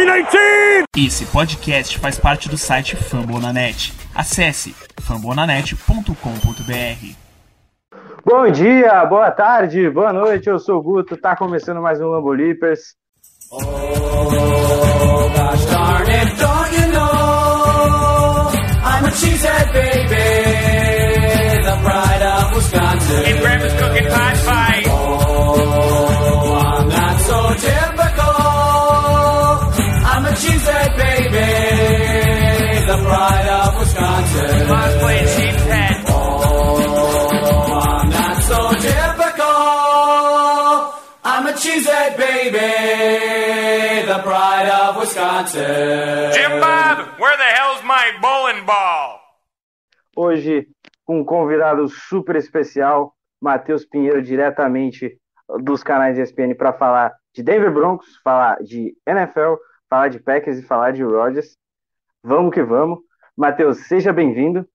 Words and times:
319! 0.00 0.84
Esse 0.96 1.26
podcast 1.26 1.98
faz 1.98 2.18
parte 2.18 2.48
do 2.48 2.56
site 2.56 2.96
Fambonanet. 2.96 3.92
Acesse 4.14 4.74
fambonanet.com.br. 4.98 6.14
Bom 8.24 8.50
dia, 8.50 9.04
boa 9.04 9.30
tarde, 9.30 9.90
boa 9.90 10.10
noite. 10.10 10.48
Eu 10.48 10.58
sou 10.58 10.78
o 10.78 10.82
Guto. 10.82 11.18
Tá 11.18 11.36
começando 11.36 11.82
mais 11.82 12.00
um 12.00 12.06
Lambo 12.06 12.32
Leapers. 12.32 12.94
Oh, 13.52 13.58
gosh 15.36 15.66
darn 15.66 16.10
it, 16.10 16.34
don't 16.38 16.80
you 16.80 16.86
know? 16.92 18.48
I'm 18.82 19.04
a 19.04 19.10
cheesehead 19.10 19.70
baby, 19.74 20.16
the 21.62 21.76
pride 21.82 22.22
of 22.22 22.54
Wisconsin. 22.56 23.22
Baby, 42.44 44.06
the 44.06 44.18
pride 44.22 44.68
of 44.68 44.96
Wisconsin. 44.96 46.32
Jim 46.32 46.60
Bob, 46.60 47.18
where 47.18 47.36
the 47.36 47.42
hell's 47.42 47.82
my 47.84 48.12
bowling 48.20 48.64
ball? 48.64 49.20
Hoje, 50.16 50.66
um 51.06 51.24
convidado 51.24 51.88
super 51.88 52.36
especial, 52.36 53.14
Matheus 53.40 53.84
Pinheiro, 53.84 54.22
diretamente 54.22 55.18
dos 55.62 55.82
canais 55.82 56.18
ESPN, 56.18 56.54
para 56.54 56.72
falar 56.72 57.12
de 57.34 57.42
Denver 57.42 57.72
Broncos, 57.72 58.16
falar 58.24 58.56
de 58.62 58.96
NFL, 59.06 59.56
falar 59.88 60.08
de 60.08 60.18
Packers 60.18 60.58
e 60.58 60.62
falar 60.62 60.92
de 60.92 61.02
Rodgers. 61.02 61.56
Vamos 62.22 62.54
que 62.54 62.62
vamos. 62.62 63.00
Matheus, 63.36 63.86
seja 63.86 64.12
bem-vindo. 64.12 64.66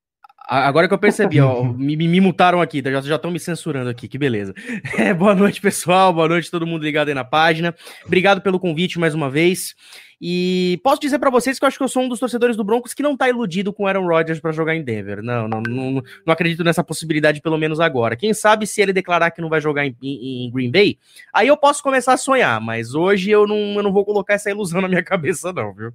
Agora 0.48 0.88
que 0.88 0.94
eu 0.94 0.98
percebi, 0.98 1.40
ó, 1.42 1.64
me, 1.74 1.96
me 1.96 2.22
mutaram 2.22 2.62
aqui, 2.62 2.82
tá? 2.82 2.90
já 3.02 3.16
estão 3.16 3.32
me 3.32 3.40
censurando 3.40 3.90
aqui, 3.90 4.08
que 4.08 4.18
beleza. 4.18 4.54
É, 4.98 5.14
boa 5.14 5.36
noite, 5.36 5.60
pessoal, 5.60 6.14
boa 6.14 6.28
noite 6.28 6.50
todo 6.50 6.66
mundo 6.66 6.84
ligado 6.84 7.10
aí 7.10 7.14
na 7.14 7.24
página. 7.24 7.76
Obrigado 8.06 8.42
pelo 8.42 8.60
convite 8.60 8.98
mais 8.98 9.14
uma 9.14 9.30
vez. 9.30 9.76
E 10.22 10.80
posso 10.84 11.02
dizer 11.02 11.20
para 11.20 11.30
vocês 11.30 11.60
que 11.60 11.66
eu 11.66 11.68
acho 11.68 11.78
que 11.78 11.84
eu 11.84 11.88
sou 11.88 12.04
um 12.04 12.10
dos 12.10 12.20
torcedores 12.20 12.56
do 12.56 12.64
Broncos 12.64 12.94
que 12.94 13.04
não 13.04 13.18
tá 13.18 13.28
iludido 13.28 13.74
com 13.74 13.86
Aaron 13.86 14.08
Rodgers 14.08 14.40
para 14.40 14.52
jogar 14.52 14.76
em 14.76 14.84
Denver. 14.84 15.22
Não, 15.22 15.48
não, 15.48 15.62
não, 15.62 15.92
não, 15.92 16.34
acredito 16.34 16.64
nessa 16.64 16.84
possibilidade, 16.84 17.42
pelo 17.42 17.58
menos 17.58 17.80
agora. 17.80 18.16
Quem 18.16 18.34
sabe 18.34 18.66
se 18.66 18.82
ele 18.82 18.94
declarar 18.94 19.32
que 19.32 19.42
não 19.42 19.50
vai 19.50 19.60
jogar 19.60 19.86
em, 19.86 19.96
em, 20.02 20.46
em 20.46 20.52
Green 20.52 20.72
Bay, 20.72 20.98
aí 21.34 21.48
eu 21.48 21.58
posso 21.58 21.84
começar 21.84 22.14
a 22.14 22.18
sonhar, 22.18 22.62
mas 22.62 22.96
hoje 22.96 23.30
eu 23.30 23.46
não, 23.46 23.58
eu 23.76 23.84
não 23.84 23.92
vou 23.92 24.06
colocar 24.06 24.36
essa 24.36 24.50
ilusão 24.50 24.82
na 24.82 24.88
minha 24.88 25.04
cabeça, 25.06 25.52
não, 25.52 25.74
viu? 25.74 25.94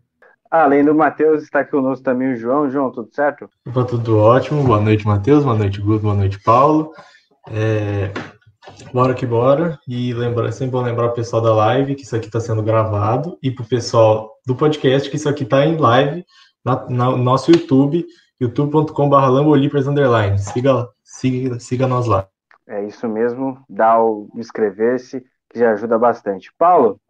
Além 0.51 0.85
do 0.85 0.93
Matheus, 0.93 1.45
está 1.45 1.61
aqui 1.61 1.71
conosco 1.71 2.05
também 2.05 2.33
o 2.33 2.37
João. 2.37 2.69
João, 2.69 2.91
tudo 2.91 3.15
certo? 3.15 3.49
Opa, 3.69 3.85
tudo 3.85 4.19
ótimo. 4.19 4.65
Boa 4.65 4.81
noite, 4.81 5.07
Matheus. 5.07 5.45
Boa 5.45 5.57
noite, 5.57 5.81
Guto. 5.81 6.03
Boa 6.03 6.15
noite, 6.15 6.43
Paulo. 6.43 6.91
É... 7.49 8.11
Bora 8.93 9.15
que 9.15 9.25
bora. 9.25 9.79
E 9.87 10.13
lembra, 10.13 10.49
é 10.49 10.51
sempre 10.51 10.73
bom 10.73 10.83
lembrar 10.83 11.07
o 11.07 11.13
pessoal 11.13 11.41
da 11.41 11.55
live 11.55 11.95
que 11.95 12.03
isso 12.03 12.17
aqui 12.17 12.27
está 12.27 12.41
sendo 12.41 12.65
gravado 12.65 13.39
e 13.41 13.51
para 13.51 13.65
o 13.65 13.69
pessoal 13.69 14.33
do 14.45 14.57
podcast 14.57 15.09
que 15.09 15.17
isso 15.17 15.29
aqui 15.29 15.45
está 15.45 15.65
em 15.65 15.77
live 15.77 16.25
na, 16.65 16.85
no 16.89 17.17
nosso 17.17 17.53
YouTube, 17.53 18.05
youtube.com.br 18.41 19.89
underline. 19.89 20.37
Siga, 20.37 20.89
siga, 21.05 21.61
siga 21.61 21.87
nós 21.87 22.07
lá. 22.07 22.27
É 22.67 22.85
isso 22.85 23.09
mesmo. 23.09 23.63
Dá 23.69 24.03
o 24.03 24.29
inscrever-se, 24.35 25.25
que 25.49 25.61
já 25.61 25.73
ajuda 25.73 25.97
bastante. 25.97 26.53
Paulo, 26.59 27.01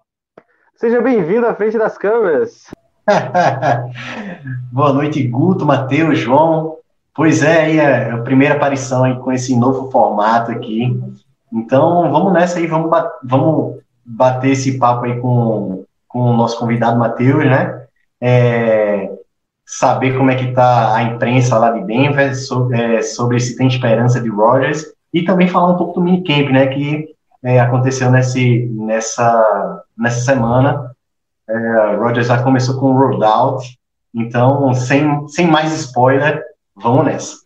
seja 0.74 1.00
bem-vindo 1.00 1.46
à 1.46 1.54
frente 1.54 1.78
das 1.78 1.96
câmeras. 1.96 2.66
Boa 4.72 4.92
noite, 4.92 5.22
Guto, 5.26 5.66
Matheus, 5.66 6.18
João. 6.18 6.76
Pois 7.14 7.42
é, 7.42 7.62
aí 7.62 7.78
é 7.78 8.10
a 8.10 8.18
primeira 8.18 8.54
aparição 8.54 9.04
aí 9.04 9.16
com 9.16 9.32
esse 9.32 9.56
novo 9.56 9.90
formato 9.90 10.50
aqui. 10.50 10.98
Então, 11.52 12.10
vamos 12.10 12.32
nessa 12.32 12.58
aí, 12.58 12.66
vamos, 12.66 12.90
vamos 13.24 13.80
bater 14.04 14.52
esse 14.52 14.78
papo 14.78 15.04
aí 15.04 15.18
com, 15.20 15.84
com 16.08 16.20
o 16.20 16.36
nosso 16.36 16.58
convidado 16.58 16.98
Matheus, 16.98 17.44
né? 17.44 17.84
É, 18.20 19.10
saber 19.66 20.16
como 20.16 20.30
é 20.30 20.36
que 20.36 20.52
tá 20.52 20.94
a 20.94 21.02
imprensa 21.02 21.58
lá 21.58 21.70
de 21.70 21.84
Denver, 21.84 22.36
sobre, 22.36 22.80
é, 22.80 23.02
sobre 23.02 23.40
se 23.40 23.56
tem 23.56 23.66
esperança 23.66 24.20
de 24.20 24.28
Rogers, 24.28 24.84
e 25.12 25.22
também 25.22 25.48
falar 25.48 25.72
um 25.72 25.76
pouco 25.76 25.94
do 25.94 26.04
minicamp, 26.04 26.52
né? 26.52 26.68
Que 26.68 27.08
é, 27.42 27.58
aconteceu 27.58 28.10
nesse, 28.10 28.66
nessa, 28.72 29.82
nessa 29.98 30.20
semana 30.20 30.89
é, 31.50 31.96
Rogers 31.96 32.28
já 32.28 32.42
começou 32.42 32.78
com 32.78 32.92
o 32.92 32.98
rollout, 32.98 33.78
então, 34.14 34.72
sem, 34.74 35.26
sem 35.28 35.46
mais 35.46 35.72
spoiler, 35.72 36.42
vamos 36.76 37.04
nessa. 37.04 37.36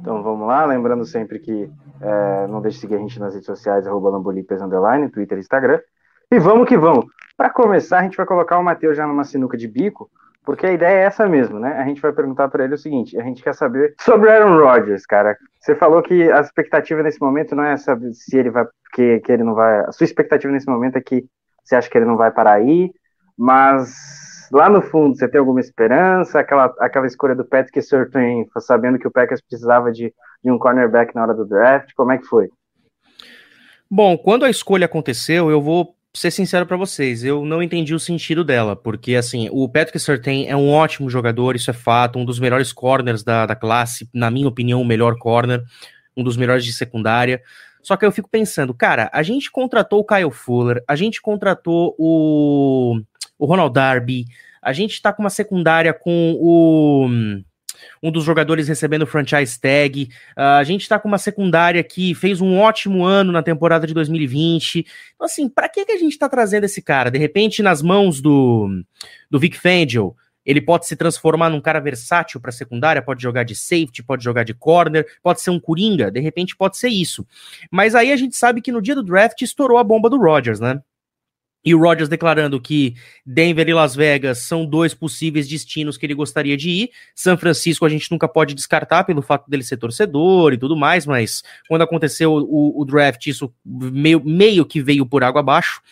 Então 0.00 0.22
vamos 0.22 0.46
lá, 0.46 0.64
lembrando 0.64 1.04
sempre 1.04 1.38
que 1.38 1.70
é, 2.00 2.46
não 2.46 2.62
deixe 2.62 2.76
de 2.76 2.80
seguir 2.80 2.94
a 2.94 2.98
gente 2.98 3.20
nas 3.20 3.34
redes 3.34 3.46
sociais, 3.46 3.86
arroba 3.86 4.10
underline, 4.10 5.10
Twitter 5.10 5.38
Instagram. 5.38 5.78
E 6.30 6.38
vamos 6.38 6.66
que 6.68 6.76
vamos. 6.76 7.04
Para 7.36 7.50
começar, 7.50 7.98
a 7.98 8.02
gente 8.02 8.16
vai 8.16 8.26
colocar 8.26 8.58
o 8.58 8.64
Matheus 8.64 8.96
já 8.96 9.06
numa 9.06 9.24
sinuca 9.24 9.56
de 9.56 9.68
bico, 9.68 10.10
porque 10.44 10.66
a 10.66 10.72
ideia 10.72 11.00
é 11.00 11.04
essa 11.04 11.28
mesmo, 11.28 11.58
né? 11.58 11.76
A 11.78 11.84
gente 11.84 12.00
vai 12.00 12.12
perguntar 12.12 12.48
para 12.48 12.64
ele 12.64 12.74
o 12.74 12.78
seguinte: 12.78 13.18
a 13.18 13.22
gente 13.22 13.42
quer 13.42 13.54
saber 13.54 13.94
sobre 14.00 14.30
Aaron 14.30 14.58
Rodgers, 14.58 15.04
cara. 15.04 15.36
Você 15.58 15.74
falou 15.74 16.02
que 16.02 16.30
a 16.30 16.40
expectativa 16.40 17.02
nesse 17.02 17.20
momento 17.20 17.54
não 17.54 17.64
é 17.64 17.76
saber 17.76 18.12
se 18.14 18.38
ele 18.38 18.50
vai, 18.50 18.66
que, 18.92 19.20
que 19.20 19.32
ele 19.32 19.44
não 19.44 19.54
vai. 19.54 19.80
A 19.80 19.92
sua 19.92 20.04
expectativa 20.04 20.52
nesse 20.52 20.68
momento 20.68 20.96
é 20.96 21.00
que 21.00 21.26
você 21.62 21.76
acha 21.76 21.90
que 21.90 21.98
ele 21.98 22.06
não 22.06 22.16
vai 22.16 22.30
parar 22.30 22.52
aí, 22.52 22.90
mas 23.40 24.50
lá 24.52 24.68
no 24.68 24.82
fundo, 24.82 25.16
você 25.16 25.26
tem 25.26 25.38
alguma 25.38 25.60
esperança? 25.60 26.38
Aquela, 26.38 26.74
aquela 26.78 27.06
escolha 27.06 27.34
do 27.34 27.42
Patrick 27.42 27.80
Surtain, 27.80 28.44
sabendo 28.58 28.98
que 28.98 29.08
o 29.08 29.10
Packers 29.10 29.40
precisava 29.40 29.90
de, 29.90 30.12
de 30.44 30.50
um 30.50 30.58
cornerback 30.58 31.14
na 31.14 31.22
hora 31.22 31.34
do 31.34 31.46
draft, 31.46 31.90
como 31.96 32.12
é 32.12 32.18
que 32.18 32.26
foi? 32.26 32.50
Bom, 33.90 34.18
quando 34.18 34.44
a 34.44 34.50
escolha 34.50 34.84
aconteceu, 34.84 35.50
eu 35.50 35.62
vou 35.62 35.96
ser 36.14 36.30
sincero 36.30 36.66
para 36.66 36.76
vocês, 36.76 37.24
eu 37.24 37.42
não 37.46 37.62
entendi 37.62 37.94
o 37.94 37.98
sentido 37.98 38.44
dela, 38.44 38.76
porque 38.76 39.14
assim, 39.14 39.48
o 39.50 39.66
Patrick 39.66 39.98
Surtain 39.98 40.46
é 40.46 40.54
um 40.54 40.70
ótimo 40.70 41.08
jogador, 41.08 41.56
isso 41.56 41.70
é 41.70 41.74
fato, 41.74 42.18
um 42.18 42.26
dos 42.26 42.38
melhores 42.38 42.74
corners 42.74 43.24
da, 43.24 43.46
da 43.46 43.56
classe, 43.56 44.06
na 44.12 44.30
minha 44.30 44.48
opinião, 44.48 44.82
o 44.82 44.86
melhor 44.86 45.16
corner, 45.18 45.62
um 46.14 46.22
dos 46.22 46.36
melhores 46.36 46.62
de 46.62 46.74
secundária. 46.74 47.40
Só 47.82 47.96
que 47.96 48.04
eu 48.04 48.12
fico 48.12 48.28
pensando, 48.28 48.74
cara, 48.74 49.08
a 49.14 49.22
gente 49.22 49.50
contratou 49.50 50.00
o 50.00 50.04
Kyle 50.04 50.30
Fuller, 50.30 50.84
a 50.86 50.94
gente 50.94 51.22
contratou 51.22 51.94
o 51.98 53.00
o 53.40 53.46
Ronald 53.46 53.72
Darby. 53.72 54.26
A 54.62 54.72
gente 54.72 54.92
está 54.92 55.12
com 55.12 55.22
uma 55.22 55.30
secundária 55.30 55.92
com 55.92 56.36
o 56.38 57.08
um 58.02 58.10
dos 58.10 58.24
jogadores 58.24 58.68
recebendo 58.68 59.06
franchise 59.06 59.58
tag. 59.58 60.08
Uh, 60.36 60.40
a 60.58 60.64
gente 60.64 60.82
está 60.82 60.98
com 60.98 61.08
uma 61.08 61.16
secundária 61.16 61.82
que 61.82 62.14
fez 62.14 62.40
um 62.40 62.58
ótimo 62.58 63.04
ano 63.04 63.32
na 63.32 63.42
temporada 63.42 63.86
de 63.86 63.94
2020. 63.94 64.86
Então, 65.14 65.24
assim, 65.24 65.48
para 65.48 65.68
que, 65.68 65.86
que 65.86 65.92
a 65.92 65.98
gente 65.98 66.12
está 66.12 66.28
trazendo 66.28 66.64
esse 66.64 66.82
cara? 66.82 67.10
De 67.10 67.18
repente, 67.18 67.62
nas 67.62 67.80
mãos 67.80 68.20
do, 68.20 68.68
do 69.30 69.38
Vic 69.38 69.56
Fangio, 69.56 70.14
ele 70.44 70.60
pode 70.60 70.86
se 70.86 70.96
transformar 70.96 71.48
num 71.48 71.60
cara 71.60 71.80
versátil 71.80 72.40
para 72.40 72.52
secundária, 72.52 73.02
pode 73.02 73.22
jogar 73.22 73.44
de 73.44 73.54
safety, 73.54 74.02
pode 74.02 74.24
jogar 74.24 74.44
de 74.44 74.54
corner, 74.54 75.06
pode 75.22 75.40
ser 75.40 75.50
um 75.50 75.60
coringa, 75.60 76.10
de 76.10 76.20
repente 76.20 76.56
pode 76.56 76.76
ser 76.76 76.88
isso. 76.88 77.26
Mas 77.70 77.94
aí 77.94 78.12
a 78.12 78.16
gente 78.16 78.36
sabe 78.36 78.60
que 78.60 78.72
no 78.72 78.82
dia 78.82 78.94
do 78.94 79.02
draft 79.02 79.40
estourou 79.42 79.78
a 79.78 79.84
bomba 79.84 80.10
do 80.10 80.18
Rodgers, 80.18 80.60
né? 80.60 80.80
E 81.64 81.74
o 81.74 81.78
Rodgers 81.78 82.08
declarando 82.08 82.60
que 82.60 82.94
Denver 83.24 83.68
e 83.68 83.74
Las 83.74 83.94
Vegas 83.94 84.38
são 84.38 84.64
dois 84.64 84.94
possíveis 84.94 85.46
destinos 85.46 85.98
que 85.98 86.06
ele 86.06 86.14
gostaria 86.14 86.56
de 86.56 86.70
ir. 86.70 86.90
São 87.14 87.36
Francisco 87.36 87.84
a 87.84 87.88
gente 87.88 88.10
nunca 88.10 88.26
pode 88.26 88.54
descartar 88.54 89.04
pelo 89.04 89.20
fato 89.20 89.50
dele 89.50 89.62
ser 89.62 89.76
torcedor 89.76 90.52
e 90.54 90.58
tudo 90.58 90.76
mais, 90.76 91.04
mas 91.04 91.42
quando 91.68 91.82
aconteceu 91.82 92.32
o, 92.32 92.80
o 92.80 92.84
draft, 92.84 93.26
isso 93.26 93.52
meio, 93.64 94.22
meio 94.24 94.64
que 94.64 94.80
veio 94.80 95.04
por 95.04 95.22
água 95.22 95.40
abaixo. 95.40 95.82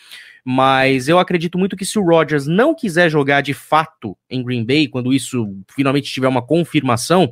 Mas 0.43 1.07
eu 1.07 1.19
acredito 1.19 1.57
muito 1.59 1.75
que 1.75 1.85
se 1.85 1.99
o 1.99 2.03
Rodgers 2.03 2.47
não 2.47 2.73
quiser 2.73 3.09
jogar 3.09 3.41
de 3.41 3.53
fato 3.53 4.17
em 4.29 4.43
Green 4.43 4.65
Bay, 4.65 4.87
quando 4.87 5.13
isso 5.13 5.55
finalmente 5.75 6.11
tiver 6.11 6.27
uma 6.27 6.41
confirmação, 6.41 7.31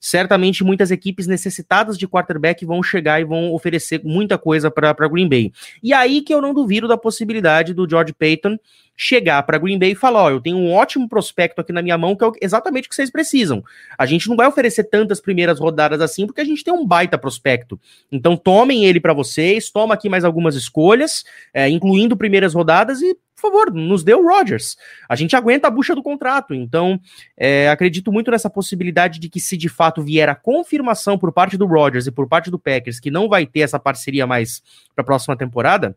certamente 0.00 0.64
muitas 0.64 0.90
equipes 0.90 1.26
necessitadas 1.26 1.98
de 1.98 2.06
quarterback 2.06 2.64
vão 2.64 2.82
chegar 2.82 3.20
e 3.20 3.24
vão 3.24 3.52
oferecer 3.52 4.00
muita 4.04 4.38
coisa 4.38 4.70
para 4.70 5.08
Green 5.08 5.28
Bay. 5.28 5.52
E 5.82 5.92
aí 5.92 6.22
que 6.22 6.32
eu 6.32 6.40
não 6.40 6.54
duvido 6.54 6.88
da 6.88 6.96
possibilidade 6.96 7.74
do 7.74 7.88
George 7.88 8.12
Payton 8.12 8.58
chegar 8.96 9.42
para 9.42 9.58
Green 9.58 9.78
Bay 9.78 9.92
e 9.92 9.94
falar: 9.94 10.24
Ó, 10.24 10.30
eu 10.30 10.40
tenho 10.40 10.56
um 10.56 10.72
ótimo 10.72 11.08
prospecto 11.08 11.60
aqui 11.60 11.72
na 11.72 11.82
minha 11.82 11.98
mão 11.98 12.16
que 12.16 12.24
é 12.24 12.30
exatamente 12.40 12.86
o 12.86 12.88
que 12.88 12.94
vocês 12.94 13.10
precisam. 13.10 13.62
A 13.98 14.06
gente 14.06 14.28
não 14.28 14.36
vai 14.36 14.46
oferecer 14.46 14.84
tantas 14.84 15.20
primeiras 15.20 15.60
rodadas 15.60 16.00
assim 16.00 16.26
porque 16.26 16.40
a 16.40 16.44
gente 16.44 16.64
tem 16.64 16.72
um 16.72 16.86
baita 16.86 17.18
prospecto. 17.18 17.78
Então 18.10 18.36
tomem 18.36 18.84
ele 18.84 18.98
para 18.98 19.12
vocês, 19.12 19.70
toma 19.70 19.94
aqui 19.94 20.08
mais 20.08 20.24
algumas 20.24 20.54
escolhas, 20.54 21.24
é, 21.52 21.68
incluindo 21.68 22.16
primeiras 22.16 22.54
rodadas 22.54 23.02
e 23.02 23.16
por 23.36 23.42
favor, 23.42 23.72
nos 23.72 24.02
dê 24.02 24.14
o 24.14 24.26
Rodgers. 24.26 24.76
A 25.06 25.14
gente 25.14 25.36
aguenta 25.36 25.68
a 25.68 25.70
bucha 25.70 25.94
do 25.94 26.02
contrato. 26.02 26.54
Então, 26.54 26.98
é, 27.36 27.68
acredito 27.68 28.10
muito 28.10 28.30
nessa 28.30 28.48
possibilidade 28.48 29.20
de 29.20 29.28
que, 29.28 29.38
se 29.38 29.58
de 29.58 29.68
fato 29.68 30.02
vier 30.02 30.28
a 30.28 30.34
confirmação 30.34 31.18
por 31.18 31.30
parte 31.30 31.58
do 31.58 31.66
Rodgers 31.66 32.06
e 32.06 32.10
por 32.10 32.26
parte 32.26 32.50
do 32.50 32.58
Packers 32.58 32.98
que 32.98 33.10
não 33.10 33.28
vai 33.28 33.44
ter 33.44 33.60
essa 33.60 33.78
parceria 33.78 34.26
mais 34.26 34.62
para 34.94 35.02
a 35.02 35.04
próxima 35.04 35.36
temporada, 35.36 35.94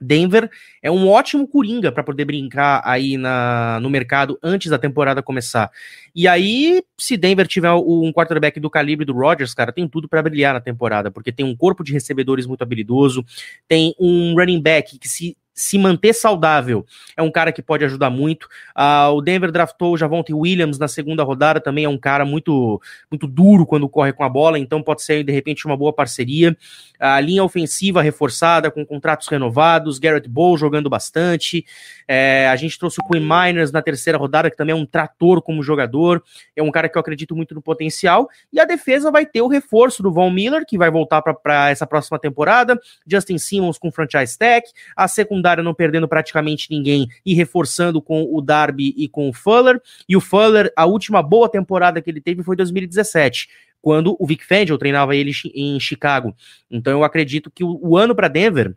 Denver 0.00 0.50
é 0.82 0.90
um 0.90 1.08
ótimo 1.08 1.46
coringa 1.46 1.92
para 1.92 2.02
poder 2.02 2.24
brincar 2.24 2.80
aí 2.84 3.18
na, 3.18 3.78
no 3.80 3.90
mercado 3.90 4.38
antes 4.42 4.70
da 4.70 4.78
temporada 4.78 5.22
começar. 5.22 5.70
E 6.14 6.26
aí, 6.26 6.82
se 6.96 7.16
Denver 7.16 7.46
tiver 7.46 7.72
um 7.72 8.10
quarterback 8.12 8.58
do 8.58 8.70
calibre 8.70 9.04
do 9.04 9.12
Rodgers, 9.12 9.52
cara, 9.52 9.72
tem 9.72 9.86
tudo 9.86 10.08
para 10.08 10.22
brilhar 10.22 10.54
na 10.54 10.60
temporada, 10.60 11.10
porque 11.10 11.30
tem 11.30 11.44
um 11.44 11.54
corpo 11.54 11.84
de 11.84 11.92
recebedores 11.92 12.46
muito 12.46 12.62
habilidoso, 12.62 13.24
tem 13.68 13.94
um 14.00 14.34
running 14.34 14.62
back 14.62 14.98
que 14.98 15.08
se 15.08 15.36
se 15.54 15.76
manter 15.78 16.14
saudável 16.14 16.86
é 17.16 17.22
um 17.22 17.30
cara 17.30 17.52
que 17.52 17.60
pode 17.60 17.84
ajudar 17.84 18.08
muito. 18.08 18.44
Uh, 18.76 19.12
o 19.14 19.20
Denver 19.20 19.50
draftou 19.50 19.92
o 19.92 19.96
Javonte 19.96 20.32
Williams 20.32 20.78
na 20.78 20.88
segunda 20.88 21.22
rodada, 21.22 21.60
também 21.60 21.84
é 21.84 21.88
um 21.88 21.98
cara 21.98 22.24
muito, 22.24 22.80
muito 23.10 23.26
duro 23.26 23.66
quando 23.66 23.88
corre 23.88 24.12
com 24.12 24.24
a 24.24 24.28
bola, 24.28 24.58
então 24.58 24.82
pode 24.82 25.02
ser 25.02 25.22
de 25.22 25.32
repente 25.32 25.66
uma 25.66 25.76
boa 25.76 25.92
parceria. 25.92 26.56
A 26.98 27.20
linha 27.20 27.44
ofensiva 27.44 28.00
reforçada, 28.00 28.70
com 28.70 28.84
contratos 28.84 29.28
renovados, 29.28 29.98
Garrett 29.98 30.28
Bowl 30.28 30.56
jogando 30.56 30.88
bastante. 30.88 31.64
É, 32.06 32.48
a 32.48 32.56
gente 32.56 32.78
trouxe 32.78 32.98
o 33.00 33.04
Quinn 33.06 33.22
Miners 33.22 33.72
na 33.72 33.82
terceira 33.82 34.18
rodada, 34.18 34.50
que 34.50 34.56
também 34.56 34.72
é 34.72 34.76
um 34.76 34.86
trator 34.86 35.42
como 35.42 35.62
jogador, 35.62 36.22
é 36.54 36.62
um 36.62 36.70
cara 36.70 36.88
que 36.88 36.96
eu 36.96 37.00
acredito 37.00 37.34
muito 37.36 37.54
no 37.54 37.62
potencial. 37.62 38.28
E 38.52 38.60
a 38.60 38.64
defesa 38.64 39.10
vai 39.10 39.26
ter 39.26 39.42
o 39.42 39.48
reforço 39.48 40.02
do 40.02 40.12
Von 40.12 40.30
Miller, 40.30 40.64
que 40.66 40.78
vai 40.78 40.90
voltar 40.90 41.22
para 41.22 41.70
essa 41.70 41.86
próxima 41.86 42.18
temporada, 42.18 42.78
Justin 43.06 43.38
Simmons 43.38 43.78
com 43.78 43.90
franchise 43.90 44.38
tag, 44.38 44.66
a 44.96 45.08
secundária 45.08 45.39
secundária 45.40 45.64
não 45.64 45.74
perdendo 45.74 46.06
praticamente 46.06 46.68
ninguém 46.70 47.08
e 47.24 47.34
reforçando 47.34 48.00
com 48.02 48.28
o 48.30 48.40
Darby 48.40 48.94
e 48.96 49.08
com 49.08 49.28
o 49.28 49.32
Fuller. 49.32 49.80
E 50.08 50.16
o 50.16 50.20
Fuller, 50.20 50.72
a 50.76 50.84
última 50.84 51.22
boa 51.22 51.48
temporada 51.48 52.00
que 52.00 52.10
ele 52.10 52.20
teve 52.20 52.42
foi 52.42 52.54
2017 52.54 53.48
quando 53.80 54.14
o 54.20 54.26
Vic 54.26 54.44
Fangio 54.44 54.76
treinava 54.76 55.16
ele 55.16 55.32
em 55.54 55.80
Chicago. 55.80 56.34
Então 56.70 56.92
eu 56.92 57.02
acredito 57.02 57.50
que 57.50 57.64
o, 57.64 57.96
ano 57.96 58.14
para 58.14 58.28
Denver 58.28 58.76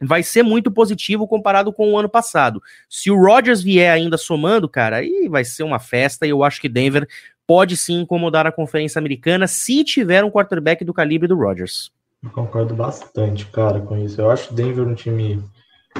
vai 0.00 0.22
ser 0.22 0.44
muito 0.44 0.70
positivo 0.70 1.26
comparado 1.26 1.72
com 1.72 1.92
o 1.92 1.98
ano 1.98 2.08
passado. 2.08 2.62
Se 2.88 3.10
o 3.10 3.20
Rodgers 3.20 3.60
vier 3.60 3.92
ainda 3.92 4.16
somando, 4.16 4.68
cara, 4.68 4.98
aí 4.98 5.28
vai 5.28 5.44
ser 5.44 5.64
uma 5.64 5.80
festa 5.80 6.24
e 6.24 6.30
eu 6.30 6.44
acho 6.44 6.60
que 6.60 6.68
Denver 6.68 7.08
pode 7.44 7.76
sim 7.76 8.00
incomodar 8.00 8.46
a 8.46 8.52
conferência 8.52 9.00
americana 9.00 9.48
se 9.48 9.82
tiver 9.82 10.22
um 10.22 10.30
quarterback 10.30 10.84
do 10.84 10.94
calibre 10.94 11.26
do 11.26 11.36
Rodgers. 11.36 11.90
Eu 12.22 12.30
concordo 12.30 12.74
bastante, 12.74 13.46
cara, 13.46 13.80
com 13.80 13.96
isso. 13.96 14.20
Eu 14.20 14.30
acho 14.30 14.54
Denver 14.54 14.86
um 14.86 14.94
time 14.94 15.42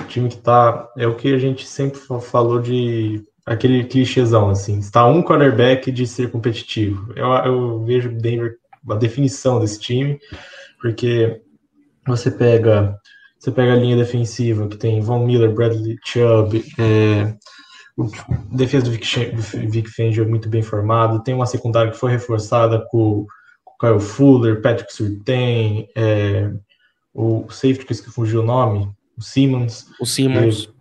time 0.08 0.28
que 0.28 0.38
tá. 0.38 0.88
É 0.96 1.06
o 1.06 1.14
que 1.14 1.32
a 1.32 1.38
gente 1.38 1.66
sempre 1.66 1.98
falou 2.20 2.60
de 2.60 3.24
aquele 3.46 3.84
clichêzão, 3.84 4.50
assim. 4.50 4.78
Está 4.78 5.06
um 5.06 5.22
quarterback 5.22 5.90
de 5.90 6.06
ser 6.06 6.30
competitivo. 6.30 7.12
Eu, 7.16 7.26
eu 7.26 7.84
vejo 7.84 8.10
Denver 8.10 8.56
a 8.88 8.94
definição 8.94 9.60
desse 9.60 9.80
time, 9.80 10.18
porque 10.80 11.40
você 12.06 12.30
pega. 12.30 12.98
Você 13.38 13.52
pega 13.52 13.72
a 13.72 13.76
linha 13.76 13.96
defensiva 13.96 14.66
que 14.66 14.76
tem 14.76 15.00
Von 15.00 15.24
Miller, 15.24 15.54
Bradley 15.54 15.96
Chubb, 16.04 16.64
é, 16.76 17.36
o 17.96 18.08
defesa 18.50 18.84
do 18.84 18.90
Vic, 18.92 19.04
Vic 19.68 19.88
Fangio 19.90 20.24
é 20.24 20.26
muito 20.26 20.48
bem 20.48 20.62
formado, 20.62 21.22
tem 21.22 21.34
uma 21.34 21.46
secundária 21.46 21.90
que 21.90 21.98
foi 21.98 22.10
reforçada 22.10 22.84
com, 22.90 23.26
com 23.64 23.76
Kyle 23.78 24.00
Fuller, 24.00 24.60
Patrick 24.60 24.92
Surtain, 24.92 25.88
é, 25.96 26.50
o 27.12 27.48
safety 27.50 27.86
que 27.86 28.10
fugiu 28.10 28.40
o 28.40 28.44
nome, 28.44 28.88
o 29.18 29.22
Simmons. 29.22 29.86
O 30.00 30.06
Simmons. 30.06 30.72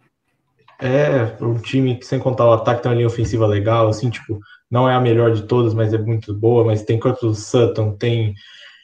É, 0.79 1.35
é 1.39 1.43
um 1.43 1.57
time 1.57 1.95
que, 1.95 2.05
sem 2.05 2.19
contar 2.19 2.45
o 2.45 2.53
ataque, 2.53 2.83
tem 2.83 2.91
uma 2.91 2.95
linha 2.95 3.07
ofensiva 3.07 3.47
legal, 3.47 3.87
assim, 3.87 4.09
tipo, 4.09 4.39
não 4.69 4.87
é 4.87 4.93
a 4.93 5.01
melhor 5.01 5.33
de 5.33 5.43
todas, 5.43 5.73
mas 5.73 5.93
é 5.93 5.97
muito 5.97 6.33
boa, 6.33 6.63
mas 6.63 6.83
tem 6.83 6.99
Curtis 6.99 7.45
Sutton, 7.47 7.93
tem, 7.93 8.35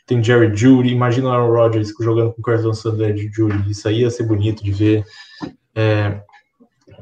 tem 0.08 0.24
Jerry 0.24 0.56
Judy, 0.56 0.90
imagina 0.90 1.30
o 1.30 1.32
Aaron 1.32 1.52
Rodgers 1.52 1.94
jogando 2.00 2.34
com 2.34 2.42
Curtis 2.42 2.80
Sutton 2.80 3.04
e 3.04 3.32
Judy, 3.32 3.70
isso 3.70 3.88
aí 3.88 4.00
ia 4.00 4.10
ser 4.10 4.24
bonito 4.24 4.64
de 4.64 4.72
ver. 4.72 5.06
É, 5.76 6.20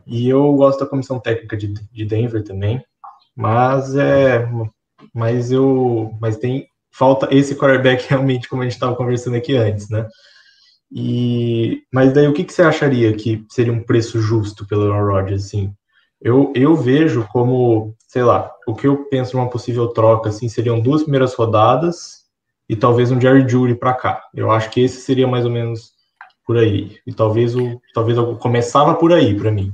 e 0.06 0.28
eu 0.28 0.52
gosto 0.54 0.80
da 0.80 0.86
comissão 0.86 1.20
técnica 1.20 1.56
de, 1.56 1.74
de 1.74 2.06
Denver 2.06 2.44
também, 2.44 2.84
mas 3.36 3.96
é, 3.96 4.46
mas 5.14 5.52
eu, 5.52 6.14
mas 6.20 6.38
tem 6.38 6.68
falta 6.92 7.34
esse 7.34 7.56
quarterback 7.56 8.06
realmente, 8.10 8.50
como 8.50 8.62
a 8.62 8.66
gente 8.66 8.74
estava 8.74 8.96
conversando 8.96 9.38
aqui 9.38 9.56
antes, 9.56 9.90
né? 9.90 10.08
E, 10.92 11.84
mas 11.92 12.14
daí 12.14 12.28
o 12.28 12.34
que, 12.34 12.44
que 12.44 12.54
você 12.54 12.64
acharia 12.64 13.14
que 13.14 13.46
seria 13.50 13.72
um 13.72 13.82
preço 13.82 14.20
justo 14.20 14.68
pelo 14.68 14.92
Aaron 14.92 15.14
Rodgers, 15.14 15.46
assim? 15.46 15.74
Eu, 16.22 16.52
eu 16.54 16.76
vejo 16.76 17.26
como, 17.32 17.96
sei 18.08 18.24
lá, 18.24 18.52
o 18.68 18.76
que 18.76 18.88
eu 18.88 19.06
penso 19.06 19.38
numa 19.38 19.50
possível 19.50 19.88
troca, 19.88 20.30
assim, 20.30 20.50
seriam 20.50 20.80
duas 20.80 21.04
primeiras 21.04 21.34
rodadas 21.34 22.22
e 22.70 22.76
talvez 22.76 23.10
um 23.12 23.20
Jerry 23.20 23.48
Judy 23.48 23.76
para 23.76 23.94
cá. 23.94 24.24
Eu 24.36 24.52
acho 24.52 24.70
que 24.70 24.82
esse 24.82 25.02
seria 25.02 25.28
mais 25.28 25.46
ou 25.46 25.52
menos 25.52 25.94
por 26.46 26.58
aí. 26.58 26.98
E 27.08 27.14
talvez 27.14 27.56
o 27.56 27.82
talvez 27.94 28.18
eu 28.18 28.36
começava 28.36 28.94
por 28.96 29.14
aí 29.14 29.34
para 29.34 29.52
mim. 29.52 29.74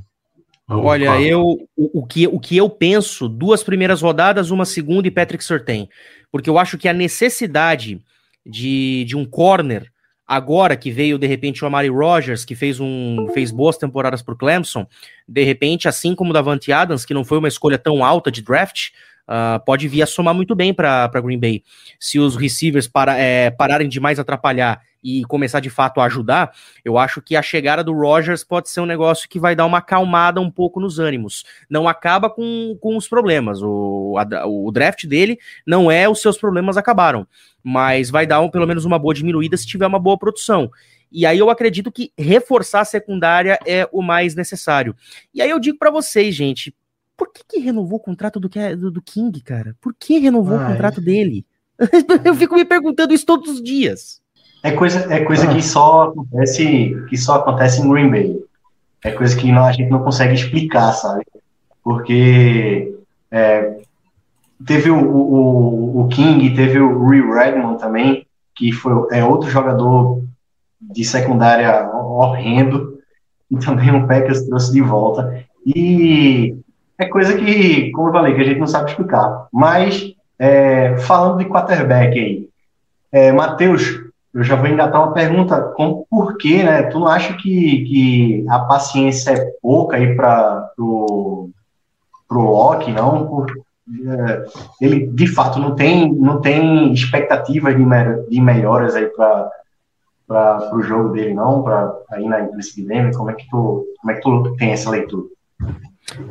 Olha, 0.69 1.19
eu 1.21 1.43
o, 1.75 2.01
o, 2.01 2.05
que, 2.05 2.27
o 2.27 2.39
que 2.39 2.57
eu 2.57 2.69
penso, 2.69 3.27
duas 3.27 3.63
primeiras 3.63 4.01
rodadas, 4.01 4.51
uma 4.51 4.65
segunda 4.65 5.07
e 5.07 5.11
Patrick 5.11 5.43
Surtain. 5.43 5.89
Porque 6.31 6.49
eu 6.49 6.57
acho 6.57 6.77
que 6.77 6.87
a 6.87 6.93
necessidade 6.93 8.01
de, 8.45 9.05
de 9.05 9.15
um 9.15 9.25
corner 9.25 9.91
Agora 10.27 10.75
que 10.75 10.91
veio, 10.91 11.17
de 11.17 11.25
repente, 11.25 11.63
o 11.63 11.67
Amari 11.67 11.87
Rogers, 11.87 12.43
que 12.43 12.53
fez, 12.53 12.79
um, 12.81 13.29
fez 13.33 13.49
boas 13.49 13.77
temporadas 13.77 14.21
para 14.21 14.33
o 14.33 14.37
Clemson, 14.37 14.85
de 15.27 15.43
repente, 15.43 15.87
assim 15.87 16.13
como 16.13 16.31
o 16.31 16.33
Davante 16.33 16.71
Adams, 16.71 17.05
que 17.05 17.13
não 17.13 17.23
foi 17.23 17.37
uma 17.37 17.47
escolha 17.47 17.77
tão 17.77 18.03
alta 18.03 18.29
de 18.29 18.41
draft, 18.41 18.89
uh, 19.27 19.63
pode 19.65 19.87
vir 19.87 20.01
a 20.01 20.05
somar 20.05 20.33
muito 20.33 20.53
bem 20.53 20.73
para 20.73 21.09
Green 21.21 21.39
Bay. 21.39 21.63
Se 21.97 22.19
os 22.19 22.35
receivers 22.35 22.87
para, 22.87 23.17
é, 23.17 23.49
pararem 23.49 23.87
de 23.87 23.99
mais 24.01 24.19
atrapalhar 24.19 24.81
e 25.07 25.23
começar 25.25 25.59
de 25.59 25.69
fato 25.69 26.01
a 26.01 26.05
ajudar, 26.05 26.53
eu 26.83 26.97
acho 26.97 27.21
que 27.21 27.35
a 27.35 27.41
chegada 27.41 27.83
do 27.83 27.93
Rogers 27.93 28.43
pode 28.43 28.69
ser 28.69 28.81
um 28.81 28.85
negócio 28.85 29.29
que 29.29 29.39
vai 29.39 29.55
dar 29.55 29.65
uma 29.65 29.77
acalmada 29.77 30.41
um 30.41 30.51
pouco 30.51 30.79
nos 30.79 30.99
ânimos. 30.99 31.45
Não 31.69 31.87
acaba 31.87 32.29
com, 32.29 32.77
com 32.81 32.97
os 32.97 33.07
problemas. 33.07 33.61
O, 33.61 34.15
a, 34.17 34.47
o 34.47 34.71
draft 34.71 35.05
dele 35.05 35.37
não 35.65 35.89
é 35.89 36.09
os 36.09 36.21
seus 36.21 36.37
problemas 36.37 36.77
acabaram 36.77 37.27
mas 37.69 38.09
vai 38.09 38.25
dar 38.25 38.39
um, 38.39 38.49
pelo 38.49 38.65
menos 38.65 38.85
uma 38.85 38.97
boa 38.97 39.13
diminuída 39.13 39.57
se 39.57 39.67
tiver 39.67 39.85
uma 39.85 39.99
boa 39.99 40.17
produção. 40.17 40.71
E 41.11 41.25
aí 41.25 41.39
eu 41.39 41.49
acredito 41.49 41.91
que 41.91 42.13
reforçar 42.17 42.79
a 42.79 42.85
secundária 42.85 43.59
é 43.65 43.87
o 43.91 44.01
mais 44.01 44.35
necessário. 44.35 44.95
E 45.33 45.41
aí 45.41 45.49
eu 45.49 45.59
digo 45.59 45.77
para 45.77 45.91
vocês, 45.91 46.33
gente, 46.33 46.73
por 47.17 47.31
que, 47.31 47.43
que 47.45 47.59
renovou 47.59 47.97
o 47.97 48.01
contrato 48.01 48.39
do, 48.39 48.49
do, 48.49 48.91
do 48.91 49.01
King, 49.01 49.41
cara? 49.41 49.75
Por 49.81 49.93
que 49.93 50.17
renovou 50.17 50.57
Ai. 50.57 50.63
o 50.63 50.71
contrato 50.71 51.01
dele? 51.01 51.45
eu 52.23 52.33
fico 52.35 52.55
me 52.55 52.63
perguntando 52.63 53.13
isso 53.13 53.25
todos 53.25 53.49
os 53.49 53.61
dias. 53.61 54.21
É 54.67 54.71
coisa, 54.71 55.13
é 55.13 55.23
coisa 55.23 55.49
ah. 55.49 55.53
que 55.53 55.61
só 55.61 56.03
acontece 56.03 57.05
que 57.09 57.17
só 57.17 57.35
acontece 57.35 57.81
em 57.81 57.89
Green 57.89 58.09
Bay. 58.09 58.39
É 59.03 59.11
coisa 59.11 59.35
que 59.35 59.51
não, 59.51 59.63
a 59.63 59.71
gente 59.71 59.89
não 59.89 60.03
consegue 60.03 60.33
explicar, 60.33 60.91
sabe? 60.93 61.25
Porque 61.83 62.93
é, 63.31 63.77
Teve 64.65 64.89
o, 64.89 64.97
o, 64.97 66.01
o 66.01 66.07
King, 66.07 66.49
teve 66.55 66.79
o 66.79 67.07
Ree 67.07 67.21
Redmond 67.21 67.79
também, 67.79 68.25
que 68.55 68.71
foi, 68.71 68.93
é 69.11 69.23
outro 69.23 69.49
jogador 69.49 70.23
de 70.81 71.03
secundária 71.03 71.89
horrendo, 71.93 72.97
e 73.51 73.57
também 73.57 73.91
o 73.91 74.07
Packers 74.07 74.43
trouxe 74.47 74.73
de 74.73 74.81
volta. 74.81 75.45
E 75.63 76.55
é 76.97 77.05
coisa 77.05 77.37
que, 77.37 77.91
como 77.91 78.09
eu 78.09 78.13
falei, 78.13 78.33
que 78.33 78.41
a 78.41 78.43
gente 78.43 78.59
não 78.59 78.67
sabe 78.67 78.89
explicar. 78.89 79.47
Mas, 79.53 80.13
é, 80.39 80.97
falando 80.97 81.37
de 81.37 81.45
quarterback 81.45 82.17
aí, 82.17 82.49
é, 83.11 83.31
Matheus, 83.31 84.06
eu 84.37 84.43
já 84.43 84.55
vou 84.55 84.67
engatar 84.67 85.01
uma 85.01 85.13
pergunta, 85.13 85.59
com 85.75 86.05
por 86.07 86.37
que, 86.37 86.61
né? 86.61 86.83
Tu 86.83 86.99
não 86.99 87.07
acha 87.07 87.33
que, 87.33 87.83
que 87.85 88.45
a 88.47 88.59
paciência 88.59 89.31
é 89.31 89.51
pouca 89.59 89.97
aí 89.97 90.15
para 90.15 90.71
o 90.77 91.49
pro 92.29 92.41
Locke, 92.41 92.91
não? 92.91 93.25
Por, 93.25 93.49
é, 93.49 94.45
ele 94.79 95.07
de 95.07 95.25
fato 95.25 95.57
não 95.57 95.73
tem, 95.73 96.13
não 96.13 96.39
tem 96.39 96.93
expectativas 96.93 97.75
de, 97.75 97.83
de 98.29 98.39
melhoras 98.39 98.95
aí 98.95 99.07
para 99.07 99.49
para 100.27 100.75
o 100.75 100.83
jogo 100.83 101.13
dele, 101.13 101.33
não? 101.33 101.63
Para 101.63 101.91
aí 102.11 102.27
na 102.27 102.41
nesse 102.41 102.85
Denver, 102.85 103.17
como 103.17 103.31
é 103.31 103.33
que 103.33 103.49
tu 103.49 103.87
como 103.99 104.11
é 104.11 104.13
que 104.13 104.21
tu 104.21 104.55
tem 104.57 104.71
essa 104.71 104.91
leitura? 104.91 105.25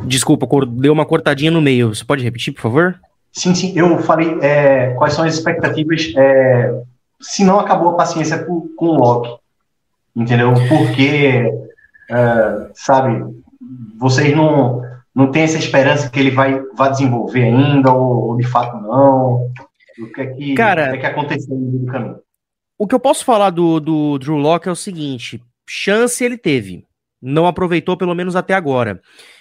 Desculpa, 0.05 0.47
deu 0.65 0.93
uma 0.93 1.07
cortadinha 1.07 1.51
no 1.51 1.61
meio. 1.61 1.93
Você 1.93 2.05
pode 2.05 2.23
repetir, 2.23 2.55
por 2.55 2.61
favor? 2.61 3.01
Sim, 3.33 3.53
sim. 3.53 3.73
Eu 3.75 3.99
falei 3.99 4.39
é, 4.43 4.95
quais 4.95 5.13
são 5.13 5.25
as 5.25 5.35
expectativas. 5.35 6.13
É, 6.17 6.83
se 7.21 7.45
não 7.45 7.61
acabou 7.61 7.91
a 7.91 7.97
paciência 7.97 8.45
com, 8.45 8.69
com 8.77 8.87
o 8.87 8.95
Loki, 8.95 9.37
entendeu? 10.15 10.53
Porque, 10.69 11.51
é, 12.11 12.71
sabe, 12.75 13.25
vocês 13.99 14.35
não 14.35 14.85
não 15.17 15.31
tem 15.31 15.45
essa 15.45 15.57
esperança 15.57 16.11
que 16.11 16.21
ele 16.21 16.31
vai, 16.31 16.63
vai 16.75 16.91
desenvolver 16.91 17.45
ainda, 17.45 17.91
ou, 17.91 18.29
ou 18.29 18.37
de 18.37 18.47
fato 18.47 18.77
não? 18.77 19.51
O 19.99 20.13
que 20.13 20.21
é 20.21 20.27
que, 20.27 20.55
Cara, 20.55 20.89
o 20.89 20.91
que, 20.91 20.97
é 20.97 21.01
que 21.01 21.07
aconteceu 21.07 21.57
no 21.57 21.71
meio 21.71 21.87
do 21.87 21.87
caminho? 21.87 22.19
O 22.79 22.87
que 22.87 22.95
eu 22.95 23.01
posso 23.01 23.25
falar 23.25 23.49
do, 23.49 23.81
do 23.81 24.19
Drew 24.19 24.37
Locke 24.37 24.69
é 24.69 24.73
o 24.73 24.77
seguinte: 24.77 25.43
chance 25.67 26.23
ele 26.23 26.37
teve. 26.37 26.85
Não 27.23 27.47
aproveitou, 27.47 27.97
pelo 27.97 28.15
menos 28.15 28.37
até 28.37 28.53
agora. 28.53 29.01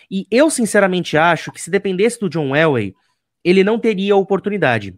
E 0.10 0.25
eu, 0.32 0.50
sinceramente, 0.50 1.17
acho 1.17 1.51
que 1.51 1.62
se 1.62 1.70
dependesse 1.70 2.22
do 2.22 2.29
John 2.29 2.55
Elway, 2.55 2.94
ele 3.44 3.62
não 3.62 3.77
teria 3.77 4.15
oportunidade. 4.15 4.96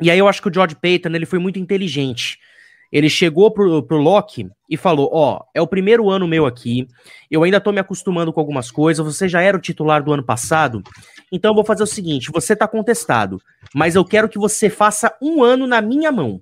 E 0.00 0.10
aí 0.10 0.18
eu 0.18 0.28
acho 0.28 0.42
que 0.42 0.48
o 0.48 0.52
George 0.52 0.76
Payton 0.76 1.10
ele 1.10 1.26
foi 1.26 1.38
muito 1.38 1.58
inteligente. 1.58 2.38
Ele 2.94 3.08
chegou 3.08 3.50
pro, 3.50 3.82
pro 3.82 3.96
Locke 3.96 4.48
e 4.70 4.76
falou: 4.76 5.10
Ó, 5.12 5.36
oh, 5.36 5.44
é 5.52 5.60
o 5.60 5.66
primeiro 5.66 6.08
ano 6.10 6.28
meu 6.28 6.46
aqui, 6.46 6.86
eu 7.28 7.42
ainda 7.42 7.60
tô 7.60 7.72
me 7.72 7.80
acostumando 7.80 8.32
com 8.32 8.38
algumas 8.38 8.70
coisas, 8.70 9.04
você 9.04 9.28
já 9.28 9.40
era 9.42 9.56
o 9.56 9.60
titular 9.60 10.02
do 10.02 10.12
ano 10.12 10.22
passado, 10.22 10.80
então 11.32 11.50
eu 11.50 11.54
vou 11.56 11.64
fazer 11.64 11.82
o 11.82 11.88
seguinte: 11.88 12.30
você 12.30 12.54
tá 12.54 12.68
contestado, 12.68 13.40
mas 13.74 13.96
eu 13.96 14.04
quero 14.04 14.28
que 14.28 14.38
você 14.38 14.70
faça 14.70 15.12
um 15.20 15.42
ano 15.42 15.66
na 15.66 15.80
minha 15.80 16.12
mão. 16.12 16.40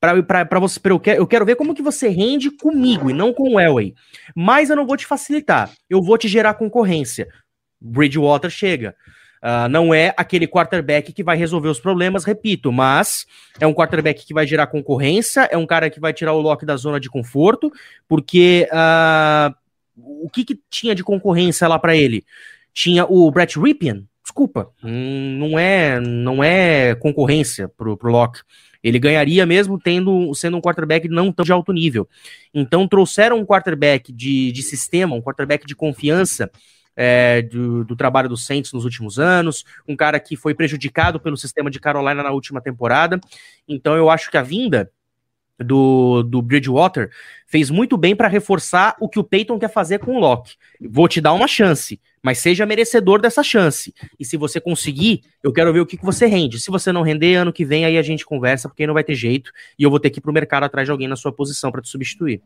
Para 0.00 0.60
você, 0.60 0.78
pra 0.78 0.92
eu, 0.92 1.00
quero, 1.00 1.20
eu 1.20 1.26
quero 1.26 1.44
ver 1.44 1.56
como 1.56 1.74
que 1.74 1.82
você 1.82 2.06
rende 2.06 2.52
comigo 2.52 3.10
e 3.10 3.12
não 3.12 3.32
com 3.32 3.54
o 3.54 3.60
Elway. 3.60 3.94
Mas 4.36 4.70
eu 4.70 4.76
não 4.76 4.86
vou 4.86 4.96
te 4.96 5.04
facilitar, 5.04 5.72
eu 5.90 6.00
vou 6.00 6.16
te 6.16 6.28
gerar 6.28 6.54
concorrência. 6.54 7.26
Bridgewater 7.80 8.50
chega. 8.50 8.94
Uh, 9.42 9.68
não 9.68 9.94
é 9.94 10.12
aquele 10.16 10.46
quarterback 10.46 11.12
que 11.12 11.22
vai 11.22 11.36
resolver 11.36 11.68
os 11.68 11.78
problemas, 11.78 12.24
repito, 12.24 12.72
mas 12.72 13.26
é 13.60 13.66
um 13.66 13.74
quarterback 13.74 14.26
que 14.26 14.34
vai 14.34 14.46
gerar 14.46 14.66
concorrência, 14.66 15.48
é 15.50 15.56
um 15.56 15.66
cara 15.66 15.88
que 15.88 16.00
vai 16.00 16.12
tirar 16.12 16.32
o 16.32 16.40
Loki 16.40 16.66
da 16.66 16.76
zona 16.76 16.98
de 16.98 17.08
conforto, 17.08 17.70
porque 18.08 18.68
uh, 18.72 19.54
o 19.96 20.28
que, 20.28 20.44
que, 20.44 20.60
tinha 20.68 20.94
de 20.94 21.04
concorrência 21.04 21.68
lá 21.68 21.78
para 21.78 21.96
ele? 21.96 22.24
Tinha 22.72 23.04
o 23.04 23.30
Brett 23.30 23.58
Ripien, 23.58 24.06
desculpa, 24.22 24.70
hum, 24.82 25.36
não 25.38 25.58
é 25.58 26.00
não 26.00 26.42
é 26.42 26.94
concorrência 26.96 27.68
pro, 27.68 27.96
pro 27.96 28.10
Locke. 28.10 28.40
Ele 28.82 28.98
ganharia 28.98 29.44
mesmo 29.44 29.78
tendo 29.78 30.32
sendo 30.34 30.56
um 30.56 30.60
quarterback 30.60 31.08
não 31.08 31.32
tão 31.32 31.44
de 31.44 31.52
alto 31.52 31.72
nível. 31.72 32.08
Então 32.54 32.86
trouxeram 32.86 33.38
um 33.38 33.44
quarterback 33.44 34.12
de, 34.12 34.52
de 34.52 34.62
sistema, 34.62 35.16
um 35.16 35.22
quarterback 35.22 35.66
de 35.66 35.74
confiança 35.74 36.50
é, 37.00 37.42
do, 37.42 37.84
do, 37.84 37.94
trabalho 37.94 38.28
do 38.28 38.36
Saints 38.36 38.72
nos 38.72 38.84
últimos 38.84 39.20
anos, 39.20 39.64
um 39.86 39.94
cara 39.94 40.18
que 40.18 40.34
foi 40.34 40.52
prejudicado 40.52 41.20
pelo 41.20 41.36
sistema 41.36 41.70
de 41.70 41.78
Carolina 41.78 42.24
na 42.24 42.32
última 42.32 42.60
temporada. 42.60 43.20
Então 43.68 43.96
eu 43.96 44.10
acho 44.10 44.28
que 44.32 44.36
a 44.36 44.42
vinda 44.42 44.90
do, 45.56 46.24
do 46.24 46.42
Bridgewater 46.42 47.10
fez 47.46 47.70
muito 47.70 47.96
bem 47.96 48.16
para 48.16 48.26
reforçar 48.26 48.96
o 48.98 49.08
que 49.08 49.18
o 49.18 49.22
Peyton 49.22 49.60
quer 49.60 49.70
fazer 49.70 50.00
com 50.00 50.16
o 50.16 50.18
Locke. 50.18 50.56
Vou 50.80 51.06
te 51.06 51.20
dar 51.20 51.32
uma 51.34 51.46
chance, 51.46 52.00
mas 52.20 52.38
seja 52.38 52.66
merecedor 52.66 53.20
dessa 53.20 53.44
chance. 53.44 53.94
E 54.18 54.24
se 54.24 54.36
você 54.36 54.60
conseguir, 54.60 55.22
eu 55.40 55.52
quero 55.52 55.72
ver 55.72 55.80
o 55.80 55.86
que, 55.86 55.96
que 55.96 56.04
você 56.04 56.26
rende. 56.26 56.58
Se 56.58 56.68
você 56.68 56.90
não 56.90 57.02
render, 57.02 57.36
ano 57.36 57.52
que 57.52 57.64
vem 57.64 57.84
aí 57.84 57.96
a 57.96 58.02
gente 58.02 58.26
conversa, 58.26 58.68
porque 58.68 58.88
não 58.88 58.94
vai 58.94 59.04
ter 59.04 59.14
jeito, 59.14 59.52
e 59.78 59.84
eu 59.84 59.90
vou 59.90 60.00
ter 60.00 60.10
que 60.10 60.18
ir 60.18 60.22
pro 60.22 60.32
mercado 60.32 60.64
atrás 60.64 60.84
de 60.84 60.90
alguém 60.90 61.06
na 61.06 61.16
sua 61.16 61.32
posição 61.32 61.70
para 61.70 61.80
te 61.80 61.88
substituir. 61.88 62.42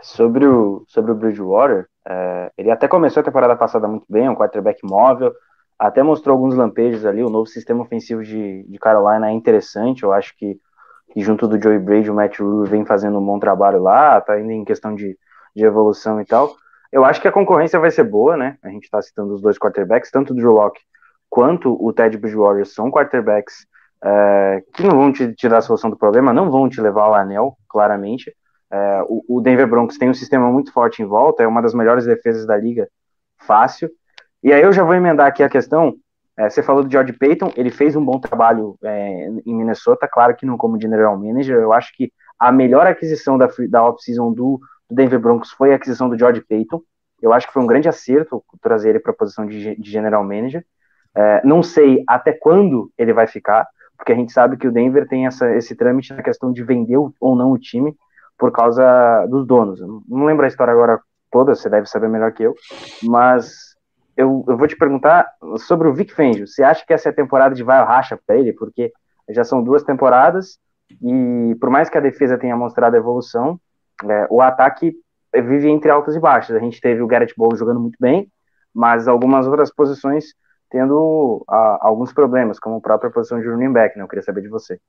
Sobre 0.00 0.46
o, 0.46 0.84
sobre 0.86 1.10
o 1.10 1.14
Bridgewater, 1.16 1.88
é, 2.08 2.52
ele 2.56 2.70
até 2.70 2.86
começou 2.86 3.20
a 3.20 3.24
temporada 3.24 3.56
passada 3.56 3.88
muito 3.88 4.06
bem, 4.08 4.28
um 4.28 4.34
quarterback 4.34 4.80
móvel, 4.84 5.32
até 5.78 6.02
mostrou 6.02 6.34
alguns 6.34 6.54
lampejos 6.54 7.04
ali. 7.04 7.22
O 7.22 7.30
novo 7.30 7.46
sistema 7.46 7.82
ofensivo 7.82 8.22
de, 8.22 8.64
de 8.64 8.78
Carolina 8.78 9.28
é 9.28 9.32
interessante. 9.32 10.02
Eu 10.02 10.12
acho 10.12 10.36
que, 10.36 10.58
junto 11.16 11.46
do 11.48 11.60
Joey 11.60 11.78
Brady, 11.78 12.10
o 12.10 12.14
Matt 12.14 12.38
Rule 12.38 12.68
vem 12.68 12.84
fazendo 12.84 13.18
um 13.18 13.24
bom 13.24 13.38
trabalho 13.38 13.82
lá, 13.82 14.20
tá 14.20 14.38
indo 14.38 14.52
em 14.52 14.64
questão 14.64 14.94
de, 14.94 15.18
de 15.54 15.64
evolução 15.64 16.20
e 16.20 16.24
tal. 16.24 16.54
Eu 16.92 17.04
acho 17.04 17.20
que 17.20 17.28
a 17.28 17.32
concorrência 17.32 17.78
vai 17.78 17.90
ser 17.90 18.04
boa, 18.04 18.36
né? 18.36 18.56
A 18.62 18.68
gente 18.68 18.84
está 18.84 19.02
citando 19.02 19.34
os 19.34 19.42
dois 19.42 19.58
quarterbacks, 19.58 20.10
tanto 20.10 20.32
o 20.32 20.36
Drew 20.36 20.52
Locke 20.52 20.80
quanto 21.28 21.76
o 21.84 21.92
Ted 21.92 22.16
Bridgewater 22.16 22.64
são 22.64 22.90
quarterbacks 22.90 23.66
é, 24.02 24.62
que 24.72 24.82
não 24.82 24.96
vão 24.96 25.12
te 25.12 25.34
tirar 25.34 25.58
a 25.58 25.60
solução 25.60 25.90
do 25.90 25.96
problema, 25.96 26.32
não 26.32 26.50
vão 26.50 26.68
te 26.68 26.80
levar 26.80 27.02
ao 27.02 27.14
anel, 27.14 27.56
claramente. 27.68 28.34
É, 28.70 29.02
o, 29.08 29.36
o, 29.36 29.40
Denver 29.40 29.66
Broncos 29.66 29.96
tem 29.96 30.10
um 30.10 30.14
sistema 30.14 30.50
muito 30.50 30.72
forte 30.72 31.02
em 31.02 31.06
volta, 31.06 31.42
é 31.42 31.46
uma 31.46 31.62
das 31.62 31.74
melhores 31.74 32.04
defesas 32.04 32.46
da 32.46 32.56
liga, 32.56 32.88
fácil. 33.38 33.90
E 34.42 34.52
aí 34.52 34.62
eu 34.62 34.72
já 34.72 34.82
vou 34.82 34.94
emendar 34.94 35.26
aqui 35.26 35.42
a 35.42 35.48
questão. 35.48 35.96
É, 36.36 36.50
você 36.50 36.62
falou 36.62 36.84
do 36.84 36.90
George 36.90 37.12
Payton, 37.12 37.52
ele 37.56 37.70
fez 37.70 37.96
um 37.96 38.04
bom 38.04 38.18
trabalho 38.18 38.76
é, 38.82 39.28
em 39.46 39.54
Minnesota, 39.54 40.08
claro 40.08 40.36
que 40.36 40.44
não 40.44 40.58
como 40.58 40.80
general 40.80 41.16
manager. 41.18 41.56
Eu 41.56 41.72
acho 41.72 41.94
que 41.96 42.12
a 42.38 42.52
melhor 42.52 42.86
aquisição 42.86 43.38
da, 43.38 43.48
da 43.68 43.84
off-season 43.84 44.32
do, 44.32 44.60
do, 44.88 44.94
Denver 44.94 45.18
Broncos 45.18 45.50
foi 45.50 45.72
a 45.72 45.76
aquisição 45.76 46.08
do 46.08 46.18
George 46.18 46.42
Payton. 46.42 46.82
Eu 47.22 47.32
acho 47.32 47.46
que 47.46 47.52
foi 47.52 47.62
um 47.62 47.66
grande 47.66 47.88
acerto 47.88 48.44
trazer 48.60 48.90
ele 48.90 49.00
para 49.00 49.12
a 49.12 49.16
posição 49.16 49.46
de, 49.46 49.76
de, 49.76 49.90
general 49.90 50.22
manager. 50.22 50.64
É, 51.14 51.40
não 51.46 51.62
sei 51.62 52.04
até 52.06 52.32
quando 52.32 52.92
ele 52.98 53.14
vai 53.14 53.26
ficar, 53.26 53.66
porque 53.96 54.12
a 54.12 54.14
gente 54.14 54.32
sabe 54.32 54.58
que 54.58 54.68
o 54.68 54.72
Denver 54.72 55.08
tem 55.08 55.26
essa, 55.26 55.50
esse 55.56 55.74
trâmite 55.74 56.12
na 56.14 56.22
questão 56.22 56.52
de 56.52 56.62
vender 56.62 56.98
ou 56.98 57.34
não 57.34 57.52
o 57.52 57.58
time 57.58 57.96
por 58.38 58.52
causa 58.52 59.26
dos 59.26 59.46
donos. 59.46 59.80
Não 59.80 60.24
lembro 60.24 60.44
a 60.44 60.48
história 60.48 60.72
agora 60.72 61.00
toda, 61.30 61.54
você 61.54 61.68
deve 61.68 61.86
saber 61.86 62.08
melhor 62.08 62.32
que 62.32 62.42
eu, 62.42 62.54
mas 63.02 63.74
eu, 64.16 64.44
eu 64.48 64.56
vou 64.56 64.66
te 64.66 64.76
perguntar 64.76 65.28
sobre 65.58 65.88
o 65.88 65.94
Vic 65.94 66.12
Fangio. 66.14 66.46
Você 66.46 66.62
acha 66.62 66.84
que 66.86 66.92
essa 66.92 67.08
é 67.08 67.12
a 67.12 67.14
temporada 67.14 67.54
de 67.54 67.62
vai 67.62 67.82
racha 67.84 68.18
para 68.26 68.36
ele? 68.36 68.52
Porque 68.52 68.92
já 69.28 69.44
são 69.44 69.62
duas 69.62 69.82
temporadas 69.82 70.58
e 71.02 71.56
por 71.60 71.68
mais 71.70 71.90
que 71.90 71.98
a 71.98 72.00
defesa 72.00 72.38
tenha 72.38 72.56
mostrado 72.56 72.96
evolução, 72.96 73.60
é, 74.04 74.26
o 74.30 74.40
ataque 74.40 74.94
vive 75.34 75.68
entre 75.68 75.90
altas 75.90 76.14
e 76.14 76.20
baixas. 76.20 76.56
A 76.56 76.60
gente 76.60 76.80
teve 76.80 77.02
o 77.02 77.06
Garrett 77.06 77.34
Bowles 77.36 77.58
jogando 77.58 77.80
muito 77.80 77.96
bem, 78.00 78.30
mas 78.72 79.08
algumas 79.08 79.46
outras 79.46 79.72
posições 79.72 80.34
tendo 80.70 81.44
a, 81.48 81.86
alguns 81.86 82.12
problemas, 82.12 82.58
como 82.58 82.76
a 82.76 82.80
própria 82.80 83.10
posição 83.10 83.40
de 83.40 83.48
running 83.48 83.72
back, 83.72 83.96
né? 83.96 84.02
Eu 84.02 84.08
queria 84.08 84.22
saber 84.22 84.42
de 84.42 84.48
você. 84.48 84.80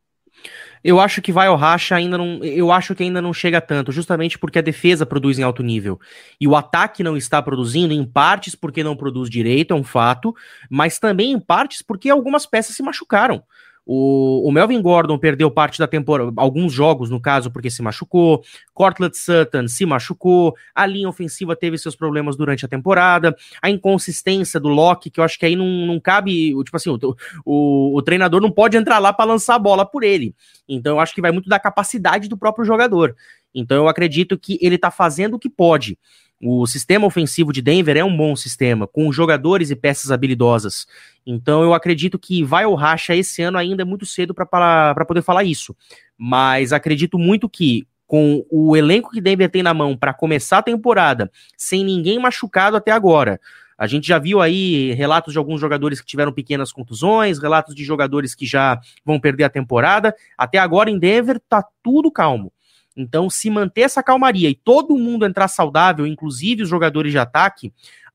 Eu 0.84 1.00
acho 1.00 1.22
que 1.22 1.32
vai 1.32 1.48
ao 1.48 1.56
racha 1.56 1.96
ainda 1.96 2.18
não. 2.18 2.44
Eu 2.44 2.72
acho 2.72 2.96
que 2.96 3.04
ainda 3.04 3.22
não 3.22 3.34
chega 3.34 3.60
tanto, 3.60 3.92
justamente 3.92 4.38
porque 4.38 4.60
a 4.60 4.62
defesa 4.62 5.06
produz 5.06 5.38
em 5.40 5.44
alto 5.44 5.64
nível. 5.64 6.00
E 6.40 6.48
o 6.48 6.56
ataque 6.56 7.04
não 7.04 7.18
está 7.18 7.42
produzindo, 7.42 7.94
em 7.94 8.06
partes 8.06 8.56
porque 8.56 8.84
não 8.84 8.96
produz 8.96 9.30
direito, 9.30 9.74
é 9.74 9.76
um 9.76 9.84
fato, 9.84 10.36
mas 10.70 11.00
também 11.00 11.32
em 11.32 11.40
partes 11.40 11.82
porque 11.82 12.10
algumas 12.10 12.46
peças 12.46 12.76
se 12.76 12.84
machucaram. 12.84 13.44
O, 13.90 14.46
o, 14.46 14.52
Melvin 14.52 14.82
Gordon 14.82 15.18
perdeu 15.18 15.50
parte 15.50 15.80
da 15.80 15.88
temporada, 15.88 16.30
alguns 16.36 16.74
jogos, 16.74 17.10
no 17.10 17.22
caso, 17.22 17.50
porque 17.50 17.72
se 17.72 17.82
machucou. 17.82 18.44
Cortland 18.74 19.18
Sutton 19.18 19.70
se 19.70 19.86
machucou. 19.86 20.54
A 20.76 20.86
linha 20.86 21.08
ofensiva 21.08 21.56
teve 21.56 21.78
seus 21.78 21.96
problemas 21.96 22.36
durante 22.36 22.66
a 22.66 22.68
temporada. 22.68 23.34
A 23.62 23.70
inconsistência 23.70 24.60
do 24.60 24.68
Locke, 24.68 25.10
que 25.10 25.22
eu 25.22 25.24
acho 25.24 25.40
que 25.40 25.46
aí 25.46 25.56
não, 25.56 25.66
não 25.66 26.02
cabe. 26.02 26.54
Tipo 26.66 26.76
assim, 26.76 26.90
o, 26.90 27.16
o, 27.46 27.98
o 27.98 28.02
treinador 28.02 28.42
não 28.42 28.52
pode 28.52 28.76
entrar 28.76 29.00
lá 29.00 29.14
para 29.14 29.24
lançar 29.24 29.56
a 29.56 29.60
bola 29.60 29.86
por 29.86 30.04
ele. 30.04 30.36
Então 30.68 30.96
eu 30.96 31.00
acho 31.00 31.16
que 31.16 31.22
vai 31.22 31.32
muito 31.32 31.48
da 31.48 31.58
capacidade 31.58 32.28
do 32.28 32.38
próprio 32.38 32.66
jogador. 32.66 33.16
Então 33.54 33.78
eu 33.78 33.88
acredito 33.88 34.38
que 34.38 34.58
ele 34.62 34.78
tá 34.78 34.92
fazendo 34.92 35.36
o 35.36 35.40
que 35.40 35.50
pode. 35.50 35.98
O 36.40 36.68
sistema 36.68 37.08
ofensivo 37.08 37.52
de 37.52 37.64
Denver 37.64 37.98
é 37.98 38.04
um 38.04 38.16
bom 38.16 38.36
sistema, 38.36 38.86
com 38.86 39.12
jogadores 39.12 39.72
e 39.72 39.76
peças 39.76 40.12
habilidosas. 40.12 40.86
Então 41.26 41.64
eu 41.64 41.74
acredito 41.74 42.20
que 42.20 42.44
vai 42.44 42.66
ou 42.66 42.76
racha 42.76 43.16
esse 43.16 43.42
ano 43.42 43.58
ainda 43.58 43.82
é 43.82 43.86
muito 43.86 44.06
cedo 44.06 44.36
para 44.36 45.06
poder 45.08 45.24
falar 45.24 45.44
isso. 45.44 45.76
Mas 46.16 46.72
acredito 46.72 47.18
muito 47.18 47.50
que 47.50 47.88
com 48.06 48.46
o 48.50 48.78
elenco 48.78 49.12
que 49.12 49.20
Denver 49.20 49.50
tem 49.50 49.64
na 49.64 49.74
mão 49.74 49.98
para 49.98 50.14
começar 50.14 50.60
a 50.60 50.64
temporada, 50.64 51.30
sem 51.58 51.84
ninguém 51.84 52.20
machucado 52.20 52.78
até 52.78 52.92
agora. 52.92 53.40
A 53.78 53.86
gente 53.86 54.08
já 54.08 54.18
viu 54.18 54.42
aí 54.42 54.94
relatos 54.94 55.34
de 55.34 55.38
alguns 55.38 55.60
jogadores 55.60 56.00
que 56.00 56.08
tiveram 56.08 56.32
pequenas 56.32 56.72
contusões, 56.72 57.38
relatos 57.38 57.76
de 57.76 57.84
jogadores 57.84 58.34
que 58.34 58.46
já 58.46 58.80
vão 59.06 59.20
perder 59.20 59.44
a 59.44 59.50
temporada. 59.50 60.16
Até 60.38 60.58
agora 60.58 60.90
em 60.90 60.98
Denver 60.98 61.40
tá 61.50 61.64
tudo 61.84 62.12
calmo. 62.12 62.52
Então, 62.98 63.30
se 63.30 63.50
manter 63.50 63.82
essa 63.82 64.02
calmaria 64.02 64.50
e 64.50 64.56
todo 64.56 64.98
mundo 64.98 65.26
entrar 65.26 65.48
saudável, 65.48 66.08
inclusive 66.08 66.64
os 66.64 66.70
jogadores 66.70 67.12
de 67.12 67.20
ataque, 67.20 67.72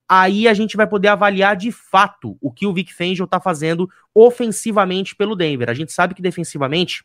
aí 0.08 0.48
a 0.48 0.52
gente 0.52 0.76
vai 0.76 0.86
poder 0.86 1.08
avaliar 1.08 1.56
de 1.56 1.70
fato 1.70 2.36
o 2.40 2.52
que 2.52 2.66
o 2.66 2.72
Vic 2.74 2.92
Fangio 2.92 3.24
está 3.24 3.40
fazendo 3.40 3.88
ofensivamente 4.12 5.14
pelo 5.14 5.36
Denver. 5.36 5.70
A 5.70 5.74
gente 5.74 5.92
sabe 5.92 6.14
que 6.14 6.20
defensivamente 6.20 7.04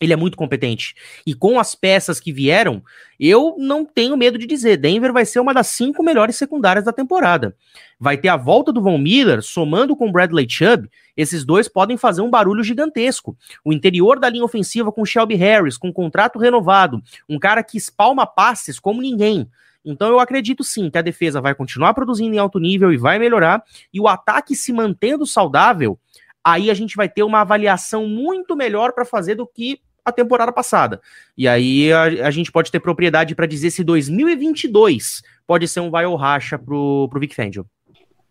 ele 0.00 0.12
é 0.12 0.16
muito 0.16 0.36
competente. 0.36 0.94
E 1.26 1.34
com 1.34 1.58
as 1.58 1.74
peças 1.74 2.20
que 2.20 2.32
vieram, 2.32 2.82
eu 3.18 3.56
não 3.58 3.84
tenho 3.84 4.16
medo 4.16 4.38
de 4.38 4.46
dizer, 4.46 4.76
Denver 4.76 5.12
vai 5.12 5.24
ser 5.24 5.40
uma 5.40 5.52
das 5.52 5.66
cinco 5.68 6.02
melhores 6.02 6.36
secundárias 6.36 6.84
da 6.84 6.92
temporada. 6.92 7.56
Vai 7.98 8.16
ter 8.16 8.28
a 8.28 8.36
volta 8.36 8.72
do 8.72 8.80
Von 8.80 8.98
Miller, 8.98 9.42
somando 9.42 9.96
com 9.96 10.12
Bradley 10.12 10.46
Chubb, 10.48 10.88
esses 11.16 11.44
dois 11.44 11.66
podem 11.66 11.96
fazer 11.96 12.22
um 12.22 12.30
barulho 12.30 12.62
gigantesco. 12.62 13.36
O 13.64 13.72
interior 13.72 14.20
da 14.20 14.28
linha 14.28 14.44
ofensiva 14.44 14.92
com 14.92 15.04
Shelby 15.04 15.34
Harris, 15.34 15.76
com 15.76 15.92
contrato 15.92 16.38
renovado, 16.38 17.02
um 17.28 17.38
cara 17.38 17.62
que 17.64 17.76
espalma 17.76 18.24
passes 18.24 18.78
como 18.78 19.02
ninguém. 19.02 19.48
Então 19.84 20.08
eu 20.08 20.20
acredito 20.20 20.62
sim 20.62 20.90
que 20.90 20.98
a 20.98 21.02
defesa 21.02 21.40
vai 21.40 21.54
continuar 21.54 21.94
produzindo 21.94 22.34
em 22.34 22.38
alto 22.38 22.60
nível 22.60 22.92
e 22.92 22.96
vai 22.96 23.18
melhorar, 23.18 23.64
e 23.92 24.00
o 24.00 24.06
ataque 24.06 24.54
se 24.54 24.72
mantendo 24.72 25.26
saudável, 25.26 25.98
aí 26.44 26.70
a 26.70 26.74
gente 26.74 26.94
vai 26.94 27.08
ter 27.08 27.22
uma 27.22 27.40
avaliação 27.40 28.06
muito 28.06 28.54
melhor 28.54 28.92
para 28.92 29.04
fazer 29.04 29.34
do 29.34 29.46
que 29.46 29.80
a 30.08 30.12
temporada 30.12 30.52
passada. 30.52 31.00
E 31.36 31.46
aí 31.46 31.92
a, 31.92 32.02
a 32.26 32.30
gente 32.30 32.50
pode 32.50 32.70
ter 32.70 32.80
propriedade 32.80 33.34
para 33.34 33.46
dizer 33.46 33.70
se 33.70 33.84
2022 33.84 35.22
pode 35.46 35.66
ser 35.66 35.80
um 35.80 35.90
vai 35.90 36.04
ou 36.04 36.16
racha 36.16 36.58
pro, 36.58 37.08
pro 37.10 37.20
Vic 37.20 37.34
Fangio. 37.34 37.64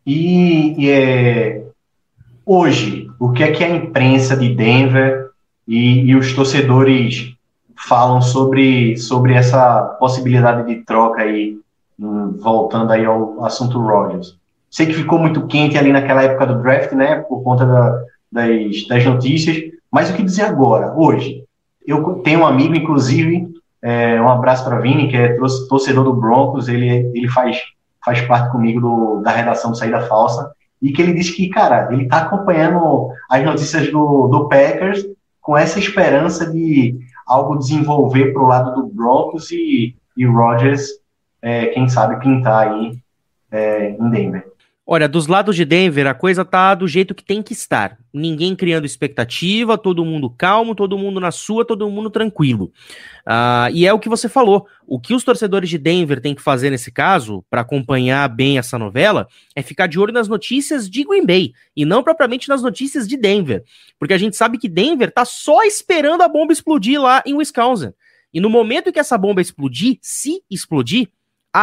E, 0.05 0.73
e 0.77 0.89
é, 0.89 1.65
hoje, 2.45 3.09
o 3.19 3.31
que 3.31 3.43
é 3.43 3.51
que 3.51 3.63
a 3.63 3.69
imprensa 3.69 4.37
de 4.37 4.53
Denver 4.55 5.31
e, 5.67 6.05
e 6.05 6.15
os 6.15 6.33
torcedores 6.33 7.33
falam 7.75 8.21
sobre, 8.21 8.95
sobre 8.97 9.33
essa 9.33 9.83
possibilidade 9.99 10.65
de 10.65 10.83
troca 10.85 11.23
aí, 11.23 11.57
hum, 11.99 12.37
voltando 12.39 12.93
aí 12.93 13.03
ao 13.03 13.43
assunto 13.43 13.79
Rodgers? 13.79 14.37
Sei 14.69 14.85
que 14.85 14.93
ficou 14.93 15.19
muito 15.19 15.47
quente 15.47 15.77
ali 15.77 15.91
naquela 15.91 16.23
época 16.23 16.45
do 16.45 16.61
draft, 16.61 16.91
né, 16.93 17.17
por 17.21 17.43
conta 17.43 17.65
da, 17.65 18.03
das, 18.31 18.87
das 18.87 19.05
notícias, 19.05 19.57
mas 19.91 20.09
o 20.09 20.13
que 20.13 20.23
dizer 20.23 20.43
agora, 20.43 20.93
hoje? 20.95 21.43
Eu 21.87 22.15
tenho 22.15 22.41
um 22.41 22.45
amigo, 22.45 22.75
inclusive, 22.75 23.47
é, 23.81 24.21
um 24.21 24.27
abraço 24.27 24.65
para 24.65 24.79
Vini, 24.79 25.07
que 25.07 25.15
é 25.15 25.37
torcedor 25.69 26.03
do 26.03 26.13
Broncos, 26.13 26.67
ele, 26.67 27.09
ele 27.15 27.29
faz, 27.29 27.57
faz 28.03 28.21
parte 28.21 28.51
comigo 28.51 28.81
do, 28.81 29.21
da 29.21 29.31
redação 29.31 29.71
do 29.71 29.77
Saída 29.77 30.01
Falsa, 30.01 30.51
e 30.81 30.91
que 30.91 31.01
ele 31.01 31.13
disse 31.13 31.35
que, 31.35 31.49
cara, 31.49 31.87
ele 31.91 32.03
está 32.03 32.17
acompanhando 32.17 33.09
as 33.29 33.43
notícias 33.43 33.91
do, 33.91 34.27
do 34.27 34.47
Packers 34.49 35.05
com 35.41 35.57
essa 35.57 35.79
esperança 35.79 36.51
de 36.51 36.99
algo 37.25 37.57
desenvolver 37.57 38.33
para 38.33 38.41
o 38.41 38.47
lado 38.47 38.75
do 38.75 38.87
Broncos 38.87 39.49
e, 39.51 39.95
e 40.15 40.25
Rodgers, 40.25 40.89
é, 41.41 41.67
quem 41.67 41.87
sabe, 41.87 42.19
pintar 42.19 42.67
aí 42.67 42.97
é, 43.51 43.91
em 43.91 44.09
Denver. 44.09 44.45
Olha, 44.89 45.09
dos 45.09 45.27
lados 45.27 45.53
de 45.57 45.65
Denver, 45.65 46.07
a 46.07 46.13
coisa 46.13 46.45
tá 46.45 46.73
do 46.73 46.87
jeito 46.87 47.13
que 47.13 47.21
tem 47.21 47.43
que 47.43 47.51
estar. 47.51 47.97
Ninguém 48.13 48.55
criando 48.55 48.85
expectativa, 48.85 49.77
todo 49.77 50.05
mundo 50.05 50.29
calmo, 50.29 50.73
todo 50.73 50.97
mundo 50.97 51.19
na 51.19 51.29
sua, 51.29 51.65
todo 51.65 51.89
mundo 51.89 52.09
tranquilo. 52.09 52.71
Uh, 53.27 53.67
e 53.73 53.85
é 53.85 53.91
o 53.91 53.99
que 53.99 54.07
você 54.07 54.29
falou. 54.29 54.65
O 54.87 54.97
que 54.97 55.13
os 55.13 55.25
torcedores 55.25 55.69
de 55.69 55.77
Denver 55.77 56.21
têm 56.21 56.33
que 56.33 56.41
fazer 56.41 56.69
nesse 56.69 56.89
caso, 56.89 57.43
para 57.49 57.59
acompanhar 57.59 58.29
bem 58.29 58.57
essa 58.57 58.79
novela, 58.79 59.27
é 59.53 59.61
ficar 59.61 59.87
de 59.87 59.99
olho 59.99 60.13
nas 60.13 60.29
notícias 60.29 60.89
de 60.89 61.03
Green 61.03 61.25
Bay 61.25 61.51
e 61.75 61.83
não 61.83 62.01
propriamente 62.01 62.47
nas 62.47 62.61
notícias 62.61 63.05
de 63.05 63.17
Denver. 63.17 63.65
Porque 63.99 64.13
a 64.13 64.17
gente 64.17 64.37
sabe 64.37 64.57
que 64.57 64.69
Denver 64.69 65.11
tá 65.11 65.25
só 65.25 65.63
esperando 65.63 66.21
a 66.21 66.29
bomba 66.29 66.53
explodir 66.53 67.01
lá 67.01 67.21
em 67.25 67.33
Wisconsin. 67.33 67.91
E 68.33 68.39
no 68.39 68.49
momento 68.49 68.93
que 68.93 68.99
essa 68.99 69.17
bomba 69.17 69.41
explodir, 69.41 69.97
se 70.01 70.41
explodir, 70.49 71.09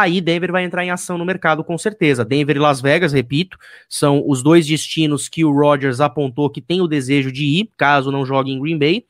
aí 0.01 0.19
Denver 0.19 0.51
vai 0.51 0.63
entrar 0.63 0.83
em 0.83 0.91
ação 0.91 1.17
no 1.17 1.25
mercado 1.25 1.63
com 1.63 1.77
certeza. 1.77 2.25
Denver 2.25 2.55
e 2.55 2.59
Las 2.59 2.81
Vegas, 2.81 3.13
repito, 3.13 3.57
são 3.87 4.23
os 4.27 4.43
dois 4.43 4.65
destinos 4.65 5.29
que 5.29 5.45
o 5.45 5.51
Rodgers 5.51 6.01
apontou 6.01 6.49
que 6.49 6.61
tem 6.61 6.81
o 6.81 6.87
desejo 6.87 7.31
de 7.31 7.45
ir, 7.45 7.69
caso 7.77 8.11
não 8.11 8.25
jogue 8.25 8.51
em 8.51 8.59
Green 8.59 8.77
Bay. 8.77 9.05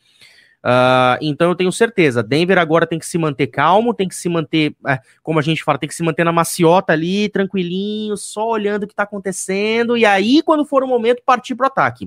Uh, 0.66 1.22
então 1.22 1.50
eu 1.50 1.56
tenho 1.56 1.72
certeza, 1.72 2.24
Denver 2.24 2.58
agora 2.58 2.88
tem 2.88 2.98
que 2.98 3.06
se 3.06 3.20
manter 3.20 3.46
calmo, 3.46 3.94
tem 3.94 4.08
que 4.08 4.16
se 4.16 4.28
manter, 4.28 4.76
é, 4.88 5.00
como 5.22 5.38
a 5.38 5.42
gente 5.44 5.64
fala, 5.64 5.78
tem 5.78 5.88
que 5.88 5.94
se 5.94 6.02
manter 6.02 6.24
na 6.24 6.32
maciota 6.32 6.92
ali, 6.92 7.30
tranquilinho, 7.30 8.18
só 8.18 8.50
olhando 8.50 8.82
o 8.82 8.88
que 8.88 8.94
está 8.94 9.04
acontecendo, 9.04 9.96
e 9.96 10.08
aí, 10.08 10.42
quando 10.42 10.66
for 10.66 10.84
o 10.84 10.88
momento, 10.88 11.22
partir 11.24 11.54
para 11.54 11.66
o 11.66 11.68
ataque. 11.68 12.06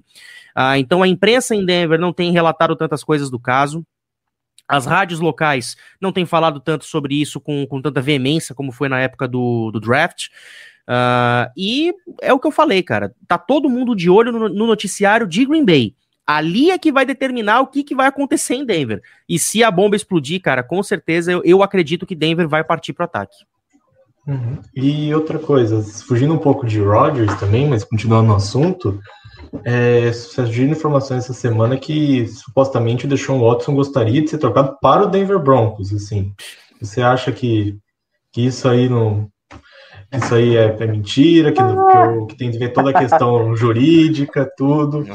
Uh, 0.57 0.75
então 0.77 1.05
a 1.05 1.07
imprensa 1.07 1.55
em 1.55 1.65
Denver 1.65 2.01
não 2.01 2.13
tem 2.13 2.33
relatado 2.33 2.75
tantas 2.75 3.05
coisas 3.05 3.31
do 3.31 3.39
caso. 3.39 3.87
As 4.69 4.85
rádios 4.85 5.19
locais 5.19 5.77
não 5.99 6.13
têm 6.13 6.27
falado 6.27 6.61
tanto 6.61 6.85
sobre 6.85 7.19
isso 7.19 7.41
com, 7.41 7.67
com 7.67 7.81
tanta 7.81 8.03
veemência 8.03 8.55
como 8.55 8.71
foi 8.71 8.89
na 8.89 9.01
época 9.01 9.27
do, 9.27 9.71
do 9.71 9.81
draft. 9.81 10.29
Uh, 10.89 11.51
e 11.57 11.95
é 12.21 12.33
o 12.33 12.39
que 12.39 12.47
eu 12.47 12.51
falei, 12.51 12.83
cara. 12.83 13.15
Tá 13.27 13.39
todo 13.39 13.71
mundo 13.71 13.97
de 13.97 14.11
olho 14.11 14.31
no, 14.31 14.49
no, 14.49 14.67
noticiário 14.67 15.27
de 15.27 15.45
Green 15.47 15.65
Bay. 15.65 15.95
Ali 16.27 16.71
é 16.71 16.79
que 16.79 16.93
vai 16.93 17.07
determinar 17.07 17.61
o 17.61 17.67
que, 17.67 17.83
que 17.83 17.95
vai 17.95 18.07
acontecer 18.07 18.55
em 18.55 18.65
Denver. 18.65 19.03
E 19.27 19.39
se 19.39 19.65
a 19.65 19.71
bomba 19.71 19.97
explodir, 19.97 20.43
cara, 20.43 20.63
com 20.63 20.83
certeza 20.83 21.33
eu, 21.33 21.43
eu 21.45 21.63
acredito 21.63 22.05
que 22.05 22.15
Denver 22.15 22.47
vai 22.47 22.63
partir 22.63 22.93
para 22.93 23.05
o 23.05 23.07
ataque. 23.07 23.45
Uhum. 24.29 24.59
E 24.77 25.15
outra 25.15 25.39
coisa, 25.39 25.83
fugindo 26.07 26.35
um 26.35 26.39
pouco 26.39 26.67
de 26.67 26.79
Rodgers 26.79 27.35
também, 27.41 27.67
mas 27.67 27.83
continuando 27.83 28.29
no 28.29 28.37
assunto, 28.37 29.01
é, 29.65 30.13
surgiram 30.13 30.73
informações 30.73 31.25
essa 31.25 31.33
semana 31.33 31.79
que 31.79 32.27
supostamente 32.29 33.07
o 33.07 33.09
Deshaun 33.09 33.41
Watson 33.41 33.75
gostaria 33.75 34.21
de 34.21 34.29
ser 34.29 34.37
trocado 34.37 34.77
para 34.83 35.05
o 35.05 35.07
Denver 35.07 35.39
Broncos. 35.39 35.95
Assim, 35.95 36.35
você 36.79 37.01
acha 37.01 37.33
que, 37.33 37.79
que 38.31 38.43
isso 38.43 38.69
aí 38.69 38.89
não 38.89 39.31
que 40.11 40.17
isso 40.17 40.35
aí 40.35 40.57
é, 40.57 40.77
é 40.79 40.87
mentira, 40.87 41.53
que, 41.53 41.61
que, 41.61 42.27
que, 42.29 42.39
tem 42.39 42.51
que 42.51 42.59
ver 42.59 42.73
toda 42.73 42.91
a 42.91 42.99
questão 42.99 43.55
jurídica, 43.57 44.51
tudo. 44.57 45.07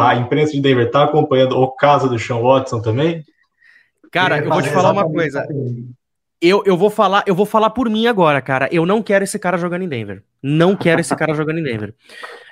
a 0.00 0.14
imprensa 0.16 0.52
de 0.52 0.60
Denver 0.60 0.86
está 0.86 1.04
acompanhando 1.04 1.56
o 1.56 1.70
caso 1.72 2.08
do 2.08 2.18
Sean 2.18 2.40
Watson 2.40 2.80
também? 2.80 3.24
Cara, 4.10 4.38
eu 4.38 4.48
vou 4.48 4.62
te 4.62 4.70
falar 4.70 4.92
uma 4.92 5.04
coisa. 5.04 5.46
Eu, 6.40 6.62
eu 6.64 6.76
vou 6.76 6.88
falar, 6.88 7.24
eu 7.26 7.34
vou 7.34 7.44
falar 7.44 7.70
por 7.70 7.90
mim 7.90 8.06
agora, 8.06 8.40
cara. 8.40 8.68
Eu 8.70 8.86
não 8.86 9.02
quero 9.02 9.24
esse 9.24 9.38
cara 9.38 9.58
jogando 9.58 9.82
em 9.82 9.88
Denver. 9.88 10.22
Não 10.40 10.76
quero 10.76 11.00
esse 11.00 11.14
cara 11.16 11.34
jogando 11.34 11.58
em 11.58 11.64
Denver. 11.64 11.92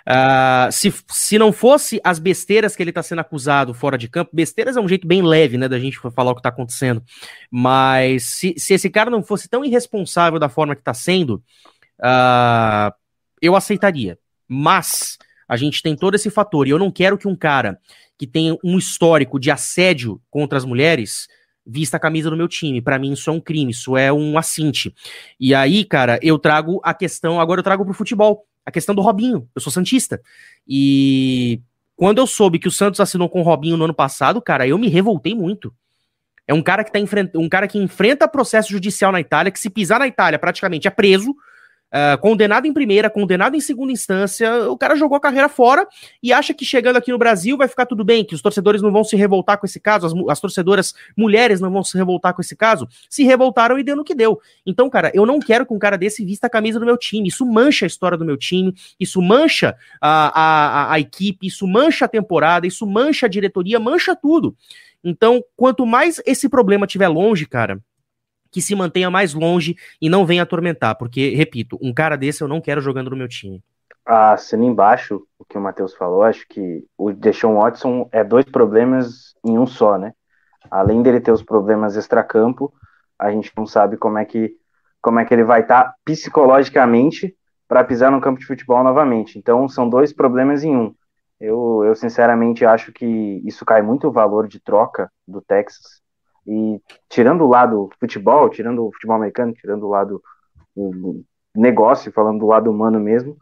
Uh, 0.08 0.70
se, 0.72 0.92
se 1.08 1.38
não 1.38 1.52
fosse 1.52 2.00
as 2.02 2.18
besteiras 2.18 2.74
que 2.74 2.82
ele 2.82 2.90
está 2.90 3.02
sendo 3.02 3.20
acusado 3.20 3.72
fora 3.72 3.96
de 3.96 4.08
campo, 4.08 4.30
besteiras 4.32 4.76
é 4.76 4.80
um 4.80 4.88
jeito 4.88 5.06
bem 5.06 5.22
leve, 5.22 5.56
né, 5.56 5.68
da 5.68 5.78
gente 5.78 5.98
falar 5.98 6.32
o 6.32 6.34
que 6.34 6.40
está 6.40 6.48
acontecendo. 6.48 7.02
Mas 7.50 8.24
se, 8.24 8.54
se 8.56 8.74
esse 8.74 8.90
cara 8.90 9.08
não 9.08 9.22
fosse 9.22 9.48
tão 9.48 9.64
irresponsável 9.64 10.40
da 10.40 10.48
forma 10.48 10.74
que 10.74 10.80
está 10.80 10.94
sendo, 10.94 11.42
uh, 12.00 12.92
eu 13.40 13.54
aceitaria. 13.54 14.18
Mas 14.48 15.16
a 15.48 15.56
gente 15.56 15.80
tem 15.80 15.94
todo 15.94 16.16
esse 16.16 16.28
fator, 16.28 16.66
e 16.66 16.70
eu 16.70 16.78
não 16.78 16.90
quero 16.90 17.16
que 17.16 17.28
um 17.28 17.36
cara 17.36 17.78
que 18.18 18.26
tem 18.26 18.56
um 18.64 18.78
histórico 18.78 19.38
de 19.38 19.50
assédio 19.50 20.20
contra 20.30 20.58
as 20.58 20.64
mulheres 20.64 21.28
vista 21.66 21.96
a 21.96 22.00
camisa 22.00 22.30
do 22.30 22.36
meu 22.36 22.48
time. 22.48 22.80
Para 22.80 22.98
mim, 22.98 23.12
isso 23.12 23.28
é 23.28 23.32
um 23.32 23.40
crime, 23.40 23.72
isso 23.72 23.96
é 23.96 24.12
um 24.12 24.38
assinte. 24.38 24.94
E 25.38 25.54
aí, 25.54 25.84
cara, 25.84 26.18
eu 26.22 26.38
trago 26.38 26.80
a 26.84 26.94
questão, 26.94 27.40
agora 27.40 27.60
eu 27.60 27.64
trago 27.64 27.84
pro 27.84 27.94
futebol 27.94 28.46
a 28.64 28.70
questão 28.70 28.94
do 28.94 29.02
Robinho. 29.02 29.48
Eu 29.54 29.60
sou 29.60 29.72
Santista. 29.72 30.20
E 30.66 31.60
quando 31.96 32.18
eu 32.18 32.26
soube 32.26 32.58
que 32.58 32.68
o 32.68 32.70
Santos 32.70 33.00
assinou 33.00 33.28
com 33.28 33.40
o 33.40 33.44
Robinho 33.44 33.76
no 33.76 33.84
ano 33.84 33.94
passado, 33.94 34.40
cara, 34.40 34.66
eu 34.66 34.78
me 34.78 34.88
revoltei 34.88 35.34
muito. 35.34 35.74
É 36.46 36.54
um 36.54 36.62
cara 36.62 36.84
que 36.84 36.92
tá 36.92 36.98
enfrent... 36.98 37.30
um 37.34 37.48
cara 37.48 37.66
que 37.66 37.78
enfrenta 37.78 38.28
processo 38.28 38.70
judicial 38.70 39.10
na 39.10 39.20
Itália, 39.20 39.50
que 39.50 39.58
se 39.58 39.68
pisar 39.68 39.98
na 39.98 40.06
Itália 40.06 40.38
praticamente 40.38 40.86
é 40.86 40.90
preso, 40.90 41.34
Uh, 41.86 42.18
condenado 42.18 42.66
em 42.66 42.72
primeira, 42.72 43.08
condenado 43.08 43.54
em 43.54 43.60
segunda 43.60 43.92
instância, 43.92 44.68
o 44.68 44.76
cara 44.76 44.96
jogou 44.96 45.16
a 45.16 45.20
carreira 45.20 45.48
fora 45.48 45.86
e 46.20 46.32
acha 46.32 46.52
que 46.52 46.64
chegando 46.64 46.96
aqui 46.96 47.12
no 47.12 47.18
Brasil 47.18 47.56
vai 47.56 47.68
ficar 47.68 47.86
tudo 47.86 48.04
bem, 48.04 48.24
que 48.24 48.34
os 48.34 48.42
torcedores 48.42 48.82
não 48.82 48.90
vão 48.90 49.04
se 49.04 49.14
revoltar 49.14 49.56
com 49.58 49.66
esse 49.66 49.78
caso, 49.78 50.06
as, 50.06 50.12
as 50.28 50.40
torcedoras 50.40 50.94
mulheres 51.16 51.60
não 51.60 51.70
vão 51.70 51.84
se 51.84 51.96
revoltar 51.96 52.34
com 52.34 52.40
esse 52.40 52.56
caso. 52.56 52.88
Se 53.08 53.22
revoltaram 53.22 53.78
e 53.78 53.84
deu 53.84 53.94
no 53.94 54.04
que 54.04 54.14
deu. 54.14 54.40
Então, 54.66 54.90
cara, 54.90 55.12
eu 55.14 55.24
não 55.24 55.38
quero 55.38 55.64
que 55.64 55.72
um 55.72 55.78
cara 55.78 55.96
desse 55.96 56.24
vista 56.24 56.48
a 56.48 56.50
camisa 56.50 56.80
do 56.80 56.84
meu 56.84 56.98
time. 56.98 57.28
Isso 57.28 57.46
mancha 57.46 57.86
a 57.86 57.88
história 57.88 58.18
do 58.18 58.24
meu 58.24 58.36
time, 58.36 58.74
isso 58.98 59.22
mancha 59.22 59.76
a, 60.00 60.40
a, 60.40 60.92
a 60.92 61.00
equipe, 61.00 61.46
isso 61.46 61.66
mancha 61.68 62.06
a 62.06 62.08
temporada, 62.08 62.66
isso 62.66 62.84
mancha 62.84 63.26
a 63.26 63.28
diretoria, 63.28 63.78
mancha 63.78 64.14
tudo. 64.16 64.56
Então, 65.04 65.42
quanto 65.56 65.86
mais 65.86 66.20
esse 66.26 66.48
problema 66.48 66.84
estiver 66.84 67.06
longe, 67.08 67.46
cara, 67.46 67.80
que 68.56 68.62
se 68.62 68.74
mantenha 68.74 69.10
mais 69.10 69.34
longe 69.34 69.76
e 70.00 70.08
não 70.08 70.24
venha 70.24 70.42
atormentar, 70.42 70.96
porque, 70.96 71.34
repito, 71.34 71.78
um 71.82 71.92
cara 71.92 72.16
desse 72.16 72.40
eu 72.40 72.48
não 72.48 72.58
quero 72.58 72.80
jogando 72.80 73.10
no 73.10 73.16
meu 73.16 73.28
time. 73.28 73.62
Assina 74.02 74.64
embaixo 74.64 75.26
o 75.38 75.44
que 75.44 75.58
o 75.58 75.60
Matheus 75.60 75.92
falou, 75.92 76.22
acho 76.22 76.46
que 76.48 76.82
o 76.96 77.12
Deshaun 77.12 77.56
Watson 77.56 78.08
é 78.10 78.24
dois 78.24 78.46
problemas 78.46 79.34
em 79.44 79.58
um 79.58 79.66
só, 79.66 79.98
né? 79.98 80.14
Além 80.70 81.02
dele 81.02 81.20
ter 81.20 81.32
os 81.32 81.42
problemas 81.42 81.96
extracampo, 81.96 82.72
a 83.18 83.30
gente 83.30 83.52
não 83.54 83.66
sabe 83.66 83.98
como 83.98 84.16
é 84.16 84.24
que, 84.24 84.54
como 85.02 85.20
é 85.20 85.26
que 85.26 85.34
ele 85.34 85.44
vai 85.44 85.60
estar 85.60 85.84
tá 85.84 85.94
psicologicamente 86.02 87.36
para 87.68 87.84
pisar 87.84 88.10
no 88.10 88.22
campo 88.22 88.40
de 88.40 88.46
futebol 88.46 88.82
novamente. 88.82 89.38
Então, 89.38 89.68
são 89.68 89.86
dois 89.86 90.14
problemas 90.14 90.64
em 90.64 90.74
um. 90.74 90.94
Eu, 91.38 91.82
eu 91.84 91.94
sinceramente 91.94 92.64
acho 92.64 92.90
que 92.90 93.04
isso 93.44 93.66
cai 93.66 93.82
muito 93.82 94.08
o 94.08 94.12
valor 94.12 94.48
de 94.48 94.58
troca 94.58 95.12
do 95.28 95.42
Texas 95.42 96.05
e 96.46 96.80
tirando 97.08 97.42
o 97.42 97.48
lado 97.48 97.90
futebol, 97.98 98.48
tirando 98.48 98.86
o 98.86 98.92
futebol 98.92 99.16
americano, 99.16 99.52
tirando 99.52 99.84
o 99.84 99.88
lado 99.88 100.22
o 100.76 101.24
negócio, 101.54 102.12
falando 102.12 102.40
do 102.40 102.46
lado 102.46 102.70
humano 102.70 103.00
mesmo, 103.00 103.36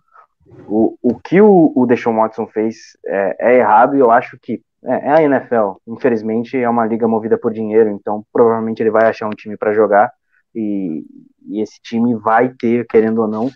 o, 0.68 0.96
o 1.02 1.18
que 1.18 1.40
o, 1.40 1.72
o 1.74 1.86
Deshaun 1.86 2.16
Watson 2.16 2.46
fez 2.46 2.96
é, 3.04 3.36
é 3.40 3.58
errado 3.58 3.96
e 3.96 3.98
eu 3.98 4.10
acho 4.10 4.38
que 4.40 4.62
é, 4.84 5.08
é, 5.08 5.10
a 5.10 5.22
NFL. 5.22 5.76
Infelizmente 5.86 6.56
é 6.56 6.68
uma 6.68 6.86
liga 6.86 7.08
movida 7.08 7.36
por 7.36 7.52
dinheiro, 7.52 7.90
então 7.90 8.24
provavelmente 8.32 8.80
ele 8.82 8.90
vai 8.90 9.08
achar 9.08 9.26
um 9.26 9.30
time 9.30 9.56
para 9.56 9.72
jogar 9.72 10.12
e, 10.54 11.04
e, 11.48 11.60
esse 11.60 11.80
time 11.82 12.14
vai 12.14 12.50
ter, 12.50 12.86
querendo 12.86 13.22
ou 13.22 13.28
não, 13.28 13.50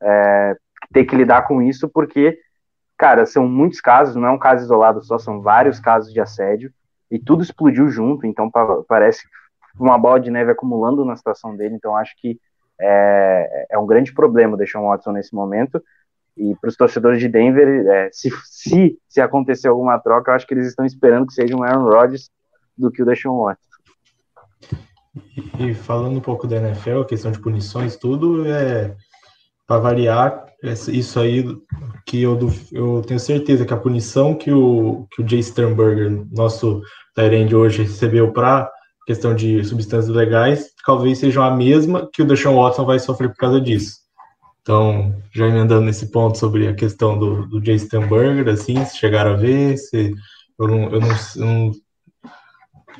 é, 0.00 0.54
ter 0.92 1.04
que 1.04 1.16
lidar 1.16 1.46
com 1.46 1.60
isso 1.60 1.88
porque, 1.88 2.38
cara, 2.96 3.26
são 3.26 3.48
muitos 3.48 3.80
casos, 3.80 4.14
não 4.14 4.28
é 4.28 4.30
um 4.30 4.38
caso 4.38 4.64
isolado 4.64 5.02
só, 5.02 5.18
são 5.18 5.40
vários 5.40 5.80
casos 5.80 6.12
de 6.12 6.20
assédio 6.20 6.72
e 7.10 7.18
tudo 7.18 7.42
explodiu 7.42 7.88
junto, 7.88 8.26
então 8.26 8.50
parece 8.88 9.22
uma 9.78 9.98
bola 9.98 10.18
de 10.18 10.30
neve 10.30 10.50
acumulando 10.50 11.04
na 11.04 11.16
situação 11.16 11.56
dele, 11.56 11.74
então 11.74 11.96
acho 11.96 12.14
que 12.16 12.38
é, 12.80 13.66
é 13.70 13.78
um 13.78 13.86
grande 13.86 14.12
problema 14.12 14.56
o 14.56 14.88
Watson 14.88 15.12
nesse 15.12 15.34
momento, 15.34 15.82
e 16.36 16.54
para 16.56 16.68
os 16.68 16.76
torcedores 16.76 17.18
de 17.18 17.28
Denver, 17.28 17.86
é, 17.86 18.10
se, 18.12 18.30
se, 18.44 18.98
se 19.08 19.20
acontecer 19.20 19.68
alguma 19.68 19.98
troca, 19.98 20.30
eu 20.30 20.34
acho 20.34 20.46
que 20.46 20.52
eles 20.52 20.66
estão 20.66 20.84
esperando 20.84 21.26
que 21.26 21.32
seja 21.32 21.56
um 21.56 21.62
Aaron 21.62 21.88
Rodgers 21.88 22.30
do 22.76 22.90
que 22.90 23.02
o 23.02 23.06
Deshaun 23.06 23.44
Watson. 23.44 23.66
E, 25.58 25.72
falando 25.72 26.18
um 26.18 26.20
pouco 26.20 26.46
da 26.46 26.56
NFL, 26.56 27.00
a 27.00 27.06
questão 27.06 27.32
de 27.32 27.40
punições, 27.40 27.96
tudo, 27.96 28.46
é 28.46 28.94
para 29.66 29.80
variar, 29.80 30.46
isso 30.62 31.18
aí 31.18 31.44
que 32.06 32.22
eu, 32.22 32.38
eu 32.72 33.02
tenho 33.02 33.18
certeza 33.20 33.64
que 33.64 33.74
a 33.74 33.76
punição 33.76 34.34
que 34.34 34.52
o, 34.52 35.06
que 35.10 35.22
o 35.22 35.28
Jay 35.28 35.42
Sternberger, 35.42 36.24
nosso 36.30 36.80
Tyrande 37.14 37.54
hoje, 37.54 37.82
recebeu 37.82 38.32
para 38.32 38.70
questão 39.06 39.34
de 39.34 39.64
substâncias 39.64 40.14
legais, 40.14 40.70
talvez 40.84 41.18
seja 41.18 41.44
a 41.44 41.50
mesma 41.50 42.08
que 42.12 42.22
o 42.22 42.26
Deshaun 42.26 42.56
Watson 42.56 42.84
vai 42.84 42.98
sofrer 42.98 43.28
por 43.28 43.36
causa 43.36 43.60
disso. 43.60 43.98
Então, 44.62 45.14
já 45.32 45.46
emendando 45.46 45.82
nesse 45.82 46.10
ponto 46.10 46.36
sobre 46.36 46.66
a 46.66 46.74
questão 46.74 47.16
do, 47.16 47.46
do 47.46 47.64
Jay 47.64 47.78
Sternberger, 47.78 48.52
assim, 48.52 48.84
se 48.84 48.96
chegaram 48.96 49.32
a 49.32 49.36
ver, 49.36 49.76
se, 49.76 50.12
eu, 50.58 50.66
não, 50.66 50.82
eu, 50.90 51.00
não, 51.00 51.08
eu 51.36 51.44
não 51.44 51.72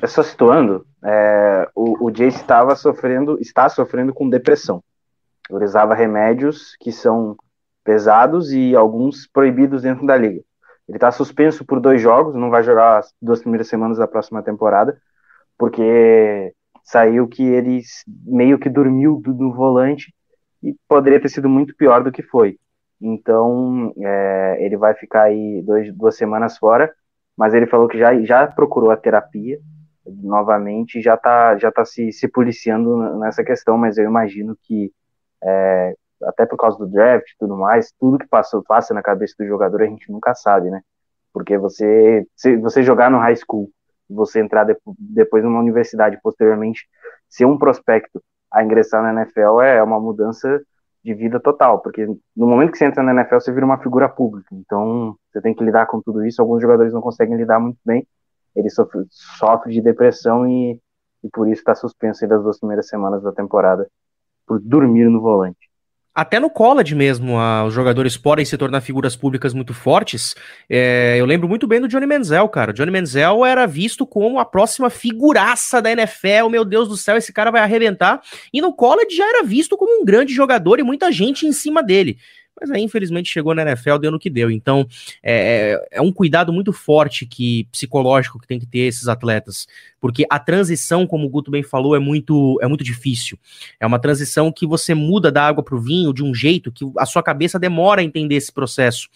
é 0.01 0.07
só 0.07 0.21
situando, 0.21 0.85
é, 1.03 1.69
o, 1.75 2.05
o 2.05 2.11
Jace 2.11 2.37
estava 2.37 2.75
sofrendo, 2.75 3.37
está 3.39 3.67
sofrendo 3.67 4.13
com 4.13 4.29
depressão. 4.29 4.83
Usava 5.49 5.93
remédios 5.93 6.75
que 6.79 6.91
são 6.91 7.35
pesados 7.83 8.51
e 8.51 8.75
alguns 8.75 9.27
proibidos 9.27 9.81
dentro 9.83 10.05
da 10.05 10.17
liga. 10.17 10.41
Ele 10.87 10.97
está 10.97 11.11
suspenso 11.11 11.65
por 11.65 11.79
dois 11.79 12.01
jogos, 12.01 12.35
não 12.35 12.49
vai 12.49 12.63
jogar 12.63 12.99
as 12.99 13.13
duas 13.21 13.41
primeiras 13.41 13.67
semanas 13.67 13.97
da 13.97 14.07
próxima 14.07 14.41
temporada, 14.41 14.97
porque 15.57 16.53
saiu 16.83 17.27
que 17.27 17.43
ele 17.43 17.81
meio 18.25 18.57
que 18.57 18.69
dormiu 18.69 19.21
do, 19.21 19.33
do 19.33 19.53
volante 19.53 20.13
e 20.63 20.75
poderia 20.87 21.19
ter 21.19 21.29
sido 21.29 21.49
muito 21.49 21.75
pior 21.75 22.03
do 22.03 22.11
que 22.11 22.23
foi. 22.23 22.57
Então, 22.99 23.93
é, 23.97 24.57
ele 24.65 24.77
vai 24.77 24.93
ficar 24.95 25.23
aí 25.23 25.61
dois, 25.61 25.93
duas 25.93 26.15
semanas 26.15 26.57
fora, 26.57 26.91
mas 27.37 27.53
ele 27.53 27.67
falou 27.67 27.87
que 27.87 27.97
já, 27.97 28.19
já 28.23 28.47
procurou 28.47 28.89
a 28.89 28.97
terapia 28.97 29.59
novamente, 30.05 31.01
já 31.01 31.15
está 31.15 31.57
já 31.57 31.71
tá 31.71 31.85
se, 31.85 32.11
se 32.11 32.27
policiando 32.27 33.19
nessa 33.19 33.43
questão, 33.43 33.77
mas 33.77 33.97
eu 33.97 34.05
imagino 34.05 34.57
que, 34.63 34.91
é, 35.43 35.95
até 36.23 36.45
por 36.45 36.57
causa 36.57 36.77
do 36.77 36.87
draft 36.87 37.29
e 37.29 37.37
tudo 37.37 37.55
mais, 37.55 37.91
tudo 37.99 38.17
que 38.17 38.27
passou, 38.27 38.63
passa 38.63 38.93
na 38.93 39.01
cabeça 39.01 39.35
do 39.39 39.45
jogador 39.45 39.81
a 39.81 39.85
gente 39.85 40.11
nunca 40.11 40.33
sabe, 40.33 40.69
né? 40.69 40.81
Porque 41.33 41.57
você, 41.57 42.25
se 42.35 42.57
você 42.57 42.81
jogar 42.81 43.11
no 43.11 43.19
high 43.19 43.35
school, 43.35 43.69
você 44.09 44.39
entrar 44.39 44.63
de, 44.63 44.75
depois 44.97 45.43
numa 45.43 45.59
universidade, 45.59 46.19
posteriormente 46.21 46.87
ser 47.29 47.45
um 47.45 47.57
prospecto 47.57 48.21
a 48.51 48.63
ingressar 48.63 49.03
na 49.03 49.21
NFL 49.21 49.61
é 49.61 49.83
uma 49.83 49.99
mudança 49.99 50.61
de 51.03 51.13
vida 51.13 51.39
total, 51.39 51.79
porque 51.79 52.05
no 52.05 52.47
momento 52.47 52.71
que 52.71 52.77
você 52.77 52.85
entra 52.85 53.03
na 53.03 53.13
NFL, 53.13 53.35
você 53.35 53.51
vira 53.51 53.65
uma 53.65 53.77
figura 53.77 54.09
pública, 54.09 54.47
então 54.51 55.15
você 55.31 55.41
tem 55.41 55.53
que 55.53 55.63
lidar 55.63 55.85
com 55.85 56.01
tudo 56.01 56.25
isso, 56.25 56.41
alguns 56.41 56.61
jogadores 56.61 56.91
não 56.91 57.01
conseguem 57.01 57.37
lidar 57.37 57.59
muito 57.59 57.79
bem, 57.85 58.05
ele 58.55 58.69
sofre, 58.69 59.05
sofre 59.09 59.71
de 59.71 59.81
depressão 59.81 60.45
e, 60.47 60.81
e 61.23 61.29
por 61.29 61.47
isso 61.47 61.61
está 61.61 61.75
suspenso 61.75 62.27
das 62.27 62.41
duas 62.41 62.59
primeiras 62.59 62.89
semanas 62.89 63.21
da 63.23 63.31
temporada, 63.31 63.87
por 64.47 64.59
dormir 64.59 65.09
no 65.09 65.21
volante 65.21 65.67
até 66.17 66.39
no 66.39 66.49
college 66.49 66.95
mesmo, 66.95 67.37
a, 67.37 67.63
os 67.63 67.75
jogadores 67.75 68.17
podem 68.17 68.43
se 68.43 68.57
tornar 68.57 68.81
figuras 68.81 69.15
públicas 69.15 69.53
muito 69.53 69.71
fortes. 69.71 70.33
É, 70.67 71.15
eu 71.15 71.27
lembro 71.27 71.47
muito 71.47 71.67
bem 71.67 71.79
do 71.79 71.87
Johnny 71.87 72.07
Manziel, 72.07 72.49
cara. 72.49 72.71
O 72.71 72.73
Johnny 72.73 72.89
Manziel 72.89 73.45
era 73.45 73.67
visto 73.67 74.03
como 74.03 74.39
a 74.39 74.45
próxima 74.45 74.89
figuraça 74.89 75.79
da 75.79 75.91
NFL. 75.91 76.49
Meu 76.49 76.65
Deus 76.65 76.89
do 76.89 76.97
céu, 76.97 77.17
esse 77.17 77.31
cara 77.31 77.51
vai 77.51 77.61
arrebentar. 77.61 78.19
E 78.51 78.59
no 78.59 78.73
college 78.73 79.15
já 79.15 79.29
era 79.29 79.43
visto 79.43 79.77
como 79.77 80.01
um 80.01 80.03
grande 80.03 80.33
jogador 80.33 80.79
e 80.79 80.83
muita 80.83 81.11
gente 81.11 81.45
em 81.45 81.51
cima 81.51 81.83
dele 81.83 82.17
mas 82.59 82.71
aí 82.71 82.81
infelizmente 82.81 83.31
chegou 83.31 83.53
na 83.53 83.61
NFL, 83.61 83.97
deu 83.97 84.11
no 84.11 84.19
que 84.19 84.29
deu. 84.29 84.49
Então 84.49 84.87
é, 85.21 85.73
é, 85.91 85.97
é 85.97 86.01
um 86.01 86.11
cuidado 86.11 86.51
muito 86.51 86.73
forte 86.73 87.25
que 87.25 87.65
psicológico 87.71 88.39
que 88.39 88.47
tem 88.47 88.59
que 88.59 88.65
ter 88.65 88.79
esses 88.79 89.07
atletas, 89.07 89.67
porque 89.99 90.25
a 90.29 90.39
transição, 90.39 91.05
como 91.05 91.25
o 91.25 91.29
Guto 91.29 91.51
bem 91.51 91.63
falou, 91.63 91.95
é 91.95 91.99
muito 91.99 92.59
é 92.61 92.67
muito 92.67 92.83
difícil. 92.83 93.37
É 93.79 93.85
uma 93.85 93.99
transição 93.99 94.51
que 94.51 94.65
você 94.65 94.93
muda 94.93 95.31
da 95.31 95.45
água 95.45 95.63
para 95.63 95.75
o 95.75 95.81
vinho 95.81 96.13
de 96.13 96.23
um 96.23 96.33
jeito 96.33 96.71
que 96.71 96.85
a 96.97 97.05
sua 97.05 97.23
cabeça 97.23 97.59
demora 97.59 98.01
a 98.01 98.03
entender 98.03 98.35
esse 98.35 98.51
processo. 98.51 99.09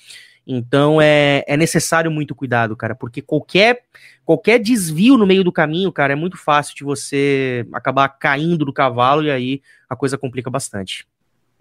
Então 0.46 1.00
é, 1.00 1.44
é 1.48 1.56
necessário 1.56 2.10
muito 2.10 2.34
cuidado, 2.34 2.76
cara, 2.76 2.96
porque 2.96 3.22
qualquer 3.22 3.84
qualquer 4.26 4.60
desvio 4.60 5.18
no 5.18 5.26
meio 5.26 5.44
do 5.44 5.52
caminho, 5.52 5.92
cara, 5.92 6.14
é 6.14 6.16
muito 6.16 6.38
fácil 6.38 6.76
de 6.76 6.84
você 6.84 7.66
acabar 7.74 8.08
caindo 8.10 8.66
do 8.66 8.74
cavalo 8.74 9.24
e 9.24 9.32
aí 9.32 9.62
a 9.90 9.96
coisa 9.96 10.18
complica 10.18 10.50
bastante. 10.50 11.06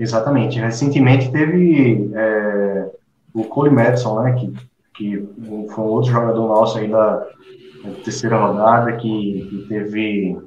Exatamente. 0.00 0.58
Recentemente 0.58 1.30
teve 1.30 2.10
é, 2.14 2.90
o 3.34 3.44
Cole 3.44 3.68
Madison, 3.68 4.22
né, 4.22 4.32
que, 4.32 4.50
que 4.94 5.28
foi 5.74 5.84
um 5.84 5.88
outro 5.88 6.10
jogador 6.10 6.48
nosso 6.48 6.78
aí 6.78 6.88
da, 6.88 7.16
da 7.16 7.90
terceira 8.02 8.38
rodada, 8.38 8.96
que, 8.96 9.46
que, 9.50 9.66
teve 9.68 10.38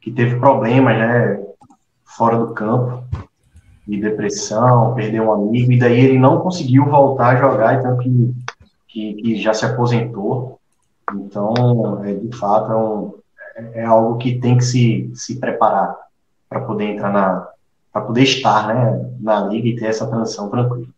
que 0.00 0.10
teve 0.10 0.36
problemas, 0.36 0.96
né, 0.98 1.44
fora 2.02 2.38
do 2.38 2.54
campo, 2.54 3.04
de 3.86 4.00
depressão, 4.00 4.94
perdeu 4.94 5.24
um 5.24 5.32
amigo, 5.32 5.70
e 5.70 5.78
daí 5.78 6.00
ele 6.00 6.18
não 6.18 6.40
conseguiu 6.40 6.86
voltar 6.86 7.36
a 7.36 7.36
jogar, 7.36 7.74
então 7.74 7.98
que, 7.98 8.34
que, 8.88 9.14
que 9.14 9.36
já 9.36 9.52
se 9.52 9.66
aposentou. 9.66 10.58
Então, 11.14 12.02
é, 12.02 12.14
de 12.14 12.34
fato, 12.34 12.72
é, 12.72 12.74
um, 12.74 13.14
é, 13.54 13.80
é 13.82 13.84
algo 13.84 14.16
que 14.16 14.38
tem 14.38 14.56
que 14.56 14.64
se, 14.64 15.12
se 15.14 15.38
preparar 15.38 15.94
para 16.48 16.62
poder 16.62 16.84
entrar 16.84 17.12
na, 17.12 17.53
para 17.94 18.02
poder 18.02 18.24
estar 18.24 18.74
né, 18.74 19.08
na 19.20 19.46
liga 19.46 19.68
e 19.68 19.76
ter 19.76 19.86
essa 19.86 20.04
transição 20.08 20.50
tranquila. 20.50 20.88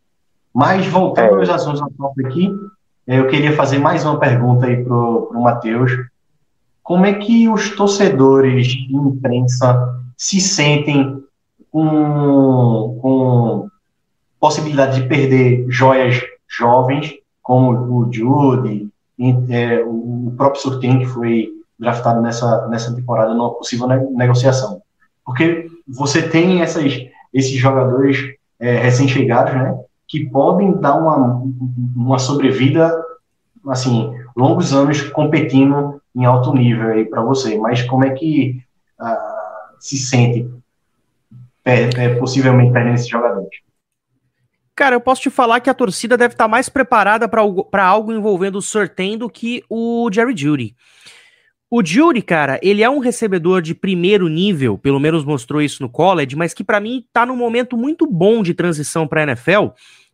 Mas, 0.53 0.87
voltando 0.87 1.37
é. 1.37 1.41
aos 1.41 1.51
assuntos 1.51 1.83
aqui, 2.25 2.51
eu 3.07 3.29
queria 3.29 3.55
fazer 3.55 3.79
mais 3.79 4.03
uma 4.03 4.19
pergunta 4.19 4.65
aí 4.65 4.83
para 4.83 4.97
o 4.97 5.43
Matheus. 5.43 5.93
Como 6.83 7.05
é 7.05 7.13
que 7.13 7.51
os 7.51 7.77
torcedores 7.77 8.69
de 8.69 8.97
imprensa 8.97 10.01
se 10.17 10.41
sentem 10.41 11.23
com, 11.71 12.99
com 13.03 13.69
possibilidade 14.41 15.03
de 15.03 15.07
perder 15.07 15.67
joias 15.69 16.23
jovens, 16.49 17.13
como 17.43 17.73
o 17.73 18.11
Judy, 18.11 18.89
é, 19.51 19.85
o 19.85 20.33
próprio 20.35 20.63
Surtain, 20.63 21.01
que 21.01 21.07
foi 21.07 21.51
draftado 21.79 22.23
nessa, 22.23 22.67
nessa 22.69 22.95
temporada 22.95 23.35
numa 23.35 23.53
possível 23.53 23.87
negociação? 23.87 24.81
Porque 25.23 25.69
você 25.87 26.29
tem 26.29 26.63
essas, 26.63 26.93
esses 27.33 27.53
jogadores 27.53 28.35
é, 28.59 28.77
recém-chegados, 28.79 29.55
né, 29.55 29.79
que 30.09 30.27
podem 30.27 30.73
dar 30.81 30.95
uma, 30.97 31.43
uma 31.95 32.19
sobrevida, 32.19 32.93
assim, 33.69 34.13
longos 34.37 34.73
anos 34.73 35.03
competindo 35.03 36.01
em 36.15 36.25
alto 36.25 36.55
nível 36.55 36.89
aí 36.91 37.05
para 37.05 37.23
você. 37.23 37.59
Mas 37.59 37.83
como 37.83 38.05
é 38.05 38.11
que 38.11 38.63
uh, 39.01 39.77
se 39.81 39.99
sente 39.99 40.49
é, 41.65 42.15
possivelmente 42.15 42.73
perdendo 42.73 42.95
esses 42.95 43.09
jogadores? 43.09 43.51
Cara, 44.77 44.95
eu 44.95 45.01
posso 45.01 45.23
te 45.23 45.31
falar 45.31 45.61
que 45.61 45.71
a 45.71 45.75
torcida 45.75 46.17
deve 46.17 46.35
estar 46.35 46.47
mais 46.47 46.69
preparada 46.69 47.27
para 47.27 47.85
algo 47.85 48.13
envolvendo 48.13 48.57
o 48.57 48.63
sorteio 48.63 49.19
do 49.19 49.31
que 49.31 49.65
o 49.69 50.09
Jerry 50.13 50.37
Judy. 50.37 50.77
O 51.69 51.85
Jury, 51.85 52.23
cara, 52.23 52.61
ele 52.63 52.83
é 52.83 52.89
um 52.89 53.01
recebedor 53.01 53.61
de 53.61 53.75
primeiro 53.75 54.29
nível, 54.29 54.79
pelo 54.79 55.01
menos 55.01 55.25
mostrou 55.25 55.61
isso 55.61 55.83
no 55.83 55.89
college, 55.89 56.37
mas 56.37 56.55
que 56.55 56.63
para 56.63 56.79
mim 56.79 57.05
tá 57.13 57.27
num 57.27 57.37
momento 57.37 57.77
muito 57.77 58.07
bom 58.07 58.41
de 58.41 58.55
transição 58.55 59.07
para 59.07 59.25
NFL, 59.25 59.71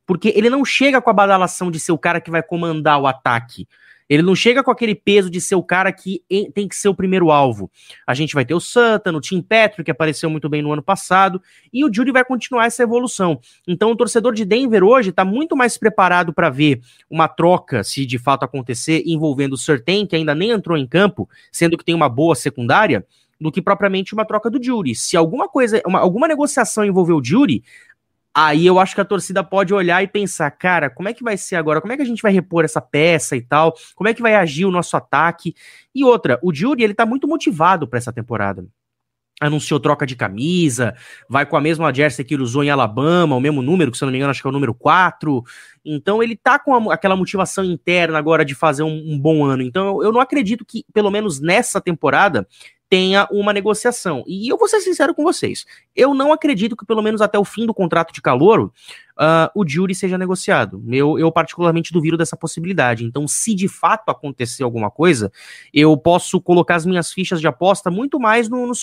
porque 0.06 0.32
ele 0.34 0.48
não 0.48 0.64
chega 0.64 1.00
com 1.02 1.10
a 1.10 1.12
badalação 1.12 1.70
de 1.70 1.78
ser 1.78 1.92
o 1.92 1.98
cara 1.98 2.22
que 2.22 2.30
vai 2.30 2.42
comandar 2.42 2.98
o 2.98 3.06
ataque. 3.06 3.68
Ele 4.08 4.22
não 4.22 4.34
chega 4.34 4.62
com 4.62 4.70
aquele 4.70 4.94
peso 4.94 5.30
de 5.30 5.40
ser 5.40 5.54
o 5.54 5.62
cara 5.62 5.92
que 5.92 6.22
tem 6.54 6.68
que 6.68 6.76
ser 6.76 6.88
o 6.88 6.94
primeiro 6.94 7.30
alvo. 7.30 7.70
A 8.06 8.14
gente 8.14 8.34
vai 8.34 8.44
ter 8.44 8.54
o 8.54 8.60
Sutton, 8.60 9.10
o 9.16 9.20
Tim 9.20 9.40
Patrick, 9.40 9.84
que 9.84 9.90
apareceu 9.90 10.28
muito 10.28 10.48
bem 10.48 10.62
no 10.62 10.72
ano 10.72 10.82
passado, 10.82 11.40
e 11.72 11.84
o 11.84 11.92
Judy 11.92 12.12
vai 12.12 12.24
continuar 12.24 12.66
essa 12.66 12.82
evolução. 12.82 13.40
Então, 13.66 13.90
o 13.90 13.96
torcedor 13.96 14.34
de 14.34 14.44
Denver 14.44 14.84
hoje 14.84 15.10
está 15.10 15.24
muito 15.24 15.56
mais 15.56 15.78
preparado 15.78 16.32
para 16.32 16.50
ver 16.50 16.80
uma 17.08 17.28
troca, 17.28 17.82
se 17.84 18.04
de 18.04 18.18
fato 18.18 18.44
acontecer, 18.44 19.02
envolvendo 19.06 19.54
o 19.54 19.58
Surtain, 19.58 20.06
que 20.06 20.16
ainda 20.16 20.34
nem 20.34 20.50
entrou 20.50 20.76
em 20.76 20.86
campo, 20.86 21.28
sendo 21.50 21.76
que 21.76 21.84
tem 21.84 21.94
uma 21.94 22.08
boa 22.08 22.34
secundária, 22.34 23.06
do 23.42 23.50
que 23.50 23.60
propriamente 23.60 24.14
uma 24.14 24.24
troca 24.24 24.48
do 24.48 24.62
Judy. 24.62 24.94
Se 24.94 25.16
alguma 25.16 25.48
coisa, 25.48 25.82
uma, 25.84 25.98
alguma 25.98 26.28
negociação 26.28 26.84
envolver 26.84 27.12
o 27.12 27.22
Judy, 27.22 27.62
Aí 28.34 28.64
eu 28.64 28.78
acho 28.78 28.94
que 28.94 29.00
a 29.00 29.04
torcida 29.04 29.44
pode 29.44 29.74
olhar 29.74 30.02
e 30.02 30.08
pensar, 30.08 30.50
cara, 30.52 30.88
como 30.88 31.08
é 31.08 31.12
que 31.12 31.22
vai 31.22 31.36
ser 31.36 31.56
agora? 31.56 31.80
Como 31.82 31.92
é 31.92 31.96
que 31.96 32.02
a 32.02 32.06
gente 32.06 32.22
vai 32.22 32.32
repor 32.32 32.64
essa 32.64 32.80
peça 32.80 33.36
e 33.36 33.42
tal? 33.42 33.74
Como 33.94 34.08
é 34.08 34.14
que 34.14 34.22
vai 34.22 34.34
agir 34.34 34.64
o 34.64 34.70
nosso 34.70 34.96
ataque? 34.96 35.54
E 35.94 36.02
outra, 36.02 36.38
o 36.42 36.54
Jury, 36.54 36.82
ele 36.82 36.94
tá 36.94 37.04
muito 37.04 37.28
motivado 37.28 37.86
para 37.86 37.98
essa 37.98 38.12
temporada. 38.12 38.64
Anunciou 39.38 39.78
troca 39.78 40.06
de 40.06 40.16
camisa, 40.16 40.94
vai 41.28 41.44
com 41.44 41.56
a 41.56 41.60
mesma 41.60 41.92
jersey 41.92 42.24
que 42.24 42.32
ele 42.32 42.44
usou 42.44 42.62
em 42.64 42.70
Alabama, 42.70 43.36
o 43.36 43.40
mesmo 43.40 43.60
número, 43.60 43.90
que 43.90 43.98
se 43.98 44.04
eu 44.04 44.06
não 44.06 44.12
me 44.12 44.18
engano, 44.18 44.30
acho 44.30 44.40
que 44.40 44.46
é 44.46 44.50
o 44.50 44.52
número 44.52 44.72
4. 44.72 45.42
Então 45.84 46.22
ele 46.22 46.36
tá 46.36 46.58
com 46.58 46.90
a, 46.90 46.94
aquela 46.94 47.16
motivação 47.16 47.64
interna 47.64 48.16
agora 48.16 48.46
de 48.46 48.54
fazer 48.54 48.82
um, 48.82 49.12
um 49.12 49.18
bom 49.18 49.44
ano. 49.44 49.62
Então 49.62 49.88
eu, 49.88 50.04
eu 50.04 50.12
não 50.12 50.20
acredito 50.20 50.64
que, 50.64 50.86
pelo 50.94 51.10
menos 51.10 51.38
nessa 51.40 51.80
temporada, 51.82 52.46
tenha 52.92 53.26
uma 53.30 53.54
negociação. 53.54 54.22
E 54.26 54.46
eu 54.52 54.58
vou 54.58 54.68
ser 54.68 54.82
sincero 54.82 55.14
com 55.14 55.22
vocês, 55.22 55.64
eu 55.96 56.12
não 56.12 56.30
acredito 56.30 56.76
que 56.76 56.84
pelo 56.84 57.00
menos 57.00 57.22
até 57.22 57.38
o 57.38 57.44
fim 57.44 57.64
do 57.64 57.72
contrato 57.72 58.12
de 58.12 58.20
calor 58.20 58.64
uh, 58.64 59.48
o 59.54 59.66
Jury 59.66 59.94
seja 59.94 60.18
negociado. 60.18 60.84
Eu, 60.90 61.18
eu 61.18 61.32
particularmente 61.32 61.90
duvido 61.90 62.18
dessa 62.18 62.36
possibilidade. 62.36 63.02
Então, 63.02 63.26
se 63.26 63.54
de 63.54 63.66
fato 63.66 64.10
acontecer 64.10 64.62
alguma 64.62 64.90
coisa, 64.90 65.32
eu 65.72 65.96
posso 65.96 66.38
colocar 66.38 66.74
as 66.74 66.84
minhas 66.84 67.10
fichas 67.10 67.40
de 67.40 67.46
aposta 67.46 67.90
muito 67.90 68.20
mais 68.20 68.50
no, 68.50 68.66
no. 68.66 68.74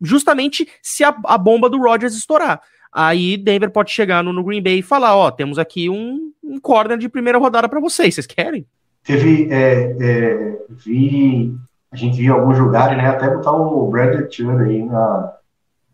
Justamente 0.00 0.68
se 0.80 1.02
a, 1.02 1.12
a 1.24 1.36
bomba 1.36 1.68
do 1.68 1.78
Rodgers 1.78 2.14
estourar. 2.14 2.62
Aí 2.92 3.36
Denver 3.36 3.72
pode 3.72 3.90
chegar 3.90 4.22
no, 4.22 4.32
no 4.32 4.44
Green 4.44 4.62
Bay 4.62 4.78
e 4.78 4.82
falar: 4.82 5.16
ó, 5.16 5.28
temos 5.32 5.58
aqui 5.58 5.90
um, 5.90 6.32
um 6.40 6.60
corner 6.60 6.96
de 6.96 7.08
primeira 7.08 7.36
rodada 7.36 7.68
para 7.68 7.80
vocês, 7.80 8.14
vocês 8.14 8.28
querem? 8.28 8.64
Teve, 9.02 9.48
é, 9.50 9.96
é, 10.00 10.58
vi 10.70 11.58
a 11.90 11.96
gente 11.96 12.16
viu 12.18 12.34
alguns 12.34 12.58
lugares, 12.58 12.96
né, 12.96 13.06
até 13.06 13.28
botar 13.28 13.52
o 13.52 13.88
Bradley 13.88 14.30
Chubb 14.30 14.62
aí 14.62 14.84
na, 14.84 15.32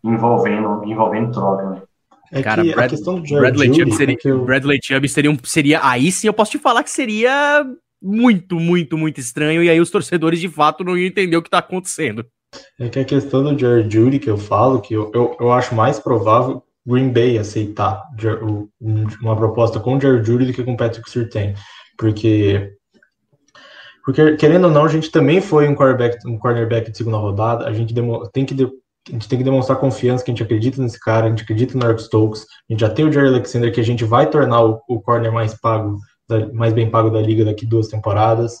envolvendo, 0.03 0.83
envolvendo 0.85 1.31
troca, 1.31 1.69
né? 1.69 1.81
É 2.31 2.41
Cara, 2.41 2.63
que 2.63 2.73
Brad, 2.73 2.91
Bradley, 3.29 3.73
Chubb 3.73 3.91
seria, 3.93 4.17
Bradley 4.43 4.79
Chubb 4.83 5.07
seria 5.07 5.31
um, 5.31 5.37
seria, 5.43 5.79
aí 5.83 6.11
sim 6.11 6.27
eu 6.27 6.33
posso 6.33 6.51
te 6.51 6.57
falar 6.57 6.83
que 6.83 6.89
seria 6.89 7.65
muito, 8.01 8.59
muito, 8.59 8.97
muito 8.97 9.19
estranho, 9.19 9.63
e 9.63 9.69
aí 9.69 9.79
os 9.79 9.91
torcedores 9.91 10.39
de 10.39 10.49
fato 10.49 10.83
não 10.83 10.97
iam 10.97 11.07
entender 11.07 11.37
o 11.37 11.41
que 11.41 11.49
tá 11.49 11.59
acontecendo. 11.59 12.25
É 12.79 12.89
que 12.89 12.99
a 12.99 13.05
questão 13.05 13.43
do 13.43 13.57
Jared 13.57 13.93
Judy 13.93 14.19
que 14.19 14.29
eu 14.29 14.37
falo, 14.37 14.81
que 14.81 14.93
eu, 14.93 15.11
eu, 15.13 15.35
eu 15.39 15.51
acho 15.51 15.75
mais 15.75 15.99
provável 15.99 16.63
Green 16.85 17.11
Bay 17.11 17.37
aceitar 17.37 18.03
uma 19.21 19.35
proposta 19.35 19.79
com 19.79 19.97
o 19.97 20.01
Jared 20.01 20.25
Judy 20.25 20.45
do 20.45 20.53
que 20.53 20.63
com 20.63 20.73
o 20.73 20.77
Patrick 20.77 21.09
Surtain. 21.09 21.55
Porque, 21.97 22.73
porque, 24.05 24.37
querendo 24.37 24.65
ou 24.65 24.71
não, 24.71 24.85
a 24.85 24.87
gente 24.87 25.09
também 25.09 25.41
foi 25.41 25.67
um 25.67 25.73
quarterback, 25.73 26.25
um 26.27 26.37
cornerback 26.37 26.91
de 26.91 26.97
segunda 26.97 27.17
rodada, 27.17 27.67
a 27.67 27.73
gente 27.73 27.91
tem 28.31 28.45
que 28.45 28.53
a 29.07 29.11
gente 29.11 29.27
tem 29.27 29.37
que 29.37 29.43
demonstrar 29.43 29.79
confiança 29.79 30.23
que 30.23 30.31
a 30.31 30.33
gente 30.33 30.43
acredita 30.43 30.81
nesse 30.81 30.99
cara, 30.99 31.27
a 31.27 31.29
gente 31.29 31.43
acredita 31.43 31.77
no 31.77 31.85
Eric 31.85 32.01
Stokes, 32.01 32.41
a 32.41 32.73
gente 32.73 32.79
já 32.79 32.89
tem 32.89 33.05
o 33.05 33.11
Jerry 33.11 33.27
Alexander 33.27 33.71
que 33.71 33.79
a 33.79 33.83
gente 33.83 34.03
vai 34.03 34.27
tornar 34.27 34.63
o, 34.63 34.81
o 34.87 34.99
corner 34.99 35.31
mais 35.31 35.59
pago, 35.59 35.99
da, 36.27 36.51
mais 36.53 36.73
bem 36.73 36.89
pago 36.89 37.09
da 37.09 37.21
liga 37.21 37.45
daqui 37.45 37.67
duas 37.67 37.87
temporadas. 37.87 38.57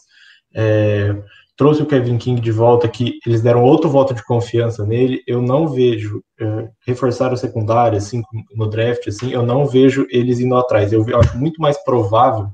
É, 0.53 1.15
trouxe 1.57 1.81
o 1.81 1.85
Kevin 1.85 2.17
King 2.17 2.39
de 2.39 2.51
volta, 2.51 2.87
que 2.87 3.17
eles 3.25 3.41
deram 3.41 3.63
outro 3.63 3.89
voto 3.89 4.13
de 4.13 4.23
confiança 4.23 4.85
nele. 4.85 5.21
Eu 5.25 5.41
não 5.41 5.67
vejo 5.67 6.21
é, 6.39 6.69
reforçar 6.85 7.33
o 7.33 7.37
secundário 7.37 7.97
assim 7.97 8.21
no 8.55 8.67
draft, 8.67 9.07
assim, 9.07 9.31
eu 9.31 9.43
não 9.43 9.65
vejo 9.65 10.05
eles 10.11 10.39
indo 10.39 10.55
atrás. 10.55 10.93
Eu, 10.93 11.07
eu 11.07 11.19
acho 11.19 11.37
muito 11.37 11.59
mais 11.59 11.83
provável 11.83 12.49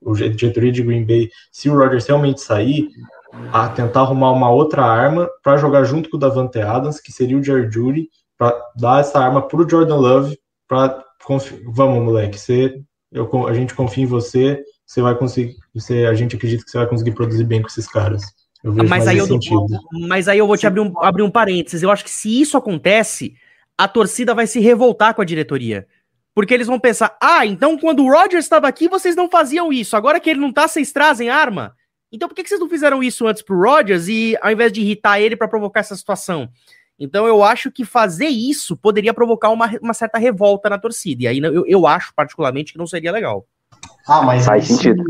o 0.00 0.14
diretoria 0.14 0.72
de 0.72 0.82
Green 0.82 1.04
Bay, 1.04 1.30
se 1.52 1.68
o 1.68 1.76
Rodgers 1.76 2.06
realmente 2.06 2.40
sair, 2.40 2.88
a 3.52 3.68
tentar 3.68 4.00
arrumar 4.00 4.32
uma 4.32 4.50
outra 4.50 4.84
arma 4.84 5.28
para 5.42 5.56
jogar 5.56 5.84
junto 5.84 6.08
com 6.08 6.16
o 6.16 6.20
Davante 6.20 6.60
Adams, 6.60 7.00
que 7.00 7.12
seria 7.12 7.36
o 7.36 7.42
Jerry 7.42 7.70
Judy, 7.70 8.08
para 8.36 8.58
dar 8.76 9.00
essa 9.00 9.18
arma 9.20 9.46
para 9.46 9.60
o 9.60 9.68
Jordan 9.68 9.96
Love, 9.96 10.38
para 10.66 11.04
vamos 11.66 12.02
moleque, 12.02 12.38
você, 12.38 12.80
eu, 13.12 13.46
a 13.46 13.52
gente 13.52 13.74
confia 13.74 14.04
em 14.04 14.06
você, 14.06 14.62
você 14.86 15.02
vai 15.02 15.14
conseguir, 15.14 15.54
você, 15.74 16.06
a 16.06 16.14
gente 16.14 16.34
acredita 16.34 16.64
que 16.64 16.70
você 16.70 16.78
vai 16.78 16.86
conseguir 16.86 17.12
produzir 17.12 17.44
bem 17.44 17.60
com 17.60 17.68
esses 17.68 17.86
caras. 17.86 18.22
mas, 18.64 19.06
aí 19.06 19.18
eu, 19.18 19.26
mas 20.08 20.28
aí 20.28 20.38
eu 20.38 20.46
vou 20.46 20.56
te 20.56 20.66
abrir 20.66 20.80
um, 20.80 20.92
abrir 21.00 21.22
um 21.22 21.30
parênteses. 21.30 21.82
Eu 21.82 21.90
acho 21.90 22.02
que 22.02 22.10
se 22.10 22.40
isso 22.40 22.56
acontece, 22.56 23.34
a 23.76 23.86
torcida 23.86 24.34
vai 24.34 24.46
se 24.46 24.58
revoltar 24.58 25.14
com 25.14 25.22
a 25.22 25.24
diretoria. 25.24 25.86
Porque 26.34 26.54
eles 26.54 26.66
vão 26.66 26.78
pensar: 26.78 27.16
ah, 27.20 27.44
então 27.44 27.78
quando 27.78 28.04
o 28.04 28.10
Roger 28.10 28.38
estava 28.38 28.68
aqui, 28.68 28.88
vocês 28.88 29.16
não 29.16 29.28
faziam 29.28 29.72
isso. 29.72 29.96
Agora 29.96 30.20
que 30.20 30.30
ele 30.30 30.40
não 30.40 30.52
tá, 30.52 30.68
vocês 30.68 30.92
trazem 30.92 31.28
arma? 31.28 31.74
Então 32.12 32.28
por 32.28 32.34
que, 32.34 32.46
vocês 32.46 32.60
não 32.60 32.68
fizeram 32.68 33.02
isso 33.02 33.26
antes 33.26 33.42
pro 33.42 33.60
Rodgers 33.60 34.08
e 34.08 34.36
ao 34.42 34.50
invés 34.50 34.72
de 34.72 34.80
irritar 34.80 35.20
ele 35.20 35.36
para 35.36 35.48
provocar 35.48 35.80
essa 35.80 35.94
situação? 35.94 36.48
Então 36.98 37.26
eu 37.26 37.42
acho 37.42 37.70
que 37.70 37.84
fazer 37.84 38.26
isso 38.26 38.76
poderia 38.76 39.14
provocar 39.14 39.48
uma, 39.50 39.70
uma 39.80 39.94
certa 39.94 40.18
revolta 40.18 40.68
na 40.68 40.78
torcida. 40.78 41.22
E 41.22 41.26
aí 41.28 41.38
eu, 41.38 41.64
eu 41.66 41.86
acho 41.86 42.12
particularmente 42.14 42.72
que 42.72 42.78
não 42.78 42.86
seria 42.86 43.12
legal. 43.12 43.46
Ah, 44.06 44.22
mas 44.22 44.44
faz 44.44 44.66
sentido. 44.66 45.02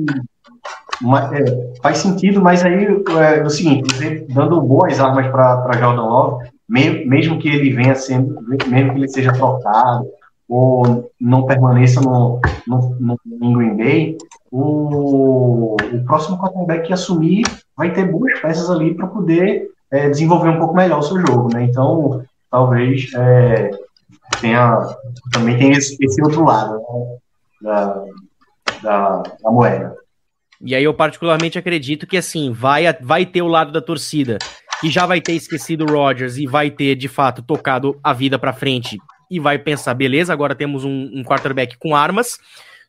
Mas, 1.00 1.32
é, 1.32 1.72
faz 1.82 1.98
sentido, 1.98 2.40
mas 2.40 2.64
aí 2.64 2.84
é, 2.84 3.42
o 3.42 3.48
seguinte, 3.48 3.94
você 3.94 4.26
dando 4.28 4.60
boas 4.60 5.00
armas 5.00 5.26
para 5.28 5.72
Jordan 5.78 6.02
Love, 6.02 6.50
mesmo 6.68 7.38
que 7.38 7.48
ele 7.48 7.70
venha 7.70 7.94
sendo, 7.94 8.40
mesmo 8.68 8.92
que 8.92 8.98
ele 8.98 9.08
seja 9.08 9.32
trocado, 9.32 10.06
ou 10.50 11.08
não 11.20 11.46
permaneça 11.46 12.00
no, 12.00 12.40
no, 12.66 13.16
no 13.24 13.52
Green 13.56 13.76
Bay, 13.76 14.18
o, 14.50 15.76
o 15.76 16.04
próximo 16.04 16.38
quarterback 16.38 16.88
que 16.88 16.92
assumir 16.92 17.44
vai 17.76 17.92
ter 17.92 18.10
boas 18.10 18.36
peças 18.40 18.68
ali 18.68 18.92
para 18.92 19.06
poder 19.06 19.68
é, 19.92 20.10
desenvolver 20.10 20.48
um 20.48 20.58
pouco 20.58 20.74
melhor 20.74 20.98
o 20.98 21.02
seu 21.02 21.20
jogo, 21.24 21.54
né? 21.54 21.62
Então, 21.62 22.24
talvez 22.50 23.12
é, 23.14 23.70
tenha, 24.40 24.76
também 25.32 25.56
tem 25.56 25.70
esse, 25.70 25.96
esse 26.00 26.20
outro 26.20 26.44
lado 26.44 26.74
né? 26.74 27.18
da, 27.62 28.04
da, 28.82 29.22
da, 29.40 29.50
moeda. 29.52 29.94
E 30.60 30.74
aí 30.74 30.82
eu 30.82 30.92
particularmente 30.92 31.60
acredito 31.60 32.08
que 32.08 32.16
assim 32.16 32.50
vai, 32.50 32.92
vai 33.00 33.24
ter 33.24 33.40
o 33.40 33.48
lado 33.48 33.70
da 33.70 33.80
torcida 33.80 34.36
que 34.80 34.90
já 34.90 35.06
vai 35.06 35.20
ter 35.20 35.32
esquecido 35.32 35.84
o 35.84 35.92
Rodgers 35.92 36.38
e 36.38 36.46
vai 36.46 36.70
ter 36.70 36.96
de 36.96 37.06
fato 37.06 37.40
tocado 37.40 38.00
a 38.02 38.12
vida 38.12 38.36
para 38.36 38.52
frente 38.52 38.98
e 39.30 39.38
vai 39.38 39.58
pensar, 39.58 39.94
beleza, 39.94 40.32
agora 40.32 40.54
temos 40.54 40.84
um, 40.84 41.10
um 41.14 41.22
quarterback 41.22 41.78
com 41.78 41.94
armas. 41.94 42.38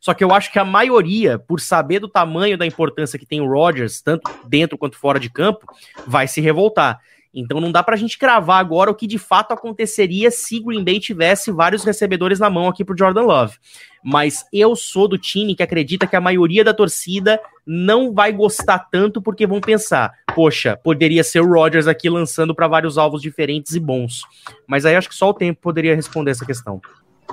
Só 0.00 0.12
que 0.12 0.24
eu 0.24 0.34
acho 0.34 0.50
que 0.50 0.58
a 0.58 0.64
maioria, 0.64 1.38
por 1.38 1.60
saber 1.60 2.00
do 2.00 2.08
tamanho 2.08 2.58
da 2.58 2.66
importância 2.66 3.16
que 3.18 3.24
tem 3.24 3.40
o 3.40 3.46
Rodgers, 3.46 4.02
tanto 4.02 4.28
dentro 4.48 4.76
quanto 4.76 4.98
fora 4.98 5.20
de 5.20 5.30
campo, 5.30 5.64
vai 6.04 6.26
se 6.26 6.40
revoltar. 6.40 7.00
Então 7.34 7.60
não 7.60 7.72
dá 7.72 7.82
pra 7.82 7.96
gente 7.96 8.18
cravar 8.18 8.60
agora 8.60 8.90
o 8.90 8.94
que 8.94 9.06
de 9.06 9.18
fato 9.18 9.52
aconteceria 9.52 10.30
se 10.30 10.60
Green 10.60 10.84
Bay 10.84 11.00
tivesse 11.00 11.50
vários 11.50 11.82
recebedores 11.82 12.38
na 12.38 12.50
mão 12.50 12.68
aqui 12.68 12.84
pro 12.84 12.96
Jordan 12.96 13.22
Love. 13.22 13.56
Mas 14.04 14.44
eu 14.52 14.76
sou 14.76 15.08
do 15.08 15.16
time 15.16 15.54
que 15.54 15.62
acredita 15.62 16.06
que 16.06 16.16
a 16.16 16.20
maioria 16.20 16.62
da 16.62 16.74
torcida 16.74 17.40
não 17.66 18.12
vai 18.12 18.32
gostar 18.32 18.80
tanto 18.90 19.22
porque 19.22 19.46
vão 19.46 19.60
pensar, 19.60 20.12
poxa, 20.34 20.76
poderia 20.76 21.24
ser 21.24 21.40
o 21.40 21.50
Rodgers 21.50 21.86
aqui 21.86 22.10
lançando 22.10 22.54
para 22.54 22.68
vários 22.68 22.98
alvos 22.98 23.22
diferentes 23.22 23.74
e 23.74 23.80
bons. 23.80 24.22
Mas 24.66 24.84
aí 24.84 24.94
acho 24.94 25.08
que 25.08 25.14
só 25.14 25.30
o 25.30 25.34
tempo 25.34 25.60
poderia 25.62 25.94
responder 25.94 26.32
essa 26.32 26.44
questão. 26.44 26.80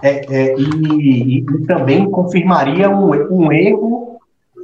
É, 0.01 0.25
é, 0.33 0.55
e, 0.57 0.63
e, 0.63 1.37
e, 1.39 1.65
também 1.65 2.09
confirmaria 2.09 2.89
um, 2.89 3.09
um 3.31 3.51
erro 3.51 4.19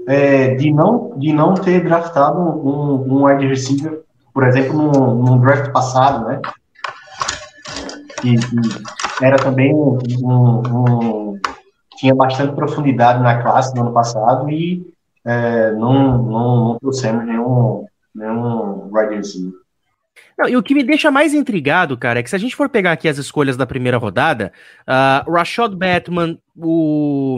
é, 0.08 0.56
de, 0.56 0.72
não, 0.72 1.18
de 1.18 1.34
não 1.34 1.56
ter 1.56 1.84
draftado 1.84 2.40
um, 2.40 3.04
um 3.12 3.26
wide 3.26 3.48
receiver 3.48 4.05
por 4.36 4.46
exemplo, 4.46 4.74
no, 4.74 5.16
no 5.16 5.40
draft 5.40 5.72
passado, 5.72 6.26
né? 6.28 6.42
Que, 8.20 8.36
que 8.38 9.26
era 9.26 9.38
também 9.38 9.74
um, 9.74 9.98
um, 10.22 10.62
um, 10.68 11.40
tinha 11.96 12.14
bastante 12.14 12.54
profundidade 12.54 13.24
na 13.24 13.42
classe 13.42 13.74
no 13.74 13.84
ano 13.84 13.94
passado 13.94 14.50
e 14.50 14.94
é, 15.24 15.72
não, 15.72 16.22
não, 16.22 16.66
não 16.66 16.80
trouxemos 16.80 17.26
nenhum, 17.26 17.86
nenhum 18.14 18.90
wide. 18.92 19.26
Não, 20.38 20.50
e 20.50 20.58
o 20.58 20.64
que 20.64 20.76
me 20.76 20.84
deixa 20.84 21.10
mais 21.10 21.34
intrigado, 21.34 21.98
cara, 21.98 22.20
é 22.20 22.24
que 22.24 22.30
se 22.30 22.36
a 22.36 22.40
gente 22.40 22.56
for 22.56 22.68
pegar 22.68 22.92
aqui 22.92 23.08
as 23.08 23.18
escolhas 23.18 23.56
da 23.56 23.66
primeira 23.66 23.98
rodada, 23.98 24.52
uh, 24.82 25.32
Rashad 25.32 25.74
Batman, 25.74 26.38
o, 26.58 27.38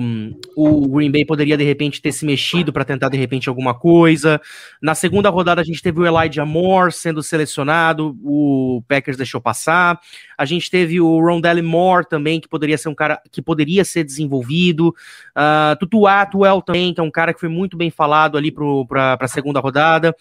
o 0.56 0.88
Green 0.88 1.12
Bay 1.12 1.26
poderia 1.26 1.58
de 1.58 1.63
repente 1.63 2.02
ter 2.02 2.12
se 2.12 2.26
mexido 2.26 2.72
para 2.72 2.86
tentar 2.86 3.10
de 3.10 3.18
repente 3.18 3.50
alguma 3.50 3.74
coisa. 3.74 4.40
Na 4.82 4.96
segunda 4.96 5.30
rodada 5.30 5.62
a 5.62 5.63
gente 5.63 5.82
teve 5.82 6.00
o 6.00 6.06
Elijah 6.06 6.46
Moore 6.46 6.92
sendo 6.92 7.22
selecionado, 7.24 8.16
o 8.24 8.84
Packers 8.88 9.18
deixou 9.18 9.42
passar. 9.42 10.00
A 10.36 10.46
gente 10.46 10.70
teve 10.70 11.00
o 11.00 11.20
Rondell 11.20 11.63
Moore 11.63 12.08
também, 12.08 12.40
que 12.40 12.48
poderia 12.48 12.78
ser 12.78 12.90
um 12.90 12.96
cara 12.96 13.22
que 13.32 13.42
poderia 13.42 13.84
ser 13.84 14.04
desenvolvido. 14.04 14.90
Uh, 15.36 15.76
Tutu 15.80 16.08
Atwell 16.08 16.62
também, 16.62 16.94
que 16.94 17.00
é 17.00 17.04
um 17.04 17.12
cara 17.12 17.34
que 17.34 17.40
foi 17.40 17.50
muito 17.50 17.78
bem 17.78 17.90
falado 17.90 18.38
ali 18.38 18.52
para 18.52 19.18
a 19.20 19.28
segunda 19.28 19.60
rodada. 19.60 20.16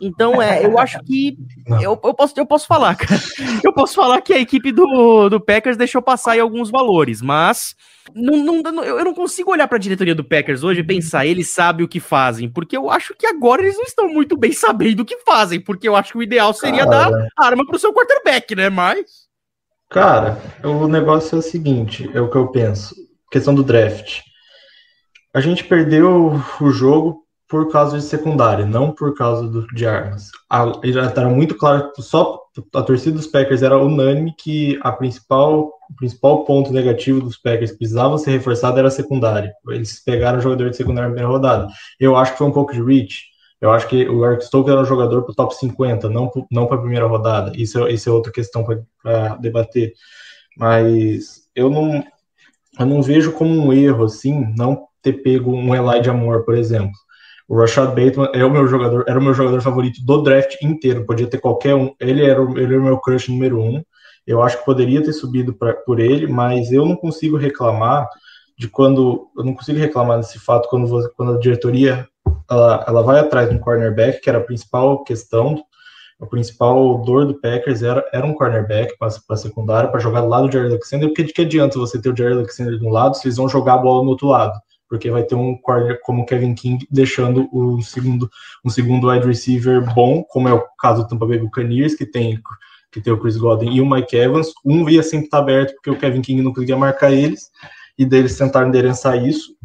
Então, 0.00 0.40
é, 0.40 0.64
eu 0.64 0.78
acho 0.78 0.98
que. 1.02 1.36
Eu, 1.80 1.98
eu, 2.02 2.14
posso, 2.14 2.34
eu 2.36 2.46
posso 2.46 2.66
falar, 2.66 2.94
cara. 2.96 3.20
Eu 3.64 3.72
posso 3.72 3.94
falar 3.94 4.20
que 4.20 4.32
a 4.32 4.38
equipe 4.38 4.70
do, 4.70 5.28
do 5.28 5.40
Packers 5.40 5.76
deixou 5.76 6.00
passar 6.00 6.32
aí 6.32 6.40
alguns 6.40 6.70
valores, 6.70 7.20
mas 7.20 7.74
não, 8.14 8.62
não, 8.62 8.84
eu 8.84 9.04
não 9.04 9.14
consigo 9.14 9.50
olhar 9.50 9.66
para 9.68 9.76
a 9.76 9.80
diretoria 9.80 10.14
do 10.14 10.24
Packers 10.24 10.62
hoje 10.62 10.80
e 10.80 10.84
pensar, 10.84 11.26
eles 11.26 11.50
sabem 11.50 11.84
o 11.84 11.88
que 11.88 12.00
fazem, 12.00 12.48
porque 12.48 12.76
eu 12.76 12.90
acho 12.90 13.14
que 13.14 13.26
agora 13.26 13.62
eles 13.62 13.76
não 13.76 13.84
estão 13.84 14.08
muito 14.08 14.36
bem 14.36 14.52
sabendo 14.52 15.00
o 15.00 15.04
que 15.04 15.18
fazem, 15.18 15.60
porque 15.60 15.88
eu 15.88 15.96
acho 15.96 16.12
que 16.12 16.18
o 16.18 16.22
ideal 16.22 16.52
seria 16.54 16.86
cara, 16.86 17.10
dar 17.10 17.28
arma 17.36 17.66
para 17.66 17.76
o 17.76 17.78
seu 17.78 17.92
quarterback, 17.92 18.54
né? 18.54 18.68
Mas. 18.68 19.28
Cara, 19.90 20.38
o 20.62 20.86
negócio 20.86 21.36
é 21.36 21.38
o 21.38 21.42
seguinte: 21.42 22.10
é 22.14 22.20
o 22.20 22.30
que 22.30 22.36
eu 22.36 22.48
penso. 22.48 22.94
Questão 23.30 23.54
do 23.54 23.62
draft. 23.62 24.20
A 25.34 25.40
gente 25.40 25.64
perdeu 25.64 26.40
o 26.60 26.70
jogo 26.70 27.27
por 27.48 27.72
causa 27.72 27.96
de 27.96 28.04
secundária, 28.04 28.66
não 28.66 28.92
por 28.92 29.14
causa 29.14 29.48
do, 29.48 29.66
de 29.68 29.86
armas. 29.86 30.30
Já 30.84 31.04
era 31.04 31.28
muito 31.28 31.56
claro, 31.56 31.90
só 31.98 32.42
a 32.74 32.82
torcida 32.82 33.16
dos 33.16 33.26
Packers 33.26 33.62
era 33.62 33.78
unânime 33.78 34.34
que 34.36 34.78
a 34.82 34.92
principal, 34.92 35.72
o 35.88 35.94
principal 35.96 36.44
ponto 36.44 36.72
negativo 36.72 37.20
dos 37.20 37.38
Packers 37.38 37.72
que 37.72 37.78
precisava 37.78 38.18
ser 38.18 38.32
reforçado 38.32 38.78
era 38.78 38.88
a 38.88 38.90
secundária. 38.90 39.52
Eles 39.68 40.02
pegaram 40.04 40.38
o 40.38 40.42
jogador 40.42 40.68
de 40.68 40.76
secundária 40.76 41.08
na 41.08 41.14
primeira 41.14 41.32
rodada. 41.32 41.68
Eu 41.98 42.16
acho 42.16 42.32
que 42.32 42.38
foi 42.38 42.46
um 42.46 42.52
pouco 42.52 42.74
de 42.74 42.82
reach. 42.82 43.28
Eu 43.60 43.72
acho 43.72 43.88
que 43.88 44.06
o 44.08 44.24
Eric 44.24 44.44
Stokes 44.44 44.70
era 44.70 44.82
um 44.82 44.84
jogador 44.84 45.22
para 45.22 45.32
o 45.32 45.34
top 45.34 45.54
50, 45.54 46.08
não, 46.10 46.30
não 46.50 46.66
para 46.66 46.76
a 46.76 46.80
primeira 46.80 47.06
rodada. 47.06 47.52
Isso, 47.56 47.86
é, 47.86 47.92
isso 47.92 48.08
é 48.08 48.12
outra 48.12 48.30
questão 48.30 48.64
para 49.02 49.36
debater. 49.36 49.94
Mas 50.56 51.48
eu 51.54 51.70
não, 51.70 52.04
eu 52.78 52.86
não 52.86 53.00
vejo 53.00 53.32
como 53.32 53.50
um 53.50 53.72
erro 53.72 54.04
assim 54.04 54.52
não 54.56 54.86
ter 55.02 55.14
pego 55.14 55.52
um 55.52 55.74
Elijah 55.74 56.12
Moore, 56.12 56.44
por 56.44 56.56
exemplo 56.56 56.92
o 57.48 57.58
Rashad 57.58 57.88
Bateman 57.88 58.28
é 58.34 58.44
o 58.44 58.50
meu 58.50 58.68
jogador, 58.68 59.04
era 59.08 59.18
o 59.18 59.22
meu 59.22 59.32
jogador 59.32 59.62
favorito 59.62 60.04
do 60.04 60.22
draft 60.22 60.56
inteiro. 60.62 61.06
Podia 61.06 61.26
ter 61.26 61.38
qualquer 61.38 61.74
um. 61.74 61.94
Ele 61.98 62.24
era, 62.24 62.42
o, 62.42 62.58
ele 62.58 62.74
era 62.74 62.80
o 62.80 62.84
meu 62.84 62.98
crush 62.98 63.30
número 63.30 63.58
um. 63.58 63.82
Eu 64.26 64.42
acho 64.42 64.58
que 64.58 64.66
poderia 64.66 65.02
ter 65.02 65.14
subido 65.14 65.54
pra, 65.54 65.72
por 65.72 65.98
ele, 65.98 66.26
mas 66.26 66.70
eu 66.70 66.84
não 66.84 66.94
consigo 66.94 67.38
reclamar 67.38 68.06
de 68.58 68.68
quando. 68.68 69.28
Eu 69.34 69.44
não 69.44 69.54
consigo 69.54 69.78
reclamar 69.78 70.18
desse 70.18 70.38
fato 70.38 70.68
quando, 70.68 70.86
você, 70.86 71.08
quando 71.16 71.36
a 71.36 71.40
diretoria 71.40 72.06
ela, 72.50 72.84
ela 72.86 73.02
vai 73.02 73.18
atrás 73.18 73.48
de 73.48 73.56
um 73.56 73.58
cornerback, 73.58 74.20
que 74.20 74.28
era 74.28 74.38
a 74.38 74.44
principal 74.44 75.02
questão, 75.04 75.62
a 76.20 76.26
principal 76.26 77.00
dor 77.02 77.24
do 77.24 77.40
Packers 77.40 77.82
era, 77.82 78.04
era 78.12 78.26
um 78.26 78.34
cornerback 78.34 78.98
para 78.98 79.08
a 79.08 79.36
secundária, 79.36 79.90
para 79.90 80.00
jogar 80.00 80.20
do 80.20 80.28
lado 80.28 80.48
do 80.48 80.52
Jerry 80.52 80.68
Alexander, 80.68 81.08
porque 81.08 81.24
de 81.24 81.32
que 81.32 81.42
adianta 81.42 81.78
você 81.78 81.98
ter 81.98 82.10
o 82.10 82.16
Jerry 82.16 82.34
Alexander 82.34 82.78
de 82.78 82.84
um 82.84 82.90
lado 82.90 83.16
se 83.16 83.26
eles 83.26 83.38
vão 83.38 83.48
jogar 83.48 83.74
a 83.74 83.78
bola 83.78 84.04
no 84.04 84.10
outro 84.10 84.26
lado? 84.26 84.58
Porque 84.88 85.10
vai 85.10 85.22
ter 85.22 85.34
um 85.34 85.56
corner 85.56 86.00
como 86.02 86.26
Kevin 86.26 86.54
King 86.54 86.86
deixando 86.90 87.48
um 87.52 87.80
segundo, 87.80 88.30
um 88.64 88.70
segundo 88.70 89.08
wide 89.08 89.26
receiver 89.26 89.82
bom, 89.94 90.22
como 90.22 90.48
é 90.48 90.52
o 90.52 90.64
caso 90.78 91.02
do 91.02 91.08
Tampa 91.08 91.26
Bay 91.26 91.38
Buccaneers, 91.38 91.94
que 91.94 92.06
tem 92.06 92.40
que 92.90 93.02
tem 93.02 93.12
o 93.12 93.18
Chris 93.18 93.36
Godwin 93.36 93.74
e 93.74 93.80
o 93.82 93.88
Mike 93.88 94.16
Evans. 94.16 94.48
Um 94.64 94.88
ia 94.88 95.02
sempre 95.02 95.26
estar 95.26 95.38
aberto 95.38 95.74
porque 95.74 95.90
o 95.90 95.98
Kevin 95.98 96.22
King 96.22 96.42
não 96.42 96.52
conseguia 96.52 96.76
marcar 96.76 97.12
eles, 97.12 97.50
e 97.98 98.04
deles 98.04 98.38
tentaram 98.38 98.68
endereçar 98.68 99.22
isso. 99.22 99.58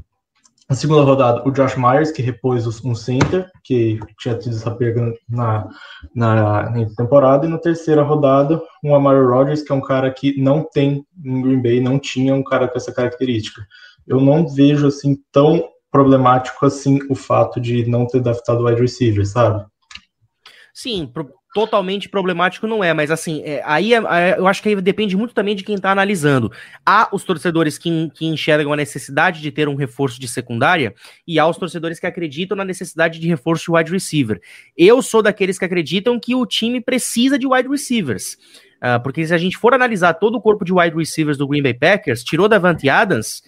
Na 0.69 0.75
segunda 0.75 1.03
rodada, 1.03 1.47
o 1.47 1.51
Josh 1.51 1.75
Myers, 1.75 2.12
que 2.12 2.21
repôs 2.21 2.65
um 2.83 2.95
center, 2.95 3.51
que 3.63 3.99
tinha 4.17 4.36
tido 4.36 4.55
essa 4.55 4.71
perda 4.71 5.13
na, 5.29 5.69
na, 6.15 6.69
na, 6.69 6.86
temporada. 6.95 7.45
E 7.45 7.49
na 7.49 7.57
terceira 7.57 8.01
rodada, 8.01 8.62
um 8.83 8.95
Amari 8.95 9.23
Rodgers, 9.23 9.62
que 9.62 9.71
é 9.71 9.75
um 9.75 9.81
cara 9.81 10.09
que 10.09 10.41
não 10.41 10.63
tem 10.63 11.05
em 11.23 11.41
Green 11.41 11.62
Bay, 11.62 11.79
não 11.79 11.99
tinha 11.99 12.33
um 12.33 12.43
cara 12.43 12.67
com 12.67 12.77
essa 12.77 12.93
característica. 12.93 13.62
Eu 14.07 14.19
não 14.19 14.47
vejo 14.47 14.87
assim 14.87 15.17
tão 15.31 15.69
problemático 15.91 16.65
assim 16.65 16.99
o 17.09 17.15
fato 17.15 17.61
de 17.61 17.85
não 17.85 18.07
ter 18.07 18.21
draftado 18.21 18.65
wide 18.65 18.81
receiver, 18.81 19.25
sabe? 19.25 19.63
Sim, 20.73 21.11
totalmente 21.53 22.09
problemático 22.09 22.65
não 22.65 22.83
é, 22.83 22.91
mas 22.93 23.11
assim, 23.11 23.43
é, 23.45 23.61
aí 23.63 23.93
é, 23.93 23.97
é, 23.97 24.35
eu 24.39 24.47
acho 24.47 24.61
que 24.61 24.69
aí 24.69 24.81
depende 24.81 25.15
muito 25.15 25.35
também 25.35 25.55
de 25.55 25.63
quem 25.63 25.75
está 25.75 25.91
analisando. 25.91 26.51
Há 26.83 27.07
os 27.11 27.23
torcedores 27.23 27.77
que, 27.77 28.09
que 28.15 28.25
enxergam 28.25 28.73
a 28.73 28.75
necessidade 28.75 29.39
de 29.39 29.51
ter 29.51 29.69
um 29.69 29.75
reforço 29.75 30.19
de 30.19 30.27
secundária 30.27 30.95
e 31.27 31.37
há 31.37 31.47
os 31.47 31.57
torcedores 31.57 31.99
que 31.99 32.07
acreditam 32.07 32.57
na 32.57 32.65
necessidade 32.65 33.19
de 33.19 33.27
reforço 33.27 33.65
de 33.65 33.71
wide 33.71 33.91
receiver. 33.91 34.41
Eu 34.75 34.99
sou 35.03 35.21
daqueles 35.21 35.59
que 35.59 35.65
acreditam 35.65 36.19
que 36.19 36.33
o 36.33 36.43
time 36.43 36.81
precisa 36.81 37.37
de 37.37 37.45
wide 37.45 37.69
receivers. 37.69 38.35
Uh, 38.83 39.01
porque 39.01 39.25
se 39.25 39.33
a 39.33 39.37
gente 39.37 39.57
for 39.57 39.73
analisar 39.73 40.15
todo 40.15 40.35
o 40.35 40.41
corpo 40.41 40.65
de 40.65 40.73
wide 40.73 40.95
receivers 40.95 41.37
do 41.37 41.47
Green 41.47 41.61
Bay 41.61 41.73
Packers, 41.73 42.23
tirou 42.23 42.49
Davante 42.49 42.89
Adams, 42.89 43.43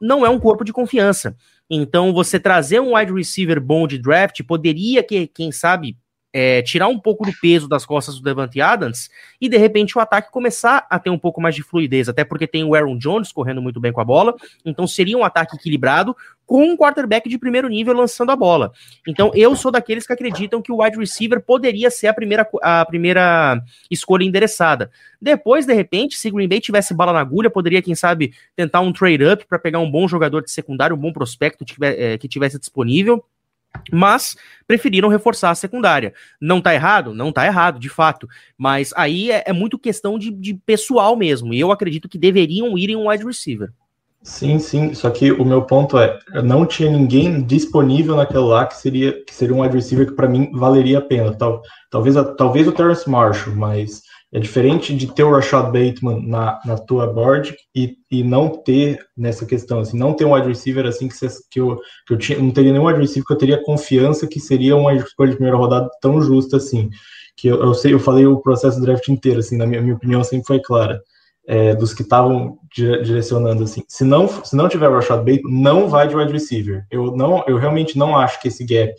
não 0.00 0.24
é 0.24 0.28
um 0.28 0.38
corpo 0.38 0.64
de 0.64 0.72
confiança. 0.72 1.36
Então, 1.70 2.12
você 2.12 2.40
trazer 2.40 2.80
um 2.80 2.96
wide 2.96 3.12
receiver 3.12 3.60
bom 3.60 3.86
de 3.86 3.98
draft 3.98 4.42
poderia, 4.44 5.02
que, 5.02 5.26
quem 5.26 5.52
sabe, 5.52 5.96
é, 6.32 6.62
tirar 6.62 6.88
um 6.88 6.98
pouco 6.98 7.24
do 7.24 7.32
peso 7.40 7.68
das 7.68 7.86
costas 7.86 8.16
do 8.16 8.22
Devante 8.22 8.60
Adams 8.60 9.08
e 9.40 9.48
de 9.48 9.56
repente 9.56 9.96
o 9.96 10.00
ataque 10.00 10.30
começar 10.30 10.86
a 10.90 10.98
ter 10.98 11.10
um 11.10 11.18
pouco 11.18 11.40
mais 11.40 11.54
de 11.54 11.62
fluidez, 11.62 12.08
até 12.08 12.24
porque 12.24 12.46
tem 12.46 12.64
o 12.64 12.74
Aaron 12.74 12.98
Jones 12.98 13.32
correndo 13.32 13.62
muito 13.62 13.80
bem 13.80 13.92
com 13.92 14.00
a 14.00 14.04
bola, 14.04 14.34
então 14.64 14.86
seria 14.86 15.16
um 15.16 15.24
ataque 15.24 15.56
equilibrado 15.56 16.14
com 16.44 16.64
um 16.64 16.76
quarterback 16.76 17.28
de 17.28 17.38
primeiro 17.38 17.68
nível 17.68 17.94
lançando 17.94 18.30
a 18.30 18.36
bola. 18.36 18.72
Então 19.06 19.30
eu 19.34 19.54
sou 19.56 19.70
daqueles 19.70 20.06
que 20.06 20.12
acreditam 20.12 20.62
que 20.62 20.72
o 20.72 20.82
wide 20.82 20.98
receiver 20.98 21.40
poderia 21.40 21.90
ser 21.90 22.08
a 22.08 22.14
primeira, 22.14 22.48
a 22.62 22.84
primeira 22.84 23.62
escolha 23.90 24.24
endereçada. 24.24 24.90
Depois, 25.20 25.66
de 25.66 25.74
repente, 25.74 26.16
se 26.16 26.30
Green 26.30 26.48
Bay 26.48 26.60
tivesse 26.60 26.94
bala 26.94 27.12
na 27.12 27.20
agulha, 27.20 27.50
poderia, 27.50 27.82
quem 27.82 27.94
sabe, 27.94 28.32
tentar 28.56 28.80
um 28.80 28.92
trade-up 28.92 29.46
para 29.46 29.58
pegar 29.58 29.80
um 29.80 29.90
bom 29.90 30.08
jogador 30.08 30.42
de 30.42 30.50
secundário, 30.50 30.96
um 30.96 30.98
bom 30.98 31.12
prospecto 31.12 31.64
é, 31.82 32.16
que 32.16 32.28
tivesse 32.28 32.58
disponível 32.58 33.22
mas 33.92 34.36
preferiram 34.66 35.08
reforçar 35.08 35.50
a 35.50 35.54
secundária. 35.54 36.12
Não 36.40 36.60
tá 36.60 36.74
errado? 36.74 37.14
Não 37.14 37.32
tá 37.32 37.46
errado, 37.46 37.78
de 37.78 37.88
fato. 37.88 38.28
Mas 38.56 38.92
aí 38.96 39.30
é, 39.30 39.44
é 39.46 39.52
muito 39.52 39.78
questão 39.78 40.18
de, 40.18 40.30
de, 40.30 40.54
pessoal 40.54 41.16
mesmo. 41.16 41.54
E 41.54 41.60
eu 41.60 41.72
acredito 41.72 42.08
que 42.08 42.18
deveriam 42.18 42.76
ir 42.76 42.90
em 42.90 42.96
um 42.96 43.08
wide 43.08 43.24
receiver. 43.24 43.70
Sim, 44.22 44.58
sim. 44.58 44.94
Só 44.94 45.10
que 45.10 45.32
o 45.32 45.44
meu 45.44 45.62
ponto 45.62 45.98
é, 45.98 46.18
não 46.42 46.66
tinha 46.66 46.90
ninguém 46.90 47.40
disponível 47.42 48.16
naquele 48.16 48.40
lá 48.40 48.66
que 48.66 48.76
seria, 48.76 49.24
que 49.24 49.34
seria 49.34 49.54
um 49.54 49.62
wide 49.62 49.74
receiver 49.74 50.06
que 50.06 50.14
para 50.14 50.28
mim 50.28 50.50
valeria 50.52 50.98
a 50.98 51.02
pena. 51.02 51.32
Tal, 51.34 51.62
talvez, 51.90 52.16
talvez 52.36 52.66
o 52.66 52.72
Terrence 52.72 53.08
Marshall, 53.08 53.56
mas 53.56 54.02
é 54.30 54.38
diferente 54.38 54.94
de 54.94 55.12
ter 55.12 55.22
o 55.22 55.30
Rashad 55.30 55.66
Bateman 55.66 56.26
na, 56.26 56.60
na 56.64 56.76
tua 56.76 57.06
board 57.06 57.56
e, 57.74 57.96
e 58.10 58.22
não 58.22 58.48
ter 58.48 58.98
nessa 59.16 59.46
questão, 59.46 59.80
assim, 59.80 59.98
não 59.98 60.12
ter 60.12 60.26
um 60.26 60.34
wide 60.34 60.48
receiver 60.48 60.84
assim 60.84 61.08
que, 61.08 61.14
você, 61.14 61.28
que, 61.50 61.58
eu, 61.58 61.80
que 62.06 62.12
eu 62.12 62.18
tinha, 62.18 62.38
não 62.38 62.50
teria 62.50 62.72
nenhum 62.72 62.86
wide 62.86 63.00
receiver 63.00 63.26
que 63.26 63.32
eu 63.32 63.38
teria 63.38 63.62
confiança 63.62 64.26
que 64.26 64.38
seria 64.38 64.76
uma 64.76 64.94
escolha 64.94 65.30
de 65.30 65.36
primeira 65.36 65.56
rodada 65.56 65.88
tão 66.00 66.20
justa 66.20 66.58
assim. 66.58 66.90
Que 67.36 67.48
eu, 67.48 67.62
eu 67.62 67.72
sei, 67.72 67.94
eu 67.94 68.00
falei 68.00 68.26
o 68.26 68.40
processo 68.40 68.78
do 68.78 68.84
draft 68.84 69.08
inteiro, 69.08 69.40
assim, 69.40 69.56
na 69.56 69.66
minha, 69.66 69.80
minha 69.80 69.94
opinião 69.94 70.22
sempre 70.22 70.46
foi 70.46 70.60
clara. 70.60 71.00
É, 71.46 71.74
dos 71.74 71.94
que 71.94 72.02
estavam 72.02 72.58
direcionando 72.70 73.64
assim. 73.64 73.82
Se 73.88 74.04
não, 74.04 74.28
se 74.28 74.54
não 74.54 74.68
tiver 74.68 74.90
Rashad 74.90 75.20
Bateman, 75.20 75.62
não 75.62 75.88
vai 75.88 76.06
de 76.06 76.14
wide 76.14 76.30
receiver. 76.30 76.84
Eu 76.90 77.16
não, 77.16 77.42
eu 77.46 77.56
realmente 77.56 77.96
não 77.96 78.14
acho 78.18 78.38
que 78.42 78.48
esse 78.48 78.66
gap, 78.66 78.94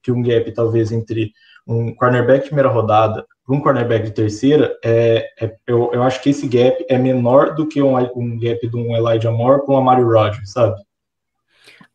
que 0.00 0.12
um 0.12 0.22
gap 0.22 0.52
talvez 0.52 0.92
entre 0.92 1.32
um 1.66 1.92
cornerback 1.92 2.42
de 2.42 2.46
primeira 2.50 2.68
rodada 2.68 3.26
para 3.48 3.56
um 3.56 3.60
cornerback 3.62 4.04
de 4.04 4.10
terceira, 4.10 4.76
é, 4.84 5.26
é, 5.40 5.56
eu, 5.66 5.90
eu 5.94 6.02
acho 6.02 6.22
que 6.22 6.28
esse 6.28 6.46
gap 6.46 6.84
é 6.86 6.98
menor 6.98 7.54
do 7.54 7.66
que 7.66 7.80
um, 7.80 7.96
um 7.96 8.38
gap 8.38 8.68
de 8.68 8.76
um 8.76 8.94
Elijah 8.94 9.30
Moore 9.30 9.64
para 9.64 9.74
um 9.74 9.78
Amari 9.78 10.02
Rodgers, 10.02 10.52
sabe? 10.52 10.76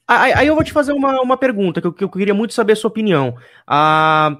Aí, 0.07 0.33
aí, 0.33 0.47
eu 0.47 0.55
vou 0.55 0.63
te 0.63 0.73
fazer 0.73 0.93
uma, 0.93 1.21
uma 1.21 1.37
pergunta 1.37 1.79
que 1.79 1.85
eu, 1.85 1.93
que 1.93 2.03
eu 2.03 2.09
queria 2.09 2.33
muito 2.33 2.55
saber 2.55 2.73
a 2.73 2.75
sua 2.75 2.87
opinião. 2.87 3.35
Ah, 3.67 4.35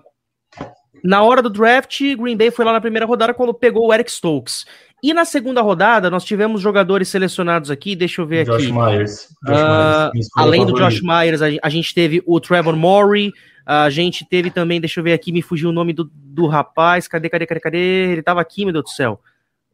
na 1.04 1.22
hora 1.22 1.42
do 1.44 1.52
draft, 1.52 2.02
Green 2.18 2.36
Bay 2.36 2.50
foi 2.50 2.66
lá 2.66 2.74
na 2.74 2.82
primeira 2.82 3.06
rodada 3.06 3.34
quando 3.34 3.54
pegou 3.54 3.88
o 3.88 3.94
Eric 3.94 4.12
Stokes. 4.12 4.66
E 5.04 5.14
na 5.14 5.24
segunda 5.24 5.62
rodada, 5.62 6.10
nós 6.10 6.24
tivemos 6.24 6.62
jogadores 6.62 7.10
selecionados 7.10 7.70
aqui, 7.70 7.96
deixa 7.96 8.24
eu 8.24 8.26
ver 8.26 8.46
Josh 8.46 8.64
aqui. 8.64 8.72
Myers. 8.72 9.28
Josh 9.46 9.62
uh, 9.62 10.12
Myers 10.14 10.30
além 10.36 10.66
do 10.66 10.74
Josh 10.74 11.02
Myers, 11.02 11.44
a, 11.44 11.48
a, 11.62 11.70
gente 11.70 11.94
teve 11.94 12.24
o 12.26 12.40
Trevor 12.40 12.76
Murray, 12.76 13.32
a 13.66 13.90
gente 13.90 14.26
teve 14.26 14.52
também, 14.52 14.82
deixa 14.82 15.00
eu 15.00 15.04
ver 15.04 15.14
aqui, 15.14 15.32
me 15.32 15.42
fugiu 15.42 15.70
o 15.70 15.74
nome 15.74 15.94
do, 15.94 16.10
do 16.14 16.48
rapaz. 16.48 17.08
Cadê, 17.08 17.30
cadê, 17.30 17.46
cadê, 17.46 17.60
cadê? 17.60 18.12
Ele 18.12 18.22
tava 18.22 18.42
aqui, 18.42 18.66
meu 18.66 18.74
Deus 18.74 18.86
do 18.86 18.90
céu. 18.90 19.20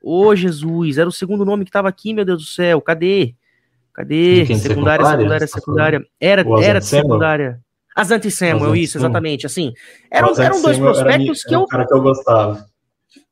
Ô, 0.01 0.27
oh, 0.27 0.35
Jesus, 0.35 0.97
era 0.97 1.09
o 1.09 1.11
segundo 1.11 1.43
nome 1.43 1.65
que 1.65 1.71
tava 1.71 1.89
aqui, 1.89 2.13
meu 2.13 2.23
Deus 2.23 2.43
do 2.43 2.47
céu. 2.47 2.79
Cadê? 2.81 3.33
Cadê? 3.93 4.45
Secundária, 4.55 5.05
secundária, 5.05 5.47
secundária. 5.47 6.07
Era, 6.19 6.45
era 6.61 6.79
de 6.79 6.85
secundária. 6.85 7.59
As 7.95 8.11
anti-Samuel, 8.11 8.75
isso, 8.75 8.97
exatamente. 8.97 9.45
Assim, 9.45 9.73
eram, 10.09 10.33
eram 10.39 10.61
dois 10.61 10.77
prospectos 10.77 11.43
que 11.43 11.53
eu. 11.53 11.65
cara 11.65 11.85
que 11.85 11.93
eu 11.93 12.01
gostava. 12.01 12.65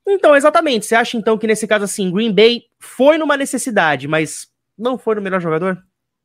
Então, 0.06 0.36
exatamente. 0.36 0.86
Você 0.86 0.96
acha 0.96 1.16
então 1.16 1.38
que 1.38 1.48
nesse 1.48 1.68
caso, 1.68 1.86
assim, 1.86 2.12
Green 2.12 2.34
Bay 2.34 2.64
foi 2.80 3.18
numa 3.18 3.38
necessidade, 3.38 4.08
mas 4.08 4.48
não 4.78 4.98
foi 4.98 5.16
no 5.16 5.22
melhor 5.22 5.40
jogador? 5.40 5.78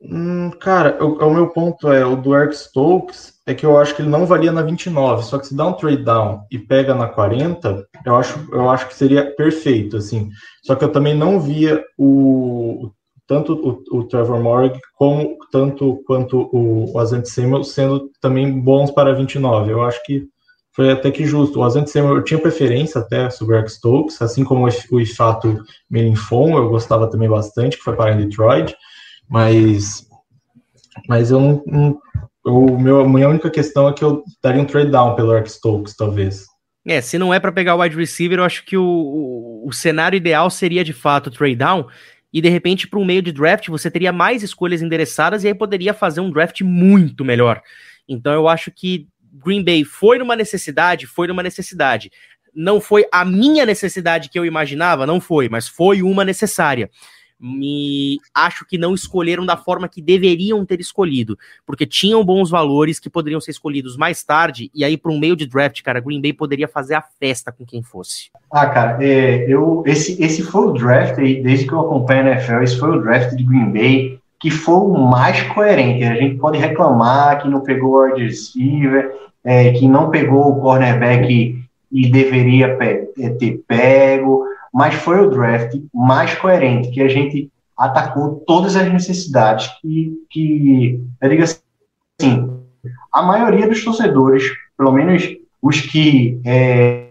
Hum, 0.05 0.51
cara, 0.59 1.03
o, 1.05 1.25
o, 1.25 1.33
meu 1.33 1.49
ponto 1.49 1.91
é 1.93 2.05
o 2.05 2.17
do 2.17 2.37
Eric 2.37 2.57
Stokes 2.57 3.35
é 3.47 3.55
que 3.55 3.65
eu 3.65 3.79
acho 3.79 3.95
que 3.95 4.03
ele 4.03 4.09
não 4.09 4.27
valia 4.27 4.51
na 4.51 4.63
29, 4.63 5.23
só 5.23 5.39
que 5.39 5.47
se 5.47 5.57
dá 5.57 5.67
um 5.67 5.75
trade 5.75 6.03
down 6.03 6.45
e 6.51 6.59
pega 6.59 6.93
na 6.93 7.07
40, 7.07 7.87
eu 8.05 8.17
acho, 8.17 8.49
eu 8.53 8.69
acho 8.69 8.89
que 8.89 8.97
seria 8.97 9.31
perfeito, 9.37 9.97
assim. 9.97 10.29
Só 10.65 10.75
que 10.75 10.85
eu 10.85 10.91
também 10.91 11.15
não 11.15 11.39
via 11.41 11.85
o 11.97 12.91
tanto 13.29 13.55
o, 13.55 13.99
o 13.99 14.05
Trevor 14.05 14.41
Morgan 14.43 14.79
como 14.95 15.37
tanto 15.53 16.03
quanto 16.07 16.49
o, 16.53 16.93
o 16.93 16.99
Azante 16.99 17.31
Samuel 17.31 17.63
sendo 17.63 18.11
também 18.21 18.61
bons 18.61 18.91
para 18.91 19.15
29. 19.15 19.71
Eu 19.71 19.83
acho 19.83 20.03
que 20.05 20.27
foi 20.75 20.91
até 20.91 21.11
que 21.11 21.25
justo. 21.25 21.61
O 21.61 21.65
Azante 21.65 21.91
Samuel 21.91 22.17
eu 22.17 22.25
tinha 22.25 22.41
preferência 22.41 23.01
até 23.01 23.31
sobre 23.31 23.55
o 23.55 23.59
Eric 23.59 23.73
Stokes, 23.73 24.21
assim 24.21 24.43
como 24.43 24.67
o, 24.67 24.71
o 24.91 25.01
Ifato 25.01 25.63
Melinfon, 25.89 26.57
eu 26.57 26.69
gostava 26.69 27.09
também 27.09 27.29
bastante, 27.29 27.77
que 27.77 27.85
foi 27.85 27.95
para 27.95 28.17
Detroit. 28.17 28.75
Mas, 29.33 30.07
mas 31.09 31.31
eu 31.31 31.41
não, 31.41 31.63
não 31.67 32.01
o 32.45 32.79
meu, 32.79 33.01
a 33.01 33.09
minha 33.09 33.31
única 33.31 33.51
questão 33.51 33.89
é 33.89 33.93
que 33.95 34.05
eu 34.05 34.23
daria 34.43 34.61
um 34.61 34.67
trade 34.67 34.91
down 34.91 35.17
pelo 35.17 35.35
Eric 35.35 35.51
Stokes, 35.51 35.97
talvez. 35.97 36.45
É, 36.87 37.01
se 37.01 37.17
não 37.17 37.33
é 37.33 37.41
para 37.41 37.51
pegar 37.51 37.75
o 37.75 37.81
wide 37.81 37.97
receiver, 37.97 38.39
eu 38.39 38.45
acho 38.45 38.63
que 38.65 38.77
o, 38.77 38.85
o, 38.85 39.69
o, 39.69 39.73
cenário 39.73 40.17
ideal 40.19 40.51
seria 40.51 40.85
de 40.85 40.93
fato 40.93 41.31
trade 41.31 41.57
down. 41.57 41.87
E 42.31 42.43
de 42.43 42.49
repente, 42.51 42.87
para 42.87 42.99
um 42.99 43.05
meio 43.07 43.23
de 43.23 43.33
draft, 43.33 43.69
você 43.69 43.91
teria 43.91 44.13
mais 44.13 44.43
escolhas 44.43 44.83
endereçadas 44.83 45.45
e 45.45 45.49
aí 45.49 45.55
poderia 45.55 45.95
fazer 45.95 46.21
um 46.21 46.31
draft 46.31 46.61
muito 46.61 47.25
melhor. 47.25 47.63
Então 48.07 48.35
eu 48.35 48.49
acho 48.49 48.71
que 48.71 49.09
Green 49.33 49.65
Bay 49.65 49.83
foi 49.83 50.19
numa 50.19 50.37
necessidade, 50.37 51.07
foi 51.07 51.27
numa 51.27 51.43
necessidade. 51.43 52.11
Não 52.55 52.83
foi 52.83 53.07
a 53.11 53.25
minha 53.25 53.65
necessidade 53.65 54.29
que 54.29 54.39
eu 54.39 54.45
imaginava, 54.45 55.07
não 55.07 55.23
foi, 55.23 55.49
mas 55.49 55.69
foi 55.69 56.03
uma 56.03 56.23
necessária 56.23 56.91
me 57.43 58.21
acho 58.33 58.65
que 58.65 58.79
não 58.79 58.95
escolheram 58.95 59.45
da 59.45 59.57
forma 59.57 59.89
que 59.89 60.01
deveriam 60.01 60.65
ter 60.65 60.81
escolhido, 60.81 61.37
porque 61.67 61.85
tinham 61.85 62.25
bons 62.25 62.49
valores 62.49 63.01
que 63.01 63.11
poderiam 63.11 63.41
ser 63.41 63.51
escolhidos 63.51 63.97
mais 63.97 64.23
tarde, 64.23 64.71
e 64.73 64.85
aí 64.85 64.97
para 64.97 65.11
um 65.11 65.19
meio 65.19 65.35
de 65.35 65.47
draft, 65.47 65.83
cara, 65.83 66.01
Green 66.01 66.21
Bay 66.21 66.33
poderia 66.33 66.69
fazer 66.69 66.95
a 66.95 67.03
festa 67.03 67.51
com 67.51 67.67
quem 67.67 67.83
fosse. 67.83 68.31
Ah, 68.51 68.67
cara, 68.67 69.05
é, 69.05 69.45
eu, 69.53 69.83
esse, 69.85 70.23
esse 70.23 70.43
foi 70.43 70.69
o 70.69 70.73
draft, 70.73 71.17
desde 71.17 71.67
que 71.67 71.73
eu 71.73 71.81
acompanho 71.81 72.29
a 72.29 72.31
NFL, 72.33 72.63
esse 72.63 72.79
foi 72.79 72.97
o 72.97 73.03
draft 73.03 73.35
de 73.35 73.43
Green 73.43 73.73
Bay 73.73 74.23
que 74.43 74.51
foi 74.51 74.75
o 74.75 74.99
mais 74.99 75.41
coerente. 75.43 76.03
A 76.03 76.17
gente 76.17 76.37
pode 76.37 76.59
reclamar 76.59 77.41
que 77.41 77.49
não 77.49 77.61
pegou 77.61 77.93
o 77.93 78.05
wide 78.05 78.25
receiver, 78.25 79.15
é, 79.45 79.71
que 79.71 79.87
não 79.87 80.11
pegou 80.11 80.49
o 80.49 80.61
cornerback 80.61 81.65
e 81.93 82.11
deveria 82.11 82.77
é, 82.81 83.29
ter 83.31 83.63
pego, 83.69 84.45
mas 84.73 84.95
foi 84.95 85.21
o 85.21 85.31
draft 85.31 85.79
mais 85.93 86.35
coerente, 86.35 86.91
que 86.91 87.03
a 87.03 87.09
gente 87.09 87.51
atacou 87.77 88.43
todas 88.47 88.77
as 88.77 88.91
necessidades 88.93 89.69
que, 89.81 90.13
que 90.31 91.01
eu 91.21 91.29
digo 91.29 91.43
assim, 91.43 92.63
a 93.13 93.23
maioria 93.23 93.69
dos 93.69 93.85
torcedores, 93.85 94.45
pelo 94.77 94.93
menos 94.93 95.29
os 95.61 95.81
que 95.81 96.41
é, 96.45 97.09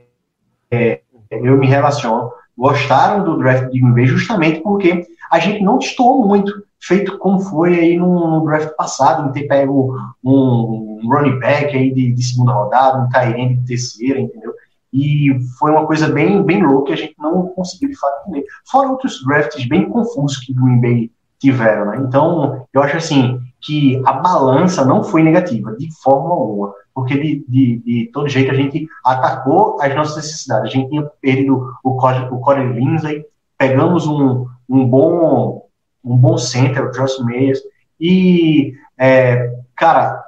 é, 0.72 1.02
eu 1.30 1.58
me 1.58 1.68
relaciono, 1.68 2.32
gostaram 2.58 3.24
do 3.24 3.38
draft 3.38 3.72
de 3.72 3.80
Green 3.80 3.94
Bay 3.94 4.06
justamente 4.06 4.62
porque 4.62 5.06
a 5.32 5.40
gente 5.40 5.64
não 5.64 5.78
destoou 5.78 6.28
muito. 6.28 6.64
feito 6.80 7.18
como 7.20 7.40
foi 7.40 7.80
aí 7.80 7.98
no, 7.98 8.40
no 8.40 8.46
draft 8.46 8.76
passado, 8.76 9.24
não 9.24 9.32
ter 9.32 9.48
pego 9.48 9.96
um, 10.24 11.00
um 11.04 11.10
running 11.10 11.40
back 11.40 11.76
aí 11.76 11.94
de, 11.94 12.12
de 12.12 12.24
segunda 12.24 12.54
rodada, 12.54 13.00
um 13.00 13.10
Tyrene 13.10 13.56
de 13.58 13.68
terceira, 13.68 14.20
entendeu? 14.20 14.54
E 14.94 15.38
foi 15.58 15.72
uma 15.72 15.86
coisa 15.86 16.08
bem, 16.10 16.44
bem 16.44 16.64
louca 16.64 16.94
a 16.94 16.96
gente 16.96 17.16
não 17.18 17.48
conseguiu 17.48 17.90
de 17.90 17.98
fato 17.98 18.28
entender. 18.28 18.46
Fora 18.70 18.90
outros 18.90 19.24
drafts 19.26 19.68
bem 19.68 19.90
confusos 19.90 20.38
que 20.38 20.52
o 20.52 20.56
Green 20.56 20.82
Bay 20.82 21.12
tiveram, 21.40 21.86
né? 21.86 22.04
Então, 22.06 22.66
eu 22.74 22.84
acho 22.84 22.98
assim 22.98 23.40
que 23.62 24.02
a 24.06 24.14
balança 24.14 24.84
não 24.84 25.04
foi 25.04 25.24
negativa, 25.24 25.76
de 25.78 25.88
forma 26.02 26.30
alguma, 26.30 26.74
porque 26.94 27.16
de, 27.16 27.46
de, 27.48 27.78
de 27.78 28.10
todo 28.12 28.28
jeito 28.28 28.52
a 28.52 28.56
gente 28.56 28.88
atacou 29.06 29.78
as 29.82 29.96
nossas 29.96 30.18
necessidades. 30.18 30.72
A 30.72 30.74
gente 30.76 30.90
tinha 30.90 31.04
perdido 31.22 31.72
o, 31.84 31.90
o 31.92 32.40
Corey 32.40 32.74
Lindsay, 32.74 33.24
pegamos 33.58 34.08
um, 34.08 34.46
um 34.68 34.86
bom 34.86 35.62
um 36.04 36.18
bom 36.18 36.38
center, 36.38 36.86
o 36.86 36.92
Josh 36.92 37.24
Meyers, 37.24 37.62
e, 38.00 38.74
é, 38.98 39.54
cara, 39.76 40.24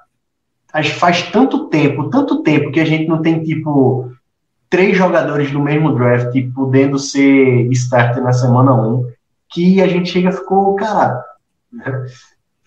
faz 1.00 1.24
tanto 1.32 1.68
tempo, 1.70 2.10
tanto 2.10 2.44
tempo 2.44 2.72
que 2.72 2.80
a 2.80 2.86
gente 2.86 3.08
não 3.08 3.22
tem, 3.22 3.44
tipo, 3.44 4.12
três 4.74 4.98
jogadores 4.98 5.52
do 5.52 5.60
mesmo 5.60 5.94
draft 5.94 6.34
podendo 6.56 6.98
ser 6.98 7.70
starter 7.74 8.24
na 8.24 8.34
semana 8.34 8.74
1, 8.74 9.08
que 9.48 9.80
a 9.84 9.88
gente 9.88 10.10
chega 10.10 10.32
ficou, 10.32 10.76
cara, 10.76 11.24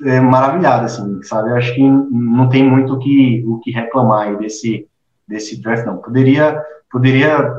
é, 0.04 0.20
maravilhado, 0.20 0.84
assim, 0.84 1.20
sabe? 1.24 1.50
Eu 1.50 1.56
acho 1.56 1.74
que 1.74 1.82
não 1.82 2.48
tem 2.48 2.62
muito 2.62 2.92
o 2.92 2.98
que, 3.00 3.42
o 3.44 3.58
que 3.58 3.72
reclamar 3.72 4.38
desse, 4.38 4.86
desse 5.26 5.60
draft, 5.60 5.84
não. 5.84 5.96
Poderia, 5.96 6.62
poderia 6.88 7.52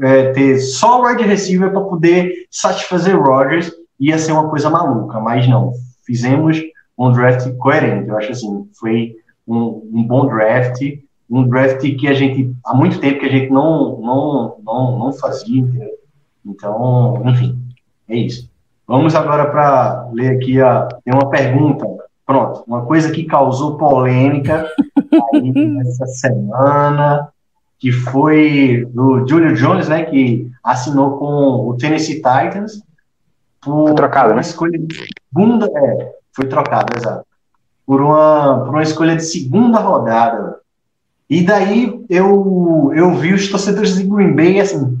é, 0.00 0.32
ter 0.32 0.58
só 0.58 1.02
o 1.02 1.06
wide 1.06 1.24
receiver 1.24 1.70
para 1.70 1.82
poder 1.82 2.32
satisfazer 2.50 3.20
Rodgers, 3.20 3.70
ia 4.00 4.18
ser 4.18 4.32
uma 4.32 4.48
coisa 4.48 4.70
maluca, 4.70 5.20
mas 5.20 5.46
não. 5.46 5.74
Fizemos 6.06 6.58
um 6.96 7.12
draft 7.12 7.54
coerente. 7.58 8.08
Eu 8.08 8.16
acho 8.16 8.32
assim, 8.32 8.66
foi 8.80 9.14
um, 9.46 9.90
um 9.92 10.06
bom 10.06 10.26
draft, 10.26 10.80
um 11.28 11.48
draft 11.48 11.80
que 11.80 12.08
a 12.08 12.14
gente 12.14 12.54
há 12.64 12.74
muito 12.74 13.00
tempo 13.00 13.20
que 13.20 13.26
a 13.26 13.30
gente 13.30 13.50
não 13.50 14.00
não 14.00 14.56
não, 14.64 14.98
não 14.98 15.12
fazia, 15.12 15.60
entendeu? 15.60 15.90
Então, 16.44 17.22
enfim, 17.26 17.58
é 18.08 18.16
isso. 18.16 18.50
Vamos 18.86 19.14
agora 19.14 19.50
para 19.50 20.08
ler 20.12 20.36
aqui 20.36 20.60
a 20.60 20.86
tem 21.04 21.12
uma 21.12 21.28
pergunta. 21.28 21.84
Pronto, 22.24 22.64
uma 22.66 22.84
coisa 22.84 23.10
que 23.10 23.24
causou 23.24 23.76
polêmica 23.76 24.68
aí 25.32 25.52
nessa 25.54 26.06
semana, 26.06 27.28
que 27.78 27.92
foi 27.92 28.84
do 28.92 29.26
Julio 29.26 29.54
Jones, 29.54 29.88
né, 29.88 30.04
que 30.04 30.50
assinou 30.62 31.18
com 31.18 31.68
o 31.68 31.76
Tennessee 31.76 32.16
Titans 32.16 32.82
por 33.66 33.88
foi 33.88 33.94
trocado, 33.96 34.28
uma 34.28 34.36
né? 34.36 34.40
escolha 34.42 34.78
de 34.78 34.94
segunda, 34.94 35.66
é, 35.66 36.14
foi 36.32 36.46
trocado, 36.46 36.96
exato. 36.96 37.26
Por 37.84 38.00
uma, 38.00 38.60
por 38.60 38.70
uma 38.70 38.82
escolha 38.82 39.16
de 39.16 39.24
segunda 39.24 39.80
rodada. 39.80 40.60
E 41.28 41.42
daí 41.42 42.04
eu, 42.08 42.92
eu 42.94 43.14
vi 43.14 43.32
os 43.34 43.48
torcedores 43.48 43.96
de 43.96 44.04
Green 44.04 44.34
Bay, 44.34 44.60
assim, 44.60 44.96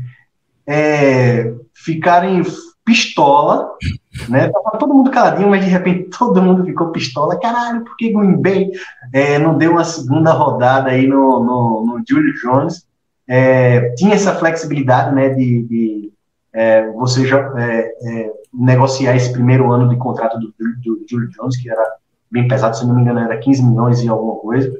é, 0.66 1.52
ficarem 1.72 2.42
pistola, 2.84 3.70
né? 4.28 4.48
Tava 4.48 4.78
todo 4.78 4.94
mundo 4.94 5.10
caladinho, 5.10 5.50
mas 5.50 5.64
de 5.64 5.70
repente 5.70 6.10
todo 6.16 6.42
mundo 6.42 6.64
ficou 6.64 6.90
pistola. 6.90 7.38
Caralho, 7.38 7.84
por 7.84 7.96
que 7.96 8.12
Green 8.12 8.40
Bay 8.40 8.70
é, 9.12 9.38
não 9.38 9.56
deu 9.56 9.72
uma 9.72 9.84
segunda 9.84 10.32
rodada 10.32 10.90
aí 10.90 11.06
no, 11.06 11.44
no, 11.44 11.86
no 11.86 12.02
Julio 12.08 12.34
Jones? 12.42 12.86
É, 13.28 13.92
tinha 13.94 14.14
essa 14.14 14.34
flexibilidade, 14.34 15.14
né, 15.14 15.30
de, 15.30 15.62
de 15.64 16.12
é, 16.52 16.88
você 16.92 17.26
já 17.26 17.38
é, 17.58 17.92
é, 18.02 18.32
negociar 18.54 19.16
esse 19.16 19.32
primeiro 19.32 19.70
ano 19.70 19.88
de 19.88 19.96
contrato 19.96 20.38
do, 20.38 20.54
do, 20.58 20.96
do 20.96 21.06
Julio 21.08 21.28
Jones, 21.30 21.56
que 21.56 21.68
era 21.68 21.84
bem 22.30 22.46
pesado, 22.48 22.76
se 22.76 22.86
não 22.86 22.94
me 22.94 23.02
engano, 23.02 23.20
era 23.20 23.36
15 23.36 23.62
milhões 23.62 24.00
e 24.02 24.08
alguma 24.08 24.36
coisa. 24.36 24.72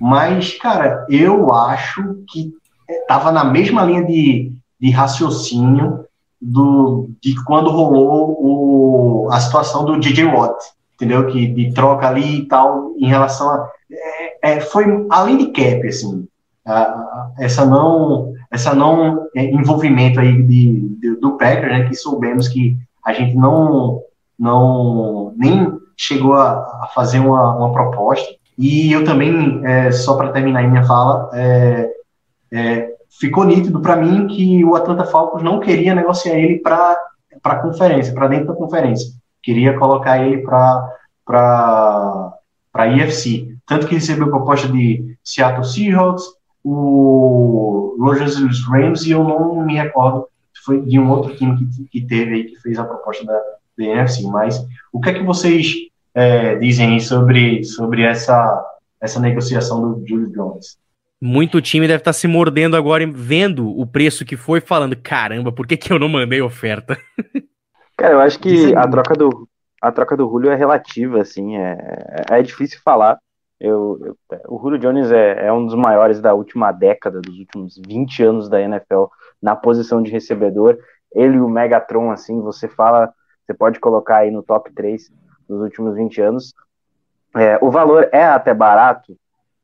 Mas, 0.00 0.56
cara, 0.58 1.06
eu 1.08 1.52
acho 1.52 2.24
que 2.28 2.52
estava 2.88 3.32
na 3.32 3.44
mesma 3.44 3.84
linha 3.84 4.04
de, 4.04 4.52
de 4.80 4.90
raciocínio 4.90 6.04
do, 6.40 7.08
de 7.22 7.34
quando 7.44 7.70
rolou 7.70 8.36
o, 8.38 9.28
a 9.32 9.40
situação 9.40 9.84
do 9.84 9.98
DJ 9.98 10.24
Watt, 10.26 10.56
entendeu? 10.94 11.26
Que 11.26 11.46
de 11.46 11.72
troca 11.72 12.08
ali 12.08 12.40
e 12.40 12.46
tal, 12.46 12.92
em 12.98 13.06
relação 13.06 13.48
a. 13.50 13.70
É, 13.90 14.56
é, 14.56 14.60
foi 14.60 14.84
além 15.10 15.38
de 15.38 15.46
cap, 15.46 15.86
assim, 15.86 16.26
a, 16.66 17.30
essa 17.38 17.64
não 17.64 18.34
essa 18.54 18.72
não 18.72 19.26
é, 19.34 19.44
envolvimento 19.44 20.20
aí 20.20 20.42
de, 20.42 20.88
de, 21.00 21.16
do 21.16 21.36
Packers, 21.36 21.72
né, 21.72 21.88
que 21.88 21.94
soubemos 21.94 22.46
que 22.46 22.76
a 23.04 23.12
gente 23.12 23.34
não, 23.34 24.00
não 24.38 25.34
nem 25.36 25.76
chegou 25.96 26.34
a, 26.34 26.52
a 26.52 26.90
fazer 26.94 27.18
uma, 27.18 27.56
uma, 27.56 27.72
proposta. 27.72 28.32
E 28.56 28.92
eu 28.92 29.04
também, 29.04 29.60
é, 29.64 29.90
só 29.90 30.16
para 30.16 30.32
terminar 30.32 30.64
a 30.64 30.68
minha 30.68 30.84
fala, 30.84 31.30
é, 31.32 31.90
é, 32.52 32.94
ficou 33.18 33.44
nítido 33.44 33.80
para 33.80 33.96
mim 33.96 34.26
que 34.28 34.64
o 34.64 34.76
Atlanta 34.76 35.04
Falcons 35.04 35.42
não 35.42 35.60
queria 35.60 35.94
negociar 35.94 36.34
ele 36.34 36.58
para 36.58 36.96
a 37.42 37.56
conferência, 37.56 38.14
para 38.14 38.28
dentro 38.28 38.48
da 38.48 38.54
conferência. 38.54 39.12
Queria 39.42 39.78
colocar 39.78 40.18
ele 40.24 40.38
para 40.38 40.90
para 41.24 42.88
IFC. 42.88 43.56
Tanto 43.66 43.86
que 43.86 43.94
recebeu 43.94 44.28
proposta 44.28 44.68
de 44.68 45.16
Seattle 45.22 45.64
Seahawks, 45.64 46.24
o 46.62 47.94
Los 47.98 48.20
Angeles 48.20 48.66
Rams 48.66 49.06
e 49.06 49.12
eu 49.12 49.22
não 49.22 49.64
me 49.64 49.76
recordo 49.76 50.26
foi 50.64 50.80
de 50.80 50.98
um 50.98 51.10
outro 51.10 51.36
time 51.36 51.56
que, 51.56 51.84
que 51.84 52.00
teve 52.06 52.34
aí 52.34 52.44
que 52.44 52.56
fez 52.56 52.78
a 52.78 52.84
proposta 52.84 53.24
da, 53.24 53.38
da 53.78 53.84
NFC. 53.84 54.22
Mas 54.22 54.64
o 54.92 55.00
que 55.00 55.10
é 55.10 55.14
que 55.14 55.22
vocês 55.22 55.74
é, 56.14 56.54
dizem 56.56 57.00
sobre, 57.00 57.64
sobre 57.64 58.02
essa, 58.02 58.64
essa 59.00 59.18
negociação 59.20 59.80
do 59.82 60.06
Julio 60.06 60.30
Jones? 60.32 60.78
Muito 61.20 61.60
time 61.60 61.86
deve 61.86 62.00
estar 62.00 62.12
se 62.12 62.28
mordendo 62.28 62.76
agora, 62.76 63.06
vendo 63.10 63.68
o 63.68 63.86
preço 63.86 64.24
que 64.24 64.36
foi, 64.36 64.60
falando: 64.60 64.96
caramba, 64.96 65.50
por 65.50 65.66
que, 65.66 65.76
que 65.76 65.92
eu 65.92 65.98
não 65.98 66.08
mandei 66.08 66.40
oferta? 66.42 66.98
Cara, 67.96 68.14
eu 68.14 68.20
acho 68.20 68.38
que 68.38 68.74
a 68.74 68.86
troca 68.88 69.14
do, 69.14 69.48
a 69.80 69.92
troca 69.92 70.16
do 70.16 70.28
Julio 70.28 70.50
é 70.50 70.56
relativa, 70.56 71.20
assim, 71.20 71.56
é, 71.56 71.76
é 72.28 72.42
difícil 72.42 72.80
falar, 72.84 73.18
eu, 73.60 73.98
eu, 74.02 74.16
o 74.48 74.58
Julio 74.58 74.78
Jones 74.78 75.10
é, 75.10 75.46
é, 75.46 75.52
um 75.52 75.64
dos 75.64 75.74
maiores 75.74 76.20
da 76.20 76.34
última 76.34 76.72
década, 76.72 77.20
dos 77.20 77.38
últimos 77.38 77.80
20 77.86 78.22
anos 78.22 78.48
da 78.48 78.60
NFL, 78.60 79.04
na 79.40 79.54
posição 79.54 80.02
de 80.02 80.10
recebedor. 80.10 80.76
Ele 81.14 81.36
e 81.36 81.40
o 81.40 81.48
Megatron, 81.48 82.10
assim, 82.10 82.40
você 82.40 82.68
fala, 82.68 83.12
você 83.46 83.54
pode 83.54 83.78
colocar 83.78 84.18
aí 84.18 84.30
no 84.30 84.42
top 84.42 84.72
3 84.74 85.10
dos 85.48 85.60
últimos 85.60 85.94
20 85.94 86.20
anos. 86.20 86.54
É, 87.36 87.58
o 87.60 87.70
valor 87.70 88.08
é 88.12 88.24
até 88.24 88.54
barato, 88.54 89.16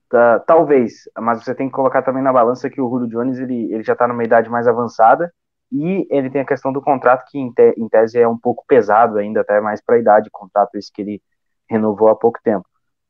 tá, 0.09 0.41
talvez, 0.41 1.09
mas 1.19 1.43
você 1.43 1.55
tem 1.55 1.69
que 1.69 1.75
colocar 1.75 2.03
também 2.03 2.23
na 2.23 2.33
balança 2.33 2.69
que 2.69 2.81
o 2.81 2.89
Julio 2.89 3.09
Jones 3.09 3.39
ele, 3.39 3.73
ele 3.73 3.83
já 3.83 3.93
está 3.93 4.09
numa 4.09 4.25
idade 4.25 4.49
mais 4.49 4.67
avançada 4.67 5.33
e 5.71 6.07
ele 6.11 6.29
tem 6.29 6.41
a 6.41 6.47
questão 6.47 6.73
do 6.73 6.83
contrato 6.83 7.25
que 7.31 7.39
em, 7.39 7.53
te, 7.53 7.75
em 7.79 7.89
tese 7.89 8.19
é 8.19 8.27
um 8.27 8.37
pouco 8.37 8.65
pesado 8.67 9.19
ainda, 9.19 9.41
até 9.43 9.61
mais 9.61 9.81
para 9.81 9.97
a 9.97 9.99
idade, 9.99 10.29
contrato 10.31 10.75
esse 10.75 10.93
que 10.93 11.03
ele 11.03 11.23
renovou 11.69 12.09
há 12.09 12.17
pouco 12.17 12.41
tempo. 12.43 12.67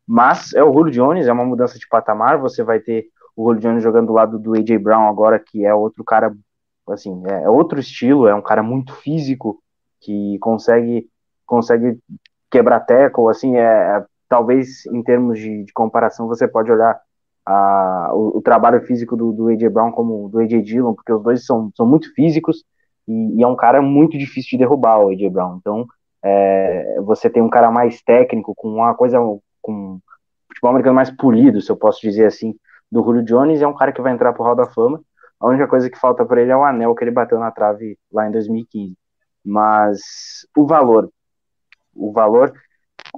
Mas 0.07 0.53
é 0.53 0.63
o 0.63 0.73
Julio 0.73 0.93
Jones, 0.93 1.27
é 1.27 1.33
uma 1.33 1.45
mudança 1.45 1.79
de 1.79 1.89
patamar. 1.89 2.37
Você 2.39 2.63
vai 2.63 2.81
ter 2.81 3.07
o 3.35 3.45
Julio 3.45 3.61
Jones 3.61 3.83
jogando 3.83 4.09
do 4.09 4.13
lado 4.13 4.39
do 4.39 4.55
AJ 4.55 4.77
Brown 4.79 5.09
agora, 5.09 5.39
que 5.39 5.65
é 5.65 5.73
outro 5.73 6.05
cara, 6.05 6.35
assim, 6.91 7.23
é, 7.27 7.49
outro 7.49 7.81
estilo, 7.81 8.27
é 8.27 8.35
um 8.35 8.43
cara 8.43 8.63
muito 8.63 8.95
físico, 8.97 9.63
que 10.01 10.37
consegue 10.41 11.09
consegue 11.47 11.99
quebrar 12.51 12.85
assim, 13.31 13.57
é, 13.57 13.63
é 13.63 14.05
talvez 14.29 14.87
em 14.87 15.03
termos 15.03 15.39
de, 15.39 15.65
de, 15.65 15.73
comparação 15.73 16.29
você 16.29 16.47
pode 16.47 16.71
olhar 16.71 17.01
a, 17.47 18.11
o, 18.13 18.39
o, 18.39 18.43
trabalho 18.43 18.81
físico 18.83 19.17
do, 19.17 19.33
do 19.33 19.49
AJ 19.49 19.69
Brown 19.73 19.91
como 19.91 20.29
do 20.29 20.39
AJ 20.39 20.63
Dillon, 20.63 20.95
porque 20.95 21.13
os 21.13 21.23
dois 21.23 21.45
são, 21.45 21.71
são 21.77 21.87
muito 21.87 22.13
físicos 22.15 22.65
e, 23.09 23.39
e 23.39 23.43
é 23.43 23.47
um 23.47 23.57
cara 23.57 23.83
muito 23.83 24.17
difícil 24.17 24.51
de 24.51 24.59
derrubar 24.59 25.01
o 25.01 25.09
AJ 25.11 25.31
Brown. 25.31 25.57
Então, 25.57 25.87
é, 26.23 27.01
você 27.01 27.29
tem 27.29 27.43
um 27.43 27.51
cara 27.51 27.71
mais 27.71 28.03
técnico, 28.03 28.55
com 28.55 28.69
uma 28.69 28.95
coisa 28.95 29.19
com 29.61 29.99
futebol 30.49 30.71
americano 30.71 30.95
mais 30.95 31.11
polido, 31.11 31.61
se 31.61 31.71
eu 31.71 31.77
posso 31.77 32.01
dizer 32.01 32.27
assim, 32.27 32.55
do 32.91 33.03
Julio 33.03 33.25
Jones, 33.25 33.63
é 33.63 33.67
um 33.67 33.75
cara 33.75 33.93
que 33.93 34.03
vai 34.03 34.13
entrar 34.13 34.33
pro 34.33 34.43
Hall 34.43 34.57
da 34.57 34.67
Fama. 34.67 35.01
A 35.39 35.47
única 35.47 35.67
coisa 35.67 35.89
que 35.89 35.99
falta 35.99 36.25
para 36.25 36.43
ele 36.43 36.51
é 36.51 36.57
o 36.57 36.65
anel 36.65 36.95
que 36.95 37.05
ele 37.05 37.11
bateu 37.11 37.39
na 37.39 37.51
trave 37.51 37.97
lá 38.13 38.27
em 38.27 38.33
2015. 38.33 38.95
Mas 39.45 40.01
o 40.57 40.67
valor, 40.67 41.11
o 41.95 42.13
valor, 42.13 42.53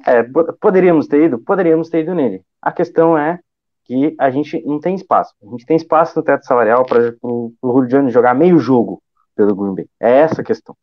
é, 0.07 0.23
poderíamos 0.61 1.07
ter 1.07 1.25
ido, 1.25 1.39
poderíamos 1.39 1.89
ter 1.89 2.01
ido 2.01 2.15
nele. 2.15 2.43
A 2.61 2.73
questão 2.73 3.17
é 3.17 3.39
que 3.85 4.15
a 4.19 4.31
gente 4.31 4.63
não 4.65 4.81
tem 4.81 4.95
espaço. 4.95 5.35
A 5.43 5.47
gente 5.51 5.67
tem 5.67 5.77
espaço 5.77 6.19
no 6.19 6.25
teto 6.25 6.45
salarial 6.45 6.85
para 6.85 7.15
o 7.21 7.87
Jones 7.87 8.13
jogar 8.13 8.35
meio 8.35 8.59
jogo 8.59 9.03
pelo 9.35 9.55
Green 9.55 9.75
Bay. 9.75 9.87
É 10.01 10.19
essa 10.19 10.41
a 10.41 10.45
questão. 10.45 10.77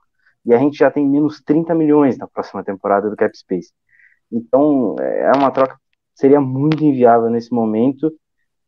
E 0.45 0.53
a 0.53 0.57
gente 0.57 0.77
já 0.77 0.91
tem 0.91 1.07
menos 1.07 1.41
30 1.41 1.73
milhões 1.75 2.17
na 2.17 2.27
próxima 2.27 2.63
temporada 2.63 3.09
do 3.09 3.15
Cap 3.15 3.35
Space. 3.37 3.71
Então, 4.31 4.95
é 4.99 5.31
uma 5.35 5.51
troca 5.51 5.77
seria 6.19 6.41
muito 6.41 6.83
inviável 6.83 7.29
nesse 7.29 7.53
momento. 7.53 8.11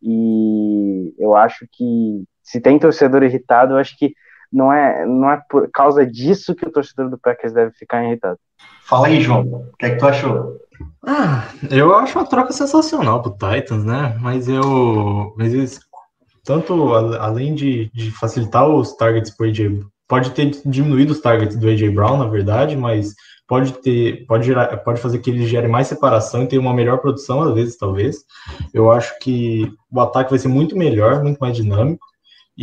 E 0.02 1.14
eu 1.20 1.36
acho 1.36 1.68
que 1.72 2.24
se 2.42 2.62
tem 2.62 2.80
torcedor 2.80 3.24
irritado, 3.24 3.74
eu 3.74 3.78
acho 3.78 3.98
que 3.98 4.14
não 4.52 4.72
é, 4.72 5.06
não 5.06 5.30
é 5.32 5.42
por 5.50 5.70
causa 5.72 6.06
disso 6.06 6.54
que 6.56 6.66
o 6.66 6.72
torcedor 6.72 7.10
do 7.10 7.18
Packers 7.18 7.54
deve 7.54 7.72
ficar 7.72 8.04
irritado. 8.04 8.38
Fala 8.84 9.08
aí, 9.08 9.22
João. 9.22 9.42
O 9.42 9.78
que 9.78 9.86
é 9.86 9.90
que 9.92 9.98
tu 9.98 10.06
achou? 10.08 10.58
Ah, 11.06 11.46
eu 11.70 11.96
acho 11.96 12.18
uma 12.18 12.28
troca 12.28 12.52
sensacional 12.52 13.22
pro 13.22 13.32
Titans, 13.32 13.84
né? 13.84 14.18
Mas 14.20 14.48
eu. 14.48 15.34
Mas 15.38 15.54
eles, 15.54 15.80
tanto 16.44 16.94
a- 16.94 17.24
além 17.26 17.56
de, 17.56 17.90
de 17.94 18.12
facilitar 18.12 18.68
os 18.68 18.96
targets 18.96 19.36
pro 19.36 19.48
AJ, 19.48 19.80
pode 20.08 20.32
ter 20.32 20.52
diminuído 20.66 21.14
os 21.14 21.22
targets 21.22 21.56
do 21.56 21.68
AJ 21.68 21.90
Brown, 21.94 22.18
na 22.18 22.28
verdade, 22.28 22.76
mas 22.76 23.14
pode 23.48 23.74
ter, 23.82 24.26
pode 24.28 24.46
gerar, 24.46 24.78
pode 24.78 25.02
fazer 25.02 25.20
que 25.20 25.30
ele 25.30 25.46
gere 25.46 25.68
mais 25.68 25.88
separação 25.88 26.44
e 26.44 26.48
tenha 26.48 26.62
uma 26.62 26.74
melhor 26.74 27.00
produção, 27.00 27.42
às 27.42 27.54
vezes, 27.54 27.78
talvez. 27.78 28.18
Eu 28.74 28.92
acho 28.92 29.18
que 29.20 29.72
o 29.92 30.00
ataque 30.00 30.30
vai 30.30 30.40
ser 30.40 30.48
muito 30.48 30.78
melhor, 30.78 31.22
muito 31.24 31.38
mais 31.40 31.56
dinâmico. 31.56 32.06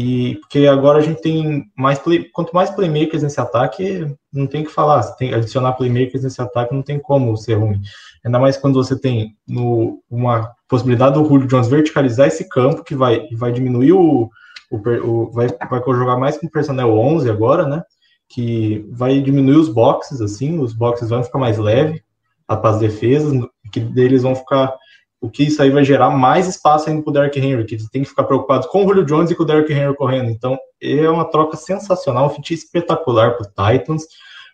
E 0.00 0.36
porque 0.36 0.64
agora 0.68 0.98
a 0.98 1.02
gente 1.02 1.20
tem 1.20 1.64
mais 1.76 1.98
play, 1.98 2.22
quanto 2.32 2.54
mais 2.54 2.70
playmakers 2.70 3.24
nesse 3.24 3.40
ataque, 3.40 4.06
não 4.32 4.46
tem 4.46 4.62
que 4.62 4.70
falar. 4.70 5.02
Tem 5.16 5.34
adicionar 5.34 5.72
playmakers 5.72 6.22
nesse 6.22 6.40
ataque, 6.40 6.72
não 6.72 6.82
tem 6.82 7.00
como 7.00 7.36
ser 7.36 7.54
ruim. 7.54 7.80
Ainda 8.24 8.38
mais 8.38 8.56
quando 8.56 8.76
você 8.76 8.96
tem 8.96 9.34
no, 9.44 10.00
uma 10.08 10.52
possibilidade 10.68 11.14
do 11.20 11.28
Julio 11.28 11.48
Jones 11.48 11.66
verticalizar 11.66 12.28
esse 12.28 12.48
campo, 12.48 12.84
que 12.84 12.94
vai, 12.94 13.26
vai 13.32 13.50
diminuir 13.50 13.92
o. 13.92 14.30
o, 14.70 14.76
o- 14.76 15.32
vai, 15.32 15.48
vai 15.48 15.82
jogar 15.84 16.16
mais 16.16 16.38
com 16.38 16.46
o 16.46 16.50
personnel 16.50 16.96
11 16.96 17.28
agora, 17.28 17.66
né? 17.66 17.82
Que 18.28 18.86
vai 18.92 19.20
diminuir 19.20 19.56
os 19.56 19.68
boxes, 19.68 20.20
assim, 20.20 20.60
os 20.60 20.72
boxes 20.74 21.08
vão 21.08 21.24
ficar 21.24 21.40
mais 21.40 21.58
leve 21.58 22.04
para 22.46 22.70
as 22.70 22.78
defesas, 22.78 23.32
que 23.72 23.80
deles 23.80 24.22
vão 24.22 24.36
ficar. 24.36 24.72
O 25.20 25.28
que 25.28 25.44
isso 25.44 25.60
aí 25.60 25.70
vai 25.70 25.84
gerar 25.84 26.10
mais 26.10 26.46
espaço 26.46 26.88
ainda 26.88 27.02
para 27.02 27.10
o 27.10 27.12
Derrick 27.12 27.38
Henry, 27.40 27.64
que 27.64 27.76
têm 27.90 28.02
que 28.02 28.08
ficar 28.08 28.24
preocupados 28.24 28.68
com 28.68 28.84
o 28.84 28.88
Julio 28.88 29.04
Jones 29.04 29.30
e 29.30 29.34
com 29.34 29.42
o 29.42 29.46
Derrick 29.46 29.72
Henry 29.72 29.94
correndo. 29.96 30.30
Então, 30.30 30.56
é 30.80 31.08
uma 31.10 31.24
troca 31.24 31.56
sensacional, 31.56 32.26
um 32.26 32.30
fit 32.30 32.54
espetacular 32.54 33.36
para 33.36 33.46
o 33.46 33.78
Titans. 33.78 34.04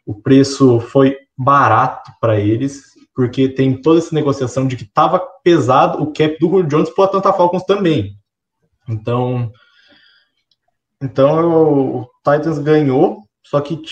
O 0.06 0.14
preço 0.14 0.80
foi 0.80 1.18
barato 1.36 2.10
para 2.20 2.40
eles, 2.40 2.82
porque 3.14 3.48
tem 3.48 3.80
toda 3.80 3.98
essa 3.98 4.14
negociação 4.14 4.66
de 4.66 4.76
que 4.76 4.84
estava 4.84 5.20
pesado 5.42 6.02
o 6.02 6.12
cap 6.12 6.38
do 6.38 6.48
Julio 6.48 6.66
Jones 6.66 6.90
para 6.90 7.02
o 7.02 7.04
Atlanta 7.04 7.32
Falcons 7.32 7.64
também. 7.64 8.16
Então, 8.88 9.52
então 11.02 11.48
o, 11.48 12.00
o 12.00 12.10
Titans 12.24 12.58
ganhou, 12.58 13.22
só 13.42 13.60
que 13.60 13.82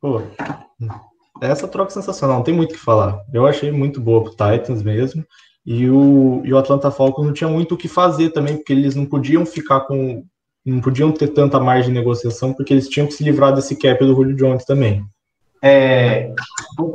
pô, 0.00 0.22
essa 1.40 1.68
troca 1.68 1.90
é 1.90 1.94
sensacional, 1.94 2.36
não 2.36 2.44
tem 2.44 2.54
muito 2.54 2.72
o 2.72 2.74
que 2.74 2.80
falar. 2.80 3.20
Eu 3.32 3.46
achei 3.46 3.70
muito 3.70 4.00
boa 4.00 4.22
pro 4.22 4.30
Titans 4.30 4.82
mesmo. 4.82 5.24
E 5.66 5.90
o, 5.90 6.42
e 6.44 6.54
o 6.54 6.58
Atlanta 6.58 6.92
Falcons 6.92 7.26
não 7.26 7.32
tinha 7.32 7.50
muito 7.50 7.74
o 7.74 7.76
que 7.76 7.88
fazer 7.88 8.30
também, 8.30 8.56
porque 8.56 8.72
eles 8.72 8.94
não 8.94 9.04
podiam 9.04 9.44
ficar 9.44 9.80
com. 9.80 10.24
Não 10.64 10.80
podiam 10.80 11.12
ter 11.12 11.28
tanta 11.28 11.60
margem 11.60 11.92
de 11.92 11.98
negociação, 11.98 12.52
porque 12.52 12.72
eles 12.72 12.88
tinham 12.88 13.06
que 13.06 13.14
se 13.14 13.24
livrar 13.24 13.52
desse 13.52 13.76
cap 13.76 14.04
do 14.04 14.14
Julio 14.14 14.36
Jones 14.36 14.64
também. 14.64 15.04
É, 15.62 16.32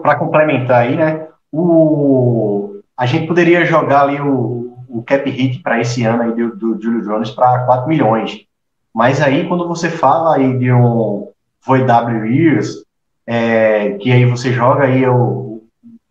para 0.01 0.15
complementar 0.15 0.83
aí, 0.83 0.95
né? 0.95 1.27
O, 1.51 2.81
a 2.97 3.05
gente 3.05 3.27
poderia 3.27 3.65
jogar 3.65 4.03
ali 4.03 4.19
o, 4.19 4.77
o 4.89 5.03
cap 5.03 5.29
hit 5.29 5.61
para 5.61 5.79
esse 5.79 6.03
ano 6.03 6.23
aí 6.23 6.33
do, 6.33 6.55
do 6.55 6.81
Julio 6.81 7.01
Jones 7.01 7.31
para 7.31 7.65
4 7.65 7.87
milhões. 7.87 8.45
Mas 8.93 9.21
aí, 9.21 9.47
quando 9.47 9.67
você 9.67 9.89
fala 9.89 10.35
aí 10.35 10.57
de 10.57 10.71
um 10.71 11.29
Void 11.65 11.85
W 11.85 12.25
Years, 12.25 12.85
é, 13.25 13.91
que 13.93 14.11
aí 14.11 14.25
você 14.25 14.51
joga 14.51 14.83
aí 14.83 15.05
o, 15.07 15.63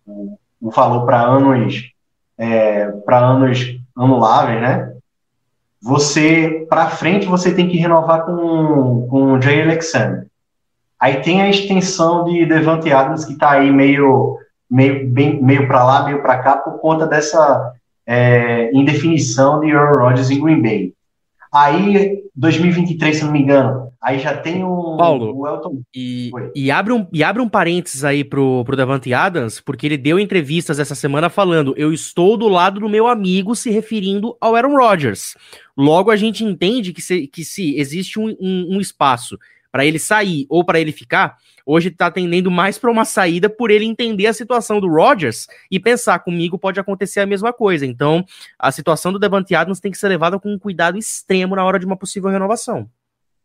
o, 0.07 0.39
o 0.61 0.71
valor 0.71 1.05
para 1.05 1.21
anos 1.21 1.91
é, 2.41 2.87
para 3.05 3.19
anos 3.19 3.79
anuláveis, 3.95 4.63
né? 4.63 4.95
Você 5.83 6.67
para 6.71 6.89
frente 6.89 7.27
você 7.27 7.55
tem 7.55 7.69
que 7.69 7.77
renovar 7.77 8.25
com 8.25 9.07
com 9.11 9.35
o 9.35 9.43
Jay 9.43 9.61
Alexander. 9.61 10.27
Aí 10.99 11.21
tem 11.21 11.43
a 11.43 11.51
extensão 11.51 12.25
de 12.25 12.47
Devante 12.47 12.91
Adams 12.91 13.27
que 13.27 13.35
está 13.35 13.53
aí 13.53 13.71
meio 13.71 14.39
meio 14.71 15.07
bem 15.09 15.43
meio 15.43 15.69
para 15.69 15.85
lá, 15.85 16.05
meio 16.05 16.23
para 16.23 16.39
cá 16.39 16.57
por 16.57 16.79
conta 16.81 17.07
dessa 17.07 17.75
é, 18.07 18.71
indefinição 18.73 19.61
de 19.61 19.71
Aaron 19.73 20.01
Rodgers 20.03 20.31
em 20.31 20.43
Green 20.43 20.63
Bay. 20.63 20.95
Aí 21.53 22.23
2023, 22.35 23.19
se 23.19 23.25
não 23.25 23.33
me 23.33 23.43
engano, 23.43 23.90
aí 24.01 24.19
já 24.19 24.37
tem 24.37 24.65
um 24.65 24.97
Paulo, 24.97 25.37
o 25.37 25.47
Elton 25.47 25.83
E, 25.95 26.31
e, 26.55 26.71
abre 26.71 26.93
um, 26.93 27.07
e 27.13 27.23
abre 27.23 27.43
um 27.43 27.49
parênteses 27.49 28.05
aí 28.05 28.25
pro, 28.25 28.65
pro 28.65 28.77
Davante 28.77 29.13
Adams, 29.13 29.61
porque 29.61 29.87
ele 29.87 29.97
deu 29.97 30.19
entrevistas 30.19 30.79
essa 30.79 30.95
semana 30.95 31.29
falando: 31.29 31.75
eu 31.77 31.93
estou 31.93 32.37
do 32.37 32.49
lado 32.49 32.81
do 32.81 32.89
meu 32.89 33.07
amigo, 33.07 33.55
se 33.55 33.71
referindo 33.71 34.37
ao 34.41 34.57
Aaron 34.57 34.77
Rodgers. 34.77 35.37
Logo, 35.77 36.11
a 36.11 36.17
gente 36.17 36.45
entende 36.45 36.93
que 36.93 37.03
se, 37.03 37.27
que 37.27 37.45
se 37.45 37.77
existe 37.79 38.19
um, 38.19 38.29
um, 38.41 38.77
um 38.77 38.81
espaço 38.81 39.39
para 39.71 39.85
ele 39.85 39.99
sair 39.99 40.47
ou 40.49 40.65
para 40.65 40.81
ele 40.81 40.93
ficar, 40.93 41.37
hoje 41.65 41.91
tá 41.91 42.11
tendendo 42.11 42.51
mais 42.51 42.77
para 42.77 42.91
uma 42.91 43.05
saída 43.05 43.49
por 43.49 43.71
ele 43.71 43.85
entender 43.85 44.27
a 44.27 44.33
situação 44.33 44.81
do 44.81 44.89
Rodgers 44.89 45.47
e 45.71 45.79
pensar 45.79 46.19
comigo 46.21 46.59
pode 46.59 46.81
acontecer 46.81 47.21
a 47.21 47.27
mesma 47.27 47.53
coisa. 47.53 47.87
Então, 47.87 48.25
a 48.59 48.73
situação 48.73 49.13
do 49.13 49.19
Davante 49.19 49.55
Adams 49.55 49.81
tem 49.81 49.93
que 49.93 49.99
ser 49.99 50.09
levada 50.09 50.39
com 50.41 50.53
um 50.53 50.59
cuidado 50.59 50.99
extremo 50.99 51.55
na 51.55 51.65
hora 51.65 51.79
de 51.79 51.87
uma 51.87 51.97
possível 51.97 52.31
renovação. 52.31 52.91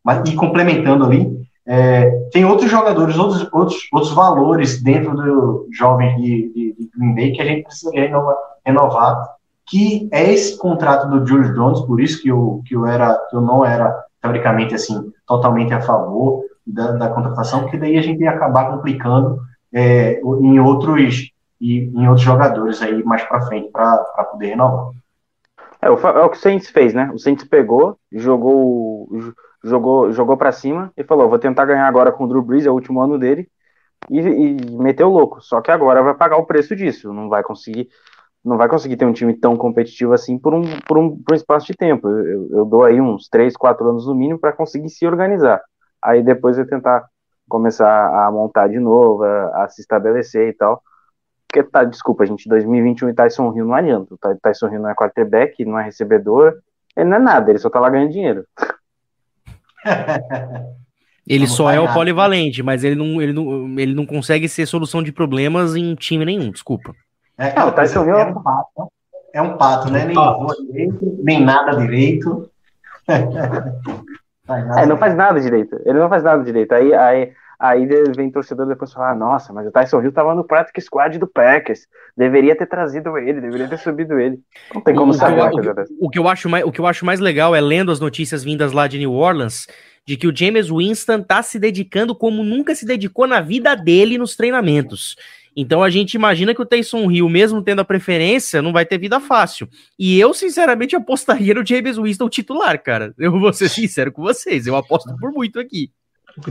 Mas, 0.06 0.30
e 0.30 0.36
complementando 0.36 1.03
ali, 1.03 1.36
é, 1.66 2.12
tem 2.32 2.45
outros 2.45 2.70
jogadores, 2.70 3.18
outros, 3.18 3.49
outros, 3.51 3.88
outros 3.91 4.14
valores 4.14 4.84
dentro 4.84 5.16
do 5.16 5.68
jovem 5.72 6.16
de, 6.18 6.53
de, 6.53 6.76
de 6.78 6.89
Green 6.95 7.16
Bay 7.16 7.32
que 7.32 7.41
a 7.41 7.45
gente 7.45 7.64
precisa 7.64 7.91
renovar, 7.91 8.36
renovar, 8.64 9.36
que 9.68 10.08
é 10.12 10.32
esse 10.32 10.58
contrato 10.60 11.10
do 11.10 11.26
Julius 11.26 11.56
Jones, 11.56 11.82
por 11.82 11.99
isso 11.99 12.22
que 12.22 12.30
eu, 12.30 12.62
que 12.68 12.76
eu, 12.76 12.86
era, 12.86 13.20
eu 13.34 13.41
não 13.41 13.66
era, 13.66 14.06
teoricamente, 14.22 14.76
assim, 14.76 15.12
totalmente 15.26 15.74
a 15.74 15.82
favor 15.82 16.43
da, 16.66 16.91
da 16.91 17.10
contratação, 17.10 17.62
porque 17.62 17.78
daí 17.78 17.97
a 17.97 18.01
gente 18.03 18.22
ia 18.22 18.30
acabar 18.30 18.70
complicando 18.70 19.39
é, 19.74 20.22
em 20.22 20.60
outros 20.60 21.32
e 21.60 21.80
em 21.80 22.08
outros 22.08 22.26
jogadores 22.26 22.82
aí 22.82 23.03
mais 23.03 23.24
para 23.24 23.41
frente 23.47 23.70
para 23.72 23.97
poder 24.32 24.49
renovar. 24.49 24.91
É, 25.82 25.88
é 25.88 25.89
o 25.89 26.30
que 26.30 26.38
o 26.38 26.39
Saints 26.39 26.70
fez, 26.70 26.93
né? 26.93 27.10
O 27.14 27.18
Saints 27.20 27.45
pegou, 27.45 27.97
jogou, 28.12 29.08
jo- 29.12 29.34
jogou, 29.66 30.11
jogou 30.13 30.38
para 30.38 30.51
cima 30.51 30.91
e 30.97 31.03
falou: 31.03 31.30
vou 31.30 31.39
tentar 31.39 31.66
ganhar 31.66 31.88
agora 31.88 32.11
com 32.11 32.26
o 32.26 32.28
Drew 32.28 32.41
Brees, 32.43 32.66
é 32.66 32.72
o 32.72 32.74
último 32.74 33.01
ano 33.01 33.20
dele, 33.20 33.49
e, 34.09 34.20
e 34.20 34.72
meteu 34.78 35.09
louco. 35.09 35.41
Só 35.41 35.61
que 35.61 35.72
agora 35.72 36.03
vai 36.03 36.16
pagar 36.16 36.38
o 36.38 36.45
preço 36.45 36.76
disso, 36.76 37.13
não 37.13 37.30
vai 37.30 37.43
conseguir, 37.43 37.89
não 38.43 38.57
vai 38.57 38.70
conseguir 38.70 38.97
ter 38.97 39.05
um 39.05 39.13
time 39.13 39.34
tão 39.36 39.57
competitivo 39.57 40.13
assim 40.13 40.38
por 40.39 40.53
um, 40.53 40.63
por 40.88 40.97
um, 40.97 41.18
por 41.24 41.34
um 41.34 41.36
espaço 41.36 41.68
de 41.68 41.76
tempo. 41.76 42.09
Eu, 42.09 42.49
eu- 42.51 42.66
dou 42.66 42.84
aí 42.86 43.01
uns 43.01 43.30
3, 43.30 43.55
4 43.57 43.89
anos 43.89 44.07
no 44.07 44.16
mínimo 44.16 44.39
para 44.39 44.53
conseguir 44.53 44.89
se 44.89 45.05
organizar. 45.07 45.61
Aí 46.03 46.24
depois 46.24 46.57
eu 46.57 46.68
tentar 46.68 47.05
começar 47.49 48.28
a 48.28 48.32
montar 48.32 48.68
de 48.70 48.80
novo, 48.80 49.24
a, 49.24 49.66
a 49.66 49.70
se 49.70 49.82
estabelecer 49.82 50.49
e 50.49 50.53
tal. 50.53 50.82
Porque 51.47 51.63
tá, 51.70 51.84
desculpa, 51.84 52.26
gente, 52.26 52.49
2021 52.49 53.09
e 53.09 53.13
Tyson 53.16 53.53
Hill 53.55 53.66
não 53.66 53.76
adianta. 53.76 54.13
O 54.13 54.18
Ty- 54.18 54.39
Tyson 54.41 54.70
Hill 54.70 54.82
não 54.82 54.89
é 54.89 54.95
quarterback, 54.95 55.63
não 55.66 55.80
é 55.80 55.84
recebedor, 55.84 56.55
ele 56.95 57.09
não 57.09 57.18
é 57.18 57.20
nada, 57.20 57.51
ele 57.51 57.59
só 57.59 57.70
tá 57.70 57.80
lá 57.80 57.89
ganhando 57.89 58.11
dinheiro. 58.11 58.45
Ele 61.27 61.47
Não 61.47 61.47
só 61.47 61.71
é 61.71 61.79
o 61.79 61.91
polivalente, 61.91 62.61
mas 62.61 62.83
ele 62.83 62.93
não, 62.93 63.19
ele, 63.19 63.33
não, 63.33 63.79
ele 63.79 63.95
não 63.95 64.05
consegue 64.05 64.47
ser 64.47 64.67
solução 64.67 65.01
de 65.01 65.11
problemas 65.11 65.75
em 65.75 65.95
time 65.95 66.23
nenhum, 66.23 66.51
desculpa. 66.51 66.93
É, 67.36 67.51
Ah, 67.55 67.65
o 67.65 67.71
Tyson 67.71 68.05
Hill 68.05 68.15
é 68.15 68.25
um 68.27 68.43
pato, 68.43 68.91
é 69.33 69.41
um 69.41 69.57
pato, 69.57 69.91
né? 69.91 70.05
Nem 70.05 70.15
Pato. 70.15 70.39
voa 70.41 70.55
direito, 70.67 71.19
nem 71.23 71.43
nada 71.43 71.77
direito. 71.77 72.47
Faz 74.45 74.67
nada 74.67 74.81
É, 74.81 74.86
não 74.86 74.97
faz 74.97 75.15
nada 75.15 75.41
direito. 75.41 75.75
Ele 75.83 75.97
não 75.97 76.07
faz 76.07 76.23
nada 76.23 76.43
direito. 76.43 76.71
Aí, 76.73 76.93
aí, 76.93 77.33
aí 77.60 77.86
vem 78.16 78.32
torcedor 78.32 78.68
depois 78.68 78.91
falar, 78.91 79.16
nossa, 79.16 79.53
mas 79.53 79.68
o 79.68 79.72
Tyson 79.72 80.01
Hill 80.01 80.12
tava 80.12 80.36
no 80.36 80.43
practice 80.43 80.86
squad 80.86 81.18
do 81.18 81.28
Packers. 81.28 81.88
Deveria 82.16 82.56
ter 82.56 82.66
trazido 82.66 83.18
ele, 83.18 83.41
deveria 83.41 83.68
ter 83.68 83.78
subido 83.78 84.20
ele. 84.20 84.39
Não 84.74 84.82
tem 84.82 84.95
como 84.95 85.12
O 85.12 85.14
saber 85.14 85.41
eu, 85.41 85.95
o, 86.01 86.08
o 86.08 86.10
que 86.10 86.20
eu 86.20 86.28
acho 86.28 86.49
mais, 86.49 86.64
o 86.64 86.72
que 86.72 86.80
eu 86.80 86.88
acho 86.88 87.06
mais 87.06 87.20
legal 87.20 87.56
é 87.56 87.62
lendo 87.62 87.91
as 87.91 87.99
notícias 87.99 88.43
vindas 88.43 88.72
lá 88.72 88.88
de 88.88 88.97
New 88.97 89.14
Orleans 89.14 89.68
de 90.06 90.16
que 90.16 90.28
o 90.28 90.36
James 90.36 90.70
Winston 90.70 91.24
tá 91.24 91.41
se 91.41 91.58
dedicando 91.58 92.16
como 92.16 92.43
nunca 92.43 92.76
se 92.76 92.86
dedicou 92.86 93.26
na 93.26 93.41
vida 93.41 93.76
dele 93.76 94.18
nos 94.18 94.36
treinamentos. 94.36 95.16
Então 95.56 95.82
a 95.82 95.89
gente 95.89 96.14
imagina 96.16 96.53
que 96.53 96.62
o 96.62 96.66
Taysom 96.66 97.10
Hill, 97.10 97.30
mesmo 97.30 97.62
tendo 97.62 97.80
a 97.80 97.86
preferência, 97.86 98.62
não 98.62 98.74
vai 98.74 98.86
ter 98.86 98.97
vida 98.97 99.20
fácil. 99.20 99.70
E 99.97 100.20
eu, 100.20 100.34
sinceramente, 100.34 100.95
apostaria 100.95 101.53
no 101.53 101.66
James 101.66 101.97
Winston 101.97 102.30
titular, 102.30 102.82
cara. 102.84 103.14
Eu 103.18 103.39
vou 103.39 103.53
ser 103.53 103.70
sincero 103.70 104.12
com 104.12 104.22
vocês, 104.22 104.68
eu 104.68 104.76
aposto 104.76 105.16
por 105.18 105.32
muito 105.32 105.60
aqui. 105.60 105.89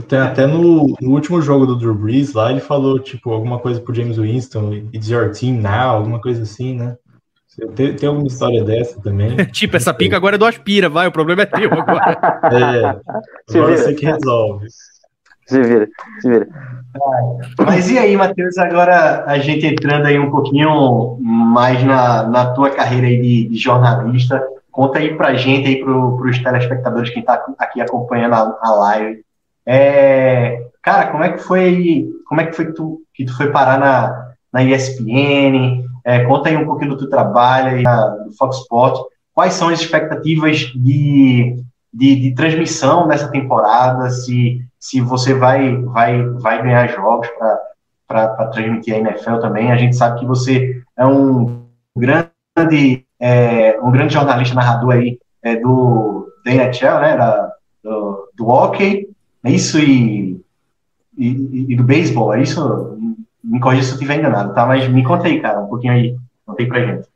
Tem 0.07 0.19
até 0.19 0.47
no, 0.47 0.95
no 0.99 1.11
último 1.11 1.41
jogo 1.41 1.65
do 1.65 1.75
Drew 1.75 1.93
Brees 1.93 2.33
lá, 2.33 2.51
ele 2.51 2.59
falou, 2.59 2.99
tipo, 2.99 3.31
alguma 3.31 3.59
coisa 3.59 3.79
pro 3.79 3.93
James 3.93 4.17
Winston, 4.17 4.73
it's 4.93 5.09
your 5.09 5.31
team 5.31 5.61
now, 5.61 5.95
alguma 5.95 6.19
coisa 6.19 6.41
assim, 6.41 6.75
né? 6.75 6.95
Tem, 7.75 7.95
tem 7.95 8.09
alguma 8.09 8.27
história 8.27 8.63
dessa 8.63 8.99
também? 9.01 9.35
tipo, 9.51 9.77
essa 9.77 9.93
pica 9.93 10.17
agora 10.17 10.35
é 10.35 10.37
do 10.37 10.45
Aspira, 10.45 10.89
vai, 10.89 11.07
o 11.07 11.11
problema 11.11 11.43
é 11.43 11.45
teu 11.45 11.71
agora. 11.71 12.17
É, 12.51 12.95
Se 13.47 13.57
agora 13.57 13.75
vira. 13.75 13.83
você 13.83 13.93
que 13.93 14.05
resolve. 14.05 14.67
Se 15.47 15.61
vira, 15.61 15.87
se 16.19 16.29
vira. 16.29 16.47
Mas 17.65 17.89
e 17.89 17.97
aí, 17.97 18.17
Matheus, 18.17 18.57
agora 18.57 19.23
a 19.25 19.37
gente 19.37 19.65
entrando 19.65 20.05
aí 20.05 20.17
um 20.17 20.31
pouquinho 20.31 21.17
mais 21.19 21.83
na, 21.83 22.23
na 22.27 22.53
tua 22.53 22.71
carreira 22.71 23.07
aí 23.07 23.21
de, 23.21 23.49
de 23.49 23.57
jornalista, 23.57 24.41
conta 24.71 24.99
aí 24.99 25.15
pra 25.15 25.35
gente 25.35 25.67
aí, 25.67 25.79
pro, 25.79 26.17
pros 26.17 26.39
telespectadores 26.39 27.09
que 27.11 27.21
tá 27.21 27.45
aqui 27.59 27.79
acompanhando 27.79 28.33
a, 28.33 28.59
a 28.61 28.71
live, 28.71 29.24
É, 29.65 30.67
cara, 30.81 31.11
como 31.11 31.23
é 31.23 31.33
que 31.33 31.39
foi, 31.39 32.07
como 32.27 32.41
é 32.41 32.45
que 32.45 32.53
foi 32.53 32.67
que 32.67 32.73
tu, 32.73 33.01
que 33.13 33.25
tu 33.25 33.35
foi 33.35 33.51
parar 33.51 33.79
na, 33.79 34.33
na 34.53 34.63
ESPN? 34.63 35.83
É, 36.03 36.23
conta 36.25 36.49
aí 36.49 36.57
um 36.57 36.65
pouquinho 36.65 36.91
do 36.91 36.97
teu 36.97 37.09
trabalho 37.09 37.83
do 38.25 38.31
Fox 38.37 38.57
Sports. 38.57 39.01
Quais 39.33 39.53
são 39.53 39.69
as 39.69 39.81
expectativas 39.81 40.59
de, 40.75 41.57
de, 41.91 42.15
de 42.15 42.35
transmissão 42.35 43.07
nessa 43.07 43.27
temporada? 43.29 44.09
Se, 44.09 44.61
se 44.79 45.01
você 45.01 45.33
vai, 45.33 45.75
vai, 45.77 46.21
vai 46.23 46.61
ganhar 46.61 46.87
jogos 46.87 47.27
para 48.07 48.45
transmitir 48.53 48.93
a 48.93 48.99
NFL 48.99 49.37
também. 49.37 49.71
A 49.71 49.77
gente 49.77 49.95
sabe 49.95 50.19
que 50.19 50.25
você 50.25 50.81
é 50.95 51.05
um 51.05 51.65
grande, 51.97 53.05
é, 53.19 53.79
um 53.81 53.91
grande 53.91 54.13
jornalista 54.13 54.55
narrador 54.55 54.93
aí 54.93 55.19
é, 55.43 55.55
do 55.55 56.31
da 56.45 56.51
NHL, 56.51 56.99
né? 57.01 57.17
Da, 57.17 57.51
do, 57.83 58.29
do 58.35 58.47
hockey, 58.47 59.07
isso 59.51 59.79
e, 59.79 60.39
e, 61.17 61.65
e 61.69 61.75
do 61.75 61.83
beisebol, 61.83 62.33
é 62.33 62.41
isso? 62.41 62.97
Me 63.43 63.59
corrija 63.59 63.83
se 63.83 63.89
eu 63.91 63.93
estiver 63.95 64.17
enganado, 64.17 64.53
tá? 64.53 64.65
Mas 64.65 64.87
me 64.87 65.03
conta 65.03 65.27
aí, 65.27 65.39
cara, 65.39 65.61
um 65.61 65.67
pouquinho 65.67 65.93
aí, 65.93 66.15
conta 66.45 66.61
aí 66.61 66.67
pra 66.67 66.85
gente. 66.85 67.07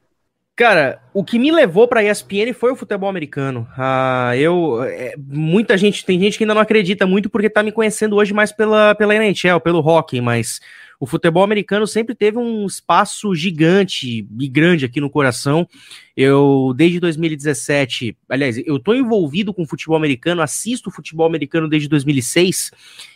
Cara, 0.60 1.00
o 1.14 1.24
que 1.24 1.40
me 1.40 1.52
levou 1.52 1.88
para 1.88 2.04
ESPN 2.04 2.54
foi 2.54 2.70
o 2.70 2.76
futebol 2.76 3.10
americano. 3.10 3.66
Ah, 3.78 4.34
eu, 4.36 4.84
é, 4.84 5.16
muita 5.18 5.78
gente, 5.78 6.06
tem 6.06 6.20
gente 6.20 6.38
que 6.38 6.44
ainda 6.44 6.54
não 6.54 6.62
acredita 6.62 7.08
muito 7.08 7.30
porque 7.30 7.50
tá 7.50 7.64
me 7.64 7.72
conhecendo 7.72 8.18
hoje 8.18 8.34
mais 8.34 8.52
pela, 8.52 8.94
pela 8.94 9.16
NHL, 9.16 9.62
pelo 9.64 9.80
hockey, 9.80 10.20
mas 10.20 10.60
o 11.00 11.06
futebol 11.06 11.44
americano 11.44 11.88
sempre 11.88 12.14
teve 12.14 12.38
um 12.38 12.66
espaço 12.66 13.34
gigante 13.34 14.28
e 14.38 14.48
grande 14.50 14.84
aqui 14.84 15.00
no 15.00 15.10
coração. 15.10 15.68
Eu, 16.16 16.74
desde 16.76 17.00
2017, 17.00 18.18
aliás, 18.28 18.58
eu 18.58 18.78
tô 18.78 18.94
envolvido 18.94 19.54
com 19.54 19.66
futebol 19.66 19.96
americano, 19.96 20.42
assisto 20.42 20.92
futebol 20.92 21.26
americano 21.26 21.70
desde 21.70 21.88
2006 21.88 22.72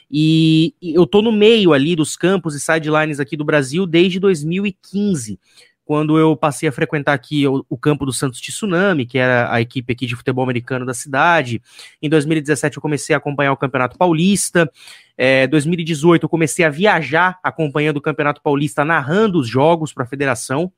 e 0.09 0.73
eu 0.81 1.05
tô 1.05 1.21
no 1.21 1.31
meio 1.31 1.73
ali 1.73 1.95
dos 1.95 2.15
campos 2.15 2.55
e 2.55 2.59
sidelines 2.59 3.19
aqui 3.19 3.35
do 3.35 3.43
Brasil 3.43 3.85
desde 3.85 4.19
2015 4.19 5.39
quando 5.85 6.17
eu 6.17 6.35
passei 6.35 6.69
a 6.69 6.71
frequentar 6.71 7.13
aqui 7.13 7.45
o, 7.47 7.65
o, 7.69 7.77
campo 7.77 8.05
do 8.05 8.13
Santos 8.13 8.39
Tsunami, 8.39 9.05
que 9.05 9.17
era 9.17 9.53
a 9.53 9.59
equipe 9.59 9.91
aqui 9.91 10.05
de 10.05 10.15
futebol 10.15 10.43
americano 10.43 10.85
da 10.85 10.93
cidade. 10.93 11.61
Em 12.01 12.09
2017 12.09 12.77
eu 12.77 12.81
comecei 12.81 13.13
a 13.13 13.17
acompanhar 13.17 13.51
o 13.51 13.57
Campeonato 13.57 13.97
Paulista. 13.97 14.71
É, 15.17 15.45
2018 15.47 16.23
eu 16.23 16.29
comecei 16.29 16.63
a 16.63 16.69
viajar 16.69 17.37
acompanhando 17.43 17.97
o 17.97 18.01
Campeonato 18.01 18.41
Paulista, 18.41 18.85
narrando 18.85 19.39
os 19.39 19.47
jogos 19.47 19.93
para 19.93 20.03
a 20.03 20.07
federação. 20.07 20.71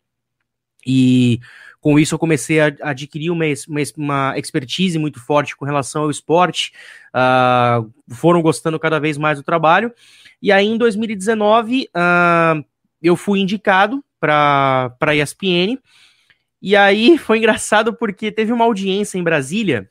E 0.85 1.39
com 1.79 1.99
isso 1.99 2.15
eu 2.15 2.19
comecei 2.19 2.59
a 2.59 2.73
adquirir 2.81 3.29
uma, 3.29 3.45
uma, 3.67 3.81
uma 3.95 4.39
expertise 4.39 4.97
muito 4.97 5.19
forte 5.19 5.55
com 5.55 5.65
relação 5.65 6.03
ao 6.03 6.09
esporte. 6.09 6.73
Uh, 7.13 7.91
foram 8.13 8.41
gostando 8.41 8.79
cada 8.79 8.99
vez 8.99 9.19
mais 9.19 9.37
do 9.37 9.43
trabalho. 9.43 9.93
E 10.41 10.51
aí 10.51 10.65
em 10.65 10.77
2019 10.77 11.83
uh, 11.83 11.87
ah, 11.93 12.55
eu 13.01 13.15
fui 13.15 13.39
indicado 13.39 14.03
para 14.25 15.11
a 15.11 15.15
ESPN. 15.15 15.77
E 16.61 16.75
aí 16.75 17.17
foi 17.17 17.37
engraçado 17.37 17.93
porque 17.93 18.31
teve 18.31 18.51
uma 18.51 18.65
audiência 18.65 19.19
em 19.19 19.23
Brasília, 19.23 19.87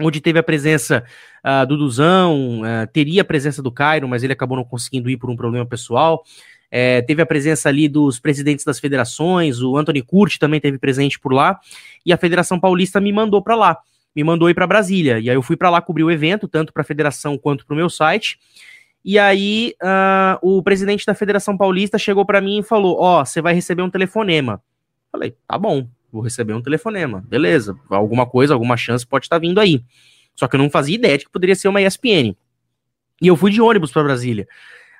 onde 0.00 0.20
teve 0.20 0.38
a 0.38 0.42
presença 0.42 1.04
uh, 1.44 1.66
do 1.66 1.76
Duzão, 1.76 2.60
uh, 2.60 2.86
teria 2.92 3.22
a 3.22 3.24
presença 3.24 3.60
do 3.60 3.72
Cairo, 3.72 4.08
mas 4.08 4.22
ele 4.22 4.32
acabou 4.32 4.56
não 4.56 4.64
conseguindo 4.64 5.10
ir 5.10 5.16
por 5.16 5.28
um 5.28 5.36
problema 5.36 5.66
pessoal. 5.66 6.22
É, 6.70 7.02
teve 7.02 7.20
a 7.20 7.26
presença 7.26 7.68
ali 7.68 7.86
dos 7.86 8.18
presidentes 8.18 8.64
das 8.64 8.80
federações, 8.80 9.60
o 9.60 9.76
Anthony 9.76 10.00
Curti 10.00 10.38
também 10.38 10.58
teve 10.58 10.78
presente 10.78 11.20
por 11.20 11.30
lá, 11.30 11.60
e 12.06 12.14
a 12.14 12.16
Federação 12.16 12.58
Paulista 12.58 12.98
me 12.98 13.12
mandou 13.12 13.42
para 13.42 13.54
lá, 13.54 13.78
me 14.16 14.24
mandou 14.24 14.48
ir 14.48 14.54
para 14.54 14.66
Brasília. 14.66 15.18
E 15.18 15.28
aí 15.28 15.36
eu 15.36 15.42
fui 15.42 15.54
para 15.54 15.68
lá 15.68 15.82
cobrir 15.82 16.04
o 16.04 16.10
evento, 16.10 16.48
tanto 16.48 16.72
para 16.72 16.80
a 16.80 16.84
federação 16.84 17.36
quanto 17.36 17.66
para 17.66 17.74
o 17.74 17.76
meu 17.76 17.90
site. 17.90 18.38
E 19.04 19.18
aí, 19.18 19.74
uh, 19.82 20.38
o 20.40 20.62
presidente 20.62 21.04
da 21.04 21.14
Federação 21.14 21.56
Paulista 21.56 21.98
chegou 21.98 22.24
para 22.24 22.40
mim 22.40 22.60
e 22.60 22.62
falou: 22.62 22.96
Ó, 22.98 23.20
oh, 23.20 23.24
você 23.24 23.42
vai 23.42 23.54
receber 23.54 23.82
um 23.82 23.90
telefonema. 23.90 24.62
Falei: 25.10 25.34
tá 25.46 25.58
bom, 25.58 25.86
vou 26.10 26.22
receber 26.22 26.54
um 26.54 26.62
telefonema. 26.62 27.24
Beleza, 27.28 27.76
alguma 27.90 28.26
coisa, 28.26 28.54
alguma 28.54 28.76
chance 28.76 29.06
pode 29.06 29.26
estar 29.26 29.36
tá 29.36 29.40
vindo 29.40 29.60
aí. 29.60 29.84
Só 30.34 30.48
que 30.48 30.56
eu 30.56 30.58
não 30.58 30.70
fazia 30.70 30.94
ideia 30.94 31.18
de 31.18 31.24
que 31.24 31.30
poderia 31.30 31.54
ser 31.54 31.68
uma 31.68 31.82
ESPN. 31.82 32.34
E 33.20 33.26
eu 33.26 33.36
fui 33.36 33.50
de 33.50 33.60
ônibus 33.60 33.92
para 33.92 34.02
Brasília. 34.02 34.48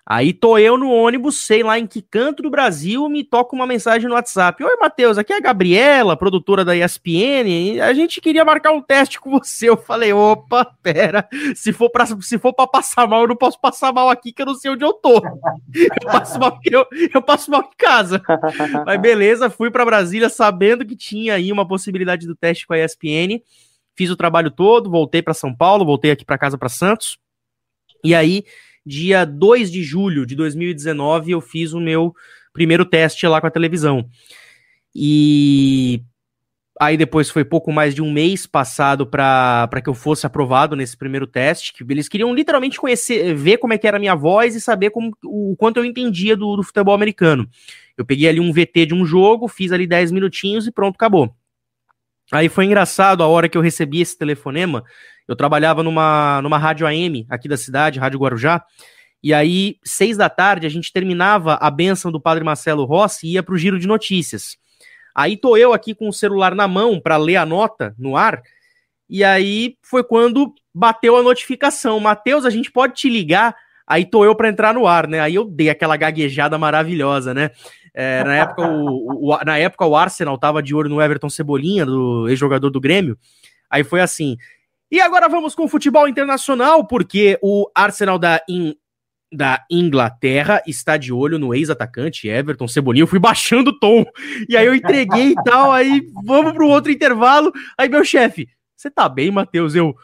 Aí 0.05 0.33
tô 0.33 0.59
eu 0.59 0.77
no 0.77 0.91
ônibus, 0.91 1.47
sei 1.47 1.63
lá 1.63 1.79
em 1.79 1.87
que 1.87 2.03
canto 2.03 2.43
do 2.43 2.51
Brasil, 2.51 3.09
me 3.09 3.23
toca 3.23 3.55
uma 3.55 3.69
mensagem 3.69 4.09
no 4.09 4.17
WhatsApp. 4.17 4.63
Oi, 4.63 4.77
Matheus, 4.77 5.17
aqui 5.17 5.33
é 5.33 5.37
a 5.37 5.41
Gabriela, 5.41 6.17
produtora 6.17 6.65
da 6.65 6.77
ESPN. 6.77 7.81
A 7.81 7.95
gente 7.95 8.21
queria 8.21 8.45
marcar 8.45 8.73
um 8.73 8.83
teste 8.83 9.21
com 9.21 9.31
você. 9.31 9.69
Eu 9.69 9.77
falei, 9.77 10.13
opa, 10.13 10.65
pera, 10.83 11.29
se 11.55 11.73
for 11.73 11.89
pra, 11.89 12.05
se 12.05 12.37
for 12.37 12.53
pra 12.53 12.67
passar 12.67 13.07
mal, 13.07 13.23
eu 13.23 13.29
não 13.29 13.37
posso 13.37 13.61
passar 13.61 13.93
mal 13.93 14.11
aqui, 14.11 14.33
que 14.33 14.43
eu 14.43 14.47
não 14.47 14.57
sei 14.57 14.73
onde 14.73 14.85
eu 14.85 14.93
tô. 14.93 15.23
Eu 15.73 16.11
passo 16.11 16.39
mal, 16.39 16.59
eu, 16.65 16.85
eu 17.15 17.23
passo 17.23 17.49
mal 17.49 17.61
em 17.63 17.77
casa. 17.79 18.21
Mas 18.85 19.01
beleza, 19.01 19.49
fui 19.51 19.71
para 19.71 19.85
Brasília 19.85 20.29
sabendo 20.29 20.85
que 20.85 20.97
tinha 20.97 21.35
aí 21.35 21.53
uma 21.53 21.67
possibilidade 21.67 22.27
do 22.27 22.35
teste 22.35 22.67
com 22.67 22.75
a 22.75 22.79
ESPN. 22.85 23.41
Fiz 23.95 24.11
o 24.11 24.17
trabalho 24.17 24.51
todo, 24.51 24.91
voltei 24.91 25.23
para 25.23 25.33
São 25.33 25.55
Paulo, 25.55 25.85
voltei 25.85 26.11
aqui 26.11 26.25
para 26.25 26.39
casa 26.39 26.59
para 26.59 26.69
Santos. 26.69 27.19
E 28.03 28.17
aí 28.17 28.45
dia 28.85 29.25
2 29.25 29.71
de 29.71 29.83
julho 29.83 30.27
de 30.27 30.35
2019, 30.35 31.33
eu 31.33 31.41
fiz 31.41 31.73
o 31.73 31.81
meu 31.81 32.15
primeiro 32.53 32.85
teste 32.85 33.27
lá 33.27 33.41
com 33.41 33.47
a 33.47 33.51
televisão. 33.51 34.09
E 34.95 36.03
aí 36.81 36.97
depois 36.97 37.31
foi 37.31 37.45
pouco 37.45 37.73
mais 37.73 37.95
de 37.95 38.03
um 38.03 38.13
mês 38.13 38.47
passado 38.47 39.07
para 39.07 39.81
que 39.83 39.89
eu 39.89 39.95
fosse 39.95 40.27
aprovado 40.27 40.75
nesse 40.75 40.97
primeiro 40.97 41.27
teste, 41.27 41.73
que 41.73 41.85
eles 41.89 42.09
queriam 42.09 42.35
literalmente 42.35 42.79
conhecer, 42.79 43.35
ver 43.35 43.59
como 43.59 43.73
é 43.73 43.79
que 43.79 43.87
era 43.87 43.97
a 43.97 44.01
minha 44.01 44.15
voz 44.15 44.55
e 44.55 44.61
saber 44.61 44.91
como, 44.91 45.17
o 45.25 45.55
quanto 45.57 45.79
eu 45.79 45.85
entendia 45.85 46.37
do, 46.37 46.57
do 46.57 46.63
futebol 46.63 46.95
americano. 46.95 47.49
Eu 47.97 48.05
peguei 48.05 48.29
ali 48.29 48.41
um 48.41 48.53
VT 48.53 48.87
de 48.87 48.95
um 48.95 49.05
jogo, 49.05 49.49
fiz 49.49 49.71
ali 49.73 49.87
10 49.87 50.13
minutinhos 50.13 50.67
e 50.67 50.73
pronto, 50.73 50.97
acabou. 50.97 51.35
Aí 52.33 52.49
foi 52.49 52.65
engraçado 52.65 53.23
a 53.23 53.27
hora 53.27 53.47
que 53.47 53.59
eu 53.59 53.63
recebi 53.63 54.01
esse 54.01 54.17
telefonema, 54.17 54.83
eu 55.29 55.37
trabalhava 55.37 55.83
numa, 55.83 56.41
numa 56.41 56.57
rádio 56.57 56.87
AM 56.87 57.27
aqui 57.29 57.47
da 57.47 57.59
cidade, 57.59 57.99
Rádio 57.99 58.19
Guarujá, 58.19 58.65
e 59.23 59.35
aí, 59.35 59.77
seis 59.85 60.17
da 60.17 60.31
tarde, 60.31 60.67
a 60.67 60.71
gente 60.71 60.91
terminava 60.91 61.55
a 61.61 61.71
benção 61.71 62.11
do 62.11 62.19
Padre 62.19 62.43
Marcelo 62.43 62.87
Rossi 62.87 63.27
e 63.27 63.33
ia 63.35 63.43
para 63.43 63.55
o 63.55 63.59
giro 63.59 63.79
de 63.79 63.87
notícias. 63.87 64.57
Aí 65.15 65.37
tô 65.37 65.59
eu 65.59 65.75
aqui 65.75 65.95
com 65.95 66.09
o 66.09 66.13
celular 66.13 66.55
na 66.55 66.67
mão 66.67 66.99
para 66.99 67.19
ler 67.19 67.37
a 67.37 67.45
nota 67.45 67.95
no 67.99 68.17
ar, 68.17 68.43
e 69.11 69.23
aí 69.23 69.77
foi 69.83 70.03
quando 70.03 70.55
bateu 70.75 71.15
a 71.17 71.23
notificação. 71.23 72.01
Matheus, 72.01 72.47
a 72.47 72.51
gente 72.51 72.73
pode 72.73 72.95
te 72.95 73.11
ligar? 73.11 73.55
Aí 73.93 74.07
tô 74.07 74.25
eu 74.25 74.35
para 74.35 74.49
entrar 74.49 74.73
no 74.73 74.87
ar, 74.87 75.07
né? 75.07 75.21
Aí 75.21 75.35
eu 75.35 75.45
dei 75.45 75.69
aquela 75.69 75.99
gaguejada 75.99 76.57
maravilhosa, 76.57 77.35
né? 77.35 77.51
É, 77.93 78.25
na, 78.25 78.37
época, 78.37 78.67
o, 78.67 79.31
o, 79.31 79.45
na 79.45 79.59
época 79.59 79.85
o 79.85 79.95
Arsenal 79.95 80.39
tava 80.39 80.63
de 80.63 80.75
olho 80.75 80.89
no 80.89 81.03
Everton 81.03 81.29
Cebolinha, 81.29 81.85
do 81.85 82.27
ex-jogador 82.27 82.71
do 82.71 82.81
Grêmio. 82.81 83.19
Aí 83.69 83.85
foi 83.85 84.01
assim: 84.01 84.39
e 84.91 84.99
agora 84.99 85.29
vamos 85.29 85.55
com 85.55 85.65
o 85.65 85.69
futebol 85.69 86.09
internacional, 86.09 86.87
porque 86.87 87.39
o 87.43 87.71
Arsenal 87.75 88.19
da, 88.19 88.41
In, 88.49 88.75
da 89.31 89.63
Inglaterra 89.71 90.63
está 90.67 90.97
de 90.97 91.13
olho 91.13 91.39
no 91.39 91.55
ex-atacante 91.55 92.29
Everton 92.29 92.67
Cebolinha. 92.67 93.03
Eu 93.03 93.07
fui 93.07 93.19
baixando 93.21 93.73
o 93.73 93.79
tom, 93.79 94.07
e 94.49 94.57
aí 94.57 94.65
eu 94.65 94.75
entreguei 94.75 95.33
e 95.33 95.45
tal, 95.45 95.71
aí 95.71 96.01
vamos 96.25 96.55
para 96.55 96.65
outro 96.65 96.91
intervalo. 96.91 97.53
Aí 97.77 97.91
meu 97.91 98.07
chefe, 98.07 98.49
você 98.75 98.91
tá 98.91 99.07
bem, 99.07 99.31
Matheus? 99.31 99.75
Eu, 99.75 99.95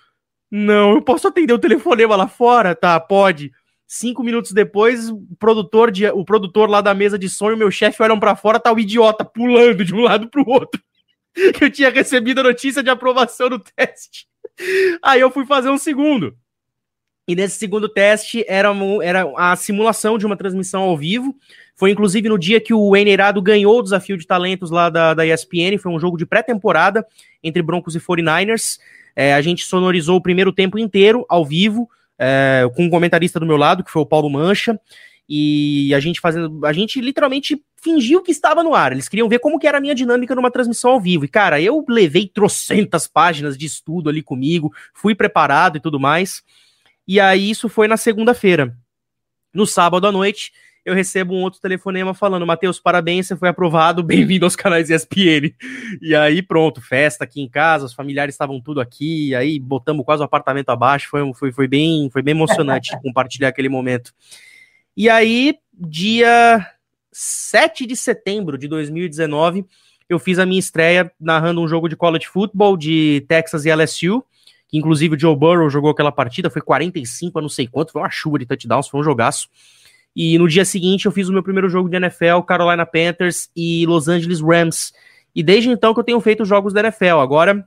não, 0.50 0.92
eu 0.92 1.00
posso 1.00 1.26
atender 1.26 1.54
o 1.54 1.58
telefonema 1.58 2.16
lá 2.16 2.28
fora? 2.28 2.74
Tá, 2.74 3.00
pode. 3.00 3.50
Cinco 3.90 4.22
minutos 4.22 4.52
depois, 4.52 5.08
o 5.08 5.26
produtor, 5.38 5.90
de, 5.90 6.06
o 6.10 6.22
produtor 6.22 6.68
lá 6.68 6.82
da 6.82 6.92
mesa 6.92 7.18
de 7.18 7.26
som 7.26 7.50
e 7.50 7.54
o 7.54 7.56
meu 7.56 7.70
chefe 7.70 8.02
olham 8.02 8.20
para 8.20 8.36
fora, 8.36 8.60
tá 8.60 8.70
o 8.70 8.78
idiota 8.78 9.24
pulando 9.24 9.82
de 9.82 9.94
um 9.94 10.02
lado 10.02 10.28
pro 10.28 10.46
outro. 10.46 10.78
Eu 11.58 11.70
tinha 11.70 11.88
recebido 11.88 12.40
a 12.40 12.42
notícia 12.42 12.82
de 12.82 12.90
aprovação 12.90 13.48
no 13.48 13.58
teste. 13.58 14.26
Aí 15.02 15.20
eu 15.20 15.30
fui 15.30 15.46
fazer 15.46 15.70
um 15.70 15.78
segundo. 15.78 16.36
E 17.28 17.36
nesse 17.36 17.58
segundo 17.58 17.88
teste 17.88 18.44
era, 18.48 18.70
era 19.02 19.32
a 19.36 19.54
simulação 19.54 20.18
de 20.18 20.26
uma 20.26 20.36
transmissão 20.36 20.82
ao 20.82 20.96
vivo. 20.96 21.36
Foi 21.76 21.90
inclusive 21.90 22.28
no 22.28 22.38
dia 22.38 22.60
que 22.60 22.74
o 22.74 22.96
Eneirado 22.96 23.40
ganhou 23.40 23.78
o 23.78 23.82
desafio 23.82 24.18
de 24.18 24.26
talentos 24.26 24.70
lá 24.70 24.90
da, 24.90 25.14
da 25.14 25.24
ESPN. 25.24 25.78
Foi 25.78 25.92
um 25.92 26.00
jogo 26.00 26.18
de 26.18 26.26
pré-temporada 26.26 27.06
entre 27.42 27.62
Broncos 27.62 27.94
e 27.94 28.00
49ers. 28.00 28.78
É, 29.14 29.34
a 29.34 29.40
gente 29.40 29.64
sonorizou 29.64 30.16
o 30.16 30.22
primeiro 30.22 30.52
tempo 30.52 30.78
inteiro 30.78 31.24
ao 31.28 31.44
vivo, 31.44 31.88
é, 32.18 32.68
com 32.74 32.84
um 32.84 32.90
comentarista 32.90 33.38
do 33.38 33.46
meu 33.46 33.56
lado, 33.56 33.84
que 33.84 33.90
foi 33.90 34.02
o 34.02 34.06
Paulo 34.06 34.28
Mancha 34.28 34.78
e 35.28 35.92
a 35.94 36.00
gente 36.00 36.20
fazendo, 36.20 36.64
a 36.64 36.72
gente 36.72 37.00
literalmente 37.02 37.62
fingiu 37.76 38.22
que 38.22 38.30
estava 38.30 38.62
no 38.62 38.74
ar. 38.74 38.92
Eles 38.92 39.08
queriam 39.08 39.28
ver 39.28 39.40
como 39.40 39.58
que 39.58 39.66
era 39.66 39.76
a 39.76 39.80
minha 39.80 39.94
dinâmica 39.94 40.34
numa 40.34 40.50
transmissão 40.50 40.92
ao 40.92 41.00
vivo. 41.00 41.26
E 41.26 41.28
cara, 41.28 41.60
eu 41.60 41.84
levei 41.86 42.26
trocentas 42.26 43.06
páginas 43.06 43.56
de 43.58 43.66
estudo 43.66 44.08
ali 44.08 44.22
comigo, 44.22 44.72
fui 44.94 45.14
preparado 45.14 45.76
e 45.76 45.80
tudo 45.80 46.00
mais. 46.00 46.42
E 47.06 47.20
aí 47.20 47.50
isso 47.50 47.68
foi 47.68 47.86
na 47.86 47.98
segunda-feira. 47.98 48.74
No 49.52 49.66
sábado 49.66 50.06
à 50.06 50.12
noite, 50.12 50.52
eu 50.84 50.94
recebo 50.94 51.34
um 51.34 51.42
outro 51.42 51.60
telefonema 51.60 52.14
falando: 52.14 52.46
Matheus, 52.46 52.80
parabéns, 52.80 53.26
você 53.26 53.36
foi 53.36 53.48
aprovado, 53.48 54.02
bem-vindo 54.04 54.44
aos 54.44 54.56
canais 54.56 54.90
ESPN. 54.90 55.54
E 56.00 56.14
aí, 56.14 56.42
pronto, 56.42 56.80
festa 56.80 57.24
aqui 57.24 57.40
em 57.40 57.48
casa, 57.48 57.86
os 57.86 57.92
familiares 57.92 58.34
estavam 58.34 58.60
tudo 58.60 58.80
aqui, 58.80 59.34
aí 59.34 59.58
botamos 59.58 60.04
quase 60.04 60.22
o 60.22 60.24
apartamento 60.24 60.70
abaixo, 60.70 61.08
foi, 61.08 61.32
foi, 61.34 61.52
foi, 61.52 61.68
bem, 61.68 62.08
foi 62.10 62.22
bem 62.22 62.32
emocionante 62.32 62.96
compartilhar 63.02 63.48
aquele 63.48 63.68
momento. 63.68 64.12
E 64.96 65.08
aí, 65.08 65.56
dia 65.72 66.66
7 67.12 67.86
de 67.86 67.96
setembro 67.96 68.58
de 68.58 68.66
2019, 68.68 69.64
eu 70.08 70.18
fiz 70.18 70.38
a 70.38 70.46
minha 70.46 70.58
estreia 70.58 71.12
narrando 71.20 71.60
um 71.60 71.68
jogo 71.68 71.88
de 71.88 71.96
college 71.96 72.26
football 72.26 72.76
de 72.76 73.24
Texas 73.28 73.64
e 73.64 73.72
LSU 73.72 74.24
que 74.68 74.76
inclusive 74.76 75.16
o 75.16 75.18
Joe 75.18 75.34
Burrow 75.34 75.70
jogou 75.70 75.90
aquela 75.90 76.12
partida, 76.12 76.50
foi 76.50 76.60
45 76.60 77.38
a 77.38 77.42
não 77.42 77.48
sei 77.48 77.66
quanto, 77.66 77.90
foi 77.90 78.02
uma 78.02 78.10
chuva 78.10 78.38
de 78.38 78.46
touchdowns, 78.46 78.86
foi 78.86 79.00
um 79.00 79.02
jogaço. 79.02 79.48
E 80.20 80.36
no 80.36 80.48
dia 80.48 80.64
seguinte 80.64 81.06
eu 81.06 81.12
fiz 81.12 81.28
o 81.28 81.32
meu 81.32 81.44
primeiro 81.44 81.68
jogo 81.68 81.88
de 81.88 81.96
NFL, 81.96 82.40
Carolina 82.44 82.84
Panthers 82.84 83.48
e 83.54 83.86
Los 83.86 84.08
Angeles 84.08 84.40
Rams. 84.40 84.92
E 85.32 85.44
desde 85.44 85.70
então 85.70 85.94
que 85.94 86.00
eu 86.00 86.04
tenho 86.04 86.20
feito 86.20 86.44
jogos 86.44 86.72
da 86.72 86.80
NFL. 86.80 87.20
Agora, 87.20 87.64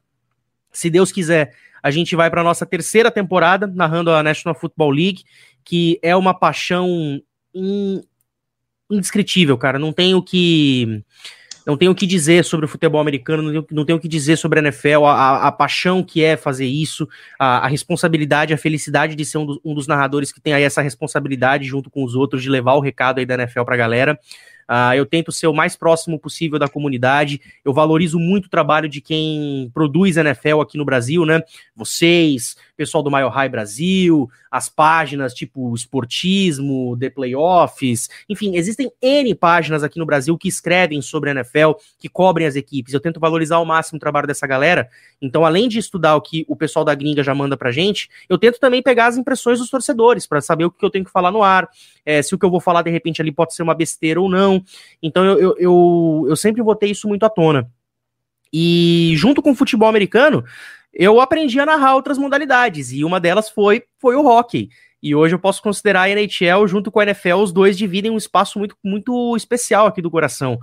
se 0.70 0.90
Deus 0.90 1.14
quiser, 1.14 1.56
a 1.82 1.90
gente 1.90 2.14
vai 2.14 2.30
para 2.30 2.44
nossa 2.44 2.66
terceira 2.66 3.10
temporada 3.10 3.68
narrando 3.68 4.12
a 4.12 4.22
National 4.22 4.54
Football 4.54 4.92
League, 4.92 5.24
que 5.64 5.98
é 6.04 6.14
uma 6.14 6.34
paixão 6.34 7.22
indescritível, 8.90 9.58
cara. 9.58 9.80
Não 9.80 9.94
tenho 9.94 10.22
que 10.22 11.02
não 11.66 11.78
tenho 11.78 11.92
o 11.92 11.96
que 11.96 12.08
dizer 12.08 12.44
sobre 12.44 12.66
o 12.66 12.70
futebol 12.70 13.00
americano, 13.00 13.44
não 13.44 13.52
tenho, 13.52 13.66
não 13.72 13.86
tenho 13.86 13.98
o 13.98 14.02
que 14.02 14.08
dizer 14.08 14.38
sobre 14.38 14.60
a 14.60 14.64
NFL, 14.64 15.06
a, 15.06 15.14
a, 15.14 15.48
a 15.48 15.52
paixão 15.52 16.04
que 16.04 16.24
é 16.24 16.36
fazer 16.36 16.66
isso, 16.66 17.08
a, 17.40 17.66
a 17.66 17.68
responsabilidade, 17.68 18.54
a 18.54 18.58
felicidade 18.58 19.16
de 19.16 19.26
ser 19.26 19.38
um, 19.38 19.58
um, 19.64 19.74
dos 19.74 19.88
narradores 19.88 20.32
que 20.32 20.42
tem 20.42 20.54
aí 20.54 20.64
essa 20.64 20.82
responsabilidade 20.82 21.66
junto 21.66 21.90
com 21.90 22.04
os 22.04 22.16
outros 22.16 22.42
de 22.42 22.50
levar 22.50 22.74
o 22.74 22.80
recado 22.80 23.20
aí 23.20 23.26
da 23.26 23.36
NFL 23.36 23.64
pra 23.64 23.78
galera. 23.78 24.20
Uh, 24.70 24.96
eu 24.96 25.06
tento 25.06 25.34
ser 25.34 25.48
o 25.48 25.54
mais 25.54 25.76
próximo 25.76 26.18
possível 26.18 26.58
da 26.58 26.68
comunidade. 26.68 27.42
Eu 27.64 27.74
valorizo 27.74 28.18
muito 28.18 28.46
o 28.46 28.50
trabalho 28.50 28.88
de 28.88 29.02
quem 29.02 29.70
produz 29.74 30.16
NFL 30.16 30.62
aqui 30.62 30.78
no 30.78 30.86
Brasil, 30.86 31.26
né? 31.26 31.42
Vocês, 31.76 32.56
pessoal 32.78 33.04
do 33.04 33.12
Mile 33.12 33.28
High 33.28 33.50
Brasil, 33.50 34.30
as 34.52 34.68
páginas 34.68 35.34
tipo 35.34 35.74
Esportismo, 35.74 36.98
The 37.00 37.10
Playoffs, 37.10 38.10
enfim, 38.28 38.58
existem 38.58 38.92
N 39.02 39.34
páginas 39.34 39.82
aqui 39.82 39.98
no 39.98 40.06
Brasil 40.06 40.38
que 40.38 40.50
escrevem 40.50 41.02
sobre 41.02 41.30
a 41.30 41.34
NFL, 41.34 41.72
que 41.98 42.10
cobrem 42.10 42.46
as 42.46 42.58
equipes. 42.58 42.94
Eu 42.94 43.00
tento 43.00 43.20
valorizar 43.20 43.56
ao 43.56 43.66
máximo 43.66 43.96
o 43.96 44.00
trabalho 44.00 44.28
dessa 44.28 44.46
galera. 44.46 44.90
Então, 45.22 45.46
além 45.46 45.70
de 45.70 45.80
estudar 45.80 46.16
o 46.16 46.22
que 46.22 46.46
o 46.50 46.56
pessoal 46.56 46.84
da 46.84 46.94
gringa 46.94 47.24
já 47.24 47.34
manda 47.34 47.56
pra 47.56 47.72
gente, 47.72 48.10
eu 48.28 48.38
tento 48.38 48.60
também 48.60 48.84
pegar 48.84 49.08
as 49.08 49.18
impressões 49.18 49.60
dos 49.60 49.70
torcedores 49.70 50.28
para 50.28 50.42
saber 50.42 50.66
o 50.66 50.72
que 50.72 50.84
eu 50.84 50.90
tenho 50.90 51.06
que 51.06 51.12
falar 51.12 51.32
no 51.32 51.42
ar, 51.42 51.70
é, 52.06 52.22
se 52.22 52.36
o 52.36 52.38
que 52.38 52.46
eu 52.46 52.52
vou 52.52 52.60
falar 52.60 52.82
de 52.82 52.92
repente 52.92 53.22
ali 53.22 53.32
pode 53.32 53.56
ser 53.56 53.64
uma 53.64 53.74
besteira 53.74 54.20
ou 54.20 54.30
não. 54.30 54.62
Então, 55.02 55.24
eu, 55.24 55.40
eu, 55.40 55.56
eu, 55.58 56.26
eu 56.30 56.36
sempre 56.36 56.62
botei 56.62 56.92
isso 56.92 57.08
muito 57.08 57.24
à 57.24 57.30
tona. 57.30 57.72
E 58.54 59.14
junto 59.16 59.42
com 59.42 59.52
o 59.52 59.56
futebol 59.56 59.88
americano, 59.88 60.44
eu 60.94 61.22
aprendi 61.22 61.60
a 61.60 61.66
narrar 61.66 61.96
outras 61.96 62.18
modalidades, 62.18 62.92
e 62.92 63.04
uma 63.04 63.20
delas 63.20 63.50
foi, 63.50 63.84
foi 64.00 64.16
o 64.16 64.26
hockey. 64.26 64.70
E 65.02 65.16
hoje 65.16 65.34
eu 65.34 65.40
posso 65.40 65.62
considerar 65.62 66.02
a 66.02 66.10
NHL 66.10 66.68
junto 66.68 66.92
com 66.92 67.00
a 67.00 67.04
NFL, 67.04 67.36
os 67.36 67.52
dois 67.52 67.78
dividem 67.78 68.12
um 68.12 68.18
espaço 68.18 68.60
muito, 68.60 68.76
muito 68.84 69.36
especial 69.36 69.88
aqui 69.88 70.02
do 70.02 70.12
coração. 70.12 70.60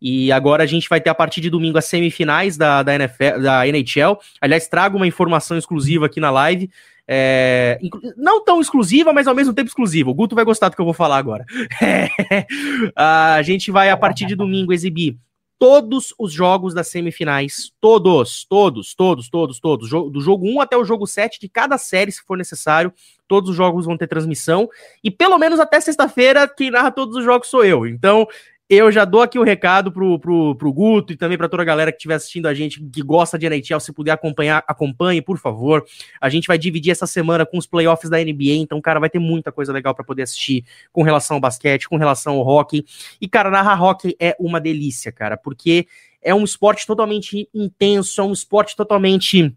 E 0.00 0.32
agora 0.32 0.62
a 0.62 0.66
gente 0.66 0.88
vai 0.88 1.00
ter 1.00 1.10
a 1.10 1.14
partir 1.14 1.40
de 1.40 1.50
domingo 1.50 1.76
as 1.76 1.84
semifinais 1.84 2.56
da, 2.56 2.82
da, 2.82 2.94
NFL, 2.94 3.40
da 3.42 3.66
NHL. 3.66 4.18
Aliás, 4.40 4.66
trago 4.66 4.96
uma 4.96 5.06
informação 5.06 5.58
exclusiva 5.58 6.06
aqui 6.06 6.20
na 6.20 6.30
live. 6.30 6.70
É, 7.06 7.78
não 8.16 8.42
tão 8.42 8.60
exclusiva, 8.60 9.12
mas 9.12 9.26
ao 9.26 9.34
mesmo 9.34 9.52
tempo 9.52 9.68
exclusiva. 9.68 10.08
O 10.08 10.14
Guto 10.14 10.34
vai 10.34 10.44
gostar 10.44 10.68
do 10.68 10.76
que 10.76 10.80
eu 10.80 10.86
vou 10.86 10.94
falar 10.94 11.18
agora. 11.18 11.44
É, 11.82 12.46
a 12.94 13.42
gente 13.42 13.70
vai, 13.70 13.90
a 13.90 13.96
partir 13.96 14.26
de 14.26 14.34
domingo, 14.34 14.72
exibir 14.72 15.18
todos 15.60 16.14
os 16.18 16.32
jogos 16.32 16.72
das 16.72 16.88
semifinais, 16.88 17.70
todos, 17.82 18.46
todos, 18.46 18.94
todos, 18.94 19.28
todos, 19.28 19.60
todos, 19.60 19.90
do 19.90 20.18
jogo 20.18 20.46
1 20.46 20.58
até 20.62 20.74
o 20.74 20.86
jogo 20.86 21.06
7 21.06 21.38
de 21.38 21.50
cada 21.50 21.76
série, 21.76 22.10
se 22.10 22.22
for 22.22 22.38
necessário, 22.38 22.90
todos 23.28 23.50
os 23.50 23.56
jogos 23.56 23.84
vão 23.84 23.94
ter 23.94 24.06
transmissão, 24.06 24.70
e 25.04 25.10
pelo 25.10 25.36
menos 25.36 25.60
até 25.60 25.78
sexta-feira, 25.78 26.48
quem 26.48 26.70
narra 26.70 26.90
todos 26.90 27.14
os 27.14 27.22
jogos 27.22 27.48
sou 27.48 27.62
eu, 27.62 27.86
então 27.86 28.26
eu 28.70 28.92
já 28.92 29.04
dou 29.04 29.20
aqui 29.20 29.36
o 29.36 29.42
um 29.42 29.44
recado 29.44 29.90
pro, 29.90 30.16
pro, 30.20 30.54
pro 30.54 30.72
Guto 30.72 31.12
e 31.12 31.16
também 31.16 31.36
para 31.36 31.48
toda 31.48 31.60
a 31.64 31.66
galera 31.66 31.90
que 31.90 31.98
estiver 31.98 32.14
assistindo 32.14 32.46
a 32.46 32.54
gente, 32.54 32.80
que 32.80 33.02
gosta 33.02 33.36
de 33.36 33.44
NHL, 33.44 33.80
se 33.80 33.92
puder 33.92 34.12
acompanhar, 34.12 34.62
acompanhe, 34.64 35.20
por 35.20 35.38
favor. 35.38 35.84
A 36.20 36.28
gente 36.28 36.46
vai 36.46 36.56
dividir 36.56 36.92
essa 36.92 37.04
semana 37.04 37.44
com 37.44 37.58
os 37.58 37.66
playoffs 37.66 38.08
da 38.08 38.18
NBA, 38.18 38.54
então, 38.60 38.80
cara, 38.80 39.00
vai 39.00 39.10
ter 39.10 39.18
muita 39.18 39.50
coisa 39.50 39.72
legal 39.72 39.92
para 39.92 40.04
poder 40.04 40.22
assistir 40.22 40.64
com 40.92 41.02
relação 41.02 41.38
ao 41.38 41.40
basquete, 41.40 41.88
com 41.88 41.96
relação 41.96 42.34
ao 42.34 42.46
hockey. 42.46 42.84
E, 43.20 43.26
cara, 43.26 43.50
narrar 43.50 43.82
hockey 43.82 44.14
é 44.20 44.36
uma 44.38 44.60
delícia, 44.60 45.10
cara, 45.10 45.36
porque 45.36 45.88
é 46.22 46.32
um 46.32 46.44
esporte 46.44 46.86
totalmente 46.86 47.48
intenso, 47.52 48.20
é 48.20 48.24
um 48.24 48.32
esporte 48.32 48.76
totalmente 48.76 49.52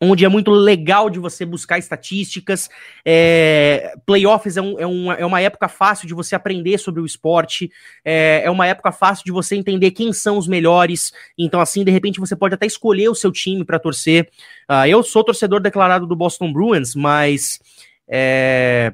onde 0.00 0.24
é 0.24 0.28
muito 0.28 0.50
legal 0.50 1.10
de 1.10 1.18
você 1.18 1.44
buscar 1.44 1.78
estatísticas. 1.78 2.70
É, 3.04 3.92
playoffs 4.06 4.56
é, 4.56 4.62
um, 4.62 4.80
é, 4.80 4.86
uma, 4.86 5.14
é 5.14 5.26
uma 5.26 5.40
época 5.40 5.68
fácil 5.68 6.08
de 6.08 6.14
você 6.14 6.34
aprender 6.34 6.78
sobre 6.78 7.00
o 7.00 7.06
esporte, 7.06 7.70
é, 8.04 8.42
é 8.44 8.50
uma 8.50 8.66
época 8.66 8.90
fácil 8.92 9.24
de 9.24 9.32
você 9.32 9.56
entender 9.56 9.90
quem 9.90 10.12
são 10.12 10.38
os 10.38 10.48
melhores. 10.48 11.12
Então, 11.36 11.60
assim, 11.60 11.84
de 11.84 11.90
repente, 11.90 12.18
você 12.18 12.34
pode 12.34 12.54
até 12.54 12.66
escolher 12.66 13.08
o 13.08 13.14
seu 13.14 13.30
time 13.30 13.64
para 13.64 13.78
torcer. 13.78 14.30
Uh, 14.70 14.86
eu 14.86 15.02
sou 15.02 15.22
torcedor 15.22 15.60
declarado 15.60 16.06
do 16.06 16.16
Boston 16.16 16.52
Bruins, 16.52 16.94
mas. 16.94 17.60
É, 18.08 18.92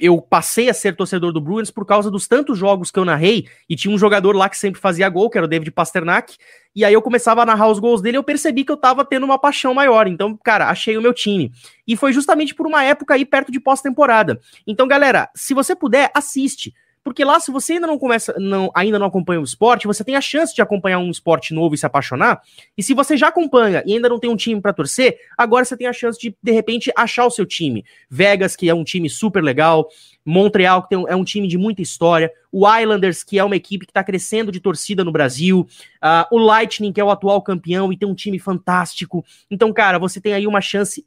eu 0.00 0.20
passei 0.20 0.70
a 0.70 0.74
ser 0.74 0.96
torcedor 0.96 1.32
do 1.32 1.40
Bruins 1.40 1.70
por 1.70 1.84
causa 1.84 2.10
dos 2.10 2.26
tantos 2.26 2.58
jogos 2.58 2.90
que 2.90 2.98
eu 2.98 3.04
narrei 3.04 3.46
e 3.68 3.76
tinha 3.76 3.94
um 3.94 3.98
jogador 3.98 4.34
lá 4.34 4.48
que 4.48 4.56
sempre 4.56 4.80
fazia 4.80 5.08
gol, 5.08 5.28
que 5.28 5.36
era 5.36 5.44
o 5.44 5.48
David 5.48 5.70
Pasternak, 5.70 6.36
e 6.74 6.84
aí 6.84 6.94
eu 6.94 7.02
começava 7.02 7.42
a 7.42 7.46
narrar 7.46 7.68
os 7.68 7.78
gols 7.78 8.00
dele 8.00 8.16
e 8.16 8.18
eu 8.18 8.24
percebi 8.24 8.64
que 8.64 8.72
eu 8.72 8.76
tava 8.76 9.04
tendo 9.04 9.24
uma 9.24 9.38
paixão 9.38 9.74
maior. 9.74 10.06
Então, 10.06 10.36
cara, 10.42 10.68
achei 10.68 10.96
o 10.96 11.02
meu 11.02 11.12
time. 11.12 11.52
E 11.86 11.96
foi 11.96 12.12
justamente 12.12 12.54
por 12.54 12.66
uma 12.66 12.82
época 12.82 13.14
aí 13.14 13.24
perto 13.24 13.52
de 13.52 13.60
pós-temporada. 13.60 14.40
Então, 14.66 14.88
galera, 14.88 15.28
se 15.34 15.52
você 15.52 15.76
puder, 15.76 16.10
assiste. 16.14 16.72
Porque 17.02 17.24
lá, 17.24 17.40
se 17.40 17.50
você 17.50 17.74
ainda 17.74 17.86
não 17.86 17.98
começa, 17.98 18.34
não, 18.38 18.70
ainda 18.74 18.98
não 18.98 19.06
acompanha 19.06 19.40
o 19.40 19.44
esporte, 19.44 19.86
você 19.86 20.04
tem 20.04 20.16
a 20.16 20.20
chance 20.20 20.54
de 20.54 20.60
acompanhar 20.60 20.98
um 20.98 21.10
esporte 21.10 21.54
novo 21.54 21.74
e 21.74 21.78
se 21.78 21.86
apaixonar. 21.86 22.42
E 22.76 22.82
se 22.82 22.92
você 22.92 23.16
já 23.16 23.28
acompanha 23.28 23.82
e 23.86 23.94
ainda 23.94 24.08
não 24.08 24.18
tem 24.18 24.28
um 24.28 24.36
time 24.36 24.60
para 24.60 24.72
torcer, 24.72 25.18
agora 25.36 25.64
você 25.64 25.76
tem 25.76 25.86
a 25.86 25.92
chance 25.92 26.18
de, 26.20 26.36
de 26.42 26.52
repente, 26.52 26.92
achar 26.94 27.24
o 27.24 27.30
seu 27.30 27.46
time. 27.46 27.84
Vegas, 28.08 28.54
que 28.54 28.68
é 28.68 28.74
um 28.74 28.84
time 28.84 29.08
super 29.08 29.42
legal, 29.42 29.88
Montreal, 30.24 30.82
que 30.82 30.90
tem, 30.90 31.04
é 31.08 31.16
um 31.16 31.24
time 31.24 31.48
de 31.48 31.56
muita 31.56 31.80
história, 31.80 32.30
o 32.52 32.68
Islanders, 32.68 33.24
que 33.24 33.38
é 33.38 33.44
uma 33.44 33.56
equipe 33.56 33.86
que 33.86 33.90
está 33.90 34.04
crescendo 34.04 34.52
de 34.52 34.60
torcida 34.60 35.02
no 35.02 35.10
Brasil, 35.10 35.66
uh, 36.02 36.34
o 36.34 36.38
Lightning, 36.38 36.92
que 36.92 37.00
é 37.00 37.04
o 37.04 37.10
atual 37.10 37.40
campeão 37.40 37.90
e 37.90 37.96
tem 37.96 38.06
um 38.08 38.14
time 38.14 38.38
fantástico. 38.38 39.24
Então, 39.50 39.72
cara, 39.72 39.98
você 39.98 40.20
tem 40.20 40.34
aí 40.34 40.46
uma 40.46 40.60
chance 40.60 41.04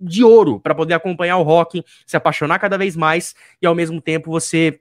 de 0.00 0.22
ouro 0.22 0.60
para 0.60 0.74
poder 0.74 0.94
acompanhar 0.94 1.38
o 1.38 1.46
hockey, 1.46 1.84
se 2.06 2.16
apaixonar 2.16 2.58
cada 2.58 2.76
vez 2.76 2.96
mais 2.96 3.34
e 3.60 3.66
ao 3.66 3.74
mesmo 3.74 4.00
tempo 4.00 4.30
você 4.30 4.80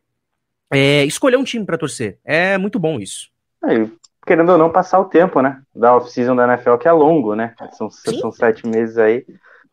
é, 0.74 1.06
escolher 1.06 1.38
um 1.38 1.44
time 1.44 1.66
para 1.66 1.78
torcer. 1.78 2.20
É 2.24 2.58
muito 2.58 2.80
bom 2.80 3.00
isso. 3.00 3.30
É, 3.66 3.88
querendo 4.26 4.52
ou 4.52 4.58
não, 4.58 4.70
passar 4.70 5.00
o 5.00 5.06
tempo, 5.06 5.42
né? 5.42 5.62
Da 5.76 5.96
off-season 5.96 6.36
da 6.36 6.46
NFL, 6.46 6.78
que 6.78 6.88
é 6.88 6.92
longo, 6.92 7.36
né? 7.36 7.54
São, 7.74 7.90
são 7.90 8.32
sete 8.32 8.68
meses 8.68 8.98
aí. 8.98 9.26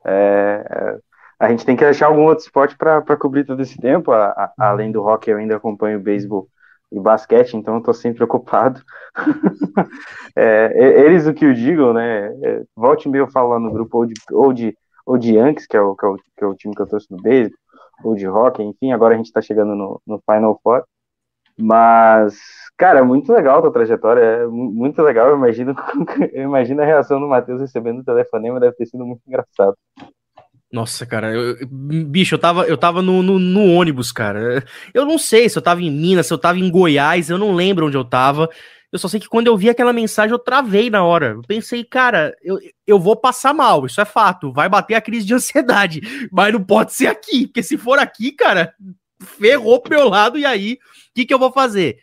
É, 0.04 0.64
é, 0.70 0.98
a 1.38 1.48
gente 1.48 1.64
tem 1.64 1.76
que 1.76 1.84
achar 1.84 2.06
algum 2.06 2.24
outro 2.24 2.44
esporte 2.44 2.76
para 2.76 3.16
cobrir 3.16 3.44
todo 3.44 3.60
esse 3.62 3.78
tempo. 3.78 4.12
A, 4.12 4.26
a, 4.26 4.52
além 4.58 4.92
do 4.92 5.02
hockey, 5.02 5.30
eu 5.30 5.38
ainda 5.38 5.56
acompanho 5.56 6.00
beisebol 6.00 6.48
e 6.92 6.98
basquete, 6.98 7.56
então 7.56 7.76
eu 7.76 7.82
tô 7.82 7.94
sempre 7.94 8.22
ocupado. 8.24 8.82
é, 10.36 10.72
eles 11.04 11.26
o 11.26 11.32
que 11.32 11.44
eu 11.44 11.54
digo, 11.54 11.92
né? 11.92 12.26
É, 12.42 12.62
volte 12.76 13.08
e 13.08 13.10
meio 13.10 13.22
eu 13.22 13.30
falo 13.30 13.50
lá 13.50 13.60
no 13.60 13.72
grupo 13.72 13.98
ou 13.98 14.06
de, 14.06 14.14
ou 14.32 14.52
de, 14.52 14.76
ou 15.06 15.16
de 15.16 15.34
Yankees, 15.36 15.66
que 15.66 15.76
é, 15.76 15.80
o, 15.80 15.94
que, 15.94 16.04
é 16.04 16.08
o, 16.08 16.16
que 16.16 16.44
é 16.44 16.46
o 16.46 16.54
time 16.54 16.74
que 16.74 16.82
eu 16.82 16.88
torço 16.88 17.06
no 17.10 17.22
beisebol, 17.22 17.56
ou 18.02 18.14
de 18.14 18.26
hockey, 18.26 18.62
enfim, 18.62 18.92
agora 18.92 19.14
a 19.14 19.16
gente 19.16 19.26
está 19.26 19.40
chegando 19.40 19.74
no, 19.74 20.00
no 20.06 20.22
Final 20.28 20.58
Four. 20.62 20.84
Mas, 21.58 22.38
cara, 22.76 23.04
muito 23.04 23.32
legal 23.32 23.58
a 23.58 23.62
tua 23.62 23.72
trajetória, 23.72 24.20
é 24.20 24.46
muito 24.46 25.02
legal. 25.02 25.28
Eu 25.28 25.36
imagino, 25.36 25.74
eu 26.32 26.44
imagino 26.44 26.80
a 26.80 26.86
reação 26.86 27.20
do 27.20 27.28
Matheus 27.28 27.60
recebendo 27.60 28.00
o 28.00 28.04
telefonema, 28.04 28.58
deve 28.58 28.76
ter 28.76 28.86
sido 28.86 29.04
muito 29.04 29.20
engraçado. 29.26 29.76
Nossa, 30.72 31.04
cara, 31.04 31.32
eu, 31.34 31.56
bicho, 31.68 32.36
eu 32.36 32.38
tava, 32.38 32.64
eu 32.64 32.78
tava 32.78 33.02
no, 33.02 33.22
no, 33.22 33.38
no, 33.40 33.72
ônibus, 33.72 34.12
cara. 34.12 34.64
Eu 34.94 35.04
não 35.04 35.18
sei 35.18 35.48
se 35.48 35.58
eu 35.58 35.62
tava 35.62 35.82
em 35.82 35.90
Minas, 35.90 36.28
se 36.28 36.32
eu 36.32 36.38
tava 36.38 36.60
em 36.60 36.70
Goiás, 36.70 37.28
eu 37.28 37.36
não 37.36 37.52
lembro 37.52 37.86
onde 37.86 37.96
eu 37.96 38.04
tava. 38.04 38.48
Eu 38.92 38.98
só 38.98 39.06
sei 39.06 39.20
que 39.20 39.28
quando 39.28 39.46
eu 39.46 39.56
vi 39.56 39.70
aquela 39.70 39.92
mensagem, 39.92 40.32
eu 40.32 40.38
travei 40.38 40.90
na 40.90 41.04
hora. 41.04 41.34
Eu 41.36 41.42
pensei, 41.42 41.84
cara, 41.84 42.34
eu, 42.42 42.58
eu 42.86 42.98
vou 42.98 43.14
passar 43.16 43.54
mal, 43.54 43.86
isso 43.86 44.00
é 44.00 44.04
fato. 44.04 44.52
Vai 44.52 44.68
bater 44.68 44.94
a 44.94 45.00
crise 45.00 45.26
de 45.26 45.34
ansiedade. 45.34 46.00
Mas 46.32 46.52
não 46.52 46.62
pode 46.62 46.92
ser 46.92 47.06
aqui, 47.06 47.46
porque 47.46 47.62
se 47.62 47.78
for 47.78 47.98
aqui, 47.98 48.32
cara, 48.32 48.74
ferrou 49.22 49.80
pro 49.80 49.96
meu 49.96 50.08
lado, 50.08 50.38
e 50.38 50.44
aí, 50.44 50.74
o 50.74 50.78
que, 51.14 51.24
que 51.24 51.32
eu 51.32 51.38
vou 51.38 51.52
fazer? 51.52 51.98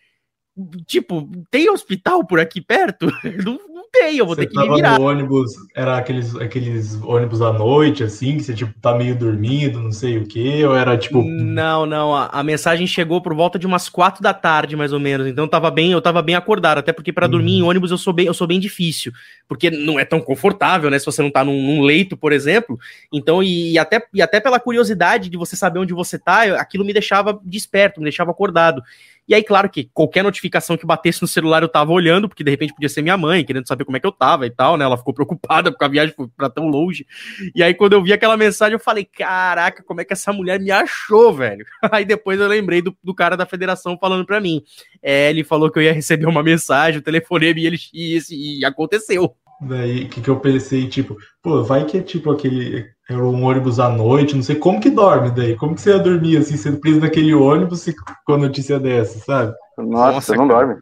Tipo, 0.86 1.30
tem 1.52 1.70
hospital 1.70 2.26
por 2.26 2.40
aqui 2.40 2.62
perto? 2.62 3.08
Não, 3.46 3.77
tem, 3.92 4.18
eu 4.18 4.26
vou 4.26 4.36
Você 4.36 4.42
ter 4.42 4.48
que 4.48 4.58
me 4.58 4.64
tava 4.66 4.76
virar. 4.76 5.00
no 5.00 5.06
ônibus, 5.06 5.52
era 5.76 5.98
aqueles, 5.98 6.36
aqueles 6.36 6.96
ônibus 7.04 7.42
à 7.42 7.52
noite, 7.54 8.04
assim, 8.04 8.38
que 8.38 8.44
você, 8.44 8.54
tipo, 8.54 8.74
tá 8.82 8.94
meio 8.96 9.16
dormindo, 9.18 9.80
não 9.80 9.92
sei 9.92 10.18
o 10.18 10.26
quê, 10.28 10.64
ou 10.66 10.76
era, 10.76 10.98
tipo... 10.98 11.24
Não, 11.24 11.86
não, 11.86 12.16
a, 12.16 12.28
a 12.28 12.44
mensagem 12.44 12.86
chegou 12.86 13.22
por 13.22 13.34
volta 13.34 13.58
de 13.58 13.66
umas 13.66 13.90
quatro 13.90 14.22
da 14.22 14.34
tarde, 14.34 14.76
mais 14.76 14.94
ou 14.94 15.00
menos. 15.00 15.26
Então 15.28 15.46
eu 15.46 15.50
tava 15.50 15.72
bem, 15.72 15.92
eu 15.92 16.02
tava 16.02 16.22
bem 16.22 16.36
acordado, 16.36 16.78
até 16.80 16.92
porque 16.94 17.12
para 17.14 17.26
Uhum. 17.26 17.32
dormir 17.32 17.54
em 17.58 17.64
ônibus 17.64 17.92
eu 17.92 17.98
sou 17.98 18.14
bem, 18.14 18.26
eu 18.28 18.34
sou 18.34 18.46
bem 18.48 18.60
difícil, 18.60 19.12
porque 19.48 19.70
não 19.72 20.00
é 20.00 20.06
tão 20.06 20.20
confortável, 20.20 20.90
né, 20.90 21.00
se 21.00 21.06
você 21.06 21.22
não 21.22 21.32
tá 21.32 21.44
num, 21.44 21.62
num 21.62 21.82
leito, 21.82 22.16
por 22.18 22.32
exemplo. 22.32 22.78
Então 23.12 23.42
e, 23.42 23.74
e 23.74 23.80
até 23.80 24.02
e 24.14 24.22
até 24.22 24.40
pela 24.40 24.60
curiosidade 24.60 25.30
de 25.30 25.38
você 25.38 25.56
saber 25.56 25.80
onde 25.80 25.94
você 25.94 26.18
tá, 26.20 26.48
eu- 26.48 26.58
aquilo 26.58 26.86
me 26.86 26.94
deixava 26.94 27.40
desperto, 27.44 28.00
me 28.00 28.06
deixava 28.06 28.32
acordado. 28.32 28.82
E 29.28 29.36
aí, 29.36 29.44
claro 29.44 29.70
que 29.70 29.90
qualquer 29.94 30.24
notificação 30.24 30.78
que 30.78 30.86
batesse 30.86 31.22
no 31.22 31.28
celular 31.28 31.62
eu 31.62 31.68
tava 31.68 31.92
olhando, 31.92 32.30
porque 32.30 32.44
de 32.44 32.52
repente 32.52 32.74
podia 32.74 32.88
ser 32.88 33.02
minha 33.02 33.18
mãe, 33.18 33.44
querendo 33.44 33.68
saber 33.68 33.84
como 33.84 33.98
é 33.98 34.00
que 34.00 34.08
eu 34.08 34.12
tava 34.12 34.46
e 34.46 34.50
tal, 34.50 34.78
né? 34.78 34.86
Ela 34.86 34.98
ficou 34.98 35.14
preocupada 35.14 35.70
porque 35.72 35.84
a 35.84 35.90
viagem 35.90 36.16
pra 36.36 36.50
tão 36.50 36.68
longe. 36.68 37.06
E 37.54 37.62
aí, 37.62 37.74
quando 37.74 37.94
eu 37.94 38.04
vi 38.04 38.14
aquela 38.14 38.38
mensagem, 38.38 38.74
eu 38.74 38.80
falei: 38.80 39.06
caraca, 39.06 39.84
como 39.84 40.02
é 40.02 40.06
que 40.06 40.14
essa 40.14 40.32
mulher 40.32 40.60
me 40.60 40.72
achou, 40.72 41.34
velho? 41.34 41.66
Aí 41.92 42.06
depois 42.06 42.40
eu 42.40 42.48
lembrei 42.48 42.82
do, 42.82 42.96
do 43.04 43.14
cara 43.14 43.36
da 43.36 43.46
federação 43.46 43.98
falando 44.00 44.26
pra 44.26 44.40
mim. 44.40 44.62
É, 45.02 45.30
ele 45.30 45.44
falou 45.44 45.72
que 45.72 45.80
eu 45.80 45.84
ia 45.84 45.94
receber 45.94 46.26
uma 46.26 46.44
mensagem, 46.44 47.00
o 47.00 47.04
telefonema 47.04 47.60
e 47.60 47.66
ele 47.66 47.78
e, 47.94 48.60
e 48.60 48.66
aconteceu. 48.66 49.36
Daí, 49.60 50.04
o 50.04 50.10
que, 50.10 50.22
que 50.22 50.30
eu 50.30 50.40
pensei, 50.40 50.88
tipo, 50.88 51.18
pô, 51.42 51.64
vai 51.64 51.86
que 51.86 51.98
é 51.98 52.02
tipo 52.02 52.32
aquele. 52.32 52.86
Era 53.10 53.24
um 53.26 53.43
ônibus 53.43 53.80
à 53.80 53.89
noite, 53.89 54.36
não 54.36 54.43
sei 54.43 54.55
como 54.55 54.82
que 54.82 54.89
dorme 54.89 55.32
daí. 55.32 55.55
Como 55.55 55.74
que 55.76 55.82
você 55.82 55.91
ia 55.91 55.99
dormir 55.99 56.38
assim, 56.38 56.58
sendo 56.58 56.80
preso 56.80 56.99
naquele 56.99 57.34
ônibus 57.34 57.86
com 58.26 58.34
a 58.34 58.38
notícia 58.38 58.80
dessa, 58.80 59.20
sabe? 59.20 59.53
Nossa, 59.78 60.12
Nossa, 60.14 60.36
não 60.36 60.47
cara. 60.47 60.66
dorme. 60.68 60.82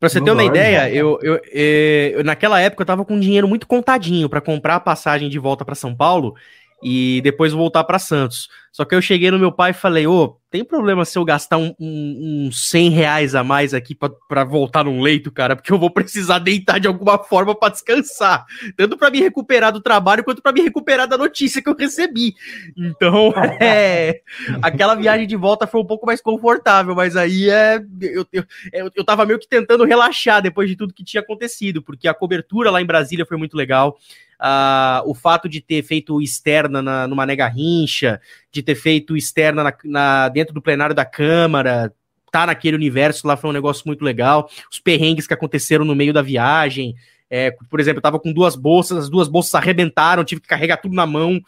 Pra 0.00 0.08
você 0.08 0.18
Não 0.18 0.24
ter 0.26 0.32
uma 0.32 0.42
dorme, 0.42 0.58
ideia, 0.58 0.92
eu, 0.92 1.18
eu, 1.22 1.40
eh, 1.52 2.12
eu- 2.16 2.24
naquela 2.24 2.60
época 2.60 2.82
eu 2.82 2.86
tava 2.86 3.04
com 3.04 3.20
dinheiro 3.20 3.46
muito 3.46 3.68
contadinho 3.68 4.28
pra 4.28 4.40
comprar 4.40 4.74
a 4.76 4.80
passagem 4.80 5.28
de 5.28 5.38
volta 5.38 5.64
pra 5.64 5.76
São 5.76 5.94
Paulo 5.94 6.34
e 6.82 7.20
depois 7.22 7.52
voltar 7.52 7.84
pra 7.84 7.98
Santos. 7.98 8.48
Só 8.72 8.86
que 8.86 8.94
eu 8.94 9.02
cheguei 9.02 9.30
no 9.30 9.38
meu 9.38 9.52
pai 9.52 9.70
e 9.70 9.74
falei: 9.74 10.06
Ô, 10.06 10.38
tem 10.50 10.64
problema 10.64 11.04
se 11.04 11.18
eu 11.18 11.24
gastar 11.26 11.58
um, 11.58 11.74
um, 11.78 12.46
uns 12.48 12.70
100 12.70 12.88
reais 12.88 13.34
a 13.34 13.44
mais 13.44 13.74
aqui 13.74 13.94
pra 13.94 14.44
voltar 14.44 14.84
num 14.84 15.02
leito, 15.02 15.30
cara? 15.30 15.54
Porque 15.54 15.70
eu 15.70 15.78
vou 15.78 15.90
precisar 15.90 16.38
deitar 16.38 16.80
de 16.80 16.88
alguma 16.88 17.18
forma 17.18 17.54
pra 17.54 17.68
descansar. 17.68 18.46
Tanto 18.74 18.96
pra 18.96 19.10
me 19.10 19.20
recuperar 19.20 19.72
do 19.72 19.80
trabalho 19.80 20.24
quanto 20.24 20.40
pra 20.40 20.52
me 20.52 20.62
recuperar 20.62 21.06
da 21.06 21.18
notícia 21.18 21.62
que 21.62 21.68
eu 21.68 21.76
recebi. 21.76 22.34
Então, 22.74 23.34
é, 23.60 24.22
aquela 24.62 24.94
viagem 24.94 25.26
de 25.26 25.36
volta 25.36 25.66
foi 25.66 25.82
um 25.82 25.86
pouco 25.86 26.06
mais 26.06 26.22
confortável, 26.22 26.94
mas 26.94 27.14
aí 27.14 27.50
é. 27.50 27.76
Eu, 28.00 28.26
eu, 28.32 28.44
eu, 28.72 28.90
eu 28.94 29.04
tava 29.04 29.26
meio 29.26 29.38
que 29.38 29.46
tentando 29.46 29.84
relaxar 29.84 30.40
depois 30.40 30.68
de 30.68 30.76
tudo 30.76 30.94
que 30.94 31.04
tinha 31.04 31.20
acontecido, 31.20 31.82
porque 31.82 32.08
a 32.08 32.14
cobertura 32.14 32.70
lá 32.70 32.80
em 32.80 32.86
Brasília 32.86 33.26
foi 33.26 33.36
muito 33.36 33.54
legal. 33.54 33.98
Ah, 34.44 35.02
o 35.06 35.14
fato 35.14 35.48
de 35.48 35.60
ter 35.60 35.84
feito 35.84 36.20
externa 36.20 36.82
na, 36.82 37.06
no 37.06 37.14
Mané 37.14 37.36
Garrincha, 37.36 38.20
de 38.50 38.60
ter 38.60 38.74
feito 38.74 39.16
externa 39.16 39.62
na, 39.62 39.72
na- 39.84 40.28
dentro 40.28 40.52
do 40.52 40.60
plenário 40.60 40.96
da 40.96 41.04
Câmara, 41.04 41.94
tá 42.32 42.46
naquele 42.46 42.74
universo 42.76 43.24
lá 43.28 43.36
foi 43.36 43.50
um 43.50 43.52
negócio 43.52 43.84
muito 43.86 44.04
legal. 44.04 44.50
Os 44.68 44.80
perrengues 44.80 45.28
que 45.28 45.34
aconteceram 45.34 45.84
no 45.84 45.94
meio 45.94 46.12
da 46.12 46.22
viagem. 46.22 46.96
é, 47.30 47.52
por 47.70 47.78
exemplo, 47.78 47.98
eu 47.98 48.02
tava 48.02 48.18
com 48.18 48.32
duas 48.32 48.56
bolsas, 48.56 48.98
as 49.04 49.08
duas 49.08 49.28
bolsas 49.28 49.54
arrebentaram, 49.54 50.24
tive 50.24 50.40
que 50.40 50.48
carregar 50.48 50.78
tudo 50.78 50.94
na 50.94 51.06
mão. 51.06 51.40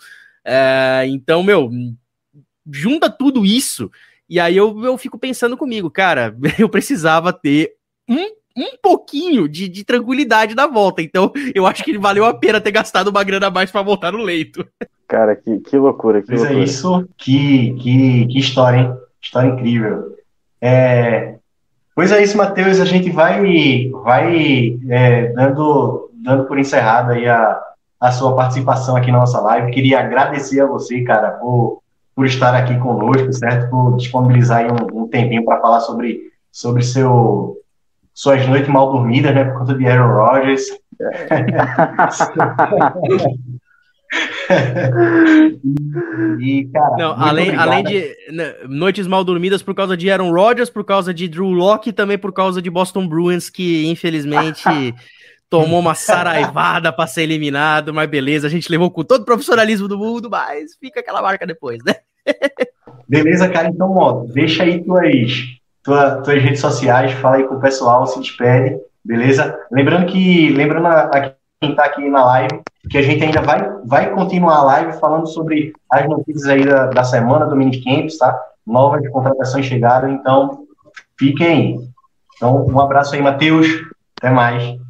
É, 0.44 1.04
então, 1.08 1.42
meu, 1.42 1.68
junta 2.70 3.10
tudo 3.10 3.44
isso, 3.44 3.90
e 4.28 4.38
aí 4.38 4.56
eu, 4.56 4.84
eu 4.84 4.96
fico 4.96 5.18
pensando 5.18 5.56
comigo, 5.56 5.90
cara, 5.90 6.36
eu 6.58 6.68
precisava 6.68 7.32
ter 7.32 7.72
um, 8.08 8.30
um 8.56 8.76
pouquinho 8.80 9.48
de, 9.48 9.68
de 9.68 9.84
tranquilidade 9.84 10.54
na 10.54 10.66
volta. 10.66 11.02
Então, 11.02 11.32
eu 11.54 11.66
acho 11.66 11.82
que 11.82 11.98
valeu 11.98 12.24
a 12.24 12.34
pena 12.34 12.60
ter 12.60 12.70
gastado 12.70 13.08
uma 13.08 13.24
grana 13.24 13.48
a 13.48 13.50
mais 13.50 13.70
pra 13.70 13.82
voltar 13.82 14.12
no 14.12 14.18
leito. 14.22 14.64
Cara, 15.08 15.34
que, 15.36 15.58
que 15.60 15.76
loucura, 15.76 16.22
que 16.22 16.28
Pois 16.28 16.40
é 16.40 16.44
loucura. 16.44 16.64
isso, 16.64 17.08
que, 17.18 17.74
que, 17.74 18.26
que 18.26 18.38
história, 18.38 18.78
hein? 18.78 18.94
História 19.20 19.48
incrível. 19.48 20.14
É, 20.60 21.34
pois 21.94 22.10
é 22.12 22.22
isso, 22.22 22.36
Matheus, 22.38 22.80
a 22.80 22.84
gente 22.84 23.10
vai, 23.10 23.90
vai 24.02 24.78
é, 24.88 25.32
dando, 25.32 26.10
dando 26.12 26.44
por 26.46 26.58
encerrado 26.58 27.12
aí 27.12 27.28
a, 27.28 27.60
a 28.00 28.12
sua 28.12 28.34
participação 28.34 28.96
aqui 28.96 29.10
na 29.10 29.18
nossa 29.18 29.40
live. 29.40 29.72
Queria 29.72 30.00
agradecer 30.00 30.60
a 30.60 30.66
você, 30.66 31.02
cara, 31.02 31.32
por, 31.32 31.82
por 32.14 32.24
estar 32.26 32.54
aqui 32.54 32.78
conosco, 32.78 33.32
certo? 33.32 33.68
Por 33.70 33.96
disponibilizar 33.96 34.58
aí 34.60 34.66
um, 34.66 35.02
um 35.02 35.08
tempinho 35.08 35.44
para 35.44 35.60
falar 35.60 35.80
sobre, 35.80 36.30
sobre 36.50 36.82
seu, 36.82 37.56
suas 38.14 38.46
noites 38.46 38.68
mal 38.68 38.92
dormidas, 38.92 39.34
né, 39.34 39.44
por 39.44 39.58
conta 39.58 39.74
de 39.74 39.86
Aaron 39.86 40.14
Rodgers. 40.14 40.62
E, 46.38 46.68
cara, 46.72 46.96
Não, 46.96 47.12
além, 47.20 47.46
obrigado. 47.46 47.68
além 47.68 47.84
de 47.84 48.16
né, 48.32 48.54
noites 48.68 49.06
mal 49.06 49.24
dormidas 49.24 49.62
por 49.62 49.74
causa 49.74 49.96
de 49.96 50.10
Aaron 50.10 50.30
Rodgers, 50.30 50.70
por 50.70 50.84
causa 50.84 51.12
de 51.12 51.26
Drew 51.26 51.50
Locke 51.50 51.90
e 51.90 51.92
também 51.92 52.16
por 52.16 52.32
causa 52.32 52.62
de 52.62 52.70
Boston 52.70 53.08
Bruins, 53.08 53.50
que 53.50 53.86
infelizmente 53.86 54.62
tomou 55.50 55.80
uma 55.80 55.94
saraivada 55.94 56.92
para 56.92 57.06
ser 57.06 57.22
eliminado, 57.22 57.92
mas 57.92 58.08
beleza, 58.08 58.46
a 58.46 58.50
gente 58.50 58.70
levou 58.70 58.90
com 58.90 59.02
todo 59.02 59.22
o 59.22 59.24
profissionalismo 59.24 59.88
do 59.88 59.98
mundo, 59.98 60.30
mas 60.30 60.76
fica 60.78 61.00
aquela 61.00 61.22
marca 61.22 61.46
depois, 61.46 61.78
né? 61.84 61.94
Beleza, 63.08 63.48
cara? 63.48 63.68
Então, 63.68 63.92
ó, 63.96 64.24
deixa 64.32 64.62
aí 64.62 64.82
tuas, 64.82 65.58
tua, 65.84 66.22
tuas 66.22 66.42
redes 66.42 66.60
sociais, 66.60 67.12
fala 67.12 67.36
aí 67.36 67.44
com 67.44 67.56
o 67.56 67.60
pessoal, 67.60 68.06
se 68.06 68.18
despede, 68.18 68.76
beleza? 69.04 69.56
Lembrando 69.70 70.06
que, 70.06 70.48
lembrando 70.50 70.86
a, 70.88 71.34
quem 71.60 71.74
tá 71.74 71.84
aqui 71.84 72.08
na 72.08 72.24
live, 72.24 72.60
que 72.90 72.98
a 72.98 73.02
gente 73.02 73.22
ainda 73.22 73.42
vai, 73.42 73.70
vai 73.84 74.10
continuar 74.10 74.56
a 74.56 74.62
live 74.64 74.98
falando 74.98 75.26
sobre 75.26 75.72
as 75.90 76.08
notícias 76.08 76.46
aí 76.46 76.64
da, 76.64 76.86
da 76.86 77.04
semana 77.04 77.46
do 77.46 77.54
Minicamps, 77.54 78.18
tá? 78.18 78.38
Novas 78.66 79.06
contratações 79.10 79.66
chegaram, 79.66 80.10
então 80.10 80.64
fiquem 81.18 81.46
aí. 81.46 81.78
Então, 82.36 82.66
um 82.66 82.80
abraço 82.80 83.14
aí, 83.14 83.22
Matheus. 83.22 83.66
Até 84.18 84.30
mais. 84.30 84.83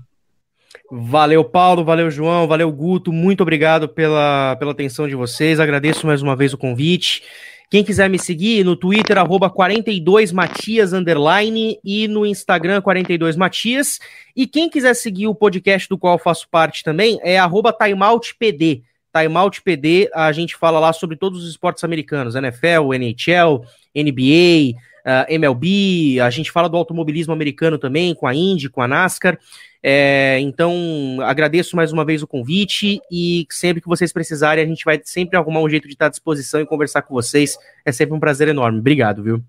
Valeu, 0.96 1.42
Paulo, 1.42 1.84
valeu, 1.84 2.08
João, 2.08 2.46
valeu, 2.46 2.70
Guto, 2.70 3.12
muito 3.12 3.40
obrigado 3.40 3.88
pela, 3.88 4.54
pela 4.54 4.70
atenção 4.70 5.08
de 5.08 5.16
vocês, 5.16 5.58
agradeço 5.58 6.06
mais 6.06 6.22
uma 6.22 6.36
vez 6.36 6.54
o 6.54 6.58
convite. 6.58 7.20
Quem 7.68 7.82
quiser 7.82 8.08
me 8.08 8.16
seguir 8.16 8.64
no 8.64 8.76
Twitter, 8.76 9.18
arroba 9.18 9.50
42matias, 9.50 10.96
underline, 10.96 11.80
e 11.84 12.06
no 12.06 12.24
Instagram, 12.24 12.80
42matias. 12.80 13.98
E 14.36 14.46
quem 14.46 14.70
quiser 14.70 14.94
seguir 14.94 15.26
o 15.26 15.34
podcast 15.34 15.88
do 15.88 15.98
qual 15.98 16.16
faço 16.16 16.48
parte 16.48 16.84
também, 16.84 17.18
é 17.24 17.40
timeoutpd. 17.72 18.84
TimeoutPD, 19.12 20.10
a 20.14 20.30
gente 20.30 20.54
fala 20.54 20.78
lá 20.78 20.92
sobre 20.92 21.16
todos 21.16 21.42
os 21.42 21.50
esportes 21.50 21.82
americanos, 21.82 22.36
NFL, 22.36 22.94
NHL, 22.94 23.64
NBA, 23.96 24.78
uh, 25.04 25.24
MLB, 25.28 26.20
a 26.20 26.30
gente 26.30 26.50
fala 26.50 26.68
do 26.68 26.76
automobilismo 26.76 27.32
americano 27.32 27.78
também, 27.78 28.14
com 28.14 28.26
a 28.26 28.34
Indy, 28.34 28.68
com 28.68 28.80
a 28.82 28.88
NASCAR. 28.88 29.38
É, 29.82 30.38
então, 30.40 31.18
agradeço 31.20 31.76
mais 31.76 31.92
uma 31.92 32.04
vez 32.04 32.22
o 32.22 32.26
convite 32.26 33.00
e 33.10 33.46
sempre 33.50 33.82
que 33.82 33.88
vocês 33.88 34.12
precisarem, 34.12 34.64
a 34.64 34.66
gente 34.66 34.84
vai 34.84 34.98
sempre 35.04 35.36
arrumar 35.36 35.60
um 35.60 35.68
jeito 35.68 35.86
de 35.86 35.92
estar 35.92 36.06
à 36.06 36.10
disposição 36.10 36.60
e 36.60 36.66
conversar 36.66 37.02
com 37.02 37.12
vocês. 37.12 37.58
É 37.84 37.92
sempre 37.92 38.14
um 38.14 38.20
prazer 38.20 38.48
enorme. 38.48 38.78
Obrigado, 38.78 39.22
viu? 39.22 39.42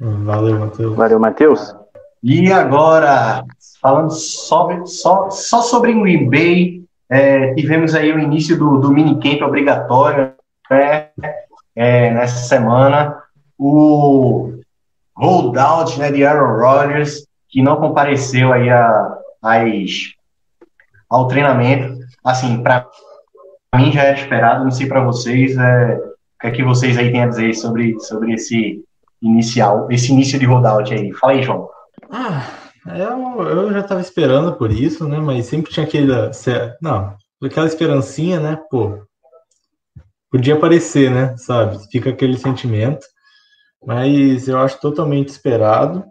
Valeu, 0.00 0.58
Matheus. 0.58 0.96
Valeu, 0.96 1.20
Matheus. 1.20 1.74
E 2.22 2.50
agora, 2.50 3.44
falando 3.80 4.10
sobre, 4.12 4.86
só, 4.86 5.28
só 5.28 5.60
sobre 5.60 5.92
Green 5.92 6.30
Bay, 6.30 6.82
é, 7.10 7.52
tivemos 7.54 7.94
aí 7.94 8.10
o 8.12 8.18
início 8.18 8.56
do, 8.56 8.78
do 8.78 8.90
minicamp 8.90 9.42
obrigatório 9.44 10.32
né, 10.70 11.08
é, 11.76 12.10
nessa 12.14 12.48
semana. 12.48 13.14
O 13.58 14.51
holdout 15.16 15.98
né, 15.98 16.10
de 16.10 16.24
Aaron 16.24 16.60
Rodgers, 16.60 17.26
que 17.48 17.62
não 17.62 17.76
compareceu 17.76 18.52
aí 18.52 18.70
a, 18.70 19.18
ao 21.08 21.28
treinamento. 21.28 22.00
Assim, 22.24 22.62
para 22.62 22.88
mim 23.76 23.92
já 23.92 24.02
era 24.02 24.18
esperado, 24.18 24.64
não 24.64 24.70
sei 24.70 24.86
para 24.86 25.04
vocês, 25.04 25.56
é, 25.56 25.96
o 25.96 26.40
que 26.40 26.46
é 26.46 26.50
que 26.50 26.64
vocês 26.64 26.96
aí 26.96 27.10
têm 27.10 27.22
a 27.22 27.28
dizer 27.28 27.54
sobre, 27.54 27.98
sobre 28.00 28.34
esse 28.34 28.82
inicial, 29.20 29.90
esse 29.90 30.12
início 30.12 30.38
de 30.38 30.46
holdout 30.46 30.92
aí. 30.92 31.12
Fala 31.12 31.32
aí, 31.34 31.42
João. 31.42 31.68
Ah, 32.10 32.44
eu, 32.86 33.42
eu 33.42 33.72
já 33.72 33.80
estava 33.80 34.00
esperando 34.00 34.54
por 34.54 34.70
isso, 34.70 35.06
né? 35.08 35.18
Mas 35.18 35.46
sempre 35.46 35.72
tinha 35.72 35.86
aquele. 35.86 36.12
Não, 36.80 37.14
aquela 37.42 37.66
esperancinha, 37.66 38.40
né? 38.40 38.58
Pô, 38.70 38.98
podia 40.30 40.54
aparecer, 40.54 41.10
né? 41.10 41.36
Sabe? 41.36 41.78
Fica 41.90 42.10
aquele 42.10 42.36
sentimento. 42.36 43.06
Mas 43.84 44.48
eu 44.48 44.58
acho 44.58 44.80
totalmente 44.80 45.28
esperado. 45.28 46.04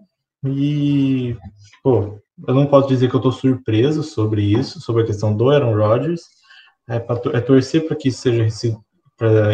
E, 0.46 1.36
pô, 1.84 2.20
eu 2.48 2.54
não 2.54 2.66
posso 2.66 2.88
dizer 2.88 3.10
que 3.10 3.16
eu 3.16 3.20
estou 3.20 3.32
surpreso 3.32 4.04
sobre 4.04 4.42
isso, 4.42 4.82
sobre 4.82 5.04
a 5.04 5.06
questão 5.06 5.36
do 5.36 5.50
Aaron 5.50 5.76
Rodgers. 5.76 6.22
É, 6.90 7.00
pra, 7.00 7.20
é 7.34 7.40
torcer 7.40 7.88
para 7.88 7.96
que 7.96 8.10
isso 8.10 8.22
seja, 8.22 8.46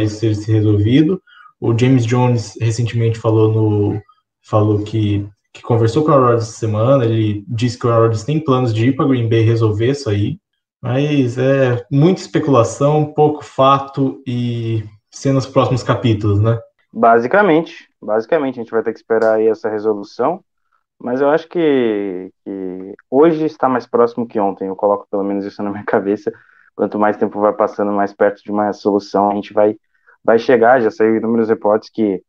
isso 0.02 0.20
seja 0.36 0.52
resolvido. 0.52 1.22
O 1.60 1.78
James 1.78 2.06
Jones 2.06 2.54
recentemente 2.60 3.20
falou 3.20 3.52
no 3.52 4.02
falou 4.42 4.84
que 4.84 5.28
que 5.58 5.64
conversou 5.64 6.04
com 6.04 6.12
o 6.12 6.20
Rodgers 6.20 6.44
essa 6.44 6.60
semana, 6.60 7.04
ele 7.04 7.44
disse 7.48 7.80
que 7.80 7.88
o 7.88 7.90
Rodgers 7.90 8.24
tem 8.24 8.40
planos 8.40 8.74
de 8.74 8.90
ir 8.90 8.96
para 8.96 9.08
Green 9.08 9.28
Bay 9.28 9.42
resolver 9.42 9.90
isso 9.90 10.08
aí, 10.10 10.40
mas 10.80 11.38
é 11.38 11.84
muita 11.92 12.22
especulação, 12.22 13.06
pouco 13.06 13.44
fato 13.44 14.22
e 14.26 14.84
cenas 15.10 15.48
próximos 15.48 15.82
capítulos, 15.82 16.40
né? 16.40 16.60
Basicamente, 16.94 17.87
basicamente 18.02 18.60
a 18.60 18.64
gente 18.64 18.72
vai 18.72 18.84
ter 18.84 18.94
que 18.94 19.00
esperar 19.00 19.36
aí 19.36 19.48
essa 19.48 19.70
resolução, 19.70 20.44
mas 21.00 21.22
eu 21.22 21.30
acho 21.30 21.48
que, 21.48 22.32
que 22.44 22.96
hoje 23.10 23.46
está 23.46 23.70
mais 23.70 23.86
próximo 23.86 24.28
que 24.28 24.40
ontem, 24.40 24.68
eu 24.68 24.76
coloco 24.76 25.08
pelo 25.10 25.24
menos 25.24 25.46
isso 25.46 25.62
na 25.62 25.70
minha 25.70 25.86
cabeça, 25.86 26.32
quanto 26.76 27.00
mais 27.00 27.18
tempo 27.18 27.40
vai 27.40 27.54
passando, 27.54 27.92
mais 27.92 28.14
perto 28.14 28.44
de 28.44 28.52
uma 28.52 28.74
solução 28.74 29.32
a 29.32 29.36
gente 29.36 29.54
vai, 29.54 29.76
vai 30.24 30.40
chegar, 30.40 30.82
já 30.82 30.92
saiu 30.92 31.16
inúmeros 31.18 31.50
reportes 31.50 31.90
que 31.90 32.24